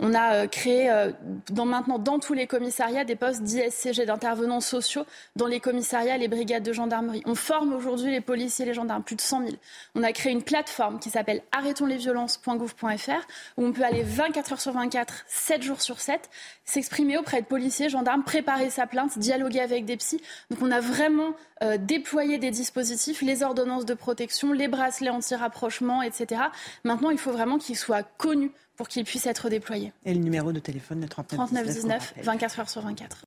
On 0.00 0.14
a 0.14 0.34
euh, 0.34 0.46
créé 0.46 0.90
euh, 0.90 1.12
dans, 1.50 1.64
maintenant 1.64 1.98
dans 1.98 2.18
tous 2.18 2.34
les 2.34 2.46
commissariats 2.46 3.04
des 3.04 3.16
postes 3.16 3.42
d'ISCG, 3.42 4.06
d'intervenants 4.06 4.60
sociaux 4.60 5.04
dans 5.36 5.46
les 5.46 5.60
commissariats, 5.60 6.16
les 6.16 6.28
brigades 6.28 6.62
de 6.62 6.72
gendarmerie. 6.72 7.22
On 7.26 7.34
forme 7.34 7.72
aujourd'hui 7.72 8.10
les 8.10 8.20
policiers 8.20 8.64
et 8.64 8.68
les 8.68 8.74
gendarmes, 8.74 9.02
plus 9.02 9.16
de 9.16 9.20
100 9.20 9.40
000. 9.44 9.52
On 9.94 10.02
a 10.02 10.12
créé 10.12 10.32
une 10.32 10.42
plateforme 10.42 10.98
qui 10.98 11.10
s'appelle 11.10 11.42
arrêtonslesviolences.gouv.fr 11.52 13.26
où 13.56 13.64
on 13.64 13.72
peut 13.72 13.84
aller 13.84 14.02
24 14.02 14.52
heures 14.52 14.60
sur 14.60 14.72
24, 14.72 15.24
7 15.26 15.62
jours 15.62 15.80
sur 15.80 16.00
7, 16.00 16.30
s'exprimer 16.64 17.18
auprès 17.18 17.40
de 17.40 17.46
policiers, 17.46 17.88
gendarmes, 17.88 18.24
préparer 18.24 18.70
sa 18.70 18.86
plainte, 18.86 19.18
dialoguer 19.18 19.60
avec 19.60 19.84
des 19.84 19.96
psys. 19.96 20.20
Donc 20.50 20.60
on 20.62 20.70
a 20.70 20.80
vraiment 20.80 21.34
euh, 21.62 21.76
déployé 21.78 22.38
des 22.38 22.50
dispositifs, 22.50 23.22
les 23.22 23.42
ordonnances 23.42 23.86
de 23.86 23.94
protection, 23.94 24.52
les 24.52 24.68
bracelets 24.68 25.10
anti-rapprochement, 25.10 26.02
etc. 26.02 26.42
Maintenant, 26.82 27.10
il 27.10 27.18
faut 27.18 27.32
vraiment 27.32 27.58
qu'ils 27.58 27.76
soient 27.76 28.02
connus 28.02 28.50
pour 28.76 28.88
qu'ils 28.88 29.04
puissent 29.04 29.26
être 29.26 29.48
déployés. 29.48 29.92
Et 30.04 30.12
le 30.14 30.20
numéro 30.20 30.52
de 30.52 30.58
téléphone 30.60 31.00
de 31.00 31.06
39 31.06 31.36
39 31.38 31.66
19, 31.66 32.14
19, 32.14 32.24
24 32.24 32.60
heures 32.60 32.70
sur 32.70 32.80
24. 32.82 33.24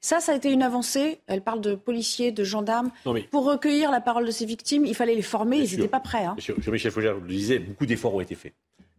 Ça, 0.00 0.20
ça 0.20 0.32
a 0.32 0.34
été 0.36 0.50
une 0.52 0.62
avancée. 0.62 1.20
Elle 1.26 1.40
parle 1.40 1.60
de 1.62 1.74
policiers, 1.74 2.30
de 2.30 2.44
gendarmes. 2.44 2.90
Non, 3.06 3.14
mais- 3.14 3.22
Pour 3.22 3.44
recueillir 3.46 3.90
la 3.90 4.00
parole 4.02 4.26
de 4.26 4.30
ces 4.30 4.44
victimes, 4.44 4.84
il 4.84 4.94
fallait 4.94 5.14
les 5.14 5.22
former. 5.22 5.56
Bien 5.62 5.66
ils 5.66 5.76
n'étaient 5.76 5.88
pas 5.88 6.00
prêts. 6.00 6.24
hein. 6.26 6.34
Monsieur, 6.36 6.54
Jean-Michel 6.58 6.90
Fougère 6.92 7.14
le 7.14 7.26
disait, 7.26 7.58
beaucoup 7.58 7.86
d'efforts 7.86 8.14
ont 8.14 8.20
été 8.20 8.34
faits. 8.34 8.52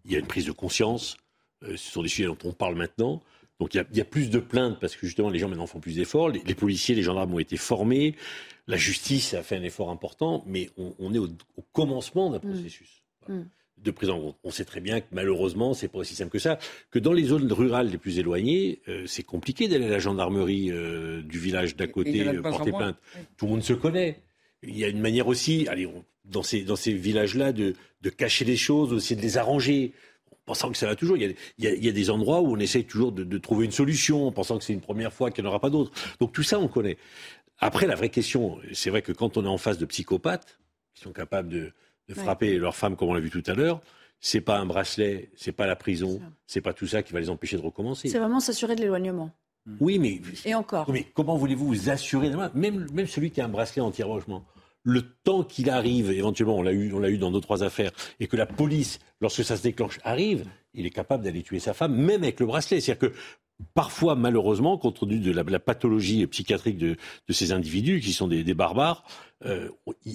Il 0.06 0.12
y 0.12 0.16
a 0.16 0.20
une 0.20 0.28
prise 0.28 0.46
de 0.46 0.52
conscience. 0.52 1.18
euh, 1.64 1.78
ce 1.78 1.92
sont 1.92 2.02
des 2.02 2.10
sujets 2.10 2.28
dont 2.28 2.38
on 2.44 2.52
parle 2.54 2.76
maintenant. 2.76 3.22
Donc 3.60 3.74
il 3.74 3.78
y, 3.78 3.80
a, 3.80 3.86
il 3.92 3.98
y 3.98 4.02
a 4.02 4.06
plus 4.06 4.30
de 4.30 4.40
plaintes 4.40 4.80
parce 4.82 4.96
que 4.98 5.06
justement 5.08 5.30
les 5.30 5.40
gens 5.40 5.48
maintenant 5.48 5.68
font 5.68 5.80
plus 5.80 5.96
d'efforts. 5.96 6.30
Les, 6.30 6.42
les 6.46 6.56
policiers, 6.56 6.94
les 6.96 7.04
gendarmes 7.04 7.34
ont 7.34 7.40
été 7.40 7.56
formés. 7.56 8.16
La 8.68 8.76
justice 8.78 9.34
a 9.36 9.44
fait 9.44 9.56
un 9.56 9.64
effort 9.64 9.90
important, 9.92 10.44
mais 10.48 10.70
on, 10.78 10.94
on 11.00 11.14
est 11.14 11.18
au, 11.20 11.28
au 11.56 11.62
commencement 11.72 12.30
d'un 12.32 12.40
processus 12.40 13.04
Mm. 13.28 13.42
De 13.78 13.92
prise 13.92 14.10
en 14.10 14.20
compte. 14.20 14.38
On 14.44 14.52
sait 14.52 14.66
très 14.66 14.80
bien 14.82 15.02
que 15.02 15.06
malheureusement, 15.12 15.74
c'est 15.74 15.88
pas 15.88 16.00
aussi 16.00 16.16
simple 16.16 16.32
que 16.32 16.40
ça. 16.40 16.58
Que 16.92 17.00
dans 17.00 17.14
les 17.14 17.26
zones 17.26 17.52
rurales 17.52 17.90
les 17.90 17.98
plus 17.98 18.18
éloignées, 18.20 18.82
euh, 18.88 19.04
c'est 19.06 19.24
compliqué 19.24 19.68
d'aller 19.68 19.86
à 19.86 19.90
la 19.90 20.00
gendarmerie 20.00 20.72
euh, 20.72 21.22
du 21.22 21.38
village 21.40 21.76
d'à 21.76 21.86
côté 21.88 22.22
euh, 22.22 22.42
porter 22.52 22.72
plainte. 22.78 22.98
Tout 23.38 23.46
le 23.46 23.52
monde 23.52 23.64
se 23.64 23.74
connaît. 23.74 24.22
Il 24.64 24.78
y 24.78 24.84
a 24.84 24.88
une 24.88 25.02
manière 25.02 25.28
aussi, 25.28 25.68
allez, 25.68 25.86
on- 25.86 26.04
dans 26.24 26.42
ces, 26.42 26.64
dans 26.64 26.76
ces 26.76 26.94
villages-là, 26.94 27.52
de, 27.54 27.76
de 28.02 28.10
cacher 28.10 28.46
les 28.46 28.58
choses, 28.58 28.92
aussi 28.94 29.16
de 29.16 29.22
les 29.22 29.38
arranger. 29.38 29.94
En 30.32 30.38
pensant 30.54 30.72
que 30.72 30.78
ça 30.78 30.88
va 30.88 30.96
toujours. 30.96 31.18
Il 31.18 31.24
y 31.24 31.26
a, 31.28 31.30
il 31.60 31.64
y 31.66 31.68
a- 31.68 31.74
il 31.76 31.86
y 31.86 31.90
a 31.90 31.92
des 31.92 32.10
endroits 32.10 32.42
où 32.42 32.56
on 32.56 32.60
essaye 32.60 32.86
toujours 32.86 33.12
de, 33.12 33.24
de 33.24 33.38
trouver 33.38 33.66
une 33.66 33.72
solution, 33.72 34.26
en 34.28 34.32
pensant 34.32 34.58
que 34.58 34.64
c'est 34.64 34.74
une 34.74 34.82
première 34.82 35.14
fois 35.14 35.30
qu'il 35.30 35.44
n'y 35.44 35.48
en 35.48 35.52
aura 35.52 35.60
pas 35.60 35.70
d'autres. 35.70 35.92
Donc 36.20 36.32
tout 36.34 36.44
ça, 36.44 36.60
on 36.60 36.68
connaît. 36.68 36.98
Après, 37.60 37.86
la 37.88 37.96
vraie 37.96 38.10
question, 38.10 38.58
c'est 38.74 38.90
vrai 38.90 39.02
que 39.04 39.12
quand 39.12 39.38
on 39.38 39.46
est 39.46 39.48
en 39.50 39.58
face 39.60 39.78
de 39.78 39.86
psychopathes, 39.86 40.60
qui 40.96 41.02
sont 41.04 41.14
capables 41.14 41.50
de, 41.50 41.72
de 42.10 42.14
Ouais. 42.14 42.22
frapper 42.24 42.58
leur 42.58 42.76
femme, 42.76 42.96
comme 42.96 43.10
on 43.10 43.14
l'a 43.14 43.20
vu 43.20 43.30
tout 43.30 43.44
à 43.48 43.54
l'heure, 43.54 43.82
c'est 44.20 44.42
pas 44.42 44.58
un 44.58 44.66
bracelet, 44.66 45.30
c'est 45.36 45.52
pas 45.52 45.66
la 45.68 45.76
prison, 45.76 46.22
c'est 46.48 46.62
pas 46.62 46.74
tout 46.74 46.88
ça 46.88 47.04
qui 47.04 47.14
va 47.14 47.20
les 47.20 47.30
empêcher 47.30 47.58
de 47.58 47.62
recommencer. 47.62 48.08
C'est 48.10 48.20
vraiment 48.20 48.40
s'assurer 48.40 48.76
de 48.76 48.82
l'éloignement. 48.82 49.32
Oui, 49.80 49.98
mais 49.98 50.22
Et 50.46 50.54
encore. 50.54 50.92
mais 50.92 51.06
comment 51.16 51.36
voulez-vous 51.38 51.66
vous 51.66 51.90
assurer 51.90 52.30
même, 52.54 52.86
même 52.94 53.08
celui 53.08 53.32
qui 53.32 53.42
a 53.42 53.46
un 53.46 53.50
bracelet 53.50 53.82
anti-rapprochement, 53.82 54.46
le 54.84 55.02
temps 55.02 55.44
qu'il 55.44 55.72
arrive, 55.72 56.12
éventuellement, 56.12 56.58
on 56.58 56.62
l'a 56.62 56.72
eu, 56.74 56.94
on 56.94 57.00
l'a 57.00 57.10
eu 57.10 57.18
dans 57.18 57.32
deux 57.32 57.40
trois 57.42 57.64
affaires, 57.64 57.92
et 58.20 58.28
que 58.28 58.38
la 58.38 58.46
police, 58.46 59.00
lorsque 59.22 59.44
ça 59.44 59.58
se 59.58 59.64
déclenche, 59.64 60.00
arrive, 60.04 60.46
il 60.76 60.86
est 60.86 60.92
capable 60.92 61.24
d'aller 61.24 61.42
tuer 61.42 61.58
sa 61.60 61.74
femme, 61.74 61.96
même 61.96 62.22
avec 62.22 62.40
le 62.40 62.46
bracelet. 62.46 62.80
C'est-à-dire 62.80 63.10
que 63.10 63.16
parfois, 63.74 64.16
malheureusement, 64.16 64.78
compte 64.78 65.00
tenu 65.00 65.20
de 65.20 65.32
la, 65.32 65.44
la 65.44 65.60
pathologie 65.60 66.26
psychiatrique 66.28 66.78
de, 66.78 66.96
de 67.28 67.34
ces 67.34 67.52
individus 67.52 68.00
qui 68.02 68.14
sont 68.14 68.28
des, 68.28 68.44
des 68.44 68.54
barbares, 68.54 69.04
euh, 69.46 69.70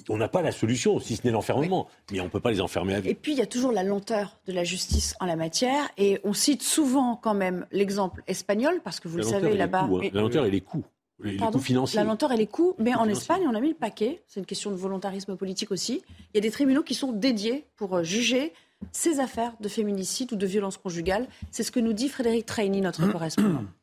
on 0.09 0.17
n'a 0.17 0.27
pas 0.27 0.41
la 0.41 0.51
solution, 0.51 0.99
si 0.99 1.15
ce 1.15 1.21
n'est 1.25 1.31
l'enfermement. 1.31 1.87
Mais 2.11 2.19
on 2.19 2.25
ne 2.25 2.29
peut 2.29 2.39
pas 2.39 2.51
les 2.51 2.61
enfermer 2.61 2.95
à 2.95 2.99
vie. 3.01 3.09
Et 3.09 3.15
puis, 3.15 3.31
il 3.33 3.37
y 3.37 3.41
a 3.41 3.45
toujours 3.45 3.71
la 3.71 3.83
lenteur 3.83 4.39
de 4.47 4.53
la 4.53 4.63
justice 4.63 5.15
en 5.19 5.25
la 5.25 5.35
matière. 5.35 5.89
Et 5.97 6.19
on 6.23 6.33
cite 6.33 6.63
souvent 6.63 7.15
quand 7.15 7.33
même 7.33 7.65
l'exemple 7.71 8.23
espagnol, 8.27 8.81
parce 8.83 8.99
que 8.99 9.07
vous 9.07 9.17
La 9.17 9.23
le 9.23 9.29
savez 9.29 9.55
là-bas. 9.55 9.83
hein. 9.91 10.09
La 10.13 10.21
lenteur 10.21 10.45
et 10.45 10.51
les 10.51 10.61
coûts. 10.61 10.83
Les, 11.23 11.37
coûts. 11.37 11.51
La 11.93 12.03
lenteur 12.03 12.31
et 12.31 12.37
les 12.37 12.47
coûts. 12.47 12.73
Mais 12.79 12.95
en 12.95 13.03
financiers. 13.03 13.11
Espagne, 13.21 13.43
on 13.47 13.53
a 13.53 13.59
mis 13.61 13.69
le 13.69 13.75
paquet. 13.75 14.23
C'est 14.27 14.39
une 14.39 14.45
question 14.47 14.71
de 14.71 14.75
volontarisme 14.75 15.37
politique 15.37 15.71
aussi. 15.71 16.01
Il 16.33 16.35
y 16.35 16.37
a 16.39 16.41
des 16.41 16.49
tribunaux 16.49 16.81
qui 16.81 16.95
sont 16.95 17.11
dédiés 17.11 17.65
pour 17.75 17.95
euh, 17.97 18.03
juger 18.03 18.53
ces 18.91 19.19
affaires 19.19 19.53
de 19.59 19.69
féminicide 19.69 20.33
ou 20.33 20.35
de 20.35 20.45
violence 20.45 20.77
conjugale. 20.77 21.27
C'est 21.51 21.63
ce 21.63 21.71
que 21.71 21.79
nous 21.79 21.93
dit 21.93 22.09
Frédéric 22.09 22.45
Traini, 22.45 22.81
notre 22.81 23.07
correspondant. 23.11 23.65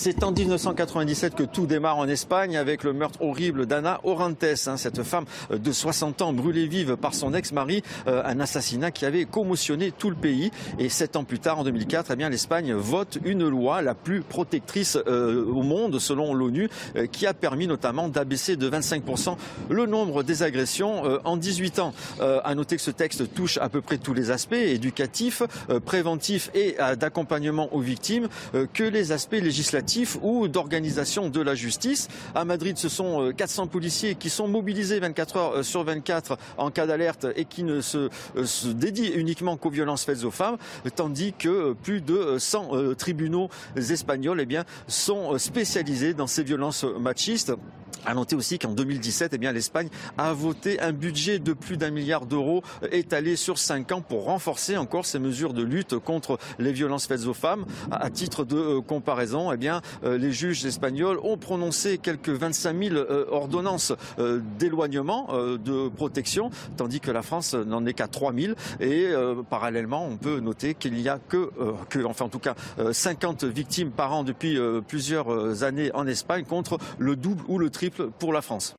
C'est 0.00 0.22
en 0.22 0.30
1997 0.30 1.34
que 1.34 1.42
tout 1.42 1.66
démarre 1.66 1.98
en 1.98 2.06
Espagne 2.06 2.56
avec 2.56 2.84
le 2.84 2.92
meurtre 2.92 3.20
horrible 3.20 3.66
d'Anna 3.66 3.98
Orantes, 4.04 4.44
hein, 4.44 4.76
cette 4.76 5.02
femme 5.02 5.24
de 5.50 5.72
60 5.72 6.22
ans 6.22 6.32
brûlée 6.32 6.68
vive 6.68 6.96
par 6.96 7.14
son 7.14 7.34
ex-mari, 7.34 7.82
euh, 8.06 8.22
un 8.24 8.38
assassinat 8.38 8.92
qui 8.92 9.06
avait 9.06 9.24
commotionné 9.24 9.90
tout 9.90 10.08
le 10.08 10.14
pays. 10.14 10.52
Et 10.78 10.88
sept 10.88 11.16
ans 11.16 11.24
plus 11.24 11.40
tard, 11.40 11.58
en 11.58 11.64
2004, 11.64 12.12
eh 12.12 12.16
bien 12.16 12.28
l'Espagne 12.28 12.74
vote 12.74 13.18
une 13.24 13.48
loi 13.48 13.82
la 13.82 13.96
plus 13.96 14.20
protectrice 14.20 14.96
euh, 15.08 15.44
au 15.44 15.62
monde, 15.62 15.98
selon 15.98 16.32
l'ONU, 16.32 16.70
euh, 16.94 17.06
qui 17.06 17.26
a 17.26 17.34
permis 17.34 17.66
notamment 17.66 18.06
d'abaisser 18.06 18.54
de 18.54 18.70
25% 18.70 19.36
le 19.68 19.86
nombre 19.86 20.22
des 20.22 20.44
agressions 20.44 21.02
en 21.24 21.36
18 21.36 21.80
ans. 21.80 21.92
À 22.20 22.54
noter 22.54 22.76
que 22.76 22.82
ce 22.82 22.92
texte 22.92 23.34
touche 23.34 23.58
à 23.58 23.68
peu 23.68 23.80
près 23.80 23.98
tous 23.98 24.14
les 24.14 24.30
aspects 24.30 24.52
éducatifs, 24.52 25.42
préventifs 25.84 26.50
et 26.54 26.76
d'accompagnement 26.96 27.74
aux 27.74 27.80
victimes, 27.80 28.28
que 28.72 28.84
les 28.84 29.10
aspects 29.10 29.32
législatifs 29.32 29.87
ou 30.22 30.48
d'organisation 30.48 31.30
de 31.30 31.40
la 31.40 31.54
justice. 31.54 32.08
À 32.34 32.44
Madrid, 32.44 32.76
ce 32.76 32.88
sont 32.88 33.22
euh, 33.22 33.32
400 33.32 33.68
policiers 33.68 34.14
qui 34.14 34.30
sont 34.30 34.48
mobilisés 34.48 35.00
24 35.00 35.36
heures 35.36 35.52
euh, 35.58 35.62
sur 35.62 35.84
24 35.84 36.36
en 36.58 36.70
cas 36.70 36.86
d'alerte 36.86 37.26
et 37.36 37.44
qui 37.44 37.62
ne 37.62 37.80
se, 37.80 38.08
euh, 38.36 38.44
se 38.44 38.68
dédient 38.68 39.10
uniquement 39.14 39.56
qu'aux 39.56 39.70
violences 39.70 40.04
faites 40.04 40.24
aux 40.24 40.30
femmes, 40.30 40.56
tandis 40.94 41.32
que 41.32 41.48
euh, 41.48 41.74
plus 41.74 42.00
de 42.00 42.14
euh, 42.14 42.38
100 42.38 42.68
euh, 42.72 42.94
tribunaux 42.94 43.48
espagnols 43.76 44.40
eh 44.40 44.46
bien, 44.46 44.64
sont 44.86 45.34
euh, 45.34 45.38
spécialisés 45.38 46.14
dans 46.14 46.26
ces 46.26 46.42
violences 46.42 46.84
machistes. 46.84 47.52
À 48.06 48.14
noter 48.14 48.36
aussi 48.36 48.58
qu'en 48.58 48.72
2017, 48.72 49.32
eh 49.34 49.38
bien, 49.38 49.52
l'Espagne 49.52 49.88
a 50.16 50.32
voté 50.32 50.80
un 50.80 50.92
budget 50.92 51.38
de 51.38 51.52
plus 51.52 51.76
d'un 51.76 51.90
milliard 51.90 52.26
d'euros 52.26 52.62
étalé 52.92 53.36
sur 53.36 53.58
cinq 53.58 53.92
ans 53.92 54.00
pour 54.00 54.24
renforcer 54.24 54.76
encore 54.76 55.04
ces 55.04 55.18
mesures 55.18 55.52
de 55.52 55.62
lutte 55.62 55.98
contre 55.98 56.38
les 56.58 56.72
violences 56.72 57.06
faites 57.06 57.26
aux 57.26 57.34
femmes. 57.34 57.66
À 57.90 58.08
titre 58.10 58.44
de 58.44 58.56
euh, 58.56 58.80
comparaison, 58.80 59.52
eh 59.52 59.56
bien, 59.56 59.67
euh, 60.04 60.18
les 60.18 60.32
juges 60.32 60.64
espagnols 60.64 61.18
ont 61.22 61.36
prononcé 61.36 61.98
quelques 61.98 62.28
25 62.30 62.82
000 62.82 62.96
euh, 62.96 63.26
ordonnances 63.30 63.92
d'éloignement, 64.58 65.28
de 65.32 65.88
protection, 65.88 66.50
tandis 66.76 67.00
que 67.00 67.10
la 67.10 67.22
France 67.22 67.54
n'en 67.54 67.84
est 67.86 67.94
qu'à 67.94 68.08
3 68.08 68.32
000. 68.34 68.54
Et 68.80 69.08
parallèlement, 69.48 70.06
on 70.06 70.16
peut 70.16 70.40
noter 70.40 70.74
qu'il 70.74 70.94
n'y 70.94 71.08
a 71.08 71.18
que, 71.18 71.50
que, 71.88 72.04
enfin 72.04 72.26
en 72.26 72.28
tout 72.28 72.38
cas, 72.38 72.54
50 72.92 73.44
victimes 73.44 73.90
par 73.90 74.12
an 74.12 74.24
depuis 74.24 74.58
plusieurs 74.86 75.62
années 75.62 75.90
en 75.94 76.06
Espagne 76.06 76.44
contre 76.44 76.78
le 76.98 77.16
double 77.16 77.44
ou 77.48 77.58
le 77.58 77.70
triple 77.70 78.10
pour 78.18 78.32
la 78.32 78.42
France. 78.42 78.74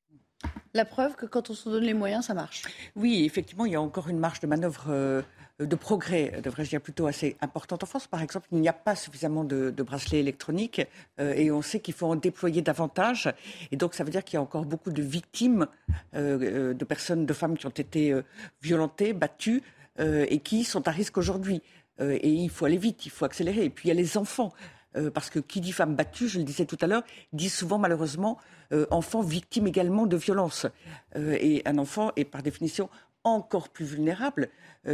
La 0.76 0.86
preuve 0.86 1.16
que 1.16 1.26
quand 1.26 1.50
on 1.50 1.54
se 1.54 1.68
donne 1.68 1.84
les 1.84 1.96
moyens, 1.96 2.26
ça 2.26 2.36
marche. 2.36 2.64
Oui, 2.96 3.24
effectivement, 3.26 3.66
il 3.66 3.72
y 3.72 3.76
a 3.76 3.82
encore 3.82 4.08
une 4.08 4.20
marge 4.20 4.40
de 4.40 4.48
manœuvre 4.48 4.86
euh, 4.90 5.22
de 5.60 5.76
progrès, 5.76 6.40
devrais-je 6.44 6.70
dire, 6.70 6.82
plutôt 6.82 7.08
assez 7.08 7.36
importante 7.42 7.84
en 7.84 7.86
France. 7.86 8.08
Par 8.08 8.22
exemple, 8.22 8.48
il 8.52 8.60
n'y 8.60 8.70
a 8.70 8.74
pas 8.74 8.96
suffisamment 8.96 9.44
de, 9.44 9.72
bracelets 9.72 10.20
électroniques 10.20 10.82
euh, 11.20 11.34
et 11.34 11.52
on 11.52 11.62
sait 11.62 11.80
qu'il 11.80 11.94
faut 11.94 12.08
en 12.08 12.16
déployer 12.16 12.62
davantage. 12.62 13.34
Et 13.72 13.78
donc, 13.78 13.94
ça 13.94 14.04
veut 14.04 14.12
dire 14.12 14.24
qu'il 14.24 14.36
y 14.36 14.38
a 14.38 14.42
encore 14.42 14.66
beaucoup 14.66 14.92
de 14.92 15.02
victimes, 15.02 15.68
euh, 16.16 16.74
de 16.74 16.86
personnes, 16.86 17.26
de 17.26 17.34
femmes 17.34 17.58
qui 17.58 17.66
ont 17.66 17.70
été 17.70 18.16
violentées, 18.62 19.14
battues 19.14 19.64
et 20.00 20.40
qui 20.40 20.64
sont 20.64 20.88
à 20.88 20.92
risque 20.92 21.18
aujourd'hui. 21.18 21.62
et 22.00 22.30
il 22.30 22.50
faut 22.50 22.64
aller 22.64 22.78
vite, 22.78 23.06
il 23.06 23.10
faut 23.10 23.26
accélérer. 23.26 23.66
Et 23.66 23.70
puis, 23.70 23.88
il 23.88 23.90
y 23.90 23.92
a 23.92 23.96
les 23.96 24.18
enfants. 24.18 24.54
Euh, 24.98 25.12
parce 25.12 25.30
que 25.30 25.38
qui 25.38 25.62
dit 25.62 25.72
femme 25.72 25.96
battue, 25.96 26.28
je 26.28 26.40
le 26.40 26.44
disais 26.44 26.66
tout 26.66 26.78
à 26.82 26.88
l'heure, 26.88 27.04
dit 27.32 27.50
souvent 27.50 27.78
malheureusement 27.78 28.40
euh, 28.74 28.88
enfant 28.90 29.22
victime 29.22 29.68
également 29.68 30.08
de 30.08 30.18
violence. 30.18 30.66
Euh, 31.16 31.38
et 31.40 31.62
un 31.66 31.78
enfant 31.78 32.12
est 32.16 32.26
par 32.26 32.42
définition 32.42 32.90
encore 33.24 33.70
plus 33.70 33.86
vulnérable 33.86 34.50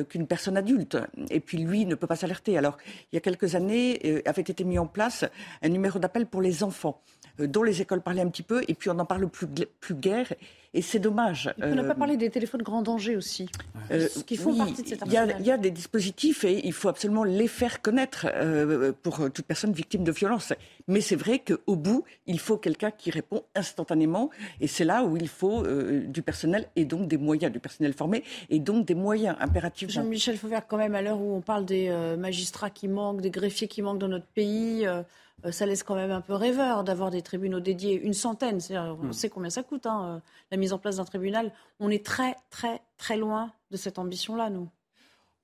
qu'une 0.10 0.26
personne 0.26 0.58
adulte. 0.58 0.98
Et 1.30 1.40
puis 1.40 1.60
lui 1.60 1.86
ne 1.86 1.96
peut 1.96 2.08
pas 2.08 2.16
s'alerter. 2.16 2.58
Alors, 2.58 2.78
il 3.12 3.16
y 3.16 3.18
a 3.18 3.22
quelques 3.22 3.56
années, 3.56 4.22
avait 4.26 4.42
été 4.42 4.64
mis 4.64 4.80
en 4.80 4.88
place 4.88 5.26
un 5.62 5.70
numéro 5.70 6.00
d'appel 6.00 6.26
pour 6.26 6.42
les 6.42 6.64
enfants, 6.64 7.02
dont 7.40 7.64
les 7.64 7.82
écoles 7.82 8.02
parlaient 8.02 8.22
un 8.22 8.30
petit 8.30 8.44
peu, 8.44 8.64
et 8.68 8.74
puis 8.74 8.90
on 8.90 8.96
n'en 8.96 9.06
parle 9.06 9.28
plus, 9.28 9.48
plus 9.80 9.96
guère. 9.96 10.34
Et 10.76 10.82
c'est 10.82 11.00
dommage. 11.00 11.54
on 11.62 11.74
n'a 11.74 11.84
pas 11.84 11.92
euh, 11.92 11.94
parlé 11.94 12.18
des 12.18 12.30
téléphones 12.30 12.62
grand 12.62 12.82
danger 12.82 13.16
aussi, 13.16 13.48
euh, 13.92 14.10
qui 14.28 14.36
font 14.36 14.54
partie 14.54 14.84
de 14.84 14.88
cet 14.90 15.04
arsenal. 15.04 15.38
Il 15.40 15.46
y, 15.46 15.52
a 15.52 15.58
des 15.58 15.72
dispositifs 15.72 16.44
et 16.44 16.68
il 16.68 16.74
faut 16.74 16.90
absolument 16.90 17.24
les 17.24 17.48
faire 17.48 17.82
connaître 17.82 18.28
euh, 18.36 18.92
pour 18.92 19.32
toute 19.32 19.46
personne 19.46 19.72
victime 19.72 20.04
de 20.04 20.12
violence. 20.12 20.52
Mais 20.90 21.00
c'est 21.00 21.16
vrai 21.16 21.40
qu'au 21.40 21.78
bout, 21.78 22.04
il 22.28 22.40
faut 22.40 22.58
quelqu'un 22.58 22.92
qui 22.92 23.10
répond 23.10 23.44
instantanément. 23.56 24.30
Et 24.60 24.68
c'est 24.68 24.84
là 24.84 25.06
où 25.06 25.16
il 25.16 25.30
faut 25.30 25.64
du 25.66 26.22
personnel 26.22 26.68
et 26.76 26.84
donc 26.84 27.08
des 27.08 27.18
moyens, 27.18 27.54
du 27.54 27.60
personnel 27.60 27.94
formé 27.94 28.26
et 28.50 28.60
donc 28.60 28.86
des 28.86 28.96
moyens 28.96 29.38
impératifs. 29.40 29.90
Jean-Michel 29.90 30.38
Fauvert, 30.38 30.68
quand 30.68 30.78
même, 30.78 30.94
à 30.94 31.02
l'heure 31.02 31.22
où 31.22 31.34
on 31.34 31.42
parle 31.42 31.64
des 31.64 31.90
magistrats 32.20 32.70
qui 32.70 32.90
manquent, 32.90 33.22
des 33.22 33.32
greffiers 33.32 33.70
qui 33.70 33.82
manquent 33.82 34.00
dans 34.00 34.10
notre 34.10 34.26
pays, 34.26 34.86
euh, 34.86 35.04
ça 35.52 35.66
laisse 35.66 35.84
quand 35.84 35.96
même 35.96 36.12
un 36.12 36.22
peu 36.22 36.34
rêveur 36.34 36.84
d'avoir 36.84 37.12
des 37.12 37.22
tribunaux 37.22 37.60
dédiés, 37.60 38.02
une 38.02 38.14
centaine. 38.14 38.60
On 38.72 38.94
hmm. 38.96 39.14
sait 39.14 39.30
combien 39.30 39.50
ça 39.50 39.64
coûte, 39.64 39.86
hein, 39.86 40.06
euh, 40.06 40.20
la 40.52 40.58
mise 40.58 40.74
en 40.74 40.80
place 40.80 40.98
d'un 40.98 41.06
tribunal. 41.06 41.52
On 41.80 41.90
est 41.90 42.06
très, 42.06 42.36
très, 42.50 42.82
très 42.98 43.18
loin 43.18 43.52
de 43.72 43.78
cette 43.78 44.00
ambition-là, 44.00 44.50
nous. 44.50 44.70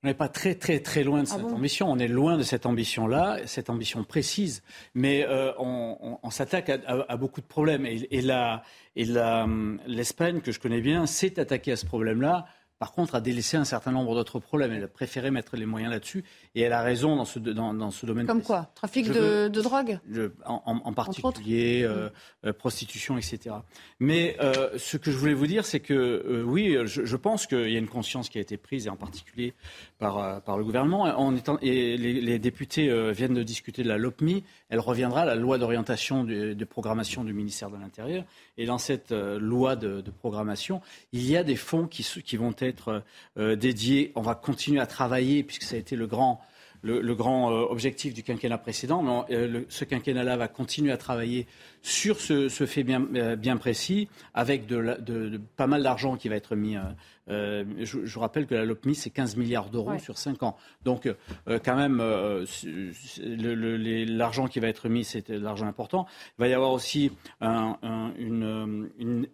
On 0.04 0.08
n'est 0.08 0.16
pas 0.16 0.30
très 0.30 0.56
très 0.56 0.80
très 0.80 1.04
loin 1.04 1.22
de 1.22 1.28
ah 1.32 1.36
cette 1.36 1.46
ambition. 1.46 1.92
On 1.92 2.00
est 2.00 2.08
loin 2.08 2.36
de 2.36 2.42
cette 2.42 2.66
ambition-là, 2.66 3.38
cette 3.46 3.70
ambition 3.70 4.04
précise. 4.04 4.64
Mais 4.96 5.24
euh, 5.28 5.52
on, 5.60 6.30
s'attaque 6.32 6.70
à, 6.70 7.18
beaucoup 7.18 7.40
de 7.40 7.46
problèmes. 7.46 7.86
Et, 7.86 8.08
et 8.10 9.06
l'Espagne, 9.86 10.42
que 10.42 10.52
je 10.52 10.60
connais 10.60 10.82
bien, 10.82 11.06
s'est 11.06 11.40
attaquée 11.40 11.74
à 11.74 11.76
ce 11.76 11.86
problème-là 11.86 12.48
par 12.82 12.94
contre, 12.94 13.14
a 13.14 13.22
délaissé 13.22 13.58
un 13.58 13.64
certain 13.64 13.92
nombre 13.92 14.16
d'autres 14.16 14.40
problèmes. 14.40 14.72
Elle 14.72 14.86
a 14.86 14.88
préféré 14.88 15.30
mettre 15.30 15.56
les 15.56 15.68
moyens 15.68 15.94
là-dessus. 15.94 16.24
Et 16.56 16.62
elle 16.62 16.74
a 16.74 16.82
raison 16.82 17.16
dans 17.16 17.26
ce, 17.26 17.38
dans, 17.38 17.92
ce 17.92 18.08
domaine. 18.08 18.26
Comme 18.26 18.42
quoi? 18.42 18.72
Trafic 18.74 19.08
de, 19.08 19.50
drogue? 19.50 20.00
En, 20.46 20.92
particulier, 20.92 21.84
euh, 21.84 22.10
euh, 22.44 22.54
prostitution, 22.54 23.20
etc. 23.20 23.58
Mais 24.00 24.36
euh, 24.42 24.72
ce 24.80 24.98
que 24.98 25.12
je 25.12 25.18
voulais 25.18 25.36
vous 25.36 25.46
dire, 25.46 25.64
c'est 25.64 25.80
que 25.80 26.44
oui, 26.44 26.76
je, 26.86 27.16
pense 27.18 27.46
qu'il 27.46 27.70
y 27.70 27.76
a 27.76 27.78
une 27.78 27.88
conscience 27.88 28.30
qui 28.30 28.40
a 28.40 28.42
été 28.42 28.58
prise, 28.58 28.88
et 28.88 28.90
en 28.90 28.96
particulier 28.96 29.54
par, 30.00 30.42
par 30.42 30.58
le 30.58 30.64
gouvernement. 30.64 31.04
En 31.04 31.36
étant, 31.36 31.60
et 31.62 31.98
les, 31.98 32.40
députés 32.40 33.12
viennent 33.14 33.36
de 33.36 33.44
discuter 33.44 33.84
de 33.84 33.90
la 33.90 34.00
LOPMI. 34.00 34.44
Elle 34.70 34.80
reviendra 34.80 35.22
à 35.22 35.26
la 35.26 35.36
loi 35.36 35.60
d'orientation 35.60 36.24
de, 36.24 36.54
de, 36.54 36.66
programmation 36.66 37.24
du 37.24 37.34
ministère 37.34 37.70
de 37.70 37.78
l'Intérieur. 37.78 38.24
Et 38.58 38.66
dans 38.66 38.80
cette 38.80 39.12
loi 39.12 39.76
de, 39.76 40.02
programmation, 40.10 40.82
il 41.12 41.30
y 41.30 41.38
a 41.38 41.44
des 41.44 41.56
fonds 41.56 41.86
qui, 41.86 42.02
qui 42.02 42.38
vont 42.38 42.56
être 42.58 42.71
être 42.72 43.04
euh, 43.38 43.56
dédié. 43.56 44.12
On 44.16 44.22
va 44.22 44.36
continuer 44.36 44.80
à 44.80 44.88
travailler, 44.88 45.44
puisque 45.44 45.64
ça 45.64 45.76
a 45.76 45.80
été 45.80 45.96
le 45.96 46.08
grand, 46.08 46.42
le, 46.82 47.14
grand 47.14 47.52
euh, 47.52 47.66
objectif 47.70 48.14
du 48.14 48.24
quinquennat 48.24 48.58
précédent. 48.58 49.04
Mais 49.04 49.36
euh, 49.36 49.62
ce 49.70 49.86
quinquennat-là 49.86 50.38
va 50.38 50.48
continuer 50.48 50.92
à 50.92 50.98
travailler 50.98 51.48
sur 51.82 52.20
ce, 52.20 52.50
fait 52.50 52.84
bien, 52.84 53.58
précis, 53.58 54.10
avec 54.34 54.66
de, 54.66 55.40
pas 55.56 55.68
mal 55.68 55.84
d'argent 55.84 56.16
qui 56.16 56.30
va 56.30 56.36
être 56.36 56.56
mis. 56.56 56.76
Je, 57.28 57.98
vous 57.98 58.20
rappelle 58.20 58.46
que 58.46 58.56
la 58.56 58.66
LOPMI, 58.66 58.96
c'est 58.96 59.10
15 59.10 59.38
milliards 59.38 59.70
d'euros 59.70 59.98
sur 60.00 60.18
5 60.18 60.44
ans. 60.44 60.58
Donc, 60.84 61.10
quand 61.48 61.76
même, 61.76 61.98
l'argent 64.18 64.48
qui 64.48 64.60
va 64.60 64.68
être 64.68 64.90
mis, 64.90 65.04
c'est 65.04 65.32
de 65.32 65.40
l'argent 65.40 65.68
important. 65.68 66.06
Il 66.38 66.42
va 66.42 66.48
y 66.48 66.54
avoir 66.54 66.72
aussi 66.72 67.12
une, 67.42 68.90
une, 69.00 69.28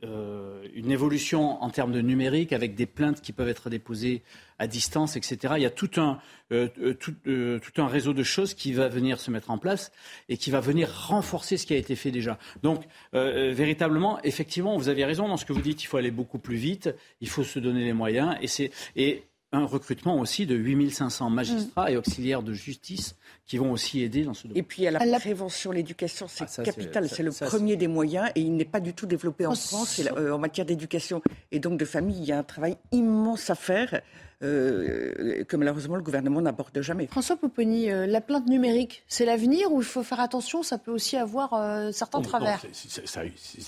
une, 0.73 0.91
évolution 0.91 1.61
en 1.63 1.69
termes 1.69 1.91
de 1.91 2.01
numérique, 2.01 2.53
avec 2.53 2.75
des 2.75 2.85
plaintes 2.85 3.21
qui 3.21 3.33
peuvent 3.33 3.49
être 3.49 3.69
déposées 3.69 4.23
à 4.59 4.67
distance, 4.67 5.15
etc. 5.15 5.53
Il 5.57 5.63
y 5.63 5.65
a 5.65 5.69
tout 5.69 5.89
un, 5.97 6.19
euh, 6.51 6.67
euh, 6.79 6.95
euh, 7.27 7.59
tout, 7.59 7.81
un 7.81 7.87
réseau 7.87 8.13
de 8.13 8.23
choses 8.23 8.53
qui 8.53 8.73
va 8.73 8.87
venir 8.87 9.19
se 9.19 9.29
mettre 9.29 9.51
en 9.51 9.57
place 9.57 9.91
et 10.29 10.37
qui 10.37 10.49
va 10.49 10.59
venir 10.59 10.89
renforcer 11.07 11.57
ce 11.57 11.65
qui 11.65 11.73
a 11.73 11.77
été 11.77 11.95
fait 11.95 12.11
déjà. 12.11 12.37
Donc, 12.63 12.83
véritablement, 13.13 14.19
effectivement, 14.23 14.77
vous 14.77 14.89
avez 14.89 15.05
raison 15.05 15.27
dans 15.27 15.37
ce 15.37 15.45
que 15.45 15.53
vous 15.53 15.61
dites. 15.61 15.83
Il 15.83 15.87
faut 15.87 15.97
aller 15.97 16.11
beaucoup 16.11 16.39
plus 16.39 16.55
vite. 16.55 16.93
Il 17.21 17.29
faut 17.29 17.43
se 17.43 17.59
donner 17.59 17.76
les 17.77 17.93
moyens. 17.93 18.35
Et 18.41 18.47
c'est 18.47 18.71
et 18.95 19.23
un 19.53 19.65
recrutement 19.65 20.19
aussi 20.19 20.45
de 20.45 20.55
8500 20.55 21.29
magistrats 21.29 21.89
et 21.89 21.95
auxiliaires 21.95 22.43
de 22.43 22.53
justice 22.53 23.15
qui 23.45 23.57
vont 23.57 23.71
aussi 23.71 24.03
aider 24.03 24.23
dans 24.23 24.33
ce 24.33 24.43
domaine. 24.43 24.57
Et 24.57 24.63
puis 24.63 24.85
à 24.87 24.91
la, 24.91 25.19
prévention, 25.19 25.71
l'éducation, 25.71 26.27
c'est 26.27 26.43
ah, 26.43 26.63
capital, 26.63 27.07
c'est 27.07 27.23
le 27.23 27.31
premier 27.31 27.77
des 27.77 27.87
moyens 27.87 28.29
et 28.35 28.41
il 28.41 28.55
n'est 28.55 28.65
pas 28.65 28.81
du 28.81 28.93
tout 28.93 29.05
développé 29.05 29.45
en 29.45 29.53
oh, 29.53 29.55
France 29.55 30.01
en 30.17 30.37
matière 30.37 30.65
d'éducation 30.65 31.21
et 31.51 31.59
donc 31.59 31.79
de 31.79 31.85
famille. 31.85 32.17
Il 32.17 32.25
y 32.25 32.33
a 32.33 32.39
un 32.39 32.43
travail 32.43 32.77
immense 32.91 33.49
à 33.49 33.55
faire. 33.55 34.01
Euh, 34.43 35.43
que 35.45 35.57
malheureusement 35.57 35.95
le 35.95 36.03
gouvernement 36.03 36.41
n'aborde 36.41 36.79
jamais. 36.81 37.07
François 37.07 37.37
Popponi, 37.37 37.89
euh, 37.89 38.05
la 38.05 38.21
plainte 38.21 38.45
numérique, 38.45 39.03
c'est 39.07 39.25
l'avenir 39.25 39.71
ou 39.71 39.81
il 39.81 39.85
faut 39.85 40.03
faire 40.03 40.19
attention? 40.19 40.61
Ça 40.61 40.77
peut 40.77 40.91
aussi 40.91 41.17
avoir 41.17 41.55
euh, 41.55 41.91
certains 41.91 42.21
travers. 42.21 42.61
ça, 42.71 43.21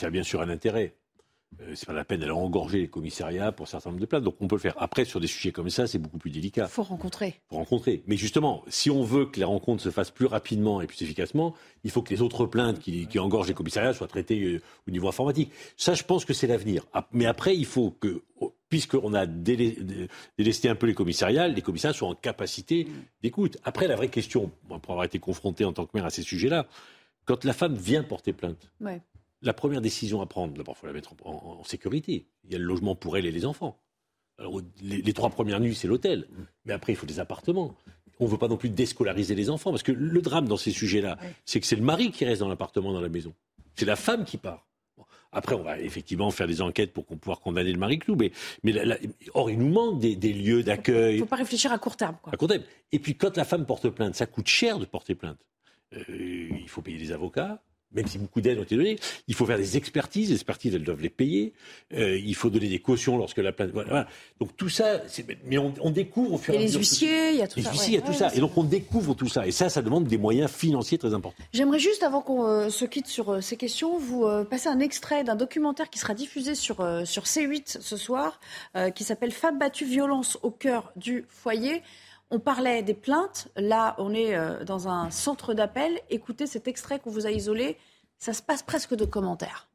a 0.04 0.10
bien 0.12 0.22
sûr 0.22 0.42
un 0.42 0.50
intérêt. 0.50 0.94
Euh, 1.62 1.74
c'est 1.76 1.86
pas 1.86 1.94
la 1.94 2.06
peine 2.06 2.20
d'aller 2.20 2.32
engorger 2.32 2.80
les 2.80 2.88
commissariats 2.88 3.52
pour 3.52 3.68
certains 3.68 3.90
nombre 3.90 4.02
de 4.02 4.06
plaintes. 4.06 4.24
Donc 4.24 4.36
on 4.40 4.48
peut 4.48 4.56
le 4.56 4.62
faire. 4.62 4.76
Après, 4.78 5.04
sur 5.06 5.20
des 5.20 5.28
sujets 5.28 5.52
comme 5.52 5.70
ça, 5.70 5.88
c'est 5.88 5.98
beaucoup 5.98 6.18
plus 6.18 6.30
délicat. 6.30 6.66
Il 6.66 6.72
faut 6.72 6.84
rencontrer. 6.84 7.36
Il 7.38 7.50
faut 7.50 7.56
rencontrer. 7.56 8.04
Mais 8.08 8.18
justement, 8.18 8.64
si 8.68 8.90
on 8.90 9.04
veut 9.04 9.26
que 9.26 9.40
les 9.40 9.46
rencontres 9.46 9.82
se 9.82 9.90
fassent 9.90 10.12
plus 10.12 10.28
rapidement 10.28 10.82
et 10.82 10.88
plus 10.88 11.02
efficacement, 11.02 11.56
il 11.84 11.92
faut 11.92 12.02
que 12.02 12.14
les 12.14 12.22
autres 12.22 12.46
plaintes 12.46 12.80
qui, 12.80 13.08
engorgent 13.20 13.48
les 13.48 13.54
commissariats 13.54 13.94
soient 13.94 14.08
traitées 14.08 14.42
euh, 14.44 14.62
au 14.88 14.92
niveau 14.92 15.08
informatique. 15.08 15.52
Ça, 15.76 15.94
je 15.94 16.04
pense 16.04 16.24
que 16.24 16.34
c'est 16.34 16.48
l'avenir. 16.48 16.86
Mais 17.12 17.26
après, 17.26 17.56
il 17.56 17.66
faut 17.66 17.92
que, 17.92 18.24
puisqu'on 18.70 19.14
a 19.14 19.26
délesté 19.26 20.70
un 20.70 20.76
peu 20.76 20.88
les 20.88 20.94
commissariats, 20.94 21.48
les 21.48 21.62
commissariats 21.62 21.98
soient 21.98 22.08
en 22.08 22.16
capacité 22.16 22.88
d'écoute. 23.22 23.58
Après, 23.64 23.88
la 23.88 23.96
vraie 23.96 24.10
question, 24.10 24.52
pour 24.68 24.92
avoir 24.92 25.04
été 25.04 25.20
confronté 25.20 25.66
en 25.66 25.74
tant 25.74 25.86
que 25.86 25.92
maire 25.96 26.06
à 26.06 26.12
ces 26.12 26.22
sujets-là, 26.22 26.68
quand 27.26 27.44
la 27.44 27.54
femme 27.54 27.76
vient 27.76 28.04
porter 28.04 28.34
plainte, 28.34 28.72
ouais 28.80 29.02
la 29.42 29.54
première 29.54 29.82
décision 29.82 30.22
à 30.22 30.26
prendre, 30.26 30.54
d'abord, 30.54 30.76
il 30.78 30.80
faut 30.82 30.88
la 30.88 30.94
mettre 30.94 31.14
en, 31.24 31.64
sécurité. 31.64 32.28
Il 32.44 32.52
y 32.52 32.56
a 32.56 32.58
le 32.58 32.66
logement 32.66 32.96
pour 32.96 33.18
elle 33.18 33.26
et 33.26 33.32
les 33.32 33.46
enfants. 33.46 33.80
Alors, 34.38 34.62
les, 34.82 35.14
trois 35.14 35.30
premières 35.30 35.60
nuits, 35.60 35.76
c'est 35.76 35.88
l'hôtel. 35.88 36.28
Mais 36.66 36.74
après, 36.74 36.94
il 36.94 36.96
faut 36.96 37.06
des 37.06 37.20
appartements. 37.20 37.76
On 38.20 38.26
ne 38.26 38.30
veut 38.30 38.38
pas 38.38 38.48
non 38.48 38.58
plus 38.58 38.70
déscolariser 38.70 39.36
les 39.36 39.50
enfants. 39.50 39.72
Parce 39.72 39.84
que 39.84 39.92
le 39.92 40.22
drame 40.22 40.48
dans 40.48 40.58
ces 40.58 40.72
sujets-là, 40.72 41.18
c'est 41.46 41.60
que 41.60 41.66
c'est 41.66 41.76
le 41.76 41.84
mari 41.84 42.12
qui 42.12 42.26
reste 42.26 42.42
dans 42.42 42.50
l'appartement, 42.50 42.94
dans 42.94 43.02
la 43.02 43.10
maison. 43.10 43.34
C'est 43.76 43.86
la 43.86 43.96
femme 43.96 44.26
qui 44.26 44.38
part. 44.38 44.66
Après, 45.32 45.56
on 45.56 45.62
va 45.62 45.80
effectivement 45.80 46.32
faire 46.32 46.48
des 46.48 46.62
enquêtes 46.62 46.92
pour 46.92 47.06
qu'on 47.06 47.16
pouvoir 47.16 47.40
condamner 47.40 47.72
le 47.72 47.78
mari 47.78 48.00
clou. 48.00 48.18
Mais, 48.18 48.32
or, 49.34 49.52
il 49.52 49.60
nous 49.60 49.70
manque 49.70 50.00
des, 50.00 50.34
lieux 50.34 50.64
d'accueil. 50.64 51.16
Il 51.16 51.20
ne 51.20 51.24
faut 51.24 51.30
pas 51.30 51.36
réfléchir 51.36 51.72
à 51.72 51.78
court 51.78 51.96
terme. 51.96 52.18
À 52.32 52.36
court 52.36 52.48
terme. 52.48 52.64
Et 52.92 53.00
puis, 53.00 53.16
quand 53.16 53.38
la 53.38 53.46
femme 53.46 53.66
porte 53.66 53.90
plainte, 53.90 54.16
ça 54.16 54.26
coûte 54.26 54.48
cher 54.48 54.80
de 54.80 54.86
porter 54.86 55.16
plainte. 55.16 55.40
Euh, 55.94 56.04
il 56.10 56.68
faut 56.68 56.82
payer 56.82 56.98
des 56.98 57.12
avocats 57.12 57.62
même 57.94 58.08
si 58.08 58.18
beaucoup 58.18 58.42
d'aides 58.42 58.60
ont 58.60 58.64
été 58.64 58.76
données, 58.76 58.98
il 59.28 59.36
faut 59.36 59.46
faire 59.46 59.58
des 59.58 59.78
expertises. 59.78 60.30
Les 60.30 60.36
expertises, 60.36 60.76
elles 60.76 60.84
doivent 60.84 61.02
les 61.02 61.10
payer. 61.10 61.54
Euh, 61.94 62.18
il 62.18 62.36
faut 62.36 62.50
donner 62.50 62.70
des 62.70 62.80
cautions 62.80 63.18
lorsque 63.18 63.38
la 63.38 63.52
plainte. 63.52 63.72
Voilà. 63.74 64.08
Donc 64.40 64.56
tout 64.56 64.70
ça, 64.70 65.02
mais 65.46 65.58
on, 65.58 65.74
on, 65.82 65.92
découvre 65.92 66.34
au 66.34 66.38
fur 66.38 66.54
et 66.54 66.58
à 66.58 66.62
mesure. 66.62 66.70
Il 66.70 66.74
y 66.74 66.76
a 66.76 66.80
les 66.80 66.90
huissiers, 66.90 67.30
il 67.32 67.38
y 67.38 67.42
a 67.42 67.48
tout 67.48 67.58
les 67.58 67.64
ça. 67.64 67.72
Les 67.72 67.78
huissiers, 67.78 67.94
il 67.94 68.00
y 68.00 68.04
a 68.04 68.06
tout 68.06 68.14
ça. 68.14 68.34
Et 68.36 68.40
donc 68.40 68.58
on 68.58 68.64
découvre 68.64 69.14
tout 69.16 69.28
ça. 69.28 69.48
Et 69.48 69.52
ça, 69.52 69.70
ça 69.70 69.82
demande 69.82 70.06
des 70.06 70.18
moyens 70.18 70.52
financiers 70.52 70.98
très 70.98 71.14
importants. 71.14 71.44
J'aimerais 71.54 71.80
juste, 71.80 72.04
avant 72.04 72.22
qu'on 72.22 72.46
euh, 72.46 72.70
se 72.70 72.86
quitte 72.86 73.08
sur 73.08 73.30
euh, 73.30 73.42
ces 73.42 73.58
questions, 73.58 73.98
vous 73.98 74.26
euh, 74.26 74.44
passer 74.44 74.70
un 74.70 74.80
extrait 74.80 75.24
d'un 75.24 75.36
documentaire 75.36 75.90
qui 75.90 76.00
sera 76.00 76.14
diffusé 76.14 76.56
sur, 76.56 76.82
euh, 76.82 77.06
sur 77.06 77.24
C8 77.24 77.82
ce 77.82 77.98
soir, 77.98 78.40
euh, 78.76 78.90
qui 78.90 79.04
s'appelle 79.04 79.32
Femmes 79.32 79.60
battues, 79.60 79.86
violence 79.86 80.38
au 80.42 80.52
cœur 80.52 80.92
du 80.96 81.26
foyer. 81.28 81.82
On 82.32 82.40
parlait 82.40 82.84
des 82.84 82.94
plaintes. 82.94 83.48
Là, 83.56 83.96
on 83.98 84.14
est 84.14 84.36
euh, 84.36 84.64
dans 84.64 84.88
un 84.88 85.10
centre 85.10 85.56
d'appel. 85.56 86.00
Écoutez 86.12 86.46
cet 86.46 86.68
extrait 86.68 87.00
qu'on 87.00 87.10
vous 87.10 87.26
a 87.26 87.32
isolé. 87.32 87.76
Ça 88.18 88.34
se 88.34 88.44
passe 88.44 88.62
presque 88.62 88.94
de 88.96 89.06
commentaires. 89.06 89.68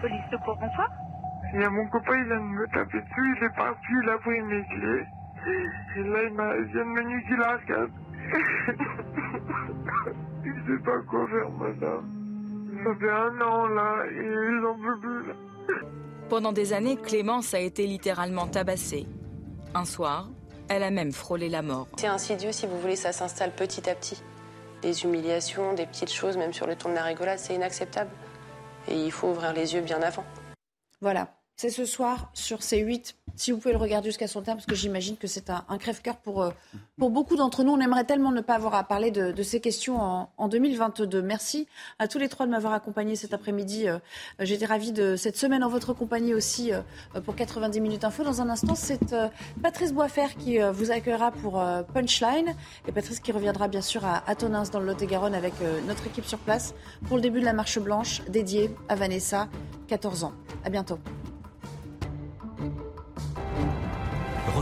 Police 0.00 0.30
de 0.30 0.36
quoi, 0.44 0.54
bonsoir 0.60 0.88
Il 1.54 1.60
y 1.60 1.64
a 1.64 1.70
mon 1.70 1.88
copain, 1.88 2.16
il 2.18 2.24
vient 2.24 2.36
de 2.36 2.42
me 2.42 2.66
taper 2.66 3.00
dessus. 3.00 3.36
Il 3.36 3.42
est 3.44 3.56
parti, 3.56 3.86
il 4.02 4.08
a 4.10 4.18
pris 4.18 4.40
mes 4.42 4.64
clés. 4.66 5.06
Et 5.96 6.02
là, 6.04 6.22
il, 6.22 6.30
il 6.30 6.64
vient 6.72 6.84
de 6.84 6.90
me 6.90 7.02
niquer 7.02 7.36
la 7.36 7.58
case. 7.66 7.90
il 10.44 10.54
sait 10.66 10.78
pas 10.84 11.00
quoi 11.10 11.26
faire, 11.26 11.50
madame. 11.50 12.06
Ça 12.84 12.94
fait 12.94 13.10
un 13.10 13.40
an, 13.40 13.66
là, 13.68 14.04
et 14.06 14.22
ils 14.22 14.64
en 14.66 14.76
peuvent 14.76 15.00
plus, 15.00 15.26
là. 15.26 15.34
Pendant 16.28 16.52
des 16.52 16.72
années, 16.72 16.96
Clémence 16.96 17.54
a 17.54 17.58
été 17.58 17.86
littéralement 17.86 18.46
tabassée. 18.46 19.06
Un 19.76 19.84
soir, 19.84 20.28
elle 20.68 20.84
a 20.84 20.90
même 20.90 21.10
frôlé 21.10 21.48
la 21.48 21.60
mort. 21.60 21.88
C'est 21.96 22.06
insidieux, 22.06 22.52
si 22.52 22.64
vous 22.64 22.78
voulez, 22.78 22.94
ça 22.94 23.12
s'installe 23.12 23.50
petit 23.50 23.90
à 23.90 23.96
petit. 23.96 24.22
Des 24.82 25.02
humiliations, 25.02 25.74
des 25.74 25.84
petites 25.84 26.12
choses, 26.12 26.36
même 26.36 26.52
sur 26.52 26.68
le 26.68 26.76
ton 26.76 26.90
de 26.90 26.94
la 26.94 27.02
rigolade, 27.02 27.40
c'est 27.40 27.56
inacceptable. 27.56 28.10
Et 28.86 28.94
il 28.94 29.10
faut 29.10 29.28
ouvrir 29.28 29.52
les 29.52 29.74
yeux 29.74 29.80
bien 29.80 30.00
avant. 30.00 30.24
Voilà, 31.00 31.34
c'est 31.56 31.70
ce 31.70 31.84
soir 31.84 32.30
sur 32.34 32.58
C8. 32.58 33.14
Si 33.36 33.50
vous 33.50 33.58
pouvez 33.58 33.72
le 33.72 33.78
regarder 33.78 34.08
jusqu'à 34.08 34.28
son 34.28 34.42
terme, 34.42 34.58
parce 34.58 34.66
que 34.66 34.74
j'imagine 34.74 35.16
que 35.16 35.26
c'est 35.26 35.50
un, 35.50 35.64
crève-cœur 35.78 36.16
pour, 36.16 36.42
euh, 36.42 36.50
pour 36.98 37.10
beaucoup 37.10 37.36
d'entre 37.36 37.64
nous. 37.64 37.72
On 37.72 37.80
aimerait 37.80 38.04
tellement 38.04 38.30
ne 38.30 38.40
pas 38.40 38.54
avoir 38.54 38.74
à 38.74 38.84
parler 38.84 39.10
de, 39.10 39.42
ces 39.42 39.60
questions 39.60 40.00
en, 40.00 40.30
en, 40.36 40.48
2022. 40.48 41.20
Merci 41.22 41.66
à 41.98 42.06
tous 42.06 42.18
les 42.18 42.28
trois 42.28 42.46
de 42.46 42.50
m'avoir 42.52 42.72
accompagné 42.72 43.16
cet 43.16 43.34
après-midi. 43.34 43.88
Euh, 43.88 43.98
J'étais 44.38 44.66
ravie 44.66 44.92
de 44.92 45.16
cette 45.16 45.36
semaine 45.36 45.64
en 45.64 45.68
votre 45.68 45.92
compagnie 45.94 46.34
aussi 46.34 46.72
euh, 46.72 46.80
pour 47.24 47.34
90 47.34 47.80
minutes 47.80 48.04
info. 48.04 48.22
Dans 48.24 48.40
un 48.40 48.48
instant, 48.48 48.74
c'est 48.74 49.12
euh, 49.12 49.28
Patrice 49.62 49.92
Boisfer 49.92 50.36
qui 50.38 50.60
euh, 50.60 50.72
vous 50.72 50.90
accueillera 50.90 51.32
pour 51.32 51.60
euh, 51.60 51.82
Punchline. 51.82 52.54
Et 52.86 52.92
Patrice 52.92 53.20
qui 53.20 53.32
reviendra 53.32 53.68
bien 53.68 53.82
sûr 53.82 54.04
à, 54.04 54.22
à 54.28 54.34
dans 54.34 54.80
le 54.80 54.86
Lot-et-Garonne 54.86 55.34
avec 55.34 55.54
notre 55.86 56.06
équipe 56.06 56.26
sur 56.26 56.38
place 56.38 56.74
pour 57.06 57.16
le 57.16 57.22
début 57.22 57.40
de 57.40 57.44
la 57.44 57.54
marche 57.54 57.78
blanche 57.78 58.20
dédiée 58.28 58.70
à 58.88 58.94
Vanessa, 58.94 59.48
14 59.88 60.24
ans. 60.24 60.32
À 60.64 60.70
bientôt. 60.70 60.98